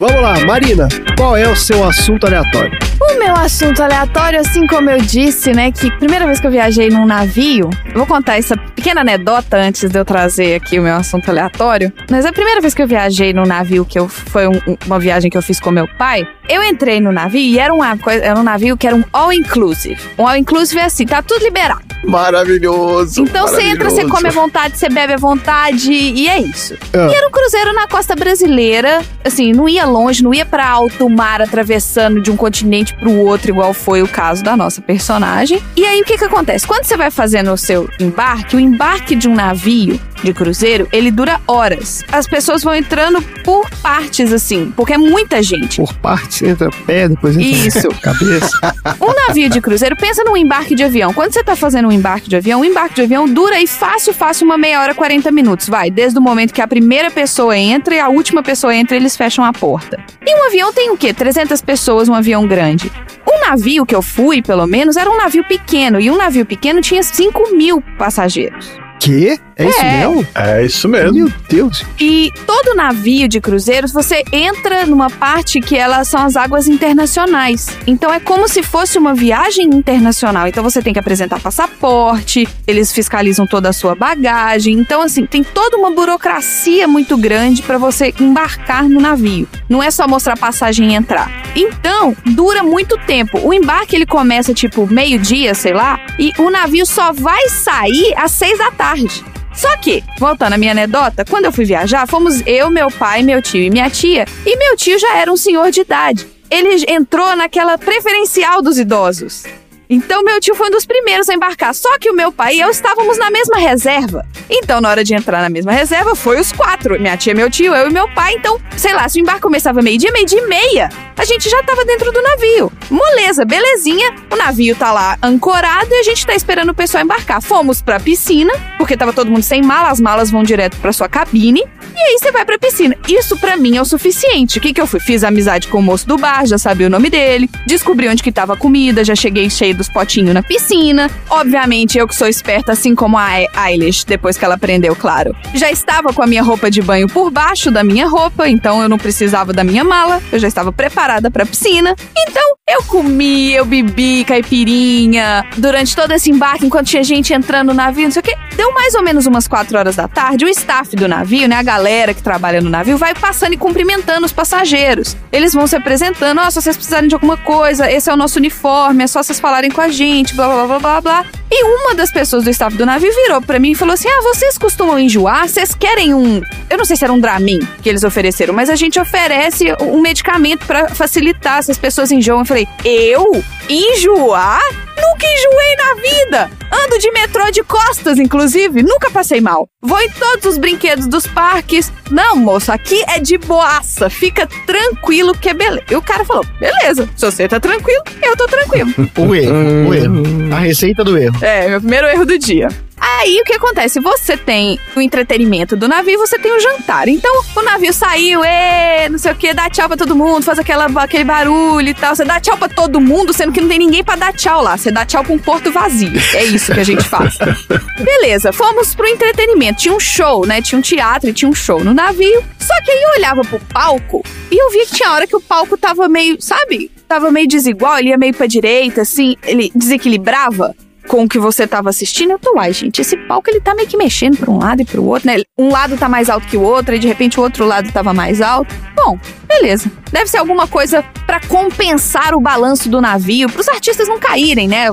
Vamos 0.00 0.20
lá, 0.20 0.34
Marina, 0.44 0.88
qual 1.16 1.36
é 1.36 1.48
o 1.48 1.54
seu 1.54 1.88
assunto 1.88 2.26
aleatório? 2.26 2.87
O 3.00 3.18
meu 3.18 3.32
assunto 3.34 3.80
aleatório, 3.82 4.40
assim 4.40 4.66
como 4.66 4.90
eu 4.90 4.98
disse, 4.98 5.52
né, 5.52 5.70
que 5.70 5.90
primeira 5.98 6.26
vez 6.26 6.40
que 6.40 6.46
eu 6.46 6.50
viajei 6.50 6.88
num 6.90 7.06
navio, 7.06 7.70
eu 7.86 7.94
vou 7.94 8.06
contar 8.06 8.36
essa 8.38 8.56
pequena 8.56 9.00
anedota 9.02 9.56
antes 9.56 9.88
de 9.88 9.96
eu 9.98 10.04
trazer 10.04 10.56
aqui 10.56 10.78
o 10.78 10.82
meu 10.82 10.94
assunto 10.96 11.28
aleatório. 11.30 11.92
Mas 12.10 12.26
a 12.26 12.32
primeira 12.32 12.60
vez 12.60 12.74
que 12.74 12.82
eu 12.82 12.88
viajei 12.88 13.32
num 13.32 13.46
navio, 13.46 13.84
que 13.84 13.98
eu, 13.98 14.08
foi 14.08 14.48
um- 14.48 14.60
um- 14.66 14.76
uma 14.86 14.98
viagem 14.98 15.30
que 15.30 15.38
eu 15.38 15.42
fiz 15.42 15.60
com 15.60 15.70
meu 15.70 15.86
pai, 15.96 16.26
eu 16.48 16.62
entrei 16.64 17.00
no 17.00 17.12
navio 17.12 17.40
e 17.40 17.58
era, 17.58 17.72
uma 17.72 17.96
era 18.20 18.38
um 18.38 18.42
navio 18.42 18.76
que 18.76 18.86
era 18.86 18.96
um 18.96 19.04
all-inclusive. 19.12 20.00
Um 20.18 20.26
all-inclusive 20.26 20.80
é 20.80 20.84
assim, 20.84 21.06
tá 21.06 21.22
tudo 21.22 21.44
liberado. 21.44 21.86
Maravilhoso. 22.04 23.20
Então 23.20 23.46
você 23.48 23.62
entra, 23.62 23.90
você 23.90 24.06
come 24.06 24.28
à 24.28 24.30
vontade, 24.30 24.78
você 24.78 24.88
bebe 24.88 25.14
à 25.14 25.16
vontade 25.16 25.92
e 25.92 26.28
é 26.28 26.38
isso. 26.40 26.74
Ah. 26.94 27.08
E 27.10 27.14
era 27.14 27.26
um 27.26 27.30
cruzeiro 27.30 27.72
na 27.74 27.86
costa 27.88 28.14
brasileira, 28.14 29.00
assim, 29.24 29.52
não 29.52 29.68
ia 29.68 29.84
longe, 29.84 30.22
não 30.22 30.32
ia 30.32 30.46
pra 30.46 30.66
alto 30.68 31.08
mar 31.10 31.42
atravessando 31.42 32.20
de 32.22 32.30
um 32.30 32.36
continente 32.36 32.87
pro 32.94 33.12
outro, 33.12 33.50
igual 33.50 33.72
foi 33.72 34.02
o 34.02 34.08
caso 34.08 34.42
da 34.42 34.56
nossa 34.56 34.80
personagem. 34.80 35.62
E 35.76 35.84
aí 35.84 36.00
o 36.00 36.04
que 36.04 36.18
que 36.18 36.24
acontece? 36.24 36.66
Quando 36.66 36.84
você 36.84 36.96
vai 36.96 37.10
fazendo 37.10 37.52
o 37.52 37.56
seu 37.56 37.88
embarque, 38.00 38.56
o 38.56 38.60
embarque 38.60 39.14
de 39.14 39.28
um 39.28 39.34
navio 39.34 40.00
de 40.22 40.32
cruzeiro, 40.32 40.88
ele 40.92 41.10
dura 41.10 41.40
horas. 41.46 42.02
As 42.10 42.26
pessoas 42.26 42.62
vão 42.62 42.74
entrando 42.74 43.22
por 43.44 43.68
partes, 43.82 44.32
assim, 44.32 44.72
porque 44.76 44.92
é 44.94 44.98
muita 44.98 45.42
gente. 45.42 45.76
Por 45.76 45.94
partes, 45.94 46.42
entra 46.42 46.70
pé, 46.86 47.08
depois 47.08 47.36
entra 47.36 47.68
Isso. 47.68 47.88
cabeça. 48.02 48.48
Um 49.00 49.14
navio 49.26 49.48
de 49.48 49.60
cruzeiro, 49.60 49.96
pensa 49.96 50.24
num 50.24 50.36
embarque 50.36 50.74
de 50.74 50.82
avião. 50.82 51.12
Quando 51.12 51.32
você 51.32 51.42
tá 51.42 51.54
fazendo 51.54 51.88
um 51.88 51.92
embarque 51.92 52.28
de 52.28 52.36
avião, 52.36 52.60
um 52.60 52.64
embarque 52.64 52.96
de 52.96 53.02
avião 53.02 53.26
dura 53.26 53.56
aí 53.56 53.66
fácil, 53.66 54.12
fácil 54.12 54.44
uma 54.44 54.58
meia 54.58 54.80
hora, 54.80 54.94
40 54.94 55.30
minutos. 55.30 55.68
Vai, 55.68 55.90
desde 55.90 56.18
o 56.18 56.22
momento 56.22 56.52
que 56.52 56.60
a 56.60 56.66
primeira 56.66 57.10
pessoa 57.10 57.56
entra 57.56 57.94
e 57.94 58.00
a 58.00 58.08
última 58.08 58.42
pessoa 58.42 58.74
entra, 58.74 58.96
eles 58.96 59.16
fecham 59.16 59.44
a 59.44 59.52
porta. 59.52 59.98
E 60.26 60.34
um 60.34 60.46
avião 60.46 60.72
tem 60.72 60.90
o 60.90 60.96
quê? 60.96 61.12
300 61.12 61.60
pessoas, 61.62 62.08
um 62.08 62.14
avião 62.14 62.46
grande. 62.46 62.90
Um 63.26 63.48
navio 63.48 63.86
que 63.86 63.94
eu 63.94 64.02
fui, 64.02 64.42
pelo 64.42 64.66
menos, 64.66 64.96
era 64.96 65.10
um 65.10 65.16
navio 65.16 65.44
pequeno. 65.44 66.00
E 66.00 66.10
um 66.10 66.16
navio 66.16 66.44
pequeno 66.44 66.80
tinha 66.80 67.02
5 67.02 67.54
mil 67.56 67.82
passageiros. 67.98 68.70
Quê? 69.00 69.38
É 69.58 69.66
isso 69.68 69.80
É. 69.80 69.98
mesmo? 70.06 70.26
É 70.36 70.64
isso 70.64 70.88
mesmo. 70.88 71.12
Meu 71.14 71.32
Deus. 71.48 71.84
E 72.00 72.30
todo 72.46 72.76
navio 72.76 73.26
de 73.26 73.40
cruzeiros, 73.40 73.92
você 73.92 74.22
entra 74.32 74.86
numa 74.86 75.10
parte 75.10 75.60
que 75.60 75.76
elas 75.76 76.06
são 76.06 76.22
as 76.22 76.36
águas 76.36 76.68
internacionais. 76.68 77.66
Então 77.86 78.12
é 78.12 78.20
como 78.20 78.46
se 78.48 78.62
fosse 78.62 78.96
uma 78.98 79.14
viagem 79.14 79.66
internacional. 79.66 80.46
Então 80.46 80.62
você 80.62 80.80
tem 80.80 80.92
que 80.92 80.98
apresentar 81.00 81.40
passaporte, 81.40 82.46
eles 82.66 82.92
fiscalizam 82.92 83.46
toda 83.48 83.68
a 83.68 83.72
sua 83.72 83.96
bagagem. 83.96 84.74
Então 84.78 85.02
assim, 85.02 85.26
tem 85.26 85.42
toda 85.42 85.76
uma 85.76 85.90
burocracia 85.90 86.86
muito 86.86 87.16
grande 87.16 87.60
para 87.62 87.78
você 87.78 88.14
embarcar 88.20 88.88
no 88.88 89.00
navio. 89.00 89.48
Não 89.68 89.82
é 89.82 89.90
só 89.90 90.06
mostrar 90.06 90.36
passagem 90.36 90.92
e 90.92 90.94
entrar. 90.94 91.28
Então, 91.56 92.16
dura 92.26 92.62
muito 92.62 92.96
tempo. 93.06 93.40
O 93.42 93.52
embarque 93.52 93.96
ele 93.96 94.06
começa 94.06 94.54
tipo 94.54 94.86
meio-dia, 94.86 95.52
sei 95.54 95.72
lá, 95.72 95.98
e 96.18 96.30
o 96.38 96.48
navio 96.48 96.86
só 96.86 97.12
vai 97.12 97.48
sair 97.48 98.14
às 98.16 98.30
seis 98.30 98.56
da 98.56 98.70
tarde. 98.70 99.24
Só 99.58 99.76
que, 99.78 100.04
voltando 100.16 100.52
à 100.52 100.56
minha 100.56 100.70
anedota, 100.70 101.24
quando 101.24 101.46
eu 101.46 101.52
fui 101.52 101.64
viajar, 101.64 102.06
fomos 102.06 102.46
eu, 102.46 102.70
meu 102.70 102.88
pai, 102.92 103.24
meu 103.24 103.42
tio 103.42 103.60
e 103.60 103.68
minha 103.70 103.90
tia, 103.90 104.24
e 104.46 104.56
meu 104.56 104.76
tio 104.76 104.96
já 105.00 105.16
era 105.16 105.32
um 105.32 105.36
senhor 105.36 105.72
de 105.72 105.80
idade. 105.80 106.28
Ele 106.48 106.84
entrou 106.88 107.34
naquela 107.34 107.76
preferencial 107.76 108.62
dos 108.62 108.78
idosos. 108.78 109.42
Então 109.90 110.22
meu 110.22 110.38
tio 110.38 110.54
foi 110.54 110.68
um 110.68 110.70
dos 110.70 110.86
primeiros 110.86 111.28
a 111.28 111.34
embarcar. 111.34 111.74
Só 111.74 111.98
que 111.98 112.08
o 112.08 112.14
meu 112.14 112.30
pai 112.30 112.54
e 112.54 112.60
eu 112.60 112.70
estávamos 112.70 113.18
na 113.18 113.32
mesma 113.32 113.58
reserva. 113.58 114.24
Então, 114.50 114.80
na 114.80 114.88
hora 114.88 115.04
de 115.04 115.14
entrar 115.14 115.42
na 115.42 115.48
mesma 115.48 115.72
reserva, 115.72 116.14
foi 116.14 116.40
os 116.40 116.52
quatro. 116.52 117.00
Minha 117.00 117.16
tia, 117.16 117.34
meu 117.34 117.50
tio, 117.50 117.74
eu 117.74 117.88
e 117.88 117.92
meu 117.92 118.08
pai. 118.08 118.34
Então, 118.34 118.60
sei 118.76 118.94
lá, 118.94 119.08
se 119.08 119.18
o 119.18 119.20
embarque 119.20 119.42
começava 119.42 119.82
meio-dia, 119.82 120.10
meio-dia 120.12 120.40
e 120.40 120.46
meia, 120.46 120.88
a 121.16 121.24
gente 121.24 121.48
já 121.48 121.62
tava 121.62 121.84
dentro 121.84 122.10
do 122.12 122.22
navio. 122.22 122.72
Moleza, 122.90 123.44
belezinha. 123.44 124.14
O 124.30 124.36
navio 124.36 124.74
tá 124.76 124.92
lá 124.92 125.18
ancorado 125.22 125.88
e 125.90 125.98
a 125.98 126.02
gente 126.02 126.26
tá 126.26 126.34
esperando 126.34 126.70
o 126.70 126.74
pessoal 126.74 127.04
embarcar. 127.04 127.42
Fomos 127.42 127.82
pra 127.82 128.00
piscina, 128.00 128.52
porque 128.78 128.96
tava 128.96 129.12
todo 129.12 129.30
mundo 129.30 129.42
sem 129.42 129.62
mala, 129.62 129.90
as 129.90 130.00
malas 130.00 130.30
vão 130.30 130.42
direto 130.42 130.76
pra 130.78 130.92
sua 130.92 131.08
cabine. 131.08 131.64
E 131.98 132.00
aí 132.00 132.18
você 132.18 132.30
vai 132.30 132.44
pra 132.44 132.56
piscina. 132.56 132.96
Isso 133.08 133.36
pra 133.36 133.56
mim 133.56 133.76
é 133.76 133.82
o 133.82 133.84
suficiente. 133.84 134.58
O 134.58 134.60
que 134.60 134.72
que 134.72 134.80
eu 134.80 134.86
fui? 134.86 135.00
Fiz 135.00 135.24
amizade 135.24 135.66
com 135.66 135.80
o 135.80 135.82
moço 135.82 136.06
do 136.06 136.16
bar, 136.16 136.46
já 136.46 136.56
sabia 136.56 136.86
o 136.86 136.90
nome 136.90 137.10
dele, 137.10 137.50
descobri 137.66 138.08
onde 138.08 138.22
que 138.22 138.30
tava 138.30 138.52
a 138.52 138.56
comida, 138.56 139.02
já 139.02 139.16
cheguei 139.16 139.50
cheio 139.50 139.74
dos 139.74 139.88
potinhos 139.88 140.32
na 140.32 140.42
piscina. 140.42 141.10
Obviamente, 141.28 141.98
eu 141.98 142.06
que 142.06 142.14
sou 142.14 142.28
esperta, 142.28 142.70
assim 142.70 142.94
como 142.94 143.18
a 143.18 143.40
Eilish, 143.66 144.04
depois 144.06 144.38
que 144.38 144.44
ela 144.44 144.54
aprendeu, 144.54 144.94
claro. 144.94 145.34
Já 145.54 145.72
estava 145.72 146.12
com 146.12 146.22
a 146.22 146.26
minha 146.26 146.42
roupa 146.42 146.70
de 146.70 146.80
banho 146.80 147.08
por 147.08 147.32
baixo 147.32 147.68
da 147.68 147.82
minha 147.82 148.06
roupa, 148.06 148.48
então 148.48 148.80
eu 148.80 148.88
não 148.88 148.96
precisava 148.96 149.52
da 149.52 149.64
minha 149.64 149.82
mala, 149.82 150.22
eu 150.30 150.38
já 150.38 150.46
estava 150.46 150.70
preparada 150.70 151.32
pra 151.32 151.44
piscina. 151.44 151.96
Então, 152.16 152.44
eu 152.68 152.84
comi, 152.84 153.52
eu 153.52 153.64
bebi 153.64 154.24
caipirinha 154.24 155.44
durante 155.56 155.96
todo 155.96 156.12
esse 156.12 156.30
embarque, 156.30 156.64
enquanto 156.64 156.86
tinha 156.86 157.02
gente 157.02 157.32
entrando 157.32 157.68
no 157.68 157.74
navio, 157.74 158.04
não 158.04 158.12
sei 158.12 158.20
o 158.20 158.24
quê. 158.24 158.36
Deu 158.56 158.72
mais 158.72 158.94
ou 158.94 159.02
menos 159.02 159.26
umas 159.26 159.48
4 159.48 159.76
horas 159.76 159.96
da 159.96 160.06
tarde, 160.06 160.44
o 160.44 160.48
staff 160.48 160.94
do 160.94 161.08
navio, 161.08 161.48
né, 161.48 161.56
a 161.56 161.62
galera 161.62 161.87
que 162.14 162.22
trabalha 162.22 162.60
no 162.60 162.68
navio, 162.68 162.98
vai 162.98 163.14
passando 163.14 163.54
e 163.54 163.56
cumprimentando 163.56 164.26
os 164.26 164.32
passageiros. 164.32 165.16
Eles 165.32 165.54
vão 165.54 165.66
se 165.66 165.74
apresentando, 165.74 166.40
ó, 166.40 166.50
se 166.50 166.60
vocês 166.60 166.76
precisarem 166.76 167.08
de 167.08 167.14
alguma 167.14 167.36
coisa, 167.36 167.90
esse 167.90 168.10
é 168.10 168.12
o 168.12 168.16
nosso 168.16 168.38
uniforme, 168.38 169.04
é 169.04 169.06
só 169.06 169.22
vocês 169.22 169.40
falarem 169.40 169.70
com 169.70 169.80
a 169.80 169.88
gente, 169.88 170.34
blá 170.34 170.46
blá 170.48 170.66
blá 170.66 170.78
blá 170.78 171.00
blá. 171.00 171.26
E 171.50 171.64
uma 171.64 171.94
das 171.94 172.10
pessoas 172.10 172.44
do 172.44 172.50
staff 172.50 172.76
do 172.76 172.84
navio 172.84 173.10
virou 173.24 173.40
pra 173.40 173.58
mim 173.58 173.70
e 173.70 173.74
falou 173.74 173.94
assim: 173.94 174.08
Ah, 174.08 174.20
vocês 174.22 174.58
costumam 174.58 174.98
enjoar? 174.98 175.48
Vocês 175.48 175.74
querem 175.74 176.12
um. 176.12 176.42
Eu 176.68 176.76
não 176.76 176.84
sei 176.84 176.96
se 176.96 177.04
era 177.04 177.12
um 177.12 177.18
Dramin 177.18 177.60
que 177.82 177.88
eles 177.88 178.04
ofereceram, 178.04 178.52
mas 178.52 178.68
a 178.68 178.76
gente 178.76 179.00
oferece 179.00 179.64
um 179.80 180.00
medicamento 180.00 180.66
pra 180.66 180.88
facilitar 180.88 181.62
se 181.62 181.70
as 181.70 181.78
pessoas 181.78 182.10
enjoam. 182.10 182.40
Eu 182.40 182.44
falei: 182.44 182.68
Eu? 182.84 183.42
Enjoar? 183.68 184.62
Nunca 185.00 185.26
enjoei 185.26 185.76
na 185.76 185.94
vida! 185.94 186.50
Ando 186.70 186.98
de 186.98 187.10
metrô 187.12 187.50
de 187.50 187.62
costas, 187.62 188.18
inclusive, 188.18 188.82
nunca 188.82 189.10
passei 189.10 189.40
mal. 189.40 189.66
Vou 189.80 190.00
em 190.00 190.10
todos 190.10 190.44
os 190.44 190.58
brinquedos 190.58 191.06
dos 191.06 191.26
parques. 191.26 191.67
Não, 192.10 192.36
moço, 192.36 192.72
aqui 192.72 193.02
é 193.08 193.20
de 193.20 193.36
boaça. 193.38 194.08
Fica 194.08 194.48
tranquilo 194.66 195.36
que 195.36 195.48
é 195.48 195.54
beleza. 195.54 195.84
E 195.90 195.96
o 195.96 196.02
cara 196.02 196.24
falou: 196.24 196.44
beleza, 196.58 197.08
se 197.14 197.24
você 197.26 197.46
tá 197.48 197.60
tranquilo, 197.60 198.02
eu 198.22 198.36
tô 198.36 198.46
tranquilo. 198.46 198.92
O 199.18 199.34
erro, 199.34 199.88
o 199.88 199.94
erro. 199.94 200.22
A 200.54 200.58
receita 200.60 201.02
do 201.04 201.18
erro. 201.18 201.36
É, 201.44 201.68
meu 201.68 201.80
primeiro 201.80 202.06
erro 202.06 202.24
do 202.24 202.38
dia. 202.38 202.68
Aí 203.00 203.40
o 203.40 203.44
que 203.44 203.54
acontece? 203.54 204.00
Você 204.00 204.36
tem 204.36 204.78
o 204.96 205.00
entretenimento 205.00 205.76
do 205.76 205.88
navio 205.88 206.18
você 206.18 206.38
tem 206.38 206.52
o 206.52 206.60
jantar. 206.60 207.08
Então 207.08 207.42
o 207.56 207.62
navio 207.62 207.92
saiu, 207.92 208.44
ê, 208.44 209.08
não 209.08 209.18
sei 209.18 209.32
o 209.32 209.34
que, 209.34 209.52
dá 209.54 209.70
tchau 209.70 209.88
pra 209.88 209.96
todo 209.96 210.16
mundo, 210.16 210.42
faz 210.42 210.58
aquela, 210.58 210.86
aquele 211.02 211.24
barulho 211.24 211.88
e 211.88 211.94
tal. 211.94 212.14
Você 212.14 212.24
dá 212.24 212.40
tchau 212.40 212.56
pra 212.56 212.68
todo 212.68 213.00
mundo, 213.00 213.32
sendo 213.32 213.52
que 213.52 213.60
não 213.60 213.68
tem 213.68 213.78
ninguém 213.78 214.02
pra 214.02 214.16
dar 214.16 214.32
tchau 214.32 214.62
lá. 214.62 214.76
Você 214.76 214.90
dá 214.90 215.04
tchau 215.04 215.24
pra 215.24 215.32
um 215.32 215.38
porto 215.38 215.70
vazio. 215.70 216.12
É 216.34 216.44
isso 216.44 216.72
que 216.72 216.80
a 216.80 216.84
gente 216.84 217.04
faz. 217.04 217.38
Beleza, 217.98 218.52
fomos 218.52 218.94
pro 218.94 219.06
entretenimento. 219.06 219.80
Tinha 219.80 219.94
um 219.94 220.00
show, 220.00 220.46
né? 220.46 220.60
Tinha 220.60 220.78
um 220.78 220.82
teatro 220.82 221.30
e 221.30 221.32
tinha 221.32 221.48
um 221.48 221.54
show 221.54 221.82
no 221.82 221.94
navio. 221.94 222.42
Só 222.58 222.74
que 222.82 222.90
aí 222.90 223.02
eu 223.02 223.10
olhava 223.18 223.42
pro 223.42 223.60
palco 223.72 224.24
e 224.50 224.62
eu 224.62 224.70
via 224.70 224.86
que 224.86 224.96
tinha 224.96 225.10
hora 225.12 225.26
que 225.26 225.36
o 225.36 225.40
palco 225.40 225.76
tava 225.76 226.08
meio, 226.08 226.40
sabe? 226.40 226.90
Tava 227.06 227.30
meio 227.30 227.48
desigual, 227.48 227.98
ele 227.98 228.10
ia 228.10 228.18
meio 228.18 228.34
pra 228.34 228.46
direita, 228.46 229.02
assim, 229.02 229.36
ele 229.42 229.72
desequilibrava 229.74 230.74
com 231.08 231.24
o 231.24 231.28
que 231.28 231.38
você 231.38 231.66
tava 231.66 231.88
assistindo, 231.88 232.32
eu 232.32 232.38
tô, 232.38 232.54
uai, 232.56 232.72
gente, 232.72 233.00
esse 233.00 233.16
palco 233.16 233.50
ele 233.50 233.60
tá 233.60 233.74
meio 233.74 233.88
que 233.88 233.96
mexendo 233.96 234.36
pra 234.36 234.50
um 234.50 234.58
lado 234.58 234.82
e 234.82 234.84
pro 234.84 235.02
outro, 235.02 235.26
né? 235.26 235.42
Um 235.58 235.70
lado 235.70 235.96
tá 235.96 236.08
mais 236.08 236.28
alto 236.28 236.46
que 236.46 236.56
o 236.56 236.60
outro, 236.60 236.94
e 236.94 236.98
de 236.98 237.08
repente 237.08 237.40
o 237.40 237.42
outro 237.42 237.66
lado 237.66 237.90
tava 237.90 238.12
mais 238.12 238.40
alto. 238.40 238.72
Bom, 238.94 239.18
beleza. 239.48 239.90
Deve 240.12 240.28
ser 240.28 240.36
alguma 240.36 240.68
coisa 240.68 241.02
pra 241.26 241.40
compensar 241.40 242.34
o 242.34 242.40
balanço 242.40 242.88
do 242.88 243.00
navio, 243.00 243.48
pros 243.48 243.68
artistas 243.68 244.06
não 244.06 244.20
caírem, 244.20 244.68
né? 244.68 244.86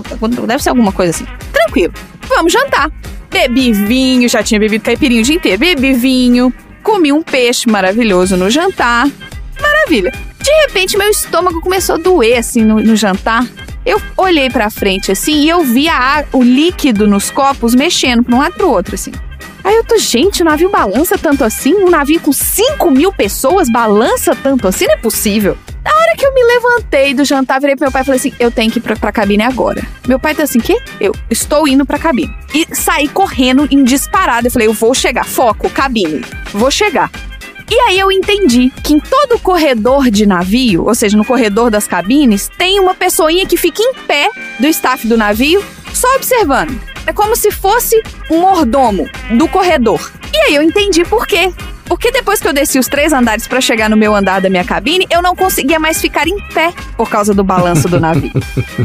Deve 0.48 0.64
ser 0.64 0.70
alguma 0.70 0.92
coisa 0.92 1.12
assim. 1.12 1.26
Tranquilo. 1.52 1.94
Vamos 2.30 2.52
jantar. 2.52 2.90
Bebi 3.30 3.74
vinho, 3.74 4.30
já 4.30 4.42
tinha 4.42 4.60
bebido 4.60 4.84
caipirinha 4.84 5.22
o 5.22 5.24
dia 5.24 5.36
inteiro. 5.36 5.60
Bebi 5.60 5.94
vinho, 5.94 6.54
comi 6.82 7.12
um 7.12 7.22
peixe 7.22 7.70
maravilhoso 7.70 8.38
no 8.38 8.50
jantar. 8.50 9.06
Maravilha. 9.62 10.12
De 10.42 10.52
repente, 10.68 10.98
meu 10.98 11.10
estômago 11.10 11.60
começou 11.60 11.96
a 11.96 11.98
doer, 11.98 12.40
assim, 12.40 12.64
no, 12.64 12.80
no 12.80 12.96
jantar. 12.96 13.46
Eu 13.86 14.02
olhei 14.18 14.50
pra 14.50 14.70
frente 14.70 15.12
assim 15.12 15.42
e 15.44 15.50
eu 15.50 15.64
vi 15.64 15.88
a, 15.88 16.26
o 16.34 16.42
líquido 16.42 17.08
nos 17.08 17.30
copos 17.30 17.76
mexendo 17.76 18.24
pra 18.24 18.36
um 18.36 18.40
lado 18.40 18.56
pro 18.56 18.70
outro, 18.70 18.96
assim. 18.96 19.12
Aí 19.64 19.76
eu 19.76 19.84
tô, 19.84 19.98
gente, 19.98 20.42
o 20.42 20.46
navio 20.46 20.70
balança 20.70 21.18
tanto 21.18 21.44
assim? 21.44 21.74
Um 21.74 21.90
navio 21.90 22.20
com 22.20 22.32
5 22.32 22.92
mil 22.92 23.12
pessoas 23.12 23.70
balança 23.70 24.36
tanto 24.36 24.68
assim? 24.68 24.86
Não 24.86 24.94
é 24.94 24.98
possível. 24.98 25.58
Na 25.84 25.92
hora 25.92 26.16
que 26.18 26.26
eu 26.26 26.34
me 26.34 26.44
levantei 26.44 27.14
do 27.14 27.24
jantar, 27.24 27.60
virei 27.60 27.76
pro 27.76 27.86
meu 27.86 27.92
pai 27.92 28.02
e 28.02 28.06
falei 28.06 28.20
assim: 28.20 28.34
eu 28.40 28.50
tenho 28.52 28.72
que 28.72 28.80
ir 28.80 28.82
pra, 28.82 28.96
pra 28.96 29.12
cabine 29.12 29.44
agora. 29.44 29.84
Meu 30.08 30.20
pai 30.20 30.34
tá 30.34 30.44
assim, 30.44 30.60
quê? 30.60 30.80
Eu 31.00 31.14
estou 31.30 31.68
indo 31.68 31.86
pra 31.86 32.00
cabine. 32.00 32.32
E 32.54 32.76
saí 32.76 33.08
correndo 33.08 33.68
em 33.72 33.84
disparada. 33.84 34.48
Eu 34.48 34.52
falei, 34.52 34.68
eu 34.68 34.74
vou 34.74 34.94
chegar. 34.94 35.26
Foco, 35.26 35.70
cabine. 35.70 36.24
Vou 36.52 36.72
chegar. 36.72 37.12
E 37.70 37.80
aí 37.82 38.00
eu 38.00 38.12
entendi 38.12 38.72
que 38.84 38.94
em 38.94 39.00
todo 39.00 39.40
corredor 39.40 40.10
de 40.12 40.26
navio, 40.26 40.86
ou 40.86 40.94
seja, 40.94 41.18
no 41.18 41.26
corredor 41.26 41.72
das 41.72 41.88
cabines, 41.88 42.50
tem 42.58 42.80
uma 42.80 42.94
pessoinha 42.94 43.46
que 43.46 43.58
fica 43.58 43.82
em 43.82 43.94
pé 44.08 44.30
do 44.60 44.68
staff 44.68 45.08
do 45.08 45.18
navio, 45.18 45.64
só 45.94 46.16
observando. 46.16 46.80
É 47.08 47.14
como 47.14 47.36
se 47.36 47.52
fosse 47.52 48.02
um 48.30 48.40
mordomo 48.40 49.10
do 49.38 49.48
corredor. 49.48 50.12
E 50.34 50.38
aí 50.38 50.56
eu 50.56 50.62
entendi 50.62 51.04
por 51.06 51.26
quê. 51.28 51.52
Porque 51.86 52.12
depois 52.12 52.40
que 52.40 52.48
eu 52.48 52.54
desci 52.54 52.80
os 52.80 52.88
três 52.88 53.14
andares 53.14 53.48
pra 53.48 53.62
chegar 53.62 53.90
no 53.90 53.96
meu 53.96 54.16
andar 54.16 54.42
da 54.42 54.50
minha 54.50 54.64
cabine, 54.64 55.08
eu 55.10 55.22
não 55.22 55.36
conseguia 55.36 55.80
mais 55.80 56.02
ficar 56.02 56.28
em 56.28 56.38
pé 56.54 56.74
por 56.98 57.10
causa 57.10 57.34
do 57.34 57.44
balanço 57.44 57.88
do 57.88 58.00
navio. 58.00 58.32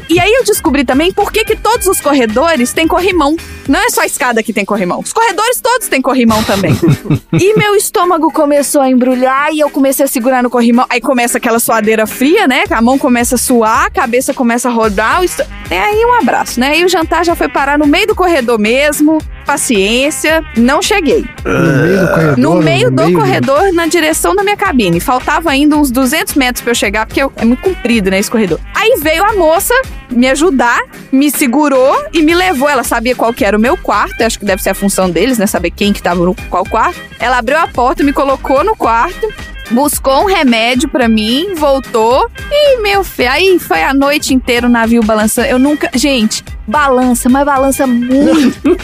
E 0.08 0.18
aí 0.18 0.32
eu 0.32 0.44
descobri 0.44 0.84
também 0.84 1.12
por 1.12 1.30
que, 1.30 1.44
que 1.44 1.54
todos 1.54 1.86
os 1.86 2.00
corredores 2.00 2.72
têm 2.72 2.86
corrimão. 2.86 3.36
Não 3.68 3.78
é 3.80 3.90
só 3.90 4.00
a 4.02 4.06
escada 4.06 4.42
que 4.42 4.52
tem 4.52 4.64
corrimão. 4.64 4.98
Os 4.98 5.12
corredores 5.12 5.60
todos 5.60 5.88
têm 5.88 6.02
corrimão 6.02 6.42
também. 6.42 6.72
e 7.32 7.56
meu 7.56 7.76
estômago 7.76 8.32
começou 8.32 8.80
a 8.80 8.90
embrulhar 8.90 9.52
e 9.52 9.60
eu 9.60 9.70
comecei 9.70 10.04
a 10.04 10.08
segurar 10.08 10.42
no 10.42 10.50
corrimão. 10.50 10.84
Aí 10.90 11.00
começa 11.00 11.38
aquela 11.38 11.60
suadeira 11.60 12.06
fria, 12.06 12.48
né? 12.48 12.64
A 12.70 12.82
mão 12.82 12.98
começa 12.98 13.36
a 13.36 13.38
suar, 13.38 13.86
a 13.86 13.90
cabeça 13.90 14.34
começa 14.34 14.68
a 14.68 14.72
rodar. 14.72 15.22
E 15.22 15.74
aí 15.74 16.04
um 16.04 16.14
abraço, 16.14 16.58
né? 16.58 16.78
E 16.78 16.84
o 16.84 16.88
jantar 16.88 17.24
já 17.24 17.36
foi 17.36 17.48
parar 17.48 17.78
no 17.78 17.86
meio 17.86 18.08
do 18.08 18.14
corredor 18.14 18.58
mesmo. 18.58 19.18
Paciência, 19.46 20.42
não 20.56 20.80
cheguei. 20.82 21.24
No 21.44 21.82
meio 21.82 22.00
do 22.00 22.08
corredor. 22.08 22.36
No 22.38 22.62
meio 22.62 22.90
do 22.90 23.02
meio 23.04 23.18
corredor, 23.18 23.72
na 23.72 23.86
direção 23.86 24.34
da 24.34 24.42
minha 24.42 24.56
cabine. 24.56 25.00
Faltava 25.00 25.50
ainda 25.50 25.76
uns 25.76 25.90
200 25.90 26.34
metros 26.34 26.62
pra 26.62 26.70
eu 26.70 26.74
chegar, 26.74 27.06
porque 27.06 27.22
eu- 27.22 27.32
é 27.36 27.44
muito 27.44 27.62
comprido, 27.62 28.10
né, 28.10 28.18
esse 28.18 28.30
corredor. 28.30 28.58
Aí 28.74 28.98
veio 29.00 29.24
a 29.24 29.32
moça 29.34 29.74
me 30.10 30.28
ajudar, 30.28 30.80
me 31.12 31.30
segurou 31.30 31.94
e 32.12 32.22
me 32.22 32.34
levou. 32.34 32.68
Ela 32.68 32.82
sabia 32.84 33.14
qual 33.14 33.32
que 33.32 33.44
era 33.44 33.56
o 33.56 33.60
meu 33.60 33.76
quarto, 33.76 34.22
acho 34.22 34.38
que 34.38 34.44
deve 34.44 34.62
ser 34.62 34.70
a 34.70 34.74
função 34.74 35.10
deles, 35.10 35.38
né, 35.38 35.46
saber 35.46 35.70
quem 35.70 35.92
que 35.92 36.02
tava 36.02 36.24
no 36.24 36.34
qual 36.48 36.64
quarto. 36.64 36.98
Ela 37.18 37.38
abriu 37.38 37.58
a 37.58 37.66
porta, 37.68 38.02
me 38.02 38.12
colocou 38.12 38.64
no 38.64 38.74
quarto, 38.74 39.32
buscou 39.70 40.22
um 40.22 40.26
remédio 40.26 40.88
pra 40.88 41.08
mim, 41.08 41.54
voltou 41.54 42.28
e, 42.50 42.80
meu 42.82 43.04
filho, 43.04 43.30
aí 43.30 43.58
foi 43.58 43.82
a 43.82 43.94
noite 43.94 44.34
inteira 44.34 44.66
o 44.66 44.70
navio 44.70 45.02
balançando. 45.02 45.48
Eu 45.48 45.58
nunca... 45.58 45.90
Gente... 45.94 46.42
Balança, 46.70 47.28
mas 47.28 47.44
balança 47.44 47.86
muito. 47.86 48.78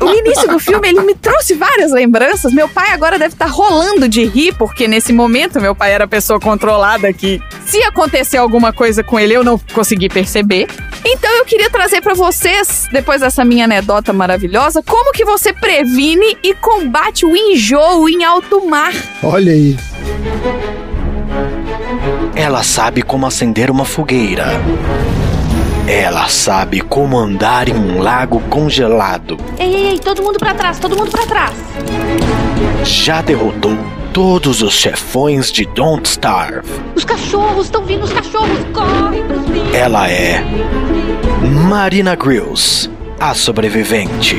O 0.00 0.14
início 0.14 0.48
do 0.48 0.60
filme, 0.60 0.88
ele 0.88 1.00
me 1.00 1.14
trouxe 1.14 1.54
várias 1.54 1.90
lembranças. 1.90 2.52
Meu 2.52 2.68
pai 2.68 2.92
agora 2.92 3.18
deve 3.18 3.34
estar 3.34 3.46
rolando 3.46 4.08
de 4.08 4.24
rir, 4.24 4.54
porque 4.56 4.86
nesse 4.86 5.12
momento 5.12 5.60
meu 5.60 5.74
pai 5.74 5.92
era 5.92 6.04
a 6.04 6.08
pessoa 6.08 6.38
controlada 6.38 7.12
que 7.12 7.40
se 7.66 7.82
acontecer 7.82 8.36
alguma 8.36 8.72
coisa 8.72 9.02
com 9.02 9.18
ele, 9.18 9.34
eu 9.34 9.42
não 9.42 9.58
consegui 9.72 10.08
perceber. 10.08 10.68
Então 11.04 11.30
eu 11.36 11.44
queria 11.44 11.68
trazer 11.68 12.00
pra 12.00 12.14
vocês, 12.14 12.86
depois 12.92 13.20
dessa 13.20 13.44
minha 13.44 13.64
anedota 13.64 14.12
maravilhosa, 14.12 14.82
como 14.82 15.12
que 15.12 15.24
você 15.24 15.52
previne 15.52 16.38
e 16.42 16.54
combate 16.54 17.26
o 17.26 17.36
enjoo 17.36 18.08
em 18.08 18.22
alto 18.22 18.66
mar. 18.66 18.92
Olha 19.22 19.52
aí. 19.52 19.76
Ela 22.34 22.62
sabe 22.62 23.02
como 23.02 23.26
acender 23.26 23.70
uma 23.70 23.84
fogueira. 23.84 24.60
Ela 25.86 26.28
sabe 26.28 26.80
como 26.80 27.18
andar 27.18 27.68
em 27.68 27.74
um 27.74 28.00
lago 28.00 28.40
congelado. 28.48 29.36
Ei, 29.58 29.74
ei, 29.74 29.88
ei, 29.90 29.98
todo 29.98 30.22
mundo 30.22 30.38
pra 30.38 30.54
trás, 30.54 30.78
todo 30.78 30.96
mundo 30.96 31.10
pra 31.10 31.26
trás. 31.26 31.54
Já 32.84 33.20
derrotou 33.22 33.76
todos 34.12 34.62
os 34.62 34.72
chefões 34.74 35.50
de 35.50 35.64
Don't 35.66 36.08
Starve. 36.08 36.68
Os 36.94 37.04
cachorros, 37.04 37.66
estão 37.66 37.84
vindo 37.84 38.04
os 38.04 38.12
cachorros. 38.12 38.58
Corre, 38.72 39.22
Bruce 39.22 39.50
Lee. 39.50 39.76
Ela 39.76 40.08
é 40.08 40.42
Marina 41.68 42.14
Grills, 42.14 42.90
a 43.18 43.34
sobrevivente. 43.34 44.36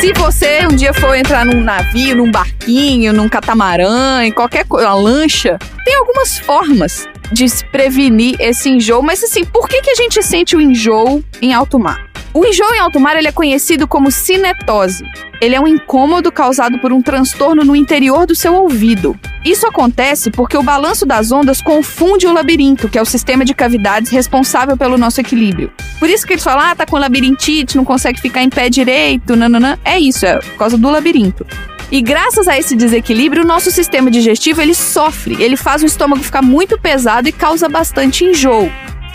Se 0.00 0.14
você 0.14 0.66
um 0.66 0.74
dia 0.74 0.94
for 0.94 1.14
entrar 1.14 1.44
num 1.44 1.60
navio, 1.60 2.16
num 2.16 2.30
barquinho, 2.30 3.12
num 3.12 3.28
catamarã, 3.28 4.24
em 4.24 4.32
qualquer 4.32 4.64
coisa, 4.64 4.88
uma 4.88 4.94
lancha, 4.94 5.58
tem 5.84 5.94
algumas 5.94 6.38
formas 6.38 7.06
de 7.30 7.46
se 7.46 7.62
prevenir 7.66 8.34
esse 8.40 8.70
enjoo. 8.70 9.02
Mas 9.02 9.22
assim, 9.22 9.44
por 9.44 9.68
que, 9.68 9.82
que 9.82 9.90
a 9.90 9.94
gente 9.94 10.22
sente 10.22 10.56
o 10.56 10.60
enjoo 10.60 11.22
em 11.42 11.52
alto 11.52 11.78
mar? 11.78 12.09
O 12.32 12.46
enjoo 12.46 12.72
em 12.72 12.78
alto 12.78 13.00
mar 13.00 13.16
ele 13.16 13.26
é 13.26 13.32
conhecido 13.32 13.88
como 13.88 14.08
cinetose. 14.08 15.04
Ele 15.40 15.56
é 15.56 15.60
um 15.60 15.66
incômodo 15.66 16.30
causado 16.30 16.78
por 16.78 16.92
um 16.92 17.02
transtorno 17.02 17.64
no 17.64 17.74
interior 17.74 18.24
do 18.24 18.36
seu 18.36 18.54
ouvido. 18.54 19.18
Isso 19.44 19.66
acontece 19.66 20.30
porque 20.30 20.56
o 20.56 20.62
balanço 20.62 21.04
das 21.04 21.32
ondas 21.32 21.60
confunde 21.60 22.28
o 22.28 22.32
labirinto, 22.32 22.88
que 22.88 22.98
é 22.98 23.02
o 23.02 23.06
sistema 23.06 23.44
de 23.44 23.52
cavidades 23.52 24.12
responsável 24.12 24.76
pelo 24.76 24.96
nosso 24.96 25.20
equilíbrio. 25.20 25.72
Por 25.98 26.08
isso 26.08 26.24
que 26.24 26.34
eles 26.34 26.44
falam, 26.44 26.66
ah, 26.66 26.74
tá 26.76 26.86
com 26.86 26.98
labirintite, 26.98 27.76
não 27.76 27.84
consegue 27.84 28.20
ficar 28.20 28.42
em 28.42 28.50
pé 28.50 28.68
direito, 28.70 29.34
nananã. 29.34 29.76
É 29.84 29.98
isso, 29.98 30.24
é 30.24 30.38
por 30.38 30.56
causa 30.56 30.78
do 30.78 30.88
labirinto. 30.88 31.44
E 31.90 32.00
graças 32.00 32.46
a 32.46 32.56
esse 32.56 32.76
desequilíbrio, 32.76 33.42
o 33.42 33.46
nosso 33.46 33.72
sistema 33.72 34.08
digestivo 34.08 34.62
ele 34.62 34.74
sofre, 34.74 35.36
ele 35.42 35.56
faz 35.56 35.82
o 35.82 35.86
estômago 35.86 36.22
ficar 36.22 36.42
muito 36.42 36.78
pesado 36.78 37.28
e 37.28 37.32
causa 37.32 37.68
bastante 37.68 38.24
enjoo. 38.24 38.70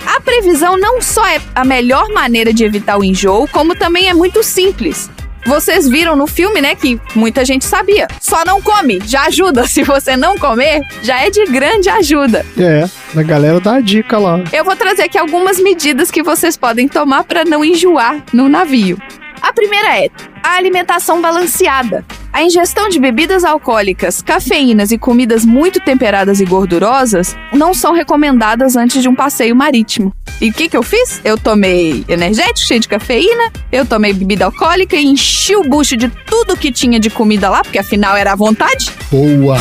A 0.06 0.22
previsão 0.22 0.78
não 0.78 1.02
só 1.02 1.26
é 1.28 1.42
a 1.54 1.66
melhor 1.66 2.10
maneira 2.10 2.54
de 2.54 2.64
evitar 2.64 2.98
o 2.98 3.04
enjoo, 3.04 3.48
como 3.52 3.76
também 3.76 4.08
é 4.08 4.14
muito 4.14 4.44
simples. 4.44 5.10
Vocês 5.46 5.88
viram 5.88 6.16
no 6.16 6.26
filme, 6.26 6.60
né, 6.60 6.74
que 6.74 7.00
muita 7.14 7.46
gente 7.46 7.66
sabia. 7.66 8.08
Só 8.20 8.44
não 8.46 8.60
come, 8.62 9.00
já 9.06 9.26
ajuda. 9.26 9.66
Se 9.70 9.84
você 9.84 10.18
não 10.18 10.38
comer, 10.38 10.82
já 11.04 11.20
é 11.22 11.30
de 11.30 11.46
grande 11.46 11.88
ajuda. 11.88 12.44
É, 12.58 12.90
a 13.16 13.24
galera 13.24 13.60
dá 13.60 13.76
a 13.76 13.82
dica 13.82 14.18
lá. 14.18 14.44
Eu 14.52 14.64
vou 14.66 14.76
trazer 14.76 15.04
aqui 15.04 15.18
algumas 15.18 15.60
medidas 15.60 16.10
que 16.10 16.24
vocês 16.24 16.58
podem 16.58 16.88
tomar 16.88 17.24
para 17.26 17.46
não 17.46 17.64
enjoar 17.64 18.24
no 18.34 18.50
navio. 18.50 19.00
A 19.40 19.54
primeira 19.54 20.00
é 20.00 20.10
a 20.44 20.56
alimentação 20.56 21.22
balanceada. 21.22 22.04
A 22.36 22.44
ingestão 22.44 22.90
de 22.90 23.00
bebidas 23.00 23.46
alcoólicas, 23.46 24.22
cafeínas 24.22 24.92
e 24.92 24.98
comidas 24.98 25.46
muito 25.46 25.80
temperadas 25.80 26.42
e 26.42 26.46
gordurosas 26.46 27.34
não 27.54 27.74
são 27.74 27.94
recomendadas 27.94 28.76
antes 28.76 29.02
de 29.02 29.08
um 29.08 29.16
passeio 29.16 29.56
marítimo. 29.56 30.14
E 30.42 30.50
o 30.50 30.54
que, 30.54 30.68
que 30.68 30.76
eu 30.76 30.84
fiz? 30.84 31.22
Eu 31.24 31.38
tomei 31.38 32.04
energético 32.10 32.68
cheio 32.68 32.82
de 32.82 32.90
cafeína, 32.90 33.54
eu 33.72 33.86
tomei 33.86 34.12
bebida 34.12 34.44
alcoólica 34.44 34.98
e 34.98 35.06
enchi 35.06 35.56
o 35.56 35.64
bucho 35.64 35.96
de 35.96 36.10
tudo 36.10 36.58
que 36.58 36.74
tinha 36.74 37.00
de 37.00 37.10
comida 37.10 37.50
lá, 37.50 37.62
porque 37.62 37.80
afinal 37.80 38.18
era 38.18 38.34
à 38.34 38.36
vontade. 38.36 38.92
Boa! 39.10 39.58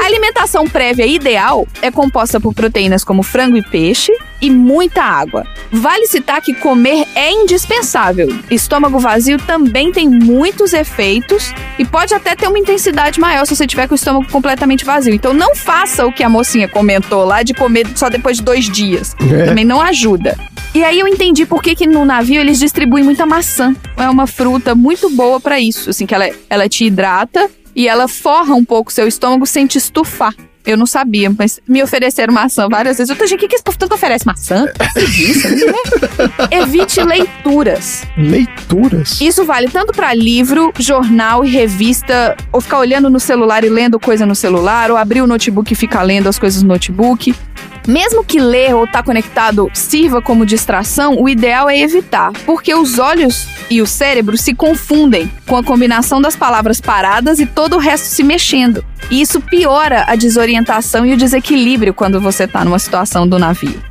A 0.00 0.02
alimentação 0.04 0.66
prévia 0.66 1.06
ideal 1.06 1.64
é 1.80 1.92
composta 1.92 2.40
por 2.40 2.52
proteínas 2.52 3.04
como 3.04 3.22
frango 3.22 3.56
e 3.56 3.62
peixe 3.62 4.12
e 4.40 4.50
muita 4.50 5.02
água. 5.02 5.46
Vale 5.70 6.06
citar 6.06 6.40
que 6.40 6.54
comer 6.54 7.06
é 7.14 7.30
indispensável. 7.30 8.28
Estômago 8.50 8.98
vazio 8.98 9.38
também 9.38 9.92
tem 9.92 10.08
muitos 10.08 10.72
efeitos 10.72 11.52
e 11.78 11.84
pode 11.84 11.99
até 12.14 12.34
ter 12.34 12.48
uma 12.48 12.58
intensidade 12.58 13.20
maior 13.20 13.44
se 13.44 13.54
você 13.54 13.66
tiver 13.66 13.86
com 13.86 13.94
o 13.94 13.96
estômago 13.96 14.26
completamente 14.30 14.84
vazio. 14.84 15.14
Então 15.14 15.32
não 15.32 15.54
faça 15.54 16.06
o 16.06 16.12
que 16.12 16.22
a 16.22 16.28
mocinha 16.28 16.68
comentou 16.68 17.24
lá 17.24 17.42
de 17.42 17.54
comer 17.54 17.86
só 17.94 18.08
depois 18.08 18.38
de 18.38 18.42
dois 18.42 18.68
dias. 18.68 19.14
É. 19.32 19.46
Também 19.46 19.64
não 19.64 19.80
ajuda. 19.80 20.36
E 20.74 20.84
aí 20.84 21.00
eu 21.00 21.08
entendi 21.08 21.44
por 21.44 21.62
que, 21.62 21.74
que 21.74 21.86
no 21.86 22.04
navio 22.04 22.40
eles 22.40 22.58
distribuem 22.58 23.04
muita 23.04 23.26
maçã. 23.26 23.74
É 23.96 24.08
uma 24.08 24.26
fruta 24.26 24.74
muito 24.74 25.10
boa 25.10 25.40
pra 25.40 25.58
isso, 25.58 25.90
assim, 25.90 26.06
que 26.06 26.14
ela, 26.14 26.30
ela 26.48 26.68
te 26.68 26.84
hidrata 26.84 27.50
e 27.74 27.88
ela 27.88 28.06
forra 28.08 28.54
um 28.54 28.64
pouco 28.64 28.90
o 28.90 28.94
seu 28.94 29.06
estômago 29.06 29.46
sem 29.46 29.66
te 29.66 29.78
estufar. 29.78 30.34
Eu 30.64 30.76
não 30.76 30.86
sabia, 30.86 31.32
mas 31.36 31.58
me 31.66 31.82
ofereceram 31.82 32.32
maçã 32.34 32.68
várias 32.68 32.98
vezes. 32.98 33.10
Eu 33.10 33.16
tô, 33.16 33.26
gente, 33.26 33.38
o 33.38 33.40
que, 33.40 33.48
que 33.48 33.54
esse 33.54 33.64
povo 33.64 33.78
tanto 33.78 33.94
oferece? 33.94 34.26
Maçã? 34.26 34.66
Isso? 34.96 35.48
né? 35.48 35.72
Evite 36.50 37.02
leituras. 37.02 38.04
Leituras? 38.16 39.20
Isso 39.20 39.44
vale 39.44 39.68
tanto 39.68 39.92
pra 39.92 40.12
livro, 40.12 40.72
jornal 40.78 41.44
e 41.44 41.48
revista, 41.48 42.36
ou 42.52 42.60
ficar 42.60 42.78
olhando 42.78 43.08
no 43.08 43.18
celular 43.18 43.64
e 43.64 43.68
lendo 43.68 43.98
coisa 43.98 44.26
no 44.26 44.34
celular, 44.34 44.90
ou 44.90 44.96
abrir 44.96 45.22
o 45.22 45.26
notebook 45.26 45.72
e 45.72 45.76
ficar 45.76 46.02
lendo 46.02 46.28
as 46.28 46.38
coisas 46.38 46.62
no 46.62 46.68
notebook. 46.68 47.34
Mesmo 47.86 48.24
que 48.24 48.38
ler 48.38 48.74
ou 48.74 48.84
estar 48.84 49.02
conectado 49.02 49.70
sirva 49.72 50.20
como 50.20 50.46
distração, 50.46 51.20
o 51.20 51.28
ideal 51.28 51.68
é 51.68 51.78
evitar, 51.78 52.32
porque 52.44 52.74
os 52.74 52.98
olhos 52.98 53.46
e 53.70 53.80
o 53.80 53.86
cérebro 53.86 54.36
se 54.36 54.54
confundem 54.54 55.30
com 55.46 55.56
a 55.56 55.64
combinação 55.64 56.20
das 56.20 56.36
palavras 56.36 56.80
paradas 56.80 57.38
e 57.38 57.46
todo 57.46 57.76
o 57.76 57.78
resto 57.78 58.04
se 58.04 58.22
mexendo. 58.22 58.84
E 59.10 59.20
isso 59.20 59.40
piora 59.40 60.04
a 60.06 60.14
desorientação 60.14 61.04
e 61.06 61.12
o 61.12 61.16
desequilíbrio 61.16 61.94
quando 61.94 62.20
você 62.20 62.44
está 62.44 62.64
numa 62.64 62.78
situação 62.78 63.26
do 63.26 63.38
navio. 63.38 63.82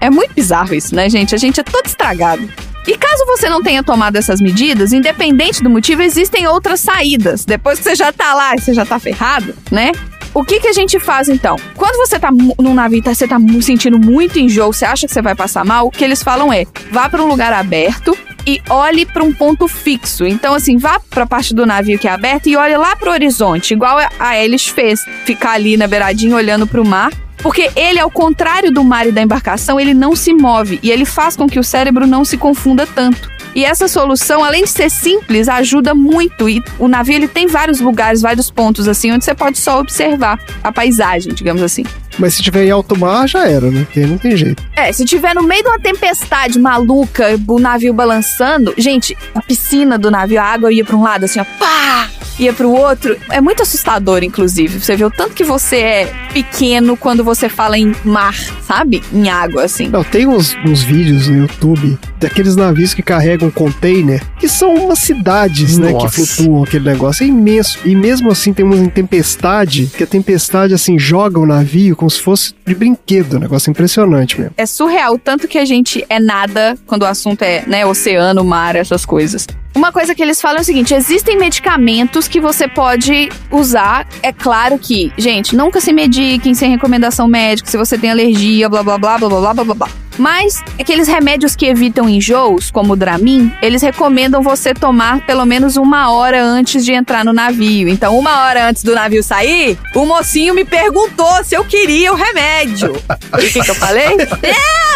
É 0.00 0.10
muito 0.10 0.34
bizarro 0.34 0.74
isso, 0.74 0.94
né, 0.94 1.08
gente? 1.08 1.34
A 1.34 1.38
gente 1.38 1.60
é 1.60 1.62
todo 1.62 1.86
estragado. 1.86 2.48
E 2.86 2.98
caso 2.98 3.24
você 3.24 3.48
não 3.48 3.62
tenha 3.62 3.82
tomado 3.82 4.16
essas 4.16 4.40
medidas, 4.40 4.92
independente 4.92 5.62
do 5.62 5.70
motivo, 5.70 6.02
existem 6.02 6.46
outras 6.46 6.80
saídas. 6.80 7.44
Depois 7.44 7.78
que 7.78 7.84
você 7.84 7.94
já 7.94 8.12
tá 8.12 8.34
lá 8.34 8.54
e 8.54 8.60
você 8.60 8.74
já 8.74 8.84
tá 8.84 8.98
ferrado, 8.98 9.54
né? 9.70 9.92
O 10.34 10.42
que 10.44 10.58
que 10.58 10.66
a 10.68 10.72
gente 10.72 10.98
faz 10.98 11.28
então? 11.28 11.56
Quando 11.76 11.96
você 11.96 12.18
tá 12.18 12.28
num 12.58 12.74
navio, 12.74 13.00
tá, 13.02 13.14
você 13.14 13.26
tá 13.28 13.36
sentindo 13.62 13.98
muito 13.98 14.38
enjoo, 14.38 14.72
você 14.72 14.84
acha 14.84 15.06
que 15.06 15.12
você 15.12 15.22
vai 15.22 15.34
passar 15.34 15.64
mal, 15.64 15.86
o 15.86 15.90
que 15.90 16.02
eles 16.04 16.22
falam 16.22 16.52
é: 16.52 16.64
vá 16.90 17.08
para 17.08 17.22
um 17.22 17.28
lugar 17.28 17.52
aberto 17.52 18.16
e 18.46 18.60
olhe 18.68 19.06
para 19.06 19.22
um 19.22 19.32
ponto 19.32 19.68
fixo. 19.68 20.26
Então, 20.26 20.52
assim, 20.52 20.76
vá 20.76 20.98
para 21.08 21.22
a 21.22 21.26
parte 21.26 21.54
do 21.54 21.64
navio 21.64 21.98
que 21.98 22.08
é 22.08 22.10
aberta 22.10 22.48
e 22.48 22.56
olhe 22.56 22.76
lá 22.76 22.96
pro 22.96 23.12
horizonte, 23.12 23.72
igual 23.74 23.96
a- 24.18 24.36
Elis 24.36 24.66
fez, 24.66 25.04
ficar 25.24 25.52
ali 25.52 25.76
na 25.76 25.86
beiradinha 25.86 26.34
olhando 26.34 26.66
pro 26.66 26.84
mar. 26.84 27.12
Porque 27.38 27.70
ele, 27.76 28.00
ao 28.00 28.10
contrário 28.10 28.72
do 28.72 28.82
mar 28.82 29.06
e 29.06 29.12
da 29.12 29.20
embarcação, 29.20 29.78
ele 29.78 29.92
não 29.92 30.16
se 30.16 30.32
move 30.32 30.80
e 30.82 30.90
ele 30.90 31.04
faz 31.04 31.36
com 31.36 31.46
que 31.46 31.58
o 31.60 31.64
cérebro 31.64 32.06
não 32.06 32.24
se 32.24 32.38
confunda 32.38 32.86
tanto. 32.86 33.30
E 33.54 33.64
essa 33.64 33.86
solução, 33.86 34.42
além 34.42 34.64
de 34.64 34.70
ser 34.70 34.90
simples, 34.90 35.48
ajuda 35.48 35.94
muito. 35.94 36.48
E 36.48 36.62
o 36.78 36.88
navio 36.88 37.14
ele 37.14 37.28
tem 37.28 37.46
vários 37.46 37.80
lugares, 37.80 38.20
vários 38.20 38.50
pontos 38.50 38.88
assim, 38.88 39.12
onde 39.12 39.24
você 39.24 39.34
pode 39.34 39.58
só 39.58 39.80
observar 39.80 40.40
a 40.62 40.72
paisagem, 40.72 41.32
digamos 41.32 41.62
assim. 41.62 41.84
Mas 42.18 42.34
se 42.34 42.42
tiver 42.42 42.64
em 42.64 42.70
alto 42.70 42.96
mar, 42.98 43.28
já 43.28 43.46
era, 43.46 43.70
né? 43.70 43.84
Porque 43.84 44.06
não 44.06 44.18
tem 44.18 44.36
jeito. 44.36 44.62
É, 44.76 44.92
se 44.92 45.04
tiver 45.04 45.34
no 45.34 45.42
meio 45.42 45.62
de 45.62 45.68
uma 45.68 45.80
tempestade 45.80 46.58
maluca, 46.58 47.40
o 47.46 47.58
navio 47.58 47.92
balançando, 47.92 48.74
gente, 48.76 49.16
a 49.34 49.42
piscina 49.42 49.98
do 49.98 50.10
navio, 50.10 50.40
a 50.40 50.44
água 50.44 50.72
ia 50.72 50.84
pra 50.84 50.96
um 50.96 51.02
lado 51.02 51.24
assim, 51.24 51.40
ó, 51.40 51.44
pá! 51.58 52.08
Ia 52.38 52.52
pro 52.52 52.68
outro. 52.68 53.16
É 53.30 53.40
muito 53.40 53.62
assustador, 53.62 54.24
inclusive. 54.24 54.80
Você 54.80 54.96
vê 54.96 55.04
o 55.04 55.10
tanto 55.10 55.34
que 55.34 55.44
você 55.44 55.76
é 55.76 56.12
pequeno 56.32 56.96
quando 56.96 57.22
você 57.22 57.48
fala 57.48 57.78
em 57.78 57.94
mar, 58.04 58.34
sabe? 58.66 59.00
Em 59.12 59.28
água, 59.28 59.62
assim. 59.62 59.86
Não, 59.86 60.02
tem 60.02 60.26
uns, 60.26 60.56
uns 60.66 60.82
vídeos 60.82 61.28
no 61.28 61.42
YouTube 61.42 61.96
daqueles 62.24 62.56
navios 62.56 62.94
que 62.94 63.02
carregam 63.02 63.50
container, 63.50 64.22
que 64.38 64.48
são 64.48 64.74
umas 64.74 64.98
cidades, 64.98 65.76
né, 65.76 65.88
que 65.88 65.92
Nossa. 65.92 66.26
flutuam 66.26 66.64
aquele 66.64 66.86
negócio. 66.86 67.22
É 67.22 67.26
imenso. 67.26 67.78
E 67.84 67.94
mesmo 67.94 68.30
assim 68.30 68.52
tem 68.52 68.64
uma 68.64 68.88
tempestade, 68.88 69.90
que 69.94 70.02
a 70.02 70.06
tempestade, 70.06 70.72
assim, 70.72 70.98
joga 70.98 71.38
o 71.38 71.44
navio 71.44 71.94
como 71.94 72.10
se 72.10 72.20
fosse 72.20 72.54
de 72.66 72.74
brinquedo. 72.74 73.36
Um 73.36 73.40
negócio 73.40 73.70
impressionante 73.70 74.40
mesmo. 74.40 74.54
É 74.56 74.64
surreal 74.64 75.14
o 75.14 75.18
tanto 75.18 75.46
que 75.46 75.58
a 75.58 75.64
gente 75.66 76.04
é 76.08 76.18
nada 76.18 76.76
quando 76.86 77.02
o 77.02 77.06
assunto 77.06 77.42
é, 77.42 77.62
né, 77.66 77.84
oceano, 77.84 78.42
mar, 78.42 78.74
essas 78.74 79.04
coisas. 79.04 79.46
Uma 79.74 79.90
coisa 79.90 80.14
que 80.14 80.22
eles 80.22 80.40
falam 80.40 80.58
é 80.58 80.60
o 80.60 80.64
seguinte: 80.64 80.94
existem 80.94 81.36
medicamentos 81.36 82.28
que 82.28 82.40
você 82.40 82.68
pode 82.68 83.28
usar. 83.50 84.06
É 84.22 84.32
claro 84.32 84.78
que, 84.78 85.12
gente, 85.18 85.56
nunca 85.56 85.80
se 85.80 85.92
mediquem 85.92 86.54
sem 86.54 86.70
recomendação 86.70 87.26
médica, 87.26 87.68
se 87.68 87.76
você 87.76 87.98
tem 87.98 88.10
alergia, 88.10 88.68
blá 88.68 88.82
blá 88.82 88.96
blá 88.96 89.18
blá 89.18 89.28
blá 89.28 89.40
blá 89.40 89.64
blá 89.64 89.74
blá. 89.74 89.88
Mas 90.16 90.62
aqueles 90.78 91.08
remédios 91.08 91.56
que 91.56 91.66
evitam 91.66 92.08
enjoos, 92.08 92.70
como 92.70 92.92
o 92.92 92.96
Dramin, 92.96 93.52
eles 93.60 93.82
recomendam 93.82 94.42
você 94.42 94.72
tomar 94.72 95.20
pelo 95.26 95.44
menos 95.44 95.76
uma 95.76 96.12
hora 96.12 96.42
antes 96.42 96.84
de 96.84 96.92
entrar 96.92 97.24
no 97.24 97.32
navio. 97.32 97.88
Então, 97.88 98.16
uma 98.16 98.44
hora 98.44 98.68
antes 98.68 98.84
do 98.84 98.94
navio 98.94 99.22
sair, 99.22 99.78
o 99.94 100.06
mocinho 100.06 100.54
me 100.54 100.64
perguntou 100.64 101.42
se 101.42 101.56
eu 101.56 101.64
queria 101.64 102.12
o 102.12 102.16
remédio. 102.16 102.92
E 103.40 103.46
o 103.46 103.52
que, 103.52 103.60
que 103.60 103.70
eu 103.70 103.74
falei? 103.74 104.16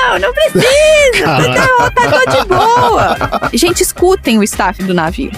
Não, 0.09 0.19
não 0.21 0.33
precisa. 0.33 1.25
Tá, 1.25 1.91
tá 1.91 2.37
de 2.37 2.45
boa. 2.47 3.51
Gente, 3.53 3.83
escutem 3.83 4.39
o 4.39 4.43
do 4.77 4.95
navio. 4.95 5.31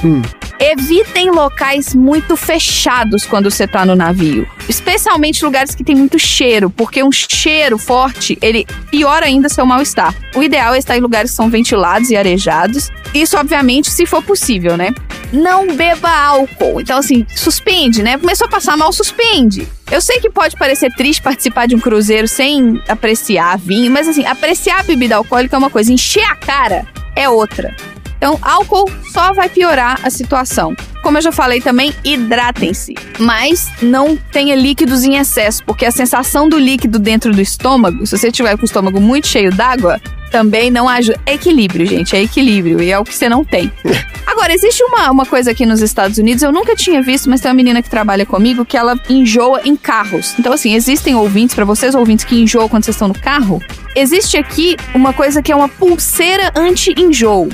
Evitem 0.59 1.31
locais 1.31 1.95
muito 1.95 2.37
fechados 2.37 3.25
quando 3.25 3.51
você 3.51 3.67
tá 3.67 3.85
no 3.87 3.97
navio. 3.97 4.47
Especialmente 4.69 5.43
lugares 5.45 5.75
que 5.75 5.83
tem 5.83 5.95
muito 5.95 6.19
cheiro, 6.19 6.69
porque 6.69 7.03
um 7.03 7.11
cheiro 7.11 7.79
forte, 7.79 8.37
ele 8.43 8.67
piora 8.91 9.25
ainda 9.25 9.49
seu 9.49 9.65
mal-estar. 9.65 10.15
O 10.35 10.43
ideal 10.43 10.75
é 10.75 10.79
estar 10.79 10.99
em 10.99 11.01
lugares 11.01 11.31
que 11.31 11.37
são 11.37 11.49
ventilados 11.49 12.11
e 12.11 12.17
arejados. 12.17 12.91
Isso, 13.15 13.39
obviamente, 13.39 13.91
se 13.91 14.05
for 14.05 14.23
possível, 14.23 14.77
né? 14.77 14.95
Não 15.33 15.75
beba 15.75 16.11
álcool. 16.11 16.81
Então, 16.81 16.99
assim, 16.99 17.25
suspende, 17.35 18.03
né? 18.03 18.19
Começou 18.19 18.47
a 18.47 18.51
passar 18.51 18.77
mal, 18.77 18.93
suspende. 18.93 19.67
Eu 19.91 20.01
sei 20.01 20.21
que 20.21 20.29
pode 20.29 20.57
parecer 20.57 20.93
triste 20.95 21.23
participar 21.23 21.67
de 21.67 21.75
um 21.75 21.81
cruzeiro 21.81 22.29
sem 22.29 22.81
apreciar 22.87 23.59
vinho, 23.59 23.91
mas 23.91 24.07
assim, 24.07 24.27
apreciar 24.27 24.81
a 24.81 24.83
bebida 24.83 25.17
alcoólica 25.17 25.57
é 25.57 25.59
uma 25.59 25.71
coisa, 25.71 25.93
encher 25.93 26.25
a 26.25 26.37
cara 26.37 26.87
é 27.17 27.29
outra. 27.29 27.75
Então, 28.21 28.39
álcool 28.43 28.85
só 29.11 29.33
vai 29.33 29.49
piorar 29.49 29.99
a 30.03 30.11
situação. 30.11 30.77
Como 31.03 31.17
eu 31.17 31.23
já 31.23 31.33
falei 31.33 31.59
também, 31.59 31.95
hidratem-se. 32.05 32.95
Mas 33.19 33.71
não 33.81 34.15
tenha 34.15 34.55
líquidos 34.55 35.05
em 35.05 35.17
excesso, 35.17 35.65
porque 35.65 35.87
a 35.87 35.91
sensação 35.91 36.47
do 36.47 36.59
líquido 36.59 36.99
dentro 36.99 37.33
do 37.33 37.41
estômago, 37.41 38.07
se 38.07 38.19
você 38.19 38.31
tiver 38.31 38.55
com 38.57 38.63
o 38.63 38.67
estômago 38.67 39.01
muito 39.01 39.27
cheio 39.27 39.51
d'água, 39.51 39.99
também 40.31 40.71
não 40.71 40.87
ajuda. 40.87 41.19
É 41.25 41.33
equilíbrio, 41.33 41.87
gente, 41.87 42.15
é 42.15 42.23
equilíbrio. 42.23 42.83
E 42.83 42.91
é 42.91 42.99
o 42.99 43.05
que 43.05 43.15
você 43.15 43.27
não 43.27 43.43
tem. 43.43 43.73
Agora, 44.27 44.53
existe 44.53 44.85
uma, 44.85 45.11
uma 45.11 45.27
coisa 45.27 45.51
aqui 45.51 45.65
nos 45.65 45.81
Estados 45.81 46.19
Unidos, 46.19 46.43
eu 46.43 46.53
nunca 46.53 46.77
tinha 46.77 47.03
visto, 47.03 47.29
mas 47.29 47.41
tem 47.41 47.51
uma 47.51 47.57
menina 47.57 47.83
que 47.83 47.91
trabalha 47.91 48.27
comigo 48.27 48.65
que 48.67 48.77
ela 48.77 49.01
enjoa 49.09 49.63
em 49.65 49.75
carros. 49.75 50.35
Então, 50.39 50.53
assim, 50.53 50.75
existem 50.75 51.15
ouvintes, 51.15 51.55
para 51.55 51.65
vocês 51.65 51.95
ouvintes 51.95 52.25
que 52.25 52.41
enjoam 52.41 52.69
quando 52.69 52.85
vocês 52.85 52.95
estão 52.95 53.09
no 53.09 53.19
carro, 53.19 53.61
existe 53.95 54.37
aqui 54.37 54.77
uma 54.95 55.13
coisa 55.13 55.43
que 55.43 55.53
é 55.53 55.57
uma 55.57 55.69
pulseira 55.69 56.53
anti-enjoo. 56.55 57.49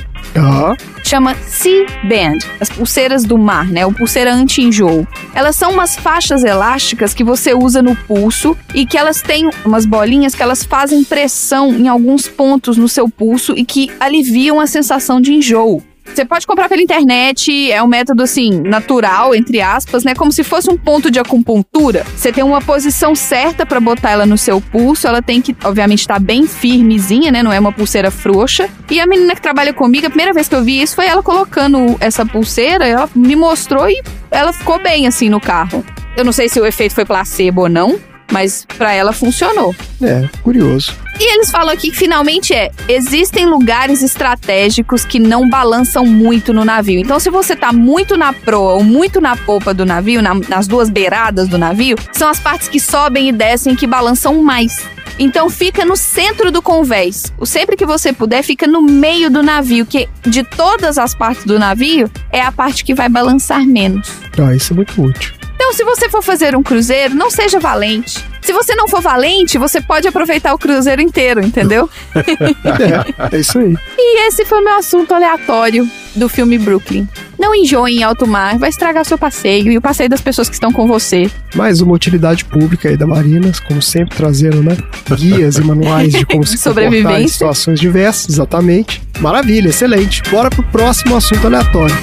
Chama 1.04 1.34
C-Band, 1.36 2.38
as 2.60 2.68
pulseiras 2.68 3.24
do 3.24 3.38
mar, 3.38 3.66
né? 3.68 3.86
O 3.86 3.92
pulseira 3.92 4.34
anti-enjoo. 4.34 5.06
Elas 5.34 5.56
são 5.56 5.70
umas 5.70 5.96
faixas 5.96 6.44
elásticas 6.44 7.14
que 7.14 7.24
você 7.24 7.54
usa 7.54 7.80
no 7.80 7.94
pulso 7.94 8.56
e 8.74 8.84
que 8.84 8.98
elas 8.98 9.22
têm 9.22 9.48
umas 9.64 9.86
bolinhas 9.86 10.34
que 10.34 10.42
elas 10.42 10.64
fazem 10.64 11.04
pressão 11.04 11.72
em 11.72 11.88
alguns 11.88 12.28
pontos 12.28 12.76
no 12.76 12.88
seu 12.88 13.08
pulso 13.08 13.54
e 13.56 13.64
que 13.64 13.90
aliviam 14.00 14.60
a 14.60 14.66
sensação 14.66 15.20
de 15.20 15.32
enjoo. 15.32 15.82
Você 16.14 16.24
pode 16.24 16.46
comprar 16.46 16.68
pela 16.68 16.80
internet, 16.80 17.70
é 17.70 17.82
um 17.82 17.86
método 17.86 18.22
assim, 18.22 18.60
natural, 18.60 19.34
entre 19.34 19.60
aspas, 19.60 20.04
né? 20.04 20.14
Como 20.14 20.32
se 20.32 20.42
fosse 20.42 20.70
um 20.70 20.76
ponto 20.76 21.10
de 21.10 21.18
acupuntura. 21.18 22.06
Você 22.16 22.32
tem 22.32 22.42
uma 22.42 22.60
posição 22.60 23.14
certa 23.14 23.66
pra 23.66 23.80
botar 23.80 24.10
ela 24.10 24.26
no 24.26 24.38
seu 24.38 24.60
pulso, 24.60 25.06
ela 25.06 25.20
tem 25.20 25.42
que, 25.42 25.54
obviamente, 25.64 26.00
estar 26.00 26.18
bem 26.18 26.46
firmezinha, 26.46 27.30
né? 27.30 27.42
Não 27.42 27.52
é 27.52 27.60
uma 27.60 27.72
pulseira 27.72 28.10
frouxa. 28.10 28.68
E 28.90 29.00
a 29.00 29.06
menina 29.06 29.34
que 29.34 29.42
trabalha 29.42 29.72
comigo, 29.74 30.06
a 30.06 30.10
primeira 30.10 30.32
vez 30.32 30.48
que 30.48 30.54
eu 30.54 30.64
vi 30.64 30.80
isso 30.80 30.96
foi 30.96 31.06
ela 31.06 31.22
colocando 31.22 31.96
essa 32.00 32.24
pulseira, 32.24 32.86
ela 32.86 33.08
me 33.14 33.36
mostrou 33.36 33.88
e 33.88 34.02
ela 34.30 34.52
ficou 34.52 34.82
bem 34.82 35.06
assim 35.06 35.28
no 35.28 35.40
carro. 35.40 35.84
Eu 36.16 36.24
não 36.24 36.32
sei 36.32 36.48
se 36.48 36.58
o 36.58 36.64
efeito 36.64 36.94
foi 36.94 37.04
placebo 37.04 37.62
ou 37.62 37.68
não, 37.68 37.98
mas 38.32 38.66
pra 38.78 38.92
ela 38.92 39.12
funcionou. 39.12 39.74
É, 40.02 40.26
curioso. 40.42 40.94
E 41.18 41.32
eles 41.34 41.50
falam 41.50 41.72
aqui 41.72 41.90
que 41.90 41.96
finalmente 41.96 42.52
é: 42.54 42.70
existem 42.88 43.46
lugares 43.46 44.02
estratégicos 44.02 45.04
que 45.04 45.18
não 45.18 45.48
balançam 45.48 46.04
muito 46.04 46.52
no 46.52 46.64
navio. 46.64 47.00
Então, 47.00 47.18
se 47.18 47.30
você 47.30 47.56
tá 47.56 47.72
muito 47.72 48.16
na 48.16 48.32
proa 48.32 48.74
ou 48.74 48.84
muito 48.84 49.20
na 49.20 49.36
popa 49.36 49.72
do 49.72 49.86
navio, 49.86 50.20
na- 50.20 50.34
nas 50.34 50.66
duas 50.66 50.90
beiradas 50.90 51.48
do 51.48 51.56
navio, 51.56 51.96
são 52.12 52.28
as 52.28 52.38
partes 52.38 52.68
que 52.68 52.78
sobem 52.78 53.28
e 53.28 53.32
descem 53.32 53.74
que 53.74 53.86
balançam 53.86 54.42
mais. 54.42 54.84
Então 55.18 55.48
fica 55.48 55.82
no 55.82 55.96
centro 55.96 56.52
do 56.52 56.60
convés. 56.60 57.32
O 57.38 57.46
sempre 57.46 57.74
que 57.74 57.86
você 57.86 58.12
puder, 58.12 58.42
fica 58.42 58.66
no 58.66 58.82
meio 58.82 59.30
do 59.30 59.42
navio, 59.42 59.86
que 59.86 60.06
de 60.26 60.44
todas 60.44 60.98
as 60.98 61.14
partes 61.14 61.44
do 61.46 61.58
navio 61.58 62.10
é 62.30 62.42
a 62.42 62.52
parte 62.52 62.84
que 62.84 62.94
vai 62.94 63.08
balançar 63.08 63.64
menos. 63.64 64.10
Ah, 64.38 64.54
isso 64.54 64.74
é 64.74 64.76
muito 64.76 65.02
útil. 65.02 65.32
Então, 65.56 65.72
se 65.72 65.82
você 65.84 66.08
for 66.08 66.22
fazer 66.22 66.54
um 66.54 66.62
cruzeiro, 66.62 67.14
não 67.14 67.30
seja 67.30 67.58
valente. 67.58 68.22
Se 68.42 68.52
você 68.52 68.76
não 68.76 68.86
for 68.86 69.00
valente, 69.00 69.58
você 69.58 69.80
pode 69.80 70.06
aproveitar 70.06 70.54
o 70.54 70.58
cruzeiro 70.58 71.02
inteiro, 71.02 71.44
entendeu? 71.44 71.90
É, 72.14 73.34
é 73.36 73.40
isso 73.40 73.58
aí. 73.58 73.76
E 73.98 74.28
esse 74.28 74.44
foi 74.44 74.60
o 74.60 74.64
meu 74.64 74.76
assunto 74.76 75.12
aleatório 75.12 75.90
do 76.14 76.28
filme 76.28 76.56
Brooklyn. 76.56 77.08
Não 77.38 77.54
enjoe 77.54 77.96
em 77.96 78.02
alto 78.04 78.26
mar, 78.26 78.56
vai 78.58 78.68
estragar 78.68 79.02
o 79.02 79.04
seu 79.04 79.18
passeio 79.18 79.72
e 79.72 79.76
o 79.76 79.80
passeio 79.80 80.08
das 80.08 80.20
pessoas 80.20 80.48
que 80.48 80.54
estão 80.54 80.72
com 80.72 80.86
você. 80.86 81.28
Mais 81.54 81.80
uma 81.80 81.94
utilidade 81.94 82.44
pública 82.44 82.88
aí 82.88 82.96
da 82.96 83.06
Marinas, 83.06 83.58
como 83.58 83.82
sempre, 83.82 84.16
trazendo, 84.16 84.62
né? 84.62 84.76
Guias 85.16 85.56
e 85.56 85.62
manuais 85.62 86.12
de 86.12 86.24
como 86.24 86.44
se 86.46 86.56
comportar 86.56 87.20
em 87.20 87.28
situações 87.28 87.80
diversas, 87.80 88.34
exatamente. 88.34 89.02
Maravilha, 89.20 89.70
excelente. 89.70 90.22
Bora 90.30 90.50
pro 90.50 90.62
próximo 90.62 91.16
assunto 91.16 91.46
aleatório. 91.46 91.96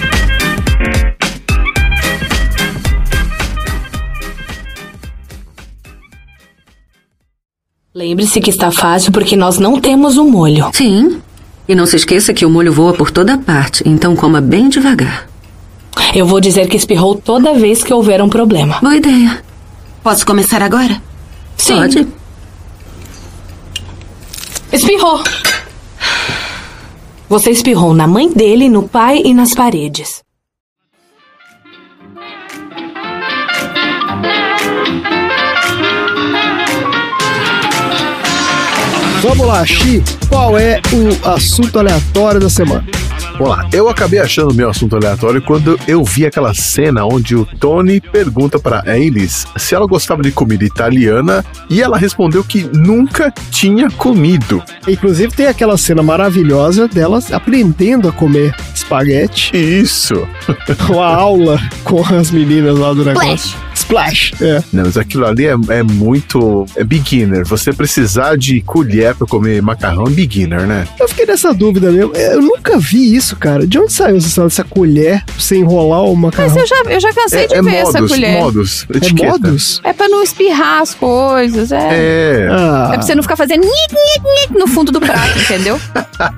Lembre-se 7.95 8.41
que 8.41 8.49
está 8.49 8.71
fácil 8.71 9.11
porque 9.11 9.35
nós 9.35 9.59
não 9.59 9.79
temos 9.79 10.17
o 10.17 10.25
molho. 10.25 10.67
Sim. 10.73 11.21
E 11.67 11.75
não 11.75 11.85
se 11.85 11.95
esqueça 11.95 12.33
que 12.33 12.43
o 12.43 12.49
molho 12.49 12.73
voa 12.73 12.91
por 12.91 13.11
toda 13.11 13.37
parte, 13.37 13.83
então 13.87 14.15
coma 14.15 14.41
bem 14.41 14.67
devagar. 14.67 15.29
Eu 16.15 16.25
vou 16.25 16.41
dizer 16.41 16.67
que 16.67 16.75
espirrou 16.75 17.13
toda 17.13 17.53
vez 17.53 17.83
que 17.83 17.93
houver 17.93 18.19
um 18.19 18.29
problema. 18.29 18.79
Boa 18.81 18.95
ideia. 18.95 19.43
Posso 20.01 20.25
começar 20.25 20.63
agora? 20.63 20.99
Sim. 21.55 21.75
Pode. 21.75 22.07
Espirrou. 24.71 25.23
Você 27.29 27.51
espirrou 27.51 27.93
na 27.93 28.07
mãe 28.07 28.33
dele, 28.33 28.69
no 28.69 28.89
pai 28.89 29.21
e 29.23 29.35
nas 29.35 29.53
paredes. 29.53 30.22
Vamos 39.23 39.47
lá, 39.47 39.65
Xi. 39.65 40.03
Qual 40.27 40.59
é 40.59 40.81
o 40.91 41.29
assunto 41.29 41.79
aleatório 41.79 42.41
da 42.41 42.49
semana? 42.49 42.83
Vamos 43.39 43.47
lá, 43.47 43.69
eu 43.71 43.87
acabei 43.87 44.19
achando 44.19 44.53
meu 44.53 44.69
assunto 44.69 44.97
aleatório 44.97 45.41
quando 45.41 45.79
eu 45.87 46.03
vi 46.03 46.25
aquela 46.25 46.53
cena 46.53 47.05
onde 47.05 47.33
o 47.33 47.45
Tony 47.45 48.01
pergunta 48.01 48.59
pra 48.59 48.83
Alice 48.85 49.47
se 49.55 49.73
ela 49.73 49.87
gostava 49.87 50.21
de 50.21 50.29
comida 50.29 50.65
italiana 50.65 51.43
e 51.69 51.81
ela 51.81 51.97
respondeu 51.97 52.43
que 52.43 52.63
nunca 52.73 53.33
tinha 53.49 53.89
comido. 53.89 54.61
Inclusive 54.85 55.33
tem 55.33 55.47
aquela 55.47 55.77
cena 55.77 56.03
maravilhosa 56.03 56.85
delas 56.89 57.31
aprendendo 57.31 58.09
a 58.09 58.11
comer 58.11 58.53
espaguete. 58.75 59.55
Isso. 59.55 60.27
Uma 60.89 61.15
aula 61.15 61.61
com 61.85 62.03
as 62.13 62.29
meninas 62.29 62.77
lá 62.77 62.93
do 62.93 63.05
negócio. 63.05 63.57
Splash. 63.83 64.33
É. 64.41 64.63
Não, 64.71 64.83
mas 64.85 64.97
aquilo 64.97 65.25
ali 65.25 65.45
é, 65.45 65.55
é 65.69 65.83
muito. 65.83 66.65
É 66.75 66.83
beginner. 66.83 67.45
Você 67.45 67.73
precisar 67.73 68.37
de 68.37 68.61
colher 68.61 69.13
pra 69.15 69.27
comer 69.27 69.61
macarrão 69.61 70.05
é 70.07 70.09
beginner, 70.09 70.65
né? 70.65 70.87
Eu 70.99 71.07
fiquei 71.07 71.25
nessa 71.25 71.53
dúvida 71.53 71.91
mesmo. 71.91 72.15
Eu 72.15 72.41
nunca 72.41 72.77
vi 72.79 73.13
isso, 73.15 73.35
cara. 73.35 73.67
De 73.67 73.77
onde 73.77 73.91
saiu 73.91 74.17
essa, 74.17 74.43
dessa 74.43 74.63
colher 74.63 75.23
pra 75.25 75.35
você 75.37 75.57
enrolar 75.57 76.03
o 76.03 76.15
macarrão? 76.15 76.49
Mas 76.49 76.57
eu 76.57 76.67
já, 76.67 76.91
eu 76.91 76.99
já 76.99 77.13
cansei 77.13 77.47
de 77.47 77.55
é 77.55 77.61
ver 77.61 77.75
essa 77.75 77.93
modus, 77.99 78.11
colher. 78.11 78.39
modus, 78.39 78.85
É 78.93 78.97
etiqueta. 78.97 79.31
modus? 79.31 79.81
É 79.83 79.93
pra 79.93 80.07
não 80.07 80.23
espirrar 80.23 80.81
as 80.81 80.93
coisas, 80.93 81.71
é. 81.71 81.89
É. 81.91 82.47
Ah, 82.49 82.89
É 82.91 82.93
pra 82.93 83.01
você 83.01 83.15
não 83.15 83.23
ficar 83.23 83.35
fazendo 83.35 83.63
no 84.57 84.67
fundo 84.67 84.91
do 84.91 84.99
prato, 84.99 85.37
entendeu? 85.39 85.79
tá 85.93 86.33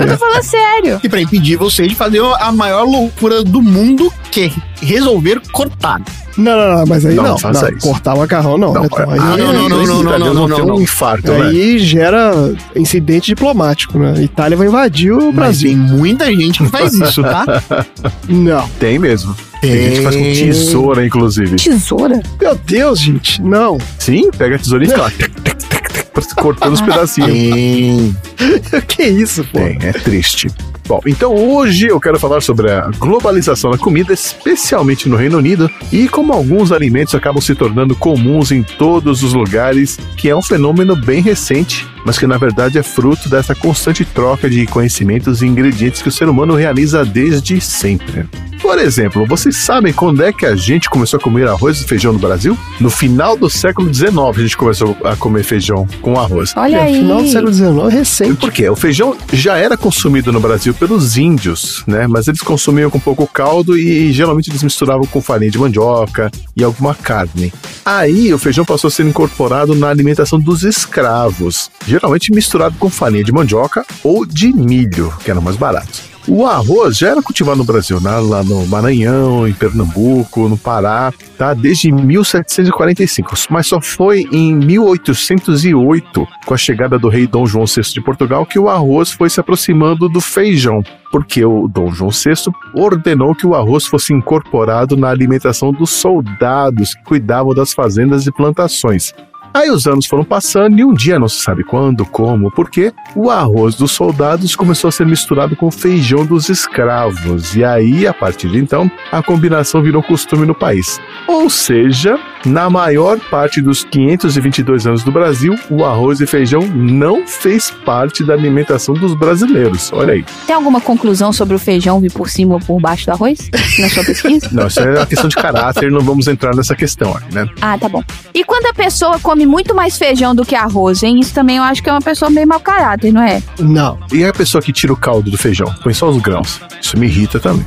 Eu 0.00 0.08
tô 0.08 0.16
falando 0.16 0.42
sério. 0.42 1.00
E 1.02 1.08
pra 1.08 1.20
impedir 1.20 1.56
você 1.56 1.86
de 1.86 1.94
fazer 1.94 2.20
a 2.40 2.50
maior 2.52 2.84
loucura 2.84 3.42
do 3.44 3.60
mundo, 3.62 4.12
que 4.30 4.44
é 4.44 4.84
resolver 4.84 5.40
cortar. 5.52 6.00
Não, 6.38 6.56
não, 6.56 6.78
não, 6.78 6.86
mas 6.86 7.04
aí 7.04 7.14
Não, 7.16 7.24
não. 7.24 7.36
não 7.36 7.52
Não, 7.52 7.78
cortar 7.78 8.14
o 8.14 8.18
macarrão 8.18 8.56
não. 8.56 8.72
Não, 8.72 8.82
né? 8.82 8.88
Então, 8.90 9.10
aí, 9.10 9.18
ah, 9.18 9.36
não, 9.36 9.52
não, 9.52 9.68
não, 9.68 9.86
não, 9.86 10.02
italiano 10.02 10.34
não, 10.34 10.48
não, 10.48 10.56
tem 10.56 10.66
não. 10.66 10.76
um 10.76 10.80
infarto, 10.80 11.32
né? 11.32 11.46
aí 11.46 11.78
gera 11.78 12.54
incidente 12.76 13.26
diplomático, 13.26 13.98
né? 13.98 14.14
A 14.16 14.22
Itália 14.22 14.56
vai 14.56 14.68
invadir 14.68 15.12
o 15.12 15.26
Mas 15.26 15.34
Brasil. 15.34 15.70
tem 15.70 15.76
muita 15.76 16.26
gente 16.26 16.62
que 16.62 16.68
faz 16.70 16.94
isso, 16.94 17.22
tá? 17.22 17.62
Não. 18.28 18.68
Tem 18.78 18.98
mesmo. 18.98 19.34
Tem 19.60 19.72
gente 19.72 19.96
que 19.96 20.02
faz 20.02 20.16
com 20.16 20.22
tesoura, 20.22 21.04
inclusive. 21.06 21.56
Tesoura? 21.56 22.22
Meu 22.40 22.54
Deus, 22.54 23.00
gente. 23.00 23.42
Não. 23.42 23.78
Sim, 23.98 24.30
pega 24.30 24.54
a 24.54 24.58
tesourinha 24.58 24.88
e 24.88 24.90
fica 24.90 25.02
lá, 25.02 25.10
tec, 25.10 25.40
tec, 25.40 25.64
tec, 25.64 25.92
tec, 26.12 26.34
cortando 26.36 26.74
os 26.74 26.80
pedacinhos. 26.80 27.32
Tem. 27.32 28.16
que 28.86 29.02
isso, 29.02 29.44
pô? 29.52 29.58
Tem, 29.58 29.78
é 29.82 29.92
triste. 29.92 30.48
Bom, 30.88 31.00
então 31.04 31.34
hoje 31.34 31.88
eu 31.88 32.00
quero 32.00 32.18
falar 32.18 32.40
sobre 32.40 32.72
a 32.72 32.88
globalização 32.98 33.70
da 33.70 33.76
comida, 33.76 34.10
especialmente 34.10 35.06
no 35.06 35.16
Reino 35.16 35.36
Unido, 35.36 35.70
e 35.92 36.08
como 36.08 36.32
alguns 36.32 36.72
alimentos 36.72 37.14
acabam 37.14 37.42
se 37.42 37.54
tornando 37.54 37.94
comuns 37.94 38.50
em 38.50 38.62
todos 38.62 39.22
os 39.22 39.34
lugares, 39.34 39.98
que 40.16 40.30
é 40.30 40.34
um 40.34 40.40
fenômeno 40.40 40.96
bem 40.96 41.20
recente, 41.20 41.86
mas 42.08 42.16
que 42.16 42.26
na 42.26 42.38
verdade 42.38 42.78
é 42.78 42.82
fruto 42.82 43.28
dessa 43.28 43.54
constante 43.54 44.02
troca 44.02 44.48
de 44.48 44.66
conhecimentos 44.66 45.42
e 45.42 45.46
ingredientes 45.46 46.00
que 46.00 46.08
o 46.08 46.12
ser 46.12 46.26
humano 46.26 46.54
realiza 46.54 47.04
desde 47.04 47.60
sempre. 47.60 48.26
Por 48.62 48.78
exemplo, 48.78 49.26
vocês 49.26 49.56
sabem 49.58 49.92
quando 49.92 50.22
é 50.24 50.32
que 50.32 50.46
a 50.46 50.56
gente 50.56 50.88
começou 50.88 51.18
a 51.18 51.22
comer 51.22 51.46
arroz 51.46 51.80
e 51.82 51.84
feijão 51.84 52.12
no 52.14 52.18
Brasil? 52.18 52.56
No 52.80 52.88
final 52.88 53.36
do 53.36 53.48
século 53.50 53.92
XIX 53.92 54.16
a 54.36 54.40
gente 54.40 54.56
começou 54.56 54.96
a 55.04 55.14
comer 55.14 55.44
feijão 55.44 55.86
com 56.00 56.18
arroz. 56.18 56.54
Olha 56.56 56.76
É, 56.78 56.82
aí. 56.84 56.94
final 56.94 57.22
do 57.22 57.28
século 57.28 57.52
XIX, 57.52 57.68
E 57.92 57.94
recente. 57.96 58.34
por 58.36 58.50
quê? 58.50 58.68
O 58.70 58.74
feijão 58.74 59.14
já 59.32 59.56
era 59.58 59.76
consumido 59.76 60.32
no 60.32 60.40
Brasil 60.40 60.72
pelos 60.72 61.16
índios, 61.18 61.84
né? 61.86 62.06
Mas 62.06 62.26
eles 62.26 62.40
consumiam 62.40 62.90
com 62.90 62.98
pouco 62.98 63.26
caldo 63.26 63.76
e 63.78 64.10
geralmente 64.12 64.50
eles 64.50 64.62
misturavam 64.62 65.04
com 65.06 65.20
farinha 65.20 65.50
de 65.50 65.58
mandioca 65.58 66.30
e 66.56 66.64
alguma 66.64 66.94
carne. 66.94 67.52
Aí 67.84 68.32
o 68.34 68.38
feijão 68.38 68.64
passou 68.64 68.88
a 68.88 68.90
ser 68.90 69.04
incorporado 69.06 69.74
na 69.74 69.88
alimentação 69.88 70.38
dos 70.40 70.64
escravos, 70.64 71.70
geralmente 71.98 72.32
misturado 72.32 72.76
com 72.78 72.88
farinha 72.88 73.24
de 73.24 73.32
mandioca 73.32 73.84
ou 74.02 74.24
de 74.24 74.52
milho, 74.52 75.12
que 75.24 75.30
era 75.30 75.40
mais 75.40 75.56
barato. 75.56 76.08
O 76.30 76.44
arroz 76.44 76.98
já 76.98 77.08
era 77.08 77.22
cultivado 77.22 77.56
no 77.56 77.64
Brasil, 77.64 77.98
né? 78.02 78.10
lá 78.18 78.44
no 78.44 78.66
Maranhão, 78.66 79.48
em 79.48 79.54
Pernambuco, 79.54 80.46
no 80.46 80.58
Pará, 80.58 81.10
tá? 81.38 81.54
desde 81.54 81.90
1745, 81.90 83.34
mas 83.48 83.66
só 83.66 83.80
foi 83.80 84.28
em 84.30 84.54
1808, 84.54 86.28
com 86.44 86.52
a 86.52 86.56
chegada 86.56 86.98
do 86.98 87.08
rei 87.08 87.26
Dom 87.26 87.46
João 87.46 87.64
VI 87.64 87.80
de 87.94 88.02
Portugal, 88.02 88.44
que 88.44 88.58
o 88.58 88.68
arroz 88.68 89.10
foi 89.10 89.30
se 89.30 89.40
aproximando 89.40 90.06
do 90.06 90.20
feijão, 90.20 90.82
porque 91.10 91.42
o 91.42 91.66
Dom 91.66 91.90
João 91.92 92.10
VI 92.10 92.52
ordenou 92.74 93.34
que 93.34 93.46
o 93.46 93.54
arroz 93.54 93.86
fosse 93.86 94.12
incorporado 94.12 94.98
na 94.98 95.08
alimentação 95.08 95.72
dos 95.72 95.88
soldados 95.88 96.94
que 96.94 97.04
cuidavam 97.04 97.54
das 97.54 97.72
fazendas 97.72 98.26
e 98.26 98.32
plantações. 98.32 99.14
Aí 99.58 99.70
os 99.70 99.88
anos 99.88 100.06
foram 100.06 100.22
passando 100.22 100.78
e 100.78 100.84
um 100.84 100.94
dia, 100.94 101.18
não 101.18 101.26
se 101.26 101.42
sabe 101.42 101.64
quando, 101.64 102.06
como, 102.06 102.48
porque 102.48 102.92
o 103.16 103.28
arroz 103.28 103.74
dos 103.74 103.90
soldados 103.90 104.54
começou 104.54 104.86
a 104.86 104.92
ser 104.92 105.04
misturado 105.04 105.56
com 105.56 105.66
o 105.66 105.70
feijão 105.72 106.24
dos 106.24 106.48
escravos. 106.48 107.56
E 107.56 107.64
aí, 107.64 108.06
a 108.06 108.14
partir 108.14 108.48
de 108.48 108.58
então, 108.58 108.88
a 109.10 109.20
combinação 109.20 109.82
virou 109.82 110.00
costume 110.00 110.46
no 110.46 110.54
país. 110.54 111.00
Ou 111.26 111.50
seja, 111.50 112.16
Na 112.46 112.70
maior 112.70 113.18
parte 113.18 113.60
dos 113.60 113.82
522 113.84 114.86
anos 114.86 115.02
do 115.02 115.10
Brasil, 115.10 115.54
o 115.70 115.84
arroz 115.84 116.20
e 116.20 116.26
feijão 116.26 116.60
não 116.62 117.26
fez 117.26 117.70
parte 117.84 118.22
da 118.22 118.32
alimentação 118.32 118.94
dos 118.94 119.14
brasileiros. 119.14 119.92
Olha 119.92 120.14
aí. 120.14 120.24
Tem 120.46 120.54
alguma 120.54 120.80
conclusão 120.80 121.32
sobre 121.32 121.56
o 121.56 121.58
feijão 121.58 122.00
vir 122.00 122.12
por 122.12 122.30
cima 122.30 122.54
ou 122.54 122.60
por 122.60 122.80
baixo 122.80 123.06
do 123.06 123.12
arroz? 123.12 123.50
Na 123.78 123.88
sua 123.88 124.04
pesquisa? 124.04 124.48
Não, 124.52 124.68
isso 124.68 124.80
é 124.80 124.98
uma 124.98 125.06
questão 125.06 125.28
de 125.28 125.34
caráter, 125.34 125.90
não 125.90 126.00
vamos 126.00 126.28
entrar 126.28 126.54
nessa 126.54 126.76
questão 126.76 127.16
aí, 127.16 127.34
né? 127.34 127.48
Ah, 127.60 127.76
tá 127.76 127.88
bom. 127.88 128.04
E 128.32 128.44
quando 128.44 128.66
a 128.66 128.74
pessoa 128.74 129.18
come 129.18 129.44
muito 129.48 129.74
mais 129.74 129.96
feijão 129.98 130.34
do 130.34 130.44
que 130.44 130.54
arroz, 130.54 131.02
hein? 131.02 131.18
Isso 131.20 131.32
também 131.34 131.56
eu 131.56 131.62
acho 131.62 131.82
que 131.82 131.88
é 131.88 131.92
uma 131.92 132.00
pessoa 132.00 132.30
meio 132.30 132.46
mau 132.46 132.60
caráter, 132.60 133.12
não 133.12 133.22
é? 133.22 133.42
Não. 133.58 133.98
E 134.12 134.24
a 134.24 134.32
pessoa 134.32 134.60
que 134.62 134.72
tira 134.72 134.92
o 134.92 134.96
caldo 134.96 135.30
do 135.30 135.38
feijão? 135.38 135.72
Põe 135.82 135.94
só 135.94 136.08
os 136.08 136.18
grãos. 136.20 136.60
Isso 136.80 136.98
me 136.98 137.06
irrita 137.06 137.40
também. 137.40 137.66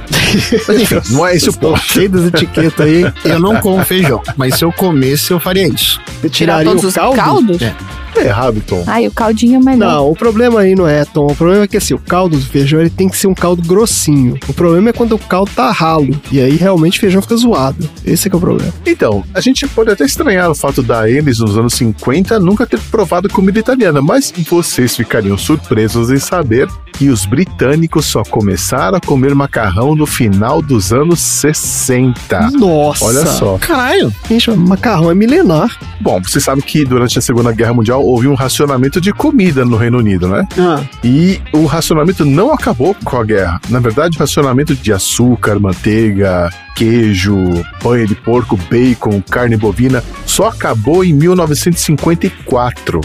Mas 0.68 0.82
enfim, 0.82 1.02
não 1.14 1.26
é 1.28 1.36
esse 1.36 1.50
o 1.50 1.54
ponto. 1.54 1.80
Cheio 1.82 2.10
das 2.10 2.26
etiquetas 2.28 2.86
aí. 2.86 3.02
Eu 3.26 3.40
não 3.40 3.60
como 3.60 3.84
feijão, 3.84 4.22
mas 4.38 4.56
se 4.56 4.64
eu 4.66 4.72
comesse, 4.72 5.32
eu 5.32 5.40
faria 5.40 5.68
isso. 5.68 6.00
Você 6.22 6.30
Tirar 6.30 6.60
tiraria 6.60 6.66
todos 6.72 6.84
o 6.84 6.88
os 6.88 6.94
caldo? 6.94 7.16
caldos? 7.18 7.62
É. 7.62 7.76
É 8.16 8.26
errado, 8.26 8.62
Tom. 8.66 8.84
Ai, 8.88 9.08
o 9.08 9.12
caldinho 9.12 9.60
é 9.60 9.64
melhor. 9.64 9.94
Não, 9.94 10.12
o 10.12 10.16
problema 10.16 10.62
aí 10.62 10.76
não 10.76 10.88
é, 10.88 11.06
Tom. 11.06 11.28
O 11.28 11.36
problema 11.36 11.64
é 11.64 11.68
que 11.68 11.78
assim, 11.78 11.94
o 11.94 12.00
caldo 12.00 12.38
do 12.38 12.46
feijão 12.46 12.80
ele 12.80 12.90
tem 12.90 13.10
que 13.10 13.18
ser 13.18 13.28
um 13.28 13.34
caldo 13.34 13.62
grossinho. 13.62 14.38
O 14.48 14.54
problema 14.54 14.90
é 14.90 14.94
quando 14.94 15.14
o 15.14 15.20
caldo 15.20 15.52
tá 15.56 15.72
ralo. 15.72 16.20
E 16.32 16.40
aí 16.40 16.56
realmente 16.56 16.98
o 16.98 17.02
feijão 17.02 17.22
fica 17.22 17.36
zoado. 17.36 17.90
Esse 18.06 18.28
é 18.28 18.30
que 18.30 18.36
é 18.36 18.38
o 18.38 18.42
problema. 18.42 18.74
Então, 18.86 19.24
a 19.34 19.42
gente 19.42 19.68
pode 19.68 19.92
até 19.92 20.06
estranhar 20.06 20.50
o 20.50 20.56
fato 20.56 20.82
da 20.84 21.10
Elis 21.10 21.40
nos 21.40 21.58
anos 21.58 21.74
50 21.74 22.40
nunca 22.40 22.66
ter 22.66 22.80
provado 22.92 23.30
comida 23.30 23.60
italiana, 23.60 24.02
mas 24.02 24.32
vocês 24.50 24.96
ficariam 24.96 25.38
surpresos 25.38 26.10
em 26.10 26.20
saber 26.20 26.68
que 26.94 27.10
os 27.10 27.26
britânicos 27.26 28.06
só 28.06 28.24
começaram 28.24 28.98
a 28.98 29.02
comer 29.02 29.34
macarrão 29.34 29.96
no 29.96 30.06
final 30.06 30.62
dos 30.62 30.94
anos 30.94 31.20
60. 31.20 32.52
Nossa. 32.52 33.06
Olha 33.06 33.26
só. 33.26 33.58
Caralho. 33.58 34.14
Gente, 34.30 34.52
macarrão 34.52 35.10
é 35.10 35.16
milenar. 35.16 35.80
Bom, 36.00 36.22
você 36.22 36.40
sabe 36.40 36.62
que 36.62 36.86
durante 36.86 37.18
a 37.18 37.22
Segunda 37.22 37.52
Guerra 37.52 37.74
Mundial 37.74 38.01
houve 38.02 38.28
um 38.28 38.34
racionamento 38.34 39.00
de 39.00 39.14
comida 39.14 39.64
no 39.66 39.78
Reino 39.78 39.98
Unido, 39.98 40.28
né? 40.28 40.48
Ah. 40.58 40.82
E 41.04 41.40
o 41.54 41.66
racionamento 41.66 42.26
não 42.26 42.54
acabou 42.54 42.96
com 43.04 43.18
a 43.18 43.24
guerra. 43.24 43.60
Na 43.70 43.80
verdade, 43.80 44.18
o 44.18 44.20
racionamento 44.20 44.76
de 44.76 44.92
açúcar, 44.92 45.60
manteiga, 45.60 46.50
queijo, 46.76 47.38
banha 47.84 48.08
de 48.08 48.16
porco, 48.16 48.58
bacon, 48.70 49.22
carne 49.22 49.56
bovina 49.58 50.04
só 50.26 50.48
acabou 50.48 51.04
em 51.04 51.14
1954. 51.14 53.02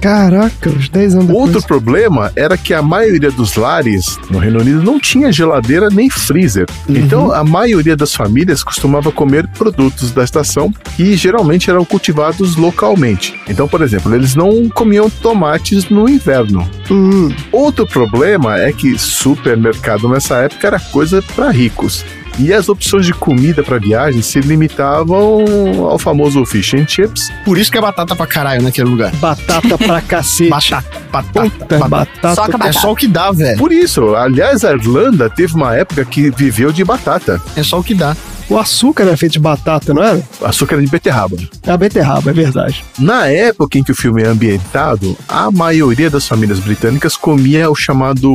Caraca, 0.00 0.70
uns 0.70 0.88
10 0.88 1.14
anos 1.14 1.26
depois. 1.26 1.46
Outro 1.46 1.66
problema 1.66 2.30
era 2.36 2.56
que 2.56 2.72
a 2.72 2.82
maioria 2.82 3.30
dos 3.30 3.56
lares 3.56 4.18
no 4.30 4.38
Reino 4.38 4.60
Unido 4.60 4.82
não 4.82 5.00
tinha 5.00 5.32
geladeira 5.32 5.88
nem 5.88 6.08
freezer. 6.08 6.66
Então 6.88 7.32
a 7.32 7.42
maioria 7.42 7.96
das 7.96 8.14
famílias 8.14 8.62
costumava 8.62 9.10
comer 9.10 9.46
produtos 9.48 10.12
da 10.12 10.22
estação 10.22 10.72
que 10.96 11.16
geralmente 11.16 11.70
eram 11.70 11.84
cultivados 11.84 12.56
localmente. 12.56 13.34
Então, 13.48 13.66
por 13.66 13.82
exemplo, 13.82 14.14
eles 14.14 14.25
não 14.34 14.68
comiam 14.68 15.08
tomates 15.08 15.88
no 15.88 16.08
inverno. 16.08 16.68
Hum. 16.90 17.34
Outro 17.52 17.86
problema 17.86 18.58
é 18.58 18.72
que 18.72 18.98
supermercado 18.98 20.08
nessa 20.08 20.36
época 20.38 20.66
era 20.66 20.80
coisa 20.80 21.22
para 21.34 21.50
ricos. 21.50 22.04
E 22.38 22.52
as 22.52 22.68
opções 22.68 23.06
de 23.06 23.14
comida 23.14 23.62
para 23.62 23.78
viagem 23.78 24.20
se 24.20 24.40
limitavam 24.40 25.86
ao 25.88 25.98
famoso 25.98 26.44
fish 26.44 26.74
and 26.74 26.86
chips. 26.86 27.30
Por 27.46 27.56
isso 27.56 27.72
que 27.72 27.78
é 27.78 27.80
batata 27.80 28.14
pra 28.14 28.26
caralho 28.26 28.62
naquele 28.62 28.90
lugar. 28.90 29.10
Batata 29.16 29.78
pra 29.78 30.00
cacete. 30.02 30.50
Batata, 30.50 30.84
batata, 31.10 31.48
Puta, 31.48 31.78
batata. 31.78 31.88
batata. 31.88 32.34
Soca 32.34 32.48
É 32.56 32.58
batata. 32.58 32.72
só 32.80 32.92
o 32.92 32.96
que 32.96 33.08
dá, 33.08 33.32
velho. 33.32 33.56
Por 33.58 33.72
isso, 33.72 34.14
aliás, 34.14 34.64
a 34.66 34.72
Irlanda 34.74 35.30
teve 35.30 35.54
uma 35.54 35.74
época 35.74 36.04
que 36.04 36.30
viveu 36.30 36.70
de 36.72 36.84
batata. 36.84 37.40
É 37.56 37.62
só 37.62 37.78
o 37.78 37.82
que 37.84 37.94
dá. 37.94 38.14
O 38.48 38.58
açúcar 38.58 39.04
era 39.04 39.16
feito 39.16 39.32
de 39.32 39.38
batata, 39.38 39.92
não 39.92 40.02
era? 40.02 40.22
Açúcar 40.42 40.80
de 40.80 40.86
beterraba. 40.86 41.36
É 41.64 41.70
a 41.72 41.76
beterraba, 41.76 42.30
é 42.30 42.32
verdade. 42.32 42.84
Na 42.98 43.26
época 43.26 43.78
em 43.78 43.82
que 43.82 43.90
o 43.90 43.94
filme 43.94 44.22
é 44.22 44.26
ambientado, 44.26 45.16
a 45.28 45.50
maioria 45.50 46.08
das 46.08 46.28
famílias 46.28 46.60
britânicas 46.60 47.16
comia 47.16 47.68
o 47.70 47.74
chamado 47.74 48.30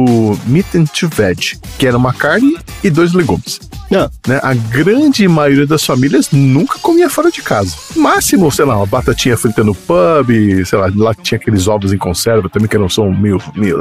meat 0.48 0.78
and 0.78 0.86
veg, 1.16 1.58
que 1.78 1.88
era 1.88 1.98
uma 1.98 2.14
carne 2.14 2.58
e 2.84 2.90
dois 2.90 3.14
legumes. 3.14 3.60
Não. 3.92 4.10
Né? 4.26 4.40
A 4.42 4.54
grande 4.54 5.28
maioria 5.28 5.68
das 5.68 5.86
famílias 5.86 6.30
nunca 6.32 6.80
comia 6.80 7.10
fora 7.10 7.30
de 7.30 7.42
casa. 7.42 7.76
Máximo, 7.96 8.50
sei 8.50 8.64
lá, 8.64 8.78
uma 8.78 8.86
batatinha 8.86 9.36
frita 9.36 9.64
no 9.64 9.76
pub, 9.76 10.30
sei 10.66 10.80
lá, 10.80 10.90
lá 10.96 11.14
tinha 11.14 11.38
aqueles 11.38 11.68
ovos 11.68 11.92
em 11.92 11.98
conserva 11.98 12.50
também, 12.50 12.70
que 12.70 12.78
não 12.78 12.88
são 12.88 13.12
meio. 13.12 13.42
meio 13.54 13.80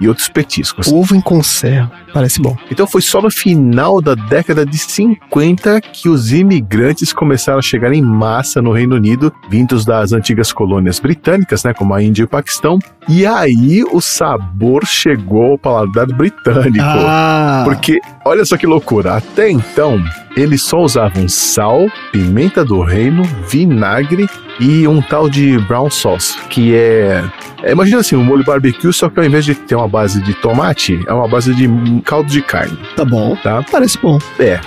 e 0.00 0.08
outros 0.08 0.28
petiscos. 0.28 0.86
Ovo 0.86 1.16
em 1.16 1.20
conserva. 1.20 1.90
Parece 2.14 2.40
bom. 2.40 2.56
Então 2.70 2.86
foi 2.86 3.02
só 3.02 3.20
no 3.20 3.30
final 3.30 4.00
da 4.00 4.14
década 4.14 4.64
de 4.64 4.78
50 4.78 5.67
que 5.80 6.08
os 6.08 6.32
imigrantes 6.32 7.12
começaram 7.12 7.58
a 7.58 7.62
chegar 7.62 7.92
em 7.92 8.02
massa 8.02 8.60
no 8.62 8.72
Reino 8.72 8.96
Unido, 8.96 9.32
vindos 9.48 9.84
das 9.84 10.12
antigas 10.12 10.52
colônias 10.52 10.98
britânicas, 10.98 11.64
né, 11.64 11.74
como 11.74 11.94
a 11.94 12.02
Índia 12.02 12.22
e 12.22 12.24
o 12.24 12.28
Paquistão. 12.28 12.78
E 13.08 13.26
aí 13.26 13.82
o 13.84 14.00
sabor 14.00 14.84
chegou 14.86 15.52
ao 15.52 15.58
paladar 15.58 16.06
britânico. 16.06 16.84
Ah. 16.84 17.62
Porque, 17.64 18.00
olha 18.24 18.44
só 18.44 18.56
que 18.56 18.66
loucura, 18.66 19.16
até 19.16 19.50
então 19.50 20.02
eles 20.36 20.62
só 20.62 20.80
usavam 20.80 21.28
sal, 21.28 21.86
pimenta 22.12 22.64
do 22.64 22.82
reino, 22.82 23.22
vinagre 23.48 24.28
e 24.60 24.86
um 24.86 25.02
tal 25.02 25.28
de 25.28 25.58
brown 25.60 25.90
sauce, 25.90 26.38
que 26.48 26.74
é 26.74 27.24
é, 27.62 27.72
imagina 27.72 28.00
assim, 28.00 28.14
um 28.14 28.22
molho 28.22 28.44
barbecue, 28.44 28.92
só 28.92 29.08
que 29.08 29.18
ao 29.18 29.26
invés 29.26 29.44
de 29.44 29.54
ter 29.54 29.74
uma 29.74 29.88
base 29.88 30.22
de 30.22 30.32
tomate, 30.34 31.00
é 31.06 31.12
uma 31.12 31.26
base 31.26 31.54
de 31.54 31.68
caldo 32.04 32.30
de 32.30 32.40
carne. 32.40 32.78
Tá 32.94 33.04
bom. 33.04 33.36
Tá? 33.36 33.64
Parece 33.70 33.98
bom. 33.98 34.18
É. 34.38 34.60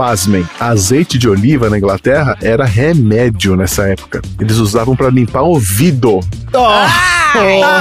Pasmem, 0.00 0.48
azeite 0.58 1.18
de 1.18 1.28
oliva 1.28 1.68
na 1.68 1.76
Inglaterra 1.76 2.34
era 2.40 2.64
remédio 2.64 3.54
nessa 3.54 3.86
época. 3.86 4.22
Eles 4.40 4.56
usavam 4.56 4.96
para 4.96 5.10
limpar 5.10 5.42
o 5.42 5.48
ouvido. 5.48 6.20
Ah, 6.54 7.19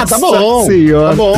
tá 0.07 0.17
bom. 0.19 0.65
Senhora. 0.65 1.09
Tá 1.09 1.15
bom. 1.15 1.33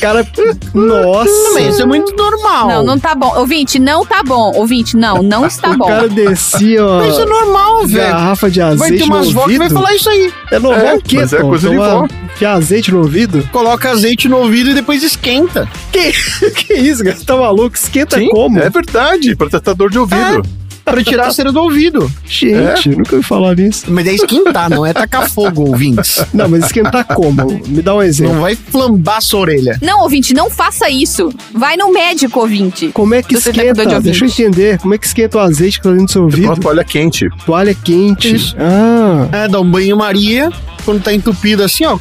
Cara, 0.00 0.26
nossa. 0.74 1.60
Isso 1.60 1.82
é 1.82 1.86
muito 1.86 2.12
normal. 2.16 2.66
Não, 2.68 2.82
não 2.82 2.98
tá 2.98 3.14
bom. 3.14 3.32
Ouvinte, 3.38 3.78
não 3.78 4.04
tá 4.04 4.22
bom. 4.24 4.50
Ouvinte, 4.56 4.96
não, 4.96 5.22
não 5.22 5.46
está 5.46 5.70
o 5.70 5.76
bom. 5.76 5.86
cara 5.86 6.08
descia 6.08 6.84
Mas 6.98 7.12
isso 7.12 7.20
é 7.20 7.26
normal, 7.26 7.86
velho. 7.86 8.10
garrafa 8.10 8.50
de 8.50 8.60
azeite 8.60 8.80
Vai 8.80 8.98
ter 8.98 9.04
umas 9.04 9.26
no 9.28 9.32
vó 9.32 9.44
que 9.46 9.58
vai 9.58 9.70
falar 9.70 9.94
isso 9.94 10.10
aí. 10.10 10.32
É 10.50 10.58
normal 10.58 10.86
É, 10.86 10.94
o 10.96 11.00
quê, 11.02 11.16
mas 11.18 11.32
é 11.32 11.40
coisa 11.40 11.68
de 11.70 11.76
vó. 11.76 12.06
Enfiar 12.34 12.54
azeite 12.54 12.90
no 12.90 12.98
ouvido? 12.98 13.48
Coloca 13.52 13.90
azeite 13.90 14.28
no 14.28 14.38
ouvido 14.38 14.70
e 14.70 14.74
depois 14.74 15.04
esquenta. 15.04 15.68
Que, 15.92 16.10
que 16.50 16.74
isso, 16.74 17.04
cara? 17.04 17.14
Você 17.16 17.24
tá 17.24 17.36
maluco? 17.36 17.76
Esquenta 17.76 18.18
Sim, 18.18 18.28
como? 18.30 18.58
é 18.58 18.68
verdade, 18.68 19.36
tratar 19.36 19.72
dor 19.74 19.88
de 19.90 19.98
ouvido. 20.00 20.42
Pra 20.84 21.02
tirar 21.02 21.28
a 21.28 21.32
cera 21.32 21.52
do 21.52 21.60
ouvido. 21.60 22.10
Gente, 22.26 22.88
nunca 22.90 23.16
ouvi 23.16 23.26
falar 23.26 23.54
nisso. 23.56 23.84
Mas 23.88 24.06
é 24.06 24.14
esquentar, 24.14 24.68
não 24.68 24.84
é 24.84 24.92
tacar 24.92 25.28
fogo, 25.30 25.68
ouvintes. 25.68 26.24
Não, 26.34 26.48
mas 26.48 26.64
esquentar 26.66 27.06
como? 27.06 27.46
Me 27.66 27.80
dá 27.82 27.94
um 27.94 28.02
exemplo. 28.02 28.34
Não 28.34 28.42
vai 28.42 28.56
flambar 28.56 29.22
sua 29.22 29.40
orelha. 29.40 29.78
Não, 29.80 30.00
ouvinte, 30.02 30.34
não 30.34 30.50
faça 30.50 30.90
isso. 30.90 31.32
Vai 31.54 31.76
no 31.76 31.92
médico, 31.92 32.40
ouvinte. 32.40 32.88
Como 32.92 33.14
é 33.14 33.22
que 33.22 33.36
Se 33.36 33.42
você 33.42 33.52
tem 33.52 33.66
dor 33.66 33.74
de 33.74 33.80
esquenta? 33.82 34.00
Deixa 34.00 34.24
eu 34.24 34.28
entender. 34.28 34.78
Como 34.78 34.94
é 34.94 34.98
que 34.98 35.06
esquenta 35.06 35.38
o 35.38 35.40
azeite 35.40 35.78
que 35.78 35.84
tá 35.84 35.90
dentro 35.90 36.06
do 36.06 36.12
seu 36.12 36.22
ouvido? 36.24 36.46
uma 36.46 36.56
toalha 36.56 36.84
quente. 36.84 37.28
Toalha 37.46 37.74
quente. 37.74 38.34
Isso. 38.34 38.56
Ah. 38.58 39.28
É, 39.32 39.48
dá 39.48 39.60
um 39.60 39.70
banho-maria 39.70 40.50
quando 40.84 41.02
tá 41.02 41.12
entupido 41.12 41.62
assim, 41.62 41.84
ó. 41.84 41.98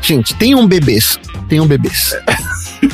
Gente, 0.00 0.34
tenham 0.34 0.66
bebês. 0.66 1.18
Tenham 1.48 1.66
bebês. 1.66 2.14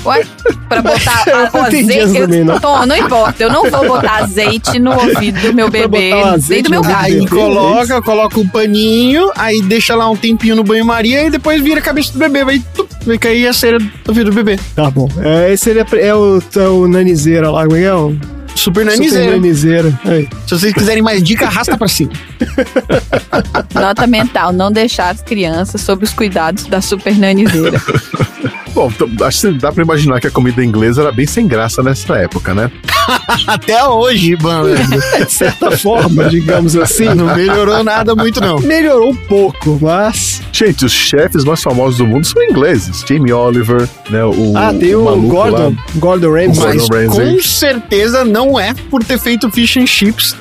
Ué? 0.08 0.26
Pra 0.68 0.82
botar 0.82 1.24
a- 1.52 1.58
azeite. 1.66 2.16
Eu, 2.16 2.60
Tom, 2.60 2.86
não 2.86 2.96
importa. 2.96 3.42
Eu 3.42 3.52
não 3.52 3.70
vou 3.70 3.86
botar 3.86 4.24
azeite 4.24 4.78
no 4.78 4.92
ouvido 4.92 5.40
do 5.40 5.54
meu 5.54 5.70
bebê, 5.70 6.10
nem 6.12 6.22
azeite 6.22 6.62
do 6.64 6.70
meu 6.70 6.82
Aí 6.84 7.14
Bebê, 7.14 7.28
coloca, 7.28 8.02
coloca 8.02 8.40
o 8.40 8.48
paninho, 8.48 9.30
aí 9.36 9.60
deixa 9.62 9.94
lá 9.94 10.08
um 10.10 10.16
tempinho 10.16 10.56
no 10.56 10.64
banho-maria 10.64 11.24
e 11.24 11.30
depois 11.30 11.60
vira 11.62 11.80
a 11.80 11.82
cabeça 11.82 12.12
do 12.12 12.18
bebê. 12.18 12.44
Vai, 12.44 12.62
tup, 12.74 12.90
vai 13.06 13.18
cair 13.18 13.46
a 13.46 13.52
cera 13.52 13.78
do 13.78 13.90
ouvido 14.08 14.30
do 14.30 14.34
bebê. 14.34 14.58
Tá 14.74 14.90
bom. 14.90 15.08
É, 15.20 15.52
esse 15.52 15.64
seria, 15.64 15.86
é 16.00 16.14
o, 16.14 16.42
é 16.56 16.68
o 16.68 16.88
nanizeira 16.88 17.50
lá, 17.50 17.64
como 17.64 17.76
é 17.76 17.80
que 17.80 17.86
é? 17.86 17.94
O 17.94 18.16
Super 18.54 18.90
Super 18.90 19.30
nanizeira. 19.30 20.00
Aí. 20.04 20.28
Se 20.46 20.58
vocês 20.58 20.72
quiserem 20.74 21.00
mais 21.02 21.22
dica, 21.22 21.46
arrasta 21.46 21.76
pra 21.78 21.86
cima. 21.86 22.10
Nota 23.74 24.06
mental, 24.06 24.52
não 24.52 24.72
deixar 24.72 25.10
as 25.10 25.22
crianças 25.22 25.80
sob 25.80 26.04
os 26.04 26.12
cuidados 26.12 26.64
da 26.64 26.80
super 26.80 27.16
nanizeira. 27.16 27.80
Bom, 28.78 28.92
acho 29.24 29.40
que 29.40 29.58
dá 29.58 29.72
pra 29.72 29.82
imaginar 29.82 30.20
que 30.20 30.28
a 30.28 30.30
comida 30.30 30.64
inglesa 30.64 31.02
era 31.02 31.10
bem 31.10 31.26
sem 31.26 31.48
graça 31.48 31.82
nessa 31.82 32.14
época, 32.16 32.54
né? 32.54 32.70
Até 33.44 33.84
hoje, 33.84 34.36
mano. 34.40 34.68
De 35.18 35.32
certa 35.32 35.76
forma, 35.76 36.28
digamos 36.28 36.76
assim. 36.76 37.12
Não 37.12 37.34
melhorou 37.34 37.82
nada 37.82 38.14
muito, 38.14 38.40
não. 38.40 38.60
Melhorou 38.60 39.10
um 39.10 39.16
pouco, 39.16 39.76
mas. 39.82 40.40
Gente, 40.52 40.84
os 40.84 40.92
chefes 40.92 41.42
mais 41.42 41.60
famosos 41.60 41.98
do 41.98 42.06
mundo 42.06 42.24
são 42.24 42.40
ingleses. 42.40 43.04
Jamie 43.04 43.32
Oliver, 43.32 43.88
né? 44.10 44.24
O, 44.24 44.52
Ah, 44.56 44.72
tem 44.72 44.94
o, 44.94 45.06
maluco 45.06 45.26
Gordon. 45.26 45.70
lá. 45.70 45.84
Gordon 45.96 46.30
Ramsay. 46.30 46.64
Mas 46.64 46.88
Ramsay. 46.88 47.34
com 47.34 47.42
certeza 47.42 48.24
não 48.24 48.60
é 48.60 48.74
por 48.74 49.02
ter 49.02 49.18
feito 49.18 49.50
fish 49.50 49.76
and 49.76 49.88
chips. 49.88 50.36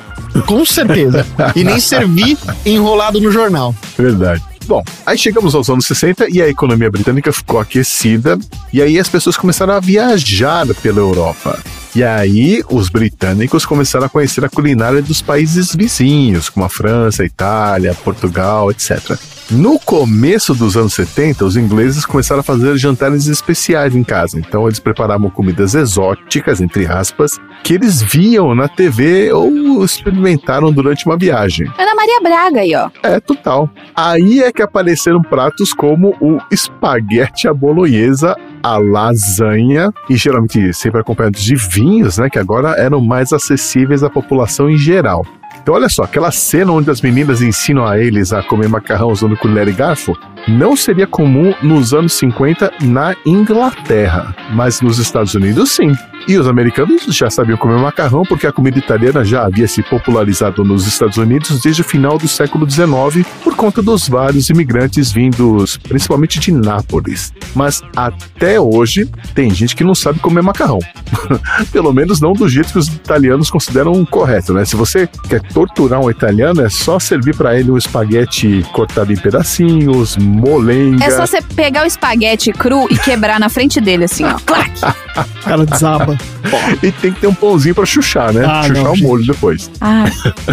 Com 0.46 0.64
certeza. 0.64 1.26
e 1.56 1.64
nem 1.64 1.80
servir 1.80 2.38
enrolado 2.64 3.20
no 3.20 3.32
jornal. 3.32 3.74
Verdade. 3.98 4.44
Bom, 4.68 4.84
aí 5.06 5.16
chegamos 5.16 5.54
aos 5.54 5.70
anos 5.70 5.86
60 5.86 6.28
e 6.28 6.42
a 6.42 6.48
economia 6.48 6.90
britânica 6.90 7.32
ficou 7.32 7.58
aquecida, 7.58 8.38
e 8.70 8.82
aí 8.82 8.98
as 8.98 9.08
pessoas 9.08 9.34
começaram 9.34 9.72
a 9.72 9.80
viajar 9.80 10.66
pela 10.82 10.98
Europa. 10.98 11.58
E 11.98 12.04
aí, 12.04 12.62
os 12.70 12.88
britânicos 12.88 13.66
começaram 13.66 14.06
a 14.06 14.08
conhecer 14.08 14.44
a 14.44 14.48
culinária 14.48 15.02
dos 15.02 15.20
países 15.20 15.74
vizinhos, 15.74 16.48
como 16.48 16.64
a 16.64 16.68
França, 16.68 17.24
a 17.24 17.26
Itália, 17.26 17.92
Portugal, 17.92 18.70
etc. 18.70 19.18
No 19.50 19.80
começo 19.80 20.54
dos 20.54 20.76
anos 20.76 20.94
70, 20.94 21.44
os 21.44 21.56
ingleses 21.56 22.06
começaram 22.06 22.38
a 22.38 22.44
fazer 22.44 22.76
jantares 22.76 23.26
especiais 23.26 23.96
em 23.96 24.04
casa. 24.04 24.38
Então, 24.38 24.68
eles 24.68 24.78
preparavam 24.78 25.28
comidas 25.28 25.74
exóticas, 25.74 26.60
entre 26.60 26.86
aspas, 26.86 27.36
que 27.64 27.74
eles 27.74 28.00
viam 28.00 28.54
na 28.54 28.68
TV 28.68 29.32
ou 29.32 29.82
experimentaram 29.84 30.70
durante 30.70 31.04
uma 31.04 31.16
viagem. 31.16 31.66
Ana 31.78 31.96
Maria 31.96 32.20
Braga 32.22 32.60
aí, 32.60 32.76
ó. 32.76 32.90
É, 33.02 33.18
total. 33.18 33.68
Aí 33.96 34.40
é 34.40 34.52
que 34.52 34.62
apareceram 34.62 35.20
pratos 35.20 35.72
como 35.72 36.14
o 36.20 36.38
espaguete 36.52 37.48
à 37.48 37.52
bolonhesa, 37.52 38.36
a 38.68 38.78
lasanha, 38.78 39.92
e 40.08 40.16
geralmente 40.16 40.72
sempre 40.74 41.00
acompanhados 41.00 41.42
de 41.42 41.54
vinhos, 41.54 42.18
né, 42.18 42.28
que 42.28 42.38
agora 42.38 42.70
eram 42.78 43.00
mais 43.00 43.32
acessíveis 43.32 44.02
à 44.02 44.10
população 44.10 44.68
em 44.68 44.76
geral. 44.76 45.24
Então, 45.60 45.74
olha 45.74 45.88
só, 45.88 46.04
aquela 46.04 46.30
cena 46.30 46.72
onde 46.72 46.90
as 46.90 47.02
meninas 47.02 47.42
ensinam 47.42 47.86
a 47.86 47.98
eles 47.98 48.32
a 48.32 48.42
comer 48.42 48.68
macarrão 48.68 49.08
usando 49.08 49.36
colher 49.36 49.68
e 49.68 49.72
garfo 49.72 50.16
não 50.46 50.74
seria 50.74 51.06
comum 51.06 51.52
nos 51.62 51.92
anos 51.92 52.14
50 52.14 52.72
na 52.82 53.14
Inglaterra, 53.26 54.34
mas 54.52 54.80
nos 54.80 54.98
Estados 54.98 55.34
Unidos 55.34 55.70
sim. 55.72 55.92
E 56.26 56.36
os 56.36 56.46
americanos 56.46 57.02
já 57.08 57.30
sabiam 57.30 57.56
comer 57.56 57.78
macarrão 57.78 58.22
porque 58.22 58.46
a 58.46 58.52
comida 58.52 58.78
italiana 58.78 59.24
já 59.24 59.44
havia 59.44 59.66
se 59.66 59.82
popularizado 59.82 60.64
nos 60.64 60.86
Estados 60.86 61.16
Unidos 61.16 61.62
desde 61.62 61.82
o 61.82 61.84
final 61.84 62.18
do 62.18 62.28
século 62.28 62.68
XIX 62.68 63.26
por 63.42 63.54
conta 63.54 63.80
dos 63.80 64.08
vários 64.08 64.50
imigrantes 64.50 65.10
vindos 65.10 65.76
principalmente 65.76 66.38
de 66.38 66.52
Nápoles. 66.52 67.32
Mas 67.54 67.82
até 67.96 68.60
hoje 68.60 69.10
tem 69.34 69.50
gente 69.50 69.74
que 69.74 69.84
não 69.84 69.94
sabe 69.94 70.18
comer 70.18 70.42
macarrão. 70.42 70.78
Pelo 71.72 71.92
menos 71.92 72.20
não 72.20 72.32
do 72.32 72.48
jeito 72.48 72.72
que 72.72 72.78
os 72.78 72.88
italianos 72.88 73.50
consideram 73.50 74.04
correto, 74.04 74.52
né? 74.52 74.64
Se 74.64 74.76
você 74.76 75.08
quer 75.28 75.40
torturar 75.40 76.00
um 76.00 76.10
italiano, 76.10 76.62
é 76.62 76.68
só 76.68 76.98
servir 76.98 77.34
para 77.34 77.58
ele 77.58 77.70
um 77.70 77.76
espaguete 77.76 78.64
cortado 78.72 79.12
em 79.12 79.16
pedacinhos, 79.16 80.16
molenga. 80.16 81.04
É 81.04 81.10
só 81.10 81.26
você 81.26 81.40
pegar 81.40 81.84
o 81.84 81.86
espaguete 81.86 82.52
cru 82.52 82.86
e 82.90 82.98
quebrar 82.98 83.40
na 83.40 83.48
frente 83.48 83.80
dele, 83.80 84.04
assim, 84.04 84.24
ó. 84.24 84.38
Clac! 84.44 84.70
O 85.16 85.44
cara 85.44 85.64
desaba. 85.64 86.17
E 86.82 86.92
tem 86.92 87.12
que 87.12 87.20
ter 87.20 87.26
um 87.26 87.34
pãozinho 87.34 87.74
pra 87.74 87.84
chuchar, 87.84 88.32
né? 88.32 88.44
Ah, 88.44 88.62
chuchar 88.62 88.84
não, 88.84 88.92
o 88.92 88.98
molho 88.98 89.26
depois. 89.26 89.70
Ah, 89.80 90.04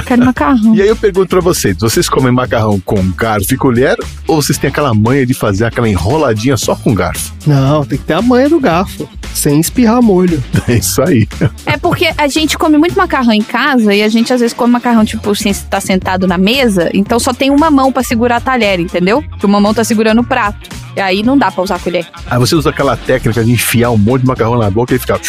quero 0.06 0.26
macarrão. 0.26 0.76
E 0.76 0.82
aí 0.82 0.88
eu 0.88 0.96
pergunto 0.96 1.28
pra 1.28 1.42
vocês, 1.42 1.78
vocês 1.78 2.10
comem 2.10 2.32
macarrão 2.32 2.80
com 2.80 3.02
garfo 3.12 3.54
e 3.54 3.58
colher 3.58 3.98
ou 4.28 4.42
vocês 4.42 4.58
têm 4.58 4.70
aquela 4.70 4.94
manha 4.94 5.26
de 5.26 5.34
fazer 5.34 5.66
aquela 5.66 5.88
enroladinha 5.88 6.58
só 6.58 6.76
com 6.76 6.94
garfo? 6.94 7.34
Não, 7.46 7.86
tem 7.86 7.98
que 7.98 8.04
ter 8.04 8.14
a 8.14 8.22
manha 8.22 8.50
do 8.50 8.60
garfo, 8.60 9.08
sem 9.34 9.60
espirrar 9.60 10.02
molho. 10.02 10.44
É 10.68 10.78
isso 10.78 11.00
aí. 11.04 11.28
É 11.66 11.78
porque 11.78 12.10
a 12.18 12.28
gente 12.28 12.58
come 12.58 12.76
muito 12.78 12.98
macarrão 12.98 13.32
em 13.32 13.42
casa 13.42 13.94
e 13.94 14.02
a 14.02 14.10
gente 14.10 14.34
às 14.34 14.40
vezes 14.40 14.56
come 14.56 14.74
macarrão, 14.74 15.06
tipo, 15.06 15.36
sem 15.36 15.52
estar 15.52 15.80
sentado 15.80 16.26
na 16.26 16.40
mesa, 16.40 16.90
então 16.92 17.20
só 17.20 17.34
tem 17.34 17.52
uma 17.52 17.70
mão 17.70 17.92
pra 17.92 18.02
segurar 18.02 18.38
a 18.38 18.42
talher, 18.42 18.80
entendeu? 18.80 19.24
Que 19.40 19.46
uma 19.46 19.62
mão 19.62 19.74
tá 19.74 19.84
segurando 19.84 20.22
o 20.22 20.24
prato. 20.24 20.70
E 20.96 21.02
aí 21.02 21.24
não 21.24 21.38
dá 21.38 21.52
pra 21.52 21.64
usar 21.64 21.76
a 21.76 21.80
colher. 21.80 22.06
Aí 22.30 22.40
você 22.40 22.56
usa 22.56 22.70
aquela 22.70 22.96
técnica 22.96 23.44
de 23.44 23.52
enfiar 23.52 23.92
um 23.92 23.98
monte 23.98 24.22
de 24.22 24.28
macarrão 24.28 24.58
na 24.58 24.70
boca 24.70 24.96
e 24.96 25.00
ficar... 25.00 25.20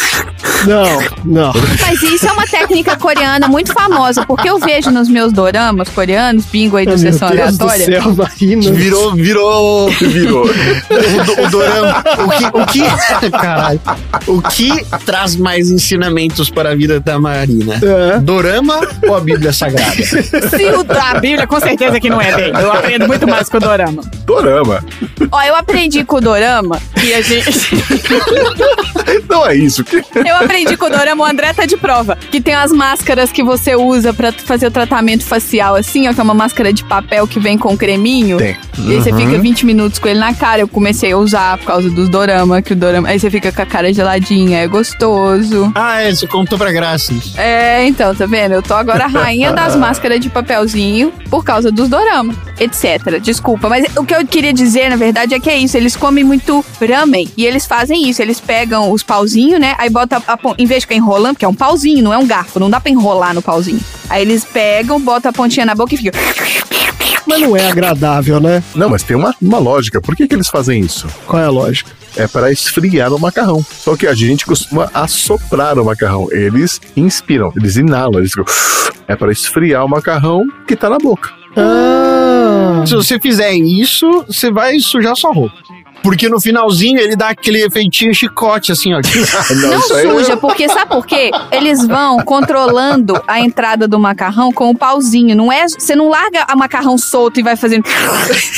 Não, 0.65 0.99
não. 1.25 1.53
Mas 1.81 2.01
isso 2.01 2.27
é 2.27 2.31
uma 2.31 2.47
técnica 2.47 2.95
coreana 2.97 3.47
muito 3.47 3.71
famosa, 3.73 4.25
porque 4.25 4.49
eu 4.49 4.57
vejo 4.59 4.89
nos 4.91 5.07
meus 5.09 5.31
doramas 5.31 5.87
coreanos, 5.89 6.45
bingo 6.45 6.77
aí 6.77 6.85
do 6.85 6.89
Meu 6.91 6.97
Sessão 6.97 7.29
Deus 7.29 7.57
do 7.57 7.63
Aleatória. 7.69 8.01
céu, 8.01 8.15
Marina. 8.15 8.71
Virou, 8.71 9.13
virou. 9.13 9.89
Virou. 9.91 10.45
O, 10.45 11.23
do- 11.25 11.41
o 11.43 11.49
dorama. 11.49 12.03
O 12.25 12.29
que, 12.29 12.45
o 12.45 12.65
que. 12.65 13.29
Caralho. 13.31 13.81
O 14.25 14.41
que 14.41 14.85
traz 15.05 15.35
mais 15.35 15.69
ensinamentos 15.69 16.49
para 16.49 16.71
a 16.71 16.75
vida 16.75 16.99
da 16.99 17.19
Marina? 17.19 17.75
É. 18.15 18.19
Dorama 18.19 18.79
ou 19.07 19.15
a 19.15 19.19
Bíblia 19.19 19.53
Sagrada? 19.53 19.91
Se 19.95 20.65
o 20.75 20.83
da 20.83 21.13
Bíblia, 21.19 21.45
com 21.45 21.59
certeza 21.59 21.99
que 21.99 22.09
não 22.09 22.19
é 22.21 22.33
bem. 22.35 22.51
Eu 22.59 22.71
aprendo 22.73 23.07
muito 23.07 23.27
mais 23.27 23.47
com 23.49 23.57
o 23.57 23.59
dorama. 23.59 24.01
Dorama. 24.25 24.83
Ó, 25.31 25.41
eu 25.43 25.55
aprendi 25.57 26.03
com 26.03 26.17
o 26.17 26.21
dorama 26.21 26.79
que 26.99 27.13
a 27.13 27.21
gente. 27.21 27.75
Não 29.29 29.45
é 29.45 29.55
isso. 29.55 29.83
Que... 29.83 29.97
Eu 29.97 30.35
aprendi 30.37 30.75
com 30.75 30.85
o 30.85 30.89
Dorama, 30.89 31.23
o 31.23 31.27
André 31.27 31.53
tá 31.53 31.65
de 31.65 31.77
prova. 31.77 32.15
Que 32.15 32.41
tem 32.41 32.53
as 32.53 32.71
máscaras 32.71 33.31
que 33.31 33.43
você 33.43 33.75
usa 33.75 34.13
pra 34.13 34.31
fazer 34.31 34.67
o 34.67 34.71
tratamento 34.71 35.23
facial, 35.23 35.75
assim, 35.75 36.07
ó, 36.07 36.13
que 36.13 36.19
é 36.19 36.23
uma 36.23 36.33
máscara 36.33 36.73
de 36.73 36.83
papel 36.83 37.27
que 37.27 37.39
vem 37.39 37.57
com 37.57 37.77
creminho. 37.77 38.37
Tem. 38.37 38.57
E 38.79 38.91
aí 38.93 39.01
você 39.01 39.11
Uhum. 39.11 39.17
fica 39.17 39.39
20 39.39 39.65
minutos 39.65 39.99
com 39.99 40.07
ele 40.07 40.19
na 40.19 40.33
cara. 40.33 40.61
Eu 40.61 40.67
comecei 40.67 41.11
a 41.11 41.17
usar 41.17 41.57
por 41.57 41.65
causa 41.67 41.89
dos 41.89 42.09
Dorama, 42.09 42.61
que 42.61 42.73
o 42.73 42.75
Dorama. 42.75 43.07
Aí 43.09 43.19
você 43.19 43.29
fica 43.29 43.51
com 43.51 43.61
a 43.61 43.65
cara 43.65 43.91
geladinha, 43.93 44.59
é 44.59 44.67
gostoso. 44.67 45.71
Ah, 45.75 46.01
é, 46.01 46.13
você 46.13 46.27
contou 46.27 46.57
pra 46.57 46.71
graça. 46.71 47.13
isso. 47.13 47.33
É, 47.39 47.85
então, 47.87 48.13
tá 48.15 48.25
vendo? 48.25 48.53
Eu 48.53 48.61
tô 48.61 48.73
agora 48.73 49.05
a 49.05 49.07
rainha 49.07 49.51
das 49.51 49.75
máscaras 49.77 50.19
de 50.19 50.29
papelzinho 50.29 51.11
por 51.29 51.43
causa 51.43 51.71
dos 51.71 51.89
dorama, 51.89 52.33
etc. 52.59 53.19
Desculpa, 53.21 53.67
mas 53.69 53.85
o 53.97 54.05
que 54.05 54.13
eu 54.15 54.25
queria 54.25 54.53
dizer, 54.53 54.89
na 54.89 54.95
verdade, 54.95 55.33
é 55.33 55.39
que 55.39 55.49
é 55.49 55.57
isso. 55.57 55.75
Eles 55.77 55.95
comem 55.95 56.23
muito 56.23 56.63
ramen 56.87 57.27
e 57.35 57.45
eles 57.45 57.65
fazem 57.65 58.07
isso. 58.09 58.21
Eles 58.21 58.39
pegam 58.39 58.91
os 58.91 59.03
pauzinhos, 59.03 59.59
né? 59.59 59.75
Aí 59.77 59.89
bota 59.89 60.21
a 60.27 60.37
pon- 60.37 60.55
em 60.57 60.65
vez 60.65 60.81
de 60.81 60.85
ficar 60.87 60.95
enrolando, 60.95 61.33
porque 61.33 61.45
é 61.45 61.47
um 61.49 61.53
pauzinho, 61.53 62.03
não 62.03 62.13
é 62.13 62.17
um 62.17 62.25
garfo, 62.27 62.59
não 62.59 62.69
dá 62.69 62.79
pra 62.79 62.91
enrolar 62.91 63.33
no 63.33 63.41
pauzinho. 63.41 63.79
Aí 64.09 64.21
eles 64.21 64.45
pegam, 64.45 64.99
botam 64.99 65.29
a 65.29 65.33
pontinha 65.33 65.65
na 65.65 65.75
boca 65.75 65.93
e 65.93 65.97
fica. 65.97 66.11
Mas 67.27 67.41
não 67.41 67.55
é 67.55 67.69
agradável, 67.69 68.39
né? 68.39 68.63
Não, 68.73 68.89
mas 68.89 69.03
tem 69.03 69.15
uma, 69.15 69.35
uma 69.41 69.59
lógica. 69.59 69.99
Por 70.01 70.15
que, 70.15 70.27
que 70.27 70.35
eles 70.35 70.47
fazem 70.47 70.79
isso? 70.79 71.07
Qual 71.25 71.41
é 71.41 71.45
a 71.45 71.49
lógica? 71.49 71.91
É 72.15 72.27
para 72.27 72.51
esfriar 72.51 73.13
o 73.13 73.19
macarrão. 73.19 73.63
Só 73.69 73.95
que 73.95 74.07
a 74.07 74.13
gente 74.13 74.45
costuma 74.45 74.89
assoprar 74.93 75.77
o 75.77 75.85
macarrão. 75.85 76.27
Eles 76.31 76.79
inspiram, 76.95 77.51
eles 77.55 77.75
inalam. 77.75 78.19
Eles 78.19 78.31
ficam... 78.31 78.45
É 79.07 79.15
para 79.15 79.31
esfriar 79.31 79.85
o 79.85 79.89
macarrão 79.89 80.43
que 80.67 80.75
tá 80.75 80.89
na 80.89 80.97
boca. 80.97 81.31
Ah, 81.55 82.83
Se 82.85 82.95
você 82.95 83.19
fizer 83.19 83.53
isso, 83.53 84.25
você 84.27 84.51
vai 84.51 84.79
sujar 84.79 85.15
sua 85.15 85.33
roupa. 85.33 85.55
Porque 86.07 86.29
no 86.29 86.39
finalzinho 86.39 87.01
ele 87.01 87.17
dá 87.17 87.29
aquele 87.31 87.65
efeitinho 87.65 88.13
chicote, 88.15 88.71
assim, 88.71 88.93
ó. 88.93 89.01
Não 89.61 89.73
aí 89.73 89.81
suja, 89.81 90.37
porque 90.37 90.69
sabe 90.69 90.89
por 90.89 91.05
quê? 91.05 91.31
Eles 91.51 91.85
vão 91.85 92.19
controlando 92.19 93.21
a 93.27 93.41
entrada 93.41 93.89
do 93.89 93.99
macarrão 93.99 94.49
com 94.53 94.69
o 94.69 94.77
pauzinho. 94.77 95.35
Não 95.35 95.51
é, 95.51 95.67
você 95.67 95.97
não 95.97 96.07
larga 96.07 96.45
a 96.47 96.55
macarrão 96.55 96.97
solto 96.97 97.41
e 97.41 97.43
vai 97.43 97.57
fazendo. 97.57 97.83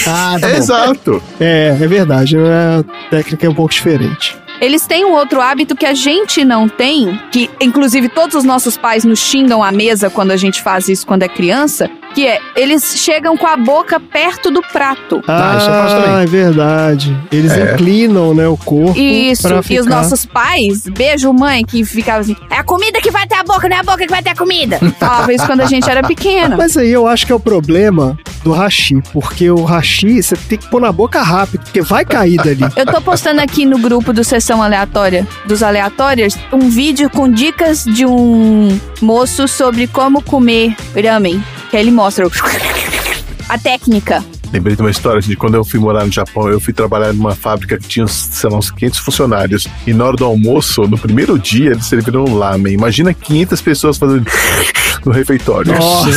Ah, 0.06 0.38
tá 0.40 0.48
bom. 0.48 0.56
Exato. 0.56 1.24
é, 1.40 1.70
é 1.70 1.88
verdade. 1.88 2.38
A 2.38 2.84
técnica 3.10 3.48
é 3.48 3.50
um 3.50 3.56
pouco 3.56 3.74
diferente. 3.74 4.38
Eles 4.62 4.86
têm 4.86 5.06
um 5.06 5.14
outro 5.14 5.40
hábito 5.42 5.76
que 5.76 5.86
a 5.86 5.94
gente 5.94 6.44
não 6.44 6.68
tem, 6.68 7.20
que 7.32 7.50
inclusive 7.62 8.10
todos 8.10 8.36
os 8.36 8.44
nossos 8.44 8.78
pais 8.78 9.04
nos 9.06 9.20
xingam 9.20 9.64
à 9.64 9.72
mesa 9.72 10.10
quando 10.10 10.32
a 10.32 10.38
gente 10.38 10.62
faz 10.62 10.90
isso 10.90 11.06
quando 11.08 11.24
é 11.24 11.28
criança, 11.30 11.90
que 12.14 12.26
é 12.28 12.40
eles 12.56 12.96
chegam 12.98 13.38
com 13.38 13.46
a 13.48 13.56
boca 13.56 14.00
perto 14.00 14.50
do 14.52 14.62
prato. 14.62 15.22
Ah, 15.28 15.56
isso 15.58 15.70
Ah, 15.70 16.02
também. 16.04 16.24
é 16.24 16.26
verdade. 16.26 17.18
Eles 17.32 17.52
É. 17.52 17.74
inclinam, 17.74 18.34
né, 18.34 18.48
o 18.48 18.58
corpo. 18.58 19.00
Isso, 19.00 19.48
pra 19.48 19.60
e 19.60 19.64
ficar... 19.64 19.82
os 19.82 19.88
nossos 19.88 20.26
pais, 20.26 20.84
beijo 20.88 21.32
mãe, 21.32 21.64
que 21.64 21.86
ficava 21.86 22.20
assim, 22.20 22.36
é 22.50 22.56
a 22.58 22.64
comida 22.64 23.00
que 23.00 23.12
vai 23.12 23.28
ter 23.28 23.36
a 23.36 23.44
boca, 23.44 23.70
não 23.70 23.78
é 23.78 23.80
a 23.80 23.84
boca 23.84 24.00
que 24.00 24.10
vai 24.10 24.22
ter 24.24 24.32
a 24.32 24.36
comida. 24.36 24.80
Falava 25.00 25.32
isso 25.34 25.46
quando 25.46 25.62
a 25.62 25.66
gente 25.68 25.90
era 25.90 26.02
pequena. 26.04 26.58
Mas 26.58 26.76
aí 26.76 26.90
eu 26.90 27.08
acho 27.08 27.26
que 27.26 27.32
é 27.32 27.36
o 27.36 27.40
problema 27.40 28.18
do 28.44 28.52
hashi, 28.54 29.02
porque 29.14 29.50
o 29.52 29.64
hashi 29.64 30.22
você 30.24 30.36
tem 30.36 30.58
que 30.58 30.68
pôr 30.70 30.82
na 30.82 30.92
boca 30.92 31.22
rápido, 31.22 31.62
porque 31.64 31.82
vai 31.82 32.04
cair 32.04 32.38
dali. 32.38 32.64
Eu 32.76 32.86
tô 32.86 33.00
postando 33.02 33.40
aqui 33.42 33.66
no 33.66 33.78
grupo 33.78 34.12
do 34.12 34.24
Aleatória, 34.58 35.28
dos 35.46 35.62
Aleatórios, 35.62 36.36
um 36.52 36.70
vídeo 36.70 37.10
com 37.10 37.30
dicas 37.30 37.84
de 37.84 38.06
um 38.06 38.80
moço 39.02 39.48
sobre 39.48 39.88
como 39.88 40.22
comer 40.22 40.76
ramen. 40.96 41.44
Que 41.70 41.78
ele 41.78 41.92
mostra 41.92 42.26
a 43.48 43.58
técnica. 43.58 44.24
Lembrei 44.52 44.76
de 44.76 44.82
uma 44.82 44.90
história 44.90 45.22
de 45.22 45.36
quando 45.36 45.56
eu 45.56 45.64
fui 45.64 45.80
morar 45.80 46.06
no 46.06 46.12
Japão, 46.12 46.50
eu 46.50 46.60
fui 46.60 46.74
trabalhar 46.74 47.14
numa 47.14 47.36
fábrica 47.36 47.78
que 47.78 47.88
tinha, 47.88 48.08
sei 48.08 48.50
lá, 48.50 48.58
uns 48.58 48.72
500 48.72 49.00
funcionários. 49.00 49.68
E 49.86 49.94
na 49.94 50.06
hora 50.06 50.16
do 50.16 50.26
almoço, 50.26 50.82
no 50.84 50.98
primeiro 50.98 51.38
dia, 51.38 51.72
eles 51.72 51.86
serviram 51.86 52.26
um 52.26 52.34
lamen. 52.36 52.74
Imagina 52.74 53.14
500 53.14 53.62
pessoas 53.62 53.98
fazendo 53.98 54.26
no 55.06 55.12
refeitório. 55.12 55.72
Nossa, 55.74 56.10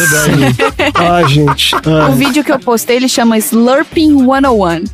ah, 0.94 1.22
gente. 1.28 1.74
Ah, 1.86 2.08
O 2.10 2.14
vídeo 2.14 2.42
que 2.42 2.50
eu 2.50 2.58
postei, 2.58 2.96
ele 2.96 3.08
chama 3.08 3.36
Slurping 3.36 4.16
101. 4.18 4.84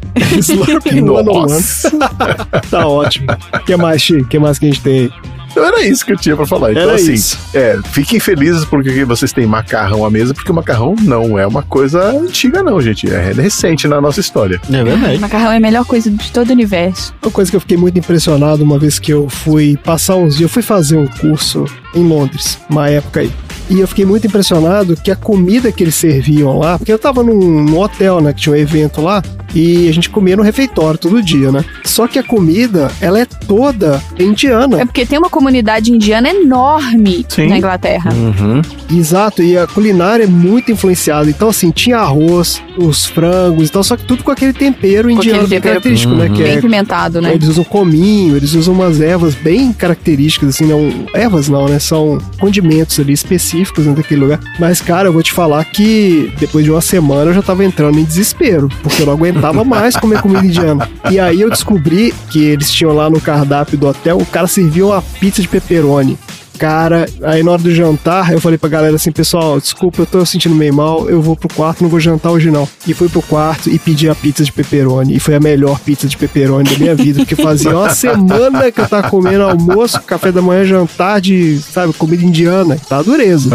Slurping 0.41 1.01
Nossa. 1.03 1.91
101. 1.91 2.61
tá 2.71 2.87
ótimo. 2.89 3.29
O 3.55 3.59
que 3.61 3.77
mais, 3.77 4.03
Chi? 4.03 4.17
O 4.17 4.27
que 4.27 4.39
mais 4.39 4.59
que 4.59 4.67
a 4.67 4.69
gente 4.69 4.81
tem 4.83 4.99
aí? 5.01 5.13
Então 5.51 5.65
era 5.65 5.83
isso 5.85 6.05
que 6.05 6.13
eu 6.13 6.17
tinha 6.17 6.37
pra 6.37 6.47
falar. 6.47 6.71
Então, 6.71 6.83
Era 6.83 6.95
assim, 6.95 7.13
isso. 7.15 7.39
é, 7.55 7.79
fiquem 7.91 8.21
felizes 8.21 8.65
porque 8.65 9.05
vocês 9.05 9.33
têm 9.33 9.47
macarrão 9.47 10.05
à 10.05 10.11
mesa, 10.11 10.35
porque 10.35 10.51
o 10.51 10.55
macarrão 10.55 10.95
não 11.03 11.39
é 11.39 11.47
uma 11.47 11.63
coisa 11.63 12.03
antiga, 12.11 12.63
não, 12.63 12.81
gente. 12.81 13.09
É 13.13 13.33
recente 13.33 13.89
na 13.89 14.01
nossa 14.01 14.21
história. 14.21 14.61
É 14.73 14.85
verdade. 14.85 15.19
Macarrão 15.19 15.51
é 15.53 15.57
a 15.57 15.61
melhor 15.61 15.85
coisa 15.85 16.11
de 16.11 16.31
todo 16.31 16.51
o 16.51 16.53
universo. 16.53 17.15
Uma 17.23 17.31
coisa 17.33 17.51
que 17.51 17.57
eu 17.57 17.61
fiquei 17.61 17.77
muito 17.77 17.99
impressionado 17.99 18.63
uma 18.63 18.79
vez 18.79 18.99
que 18.99 19.13
eu 19.13 19.29
fui 19.29 19.77
passar 19.83 20.17
uns 20.17 20.37
dias, 20.37 20.43
eu 20.43 20.49
fui 20.49 20.63
fazer 20.63 20.97
um 20.97 21.07
curso 21.07 21.65
em 21.95 22.07
Londres, 22.07 22.59
uma 22.69 22.89
época 22.89 23.21
aí. 23.21 23.33
E 23.71 23.81
eu 23.81 23.89
fiquei 23.89 24.05
muito 24.05 24.27
impressionado 24.27 24.97
que 24.97 25.11
a 25.11 25.17
comida 25.17 25.71
que 25.71 25.83
eles 25.83 25.95
serviam 25.95 26.59
lá, 26.59 26.79
porque 26.79 26.93
eu 26.93 26.99
tava 26.99 27.23
num, 27.23 27.65
num 27.65 27.79
hotel, 27.79 28.21
né, 28.21 28.33
que 28.33 28.41
tinha 28.41 28.55
um 28.55 28.57
evento 28.57 29.01
lá, 29.01 29.23
E 29.55 29.89
a 29.89 29.93
gente 29.93 30.11
comia 30.11 30.37
no 30.37 30.43
refeitório 30.43 30.99
todo 30.99 31.23
dia, 31.23 31.51
né? 31.51 31.65
Só 31.85 32.07
que 32.07 32.19
a 32.19 32.23
comida, 32.23 32.91
ela 33.01 33.19
é 33.19 33.25
toda 33.25 34.03
indiana. 34.19 34.83
É 34.83 34.85
porque 34.85 35.07
tem 35.07 35.19
uma 35.19 35.31
comunidade 35.31 35.91
indiana 35.93 36.29
enorme 36.29 37.25
Sim. 37.29 37.49
na 37.49 37.59
Inglaterra. 37.59 38.13
Uhum. 38.13 38.61
Exato, 38.95 39.43
e 39.43 39.57
a 39.57 39.67
culinária 39.67 40.25
é 40.25 40.27
muito 40.27 40.71
influenciada. 40.71 41.29
Então, 41.31 41.49
assim, 41.49 41.71
tinha 41.71 41.99
arroz, 41.99 42.63
os 42.77 43.07
frangos 43.07 43.69
e 43.69 43.73
tal, 43.73 43.83
só 43.83 43.97
que 43.97 44.05
tudo 44.05 44.23
com 44.23 44.31
aquele 44.31 44.53
tempero 44.53 45.11
indiano 45.11 45.41
aquele 45.41 45.49
tempero 45.49 45.75
característico, 45.75 46.15
né? 46.15 46.29
Que 46.29 46.43
bem 46.43 46.57
é 46.57 46.61
pimentado, 46.61 47.21
né? 47.21 47.35
Eles 47.35 47.49
usam 47.49 47.65
cominho, 47.65 48.37
eles 48.37 48.55
usam 48.55 48.75
umas 48.75 49.01
ervas 49.01 49.35
bem 49.35 49.73
características, 49.73 50.51
assim, 50.51 50.67
não. 50.67 51.07
Ervas 51.15 51.49
não, 51.49 51.67
né? 51.67 51.79
São 51.79 52.19
condimentos 52.39 53.01
ali 53.01 53.13
específicos 53.13 53.58
dentro 53.63 53.95
daquele 53.95 54.21
lugar. 54.21 54.41
Mas, 54.59 54.81
cara, 54.81 55.09
eu 55.09 55.13
vou 55.13 55.23
te 55.23 55.33
falar 55.33 55.65
que 55.65 56.33
depois 56.39 56.65
de 56.65 56.71
uma 56.71 56.81
semana 56.81 57.31
eu 57.31 57.35
já 57.35 57.43
tava 57.43 57.65
entrando 57.65 57.99
em 57.99 58.05
desespero, 58.05 58.69
porque 58.83 59.03
eu 59.03 59.07
não 59.07 59.13
aguentava 59.15 59.63
mais 59.65 59.97
comer 59.97 60.21
comida 60.21 60.45
indiana. 60.45 60.89
E 61.11 61.19
aí 61.19 61.41
eu 61.41 61.51
descobri 61.51 62.13
que 62.31 62.45
eles 62.45 62.71
tinham 62.71 62.93
lá 62.93 63.09
no 63.09 63.21
cardápio 63.21 63.79
do 63.79 63.87
hotel, 63.87 64.19
o 64.19 64.27
cara 64.27 64.47
servia 64.47 64.87
uma 64.87 65.03
pizza 65.03 65.43
de 65.43 65.49
pepperoni. 65.49 66.19
Cara, 66.59 67.07
aí 67.23 67.43
na 67.43 67.53
hora 67.53 67.63
do 67.63 67.71
jantar, 67.71 68.33
eu 68.33 68.41
falei 68.41 68.59
pra 68.59 68.69
galera 68.69 68.97
assim, 68.97 69.13
pessoal, 69.13 69.61
desculpa, 69.61 70.03
eu 70.03 70.07
tô 70.07 70.27
sentindo 70.27 70.57
meio 70.57 70.75
mal, 70.75 71.09
eu 71.09 71.23
vou 71.23 71.37
pro 71.37 71.49
quarto, 71.55 71.83
não 71.83 71.89
vou 71.89 72.01
jantar 72.01 72.31
hoje 72.33 72.51
não. 72.51 72.69
E 72.87 72.93
fui 72.93 73.09
pro 73.09 73.23
quarto 73.23 73.71
e 73.71 73.79
pedi 73.79 74.09
a 74.09 74.15
pizza 74.15 74.43
de 74.43 74.51
pepperoni. 74.51 75.15
E 75.15 75.21
foi 75.21 75.37
a 75.37 75.41
melhor 75.41 75.79
pizza 75.79 76.09
de 76.09 76.17
pepperoni 76.17 76.69
da 76.69 76.77
minha 76.77 76.95
vida, 76.97 77.21
porque 77.21 77.41
fazia 77.41 77.71
uma 77.71 77.91
semana 77.91 78.73
que 78.73 78.81
eu 78.81 78.89
tava 78.89 79.09
comendo 79.09 79.45
almoço, 79.45 80.03
café 80.03 80.33
da 80.33 80.43
manhã, 80.43 80.65
jantar 80.65 81.21
de, 81.21 81.61
sabe, 81.61 81.93
comida 81.93 82.25
indiana. 82.25 82.77
Tá 82.89 83.03
dureza. 83.03 83.51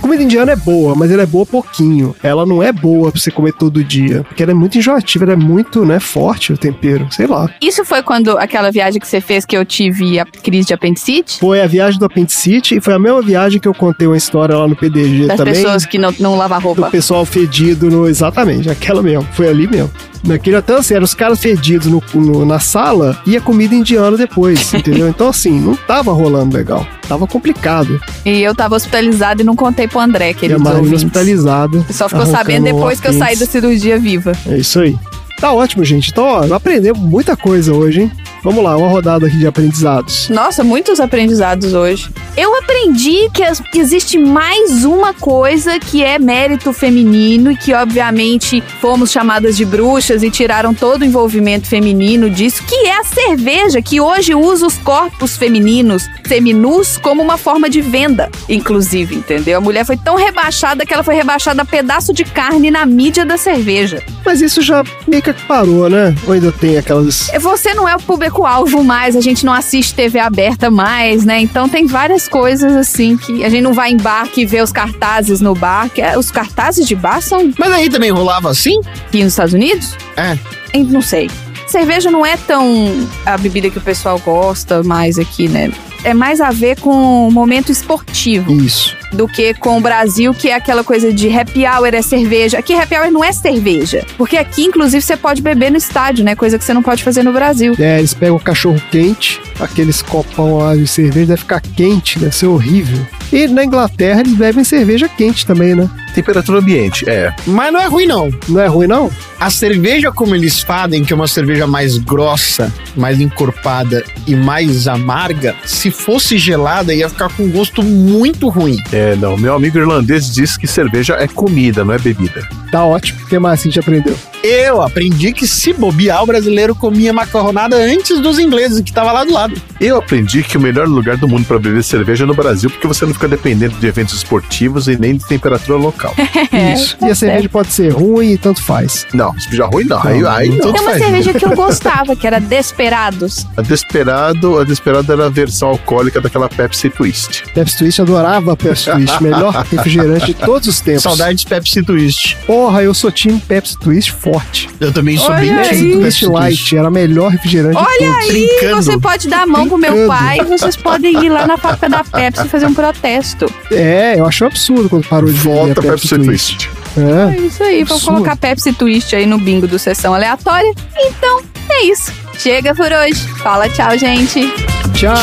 Comida 0.00 0.22
indiana 0.22 0.52
é 0.52 0.56
boa, 0.56 0.94
mas 0.94 1.10
ela 1.10 1.22
é 1.22 1.26
boa 1.26 1.44
pouquinho. 1.44 2.14
Ela 2.22 2.46
não 2.46 2.62
é 2.62 2.70
boa 2.70 3.10
pra 3.10 3.20
você 3.20 3.30
comer 3.30 3.54
todo 3.54 3.82
dia, 3.82 4.22
porque 4.22 4.42
ela 4.42 4.52
é 4.52 4.54
muito 4.54 4.78
enjoativa, 4.78 5.24
ela 5.24 5.32
é 5.32 5.36
muito, 5.36 5.84
né, 5.84 5.98
forte 5.98 6.52
o 6.52 6.56
tempero, 6.56 7.08
sei 7.10 7.26
lá. 7.26 7.50
Isso 7.60 7.84
foi 7.84 8.02
quando 8.04 8.38
aquela 8.38 8.70
viagem 8.70 9.00
que 9.00 9.08
você 9.08 9.20
fez 9.20 9.44
que 9.44 9.56
eu 9.56 9.64
tive 9.64 10.20
a 10.20 10.24
crise 10.24 10.68
de 10.68 10.74
apendicite? 10.74 11.40
Foi 11.40 11.60
a 11.60 11.66
viagem 11.66 11.98
do 11.98 12.04
apendicite 12.04 12.35
e 12.74 12.80
foi 12.80 12.94
a 12.94 12.98
mesma 12.98 13.22
viagem 13.22 13.58
que 13.60 13.66
eu 13.66 13.74
contei 13.74 14.06
uma 14.06 14.16
história 14.16 14.56
lá 14.56 14.66
no 14.68 14.76
PDG 14.76 15.26
Das 15.26 15.36
também. 15.38 15.54
pessoas 15.54 15.84
que 15.86 15.96
não, 15.98 16.12
não 16.20 16.36
lavam 16.36 16.60
roupa. 16.60 16.82
do 16.82 16.90
pessoal 16.90 17.24
fedido 17.24 17.90
no. 17.90 18.06
Exatamente, 18.08 18.68
aquela 18.70 19.02
mesmo. 19.02 19.26
Foi 19.32 19.48
ali 19.48 19.66
mesmo. 19.66 19.90
Naquele 20.24 20.56
até 20.56 20.74
assim, 20.74 20.94
eram 20.94 21.04
os 21.04 21.14
caras 21.14 21.38
fedidos 21.40 21.86
no, 21.86 22.02
no- 22.14 22.44
na 22.44 22.58
sala 22.58 23.16
e 23.26 23.36
a 23.36 23.40
comida 23.40 23.74
indiana 23.74 24.16
depois, 24.16 24.72
entendeu? 24.74 25.08
Então, 25.08 25.28
assim, 25.28 25.58
não 25.60 25.74
tava 25.76 26.12
rolando 26.12 26.56
legal. 26.56 26.86
Tava 27.08 27.26
complicado. 27.26 28.00
E 28.24 28.40
eu 28.42 28.54
tava 28.54 28.74
hospitalizada 28.74 29.40
e 29.42 29.44
não 29.44 29.54
contei 29.54 29.86
pro 29.86 30.00
André, 30.00 30.28
E 30.28 30.30
a 30.30 30.34
queridos 30.34 30.62
Marina 30.62 30.80
ouvintes. 30.82 31.02
hospitalizada. 31.04 31.84
Só 31.90 32.08
ficou 32.08 32.26
sabendo 32.26 32.64
depois 32.64 32.98
que 33.00 33.06
eu 33.08 33.12
saí 33.12 33.36
da 33.36 33.46
cirurgia 33.46 33.98
viva. 33.98 34.32
É 34.46 34.58
isso 34.58 34.80
aí. 34.80 34.96
Tá 35.38 35.52
ótimo, 35.52 35.84
gente. 35.84 36.10
Então, 36.10 36.24
ó, 36.24 36.54
aprendemos 36.54 36.98
muita 37.00 37.36
coisa 37.36 37.72
hoje, 37.72 38.02
hein? 38.02 38.12
Vamos 38.46 38.62
lá, 38.62 38.76
uma 38.76 38.86
rodada 38.86 39.26
aqui 39.26 39.38
de 39.38 39.44
aprendizados. 39.44 40.28
Nossa, 40.28 40.62
muitos 40.62 41.00
aprendizados 41.00 41.74
hoje. 41.74 42.08
Eu 42.36 42.56
aprendi 42.58 43.28
que 43.34 43.42
existe 43.76 44.16
mais 44.18 44.84
uma 44.84 45.12
coisa 45.12 45.80
que 45.80 46.04
é 46.04 46.16
mérito 46.16 46.72
feminino 46.72 47.50
e 47.50 47.56
que, 47.56 47.74
obviamente, 47.74 48.62
fomos 48.80 49.10
chamadas 49.10 49.56
de 49.56 49.64
bruxas 49.64 50.22
e 50.22 50.30
tiraram 50.30 50.72
todo 50.72 51.02
o 51.02 51.04
envolvimento 51.04 51.66
feminino 51.66 52.30
disso, 52.30 52.62
que 52.64 52.86
é 52.86 53.00
a 53.00 53.04
cerveja, 53.04 53.82
que 53.82 54.00
hoje 54.00 54.32
usa 54.32 54.64
os 54.64 54.78
corpos 54.78 55.36
femininos, 55.36 56.06
seminus, 56.24 56.98
como 56.98 57.22
uma 57.22 57.36
forma 57.36 57.68
de 57.68 57.80
venda, 57.80 58.30
inclusive, 58.48 59.16
entendeu? 59.16 59.58
A 59.58 59.60
mulher 59.60 59.84
foi 59.84 59.96
tão 59.96 60.14
rebaixada 60.14 60.86
que 60.86 60.94
ela 60.94 61.02
foi 61.02 61.16
rebaixada 61.16 61.62
a 61.62 61.64
pedaço 61.64 62.12
de 62.12 62.24
carne 62.24 62.70
na 62.70 62.86
mídia 62.86 63.24
da 63.24 63.36
cerveja. 63.36 64.04
Mas 64.24 64.40
isso 64.40 64.60
já 64.60 64.84
meio 65.06 65.22
que 65.22 65.32
parou, 65.32 65.88
né? 65.88 66.14
Ou 66.26 66.34
ainda 66.34 66.52
tem 66.52 66.76
aquelas. 66.76 67.30
Você 67.40 67.74
não 67.74 67.88
é 67.88 67.96
o 67.96 68.00
público-alvo 68.36 68.84
mais, 68.84 69.16
a 69.16 69.20
gente 69.20 69.44
não 69.46 69.52
assiste 69.52 69.94
TV 69.94 70.18
aberta 70.18 70.70
mais, 70.70 71.24
né? 71.24 71.40
Então 71.40 71.68
tem 71.68 71.86
várias 71.86 72.28
coisas 72.28 72.74
assim 72.76 73.16
que 73.16 73.42
a 73.44 73.48
gente 73.48 73.62
não 73.62 73.72
vai 73.72 73.90
em 73.90 73.96
bar 73.96 74.28
que 74.28 74.44
vê 74.44 74.60
os 74.60 74.70
cartazes 74.70 75.40
no 75.40 75.54
bar. 75.54 75.88
Que 75.88 76.02
é- 76.02 76.18
os 76.18 76.30
cartazes 76.30 76.86
de 76.86 76.94
bar 76.94 77.20
são. 77.22 77.50
Mas 77.58 77.72
aí 77.72 77.88
também 77.88 78.10
rolava 78.10 78.50
assim? 78.50 78.80
Aqui 79.08 79.22
nos 79.24 79.32
Estados 79.32 79.54
Unidos? 79.54 79.94
É. 80.16 80.36
Não 80.78 81.00
sei. 81.00 81.30
Cerveja 81.66 82.10
não 82.10 82.24
é 82.24 82.36
tão 82.36 83.08
a 83.24 83.36
bebida 83.38 83.70
que 83.70 83.78
o 83.78 83.80
pessoal 83.80 84.18
gosta 84.18 84.82
mais 84.82 85.18
aqui, 85.18 85.48
né? 85.48 85.72
É 86.04 86.12
mais 86.14 86.40
a 86.40 86.50
ver 86.50 86.78
com 86.78 87.26
o 87.26 87.30
momento 87.32 87.72
esportivo. 87.72 88.52
Isso. 88.52 88.94
Do 89.12 89.26
que 89.28 89.54
com 89.54 89.78
o 89.78 89.80
Brasil, 89.80 90.34
que 90.34 90.48
é 90.48 90.54
aquela 90.54 90.84
coisa 90.84 91.12
de 91.12 91.28
happy 91.28 91.64
hour 91.66 91.94
é 91.94 92.02
cerveja. 92.02 92.58
Aqui 92.58 92.74
happy 92.74 92.96
hour 92.96 93.10
não 93.10 93.24
é 93.24 93.32
cerveja. 93.32 94.04
Porque 94.16 94.36
aqui, 94.36 94.64
inclusive, 94.64 95.02
você 95.02 95.16
pode 95.16 95.42
beber 95.42 95.70
no 95.70 95.76
estádio, 95.76 96.24
né? 96.24 96.34
Coisa 96.34 96.58
que 96.58 96.64
você 96.64 96.74
não 96.74 96.82
pode 96.82 97.02
fazer 97.02 97.22
no 97.22 97.32
Brasil. 97.32 97.74
É, 97.78 97.98
eles 97.98 98.14
pegam 98.14 98.36
o 98.36 98.40
cachorro 98.40 98.80
quente, 98.90 99.40
aqueles 99.60 100.02
copão 100.02 100.58
lá 100.58 100.74
de 100.74 100.86
cerveja, 100.86 101.26
deve 101.26 101.40
ficar 101.40 101.60
quente, 101.60 102.18
deve 102.18 102.34
ser 102.34 102.46
horrível. 102.46 103.06
E 103.32 103.46
na 103.48 103.64
Inglaterra 103.64 104.20
eles 104.20 104.34
bebem 104.34 104.64
cerveja 104.64 105.08
quente 105.08 105.46
também, 105.46 105.74
né? 105.74 105.88
Temperatura 106.14 106.60
ambiente, 106.60 107.08
é. 107.08 107.34
Mas 107.46 107.72
não 107.72 107.80
é 107.80 107.86
ruim, 107.86 108.06
não. 108.06 108.30
Não 108.48 108.60
é 108.60 108.66
ruim, 108.66 108.86
não? 108.86 109.10
A 109.38 109.50
cerveja 109.50 110.10
como 110.10 110.34
eles 110.34 110.60
fazem, 110.60 111.04
que 111.04 111.12
é 111.12 111.16
uma 111.16 111.28
cerveja 111.28 111.66
mais 111.66 111.98
grossa, 111.98 112.72
mais 112.96 113.20
encorpada 113.20 114.02
e 114.26 114.34
mais 114.34 114.88
amarga, 114.88 115.54
se 115.64 115.90
fosse 115.90 116.38
gelada 116.38 116.94
ia 116.94 117.08
ficar 117.08 117.28
com 117.28 117.42
um 117.42 117.50
gosto 117.50 117.82
muito 117.82 118.48
ruim. 118.48 118.78
É, 118.96 119.14
não. 119.14 119.36
Meu 119.36 119.54
amigo 119.54 119.76
irlandês 119.76 120.32
diz 120.32 120.56
que 120.56 120.66
cerveja 120.66 121.16
é 121.20 121.28
comida, 121.28 121.84
não 121.84 121.92
é 121.92 121.98
bebida. 121.98 122.48
Tá 122.72 122.82
ótimo. 122.82 123.20
O 123.22 123.26
que 123.26 123.38
mais 123.38 123.60
a 123.60 123.62
gente 123.64 123.78
aprendeu? 123.78 124.16
Eu 124.42 124.80
aprendi 124.80 125.32
que 125.32 125.46
se 125.46 125.74
bobear, 125.74 126.22
o 126.22 126.26
brasileiro 126.26 126.74
comia 126.74 127.12
macarronada 127.12 127.76
antes 127.76 128.20
dos 128.20 128.38
ingleses, 128.38 128.80
que 128.80 128.92
tava 128.92 129.12
lá 129.12 129.22
do 129.22 129.32
lado. 129.34 129.54
Eu 129.78 129.98
aprendi 129.98 130.42
que 130.42 130.56
o 130.56 130.60
melhor 130.60 130.88
lugar 130.88 131.18
do 131.18 131.28
mundo 131.28 131.44
para 131.44 131.58
beber 131.58 131.84
cerveja 131.84 132.24
é 132.24 132.26
no 132.26 132.34
Brasil, 132.34 132.70
porque 132.70 132.86
você 132.86 133.04
não 133.04 133.12
fica 133.12 133.28
dependendo 133.28 133.76
de 133.76 133.86
eventos 133.86 134.14
esportivos 134.14 134.88
e 134.88 134.96
nem 134.96 135.16
de 135.16 135.26
temperatura 135.26 135.76
local. 135.76 136.14
Isso. 136.74 136.96
E 137.02 137.10
a 137.10 137.14
cerveja 137.14 137.48
pode 137.50 137.72
ser 137.72 137.92
ruim 137.92 138.32
e 138.32 138.38
tanto 138.38 138.62
faz. 138.62 139.06
Não, 139.12 139.38
cerveja 139.38 139.66
ruim 139.66 139.84
não. 139.84 140.00
Aí, 140.02 140.24
aí 140.26 140.48
não. 140.48 140.72
Tem 140.72 140.80
uma 140.80 140.94
cerveja 140.94 141.34
que 141.34 141.44
eu 141.44 141.52
gostava, 141.56 142.16
que 142.16 142.26
era 142.26 142.40
Desperados. 142.40 143.46
A 143.56 143.62
Desperado, 143.62 144.58
a 144.58 144.64
Desperado 144.64 145.12
era 145.12 145.26
a 145.26 145.30
versão 145.30 145.68
alcoólica 145.68 146.18
daquela 146.18 146.48
Pepsi 146.48 146.88
Twist. 146.88 147.44
Pepsi 147.52 147.78
Twist, 147.78 148.00
adorava 148.00 148.56
Pepsi 148.56 148.85
Twist. 148.92 149.22
Melhor 149.22 149.52
refrigerante 149.70 150.26
de 150.26 150.34
todos 150.34 150.68
os 150.68 150.80
tempos. 150.80 151.02
Saudades 151.02 151.44
Pepsi 151.44 151.82
Twist. 151.82 152.36
Porra, 152.46 152.82
eu 152.82 152.92
sou 152.94 153.10
time 153.10 153.40
Pepsi 153.40 153.78
Twist 153.78 154.12
forte. 154.12 154.68
Eu 154.80 154.92
também 154.92 155.16
sou 155.16 155.30
Olha 155.30 155.40
bem 155.40 155.52
aí. 155.52 155.68
time 155.68 155.92
Twist 155.92 156.20
Pepsi 156.20 156.26
Light 156.26 156.56
Twist. 156.56 156.76
era 156.76 156.88
a 156.88 156.90
melhor 156.90 157.30
refrigerante 157.30 157.76
de 157.76 157.82
Olha 157.82 158.12
todos. 158.12 158.16
aí, 158.16 158.28
Brincando. 158.28 158.82
você 158.82 158.98
pode 158.98 159.28
dar 159.28 159.42
a 159.42 159.46
mão 159.46 159.68
pro 159.68 159.78
meu 159.78 160.06
pai, 160.06 160.38
vocês 160.44 160.76
podem 160.76 161.24
ir 161.24 161.28
lá 161.28 161.46
na 161.46 161.56
fábrica 161.56 161.88
da 161.88 162.04
Pepsi 162.04 162.46
e 162.46 162.48
fazer 162.48 162.66
um 162.66 162.74
protesto. 162.74 163.46
É, 163.70 164.18
eu 164.18 164.26
acho 164.26 164.44
um 164.44 164.46
absurdo 164.48 164.88
quando 164.88 165.06
parou 165.06 165.30
de 165.30 165.36
vender 165.38 165.54
Volta 165.56 165.80
a 165.80 165.82
Pepsi, 165.82 166.08
Pepsi 166.08 166.24
Twist. 166.24 166.68
Twist. 166.68 166.70
É. 166.98 167.36
É 167.36 167.40
isso 167.40 167.62
aí, 167.62 167.84
vamos 167.84 168.02
colocar 168.04 168.36
Pepsi 168.36 168.72
Twist 168.72 169.14
aí 169.14 169.26
no 169.26 169.38
bingo 169.38 169.66
do 169.66 169.78
Sessão 169.78 170.14
Aleatória. 170.14 170.72
Então, 170.96 171.42
é 171.70 171.84
isso. 171.84 172.10
Chega 172.38 172.74
por 172.74 172.90
hoje. 172.92 173.14
Fala 173.42 173.68
tchau, 173.68 173.96
gente. 173.98 174.50
Tchau. 174.94 175.14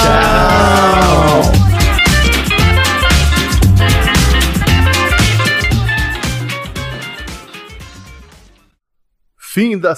Fim 9.54 9.78
da. 9.78 9.96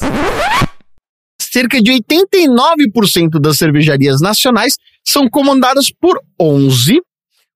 Cerca 1.39 1.81
de 1.81 1.91
89% 1.91 3.39
das 3.39 3.57
cervejarias 3.57 4.19
nacionais 4.19 4.75
são 5.05 5.29
comandadas 5.29 5.89
por 5.89 6.19
11 6.39 6.99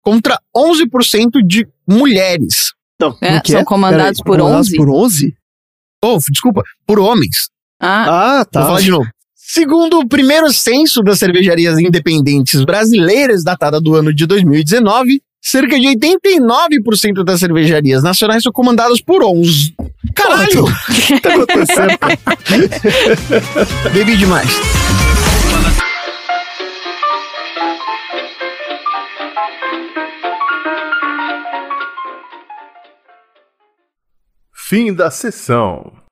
contra 0.03 0.39
11% 0.55 1.43
de 1.47 1.67
mulheres. 1.89 2.73
Então, 2.97 3.17
É, 3.23 3.41
são 3.47 3.65
comandados 3.65 4.21
por 4.23 4.41
11? 4.41 4.77
por 4.77 4.91
11? 4.91 5.35
Oh, 6.05 6.19
desculpa, 6.31 6.63
por 6.87 6.99
homens. 6.99 7.49
Ah, 7.81 8.41
Ah, 8.41 8.45
tá. 8.45 8.61
Vou 8.61 8.69
falar 8.69 8.81
de 8.83 8.91
novo. 8.91 9.09
Segundo 9.35 9.99
o 10.01 10.09
primeiro 10.09 10.53
censo 10.53 11.03
das 11.03 11.19
cervejarias 11.19 11.79
independentes 11.79 12.65
brasileiras, 12.65 13.43
datada 13.43 13.81
do 13.81 13.95
ano 13.95 14.13
de 14.13 14.27
2019, 14.27 15.23
cerca 15.47 15.79
de 15.79 15.87
89% 15.87 17.23
das 17.23 17.39
cervejarias 17.39 18.03
nacionais 18.03 18.43
são 18.43 18.51
comandadas 18.51 19.01
por 19.01 19.23
11. 19.23 19.77
Caralho! 20.13 20.65
O 20.67 20.93
que 21.07 21.21
tá 21.21 21.35
acontecendo? 21.35 21.99
Bebi 23.93 24.17
demais. 24.17 24.51
Fim 34.53 34.93
da 34.93 35.13
sessão. 35.13 36.06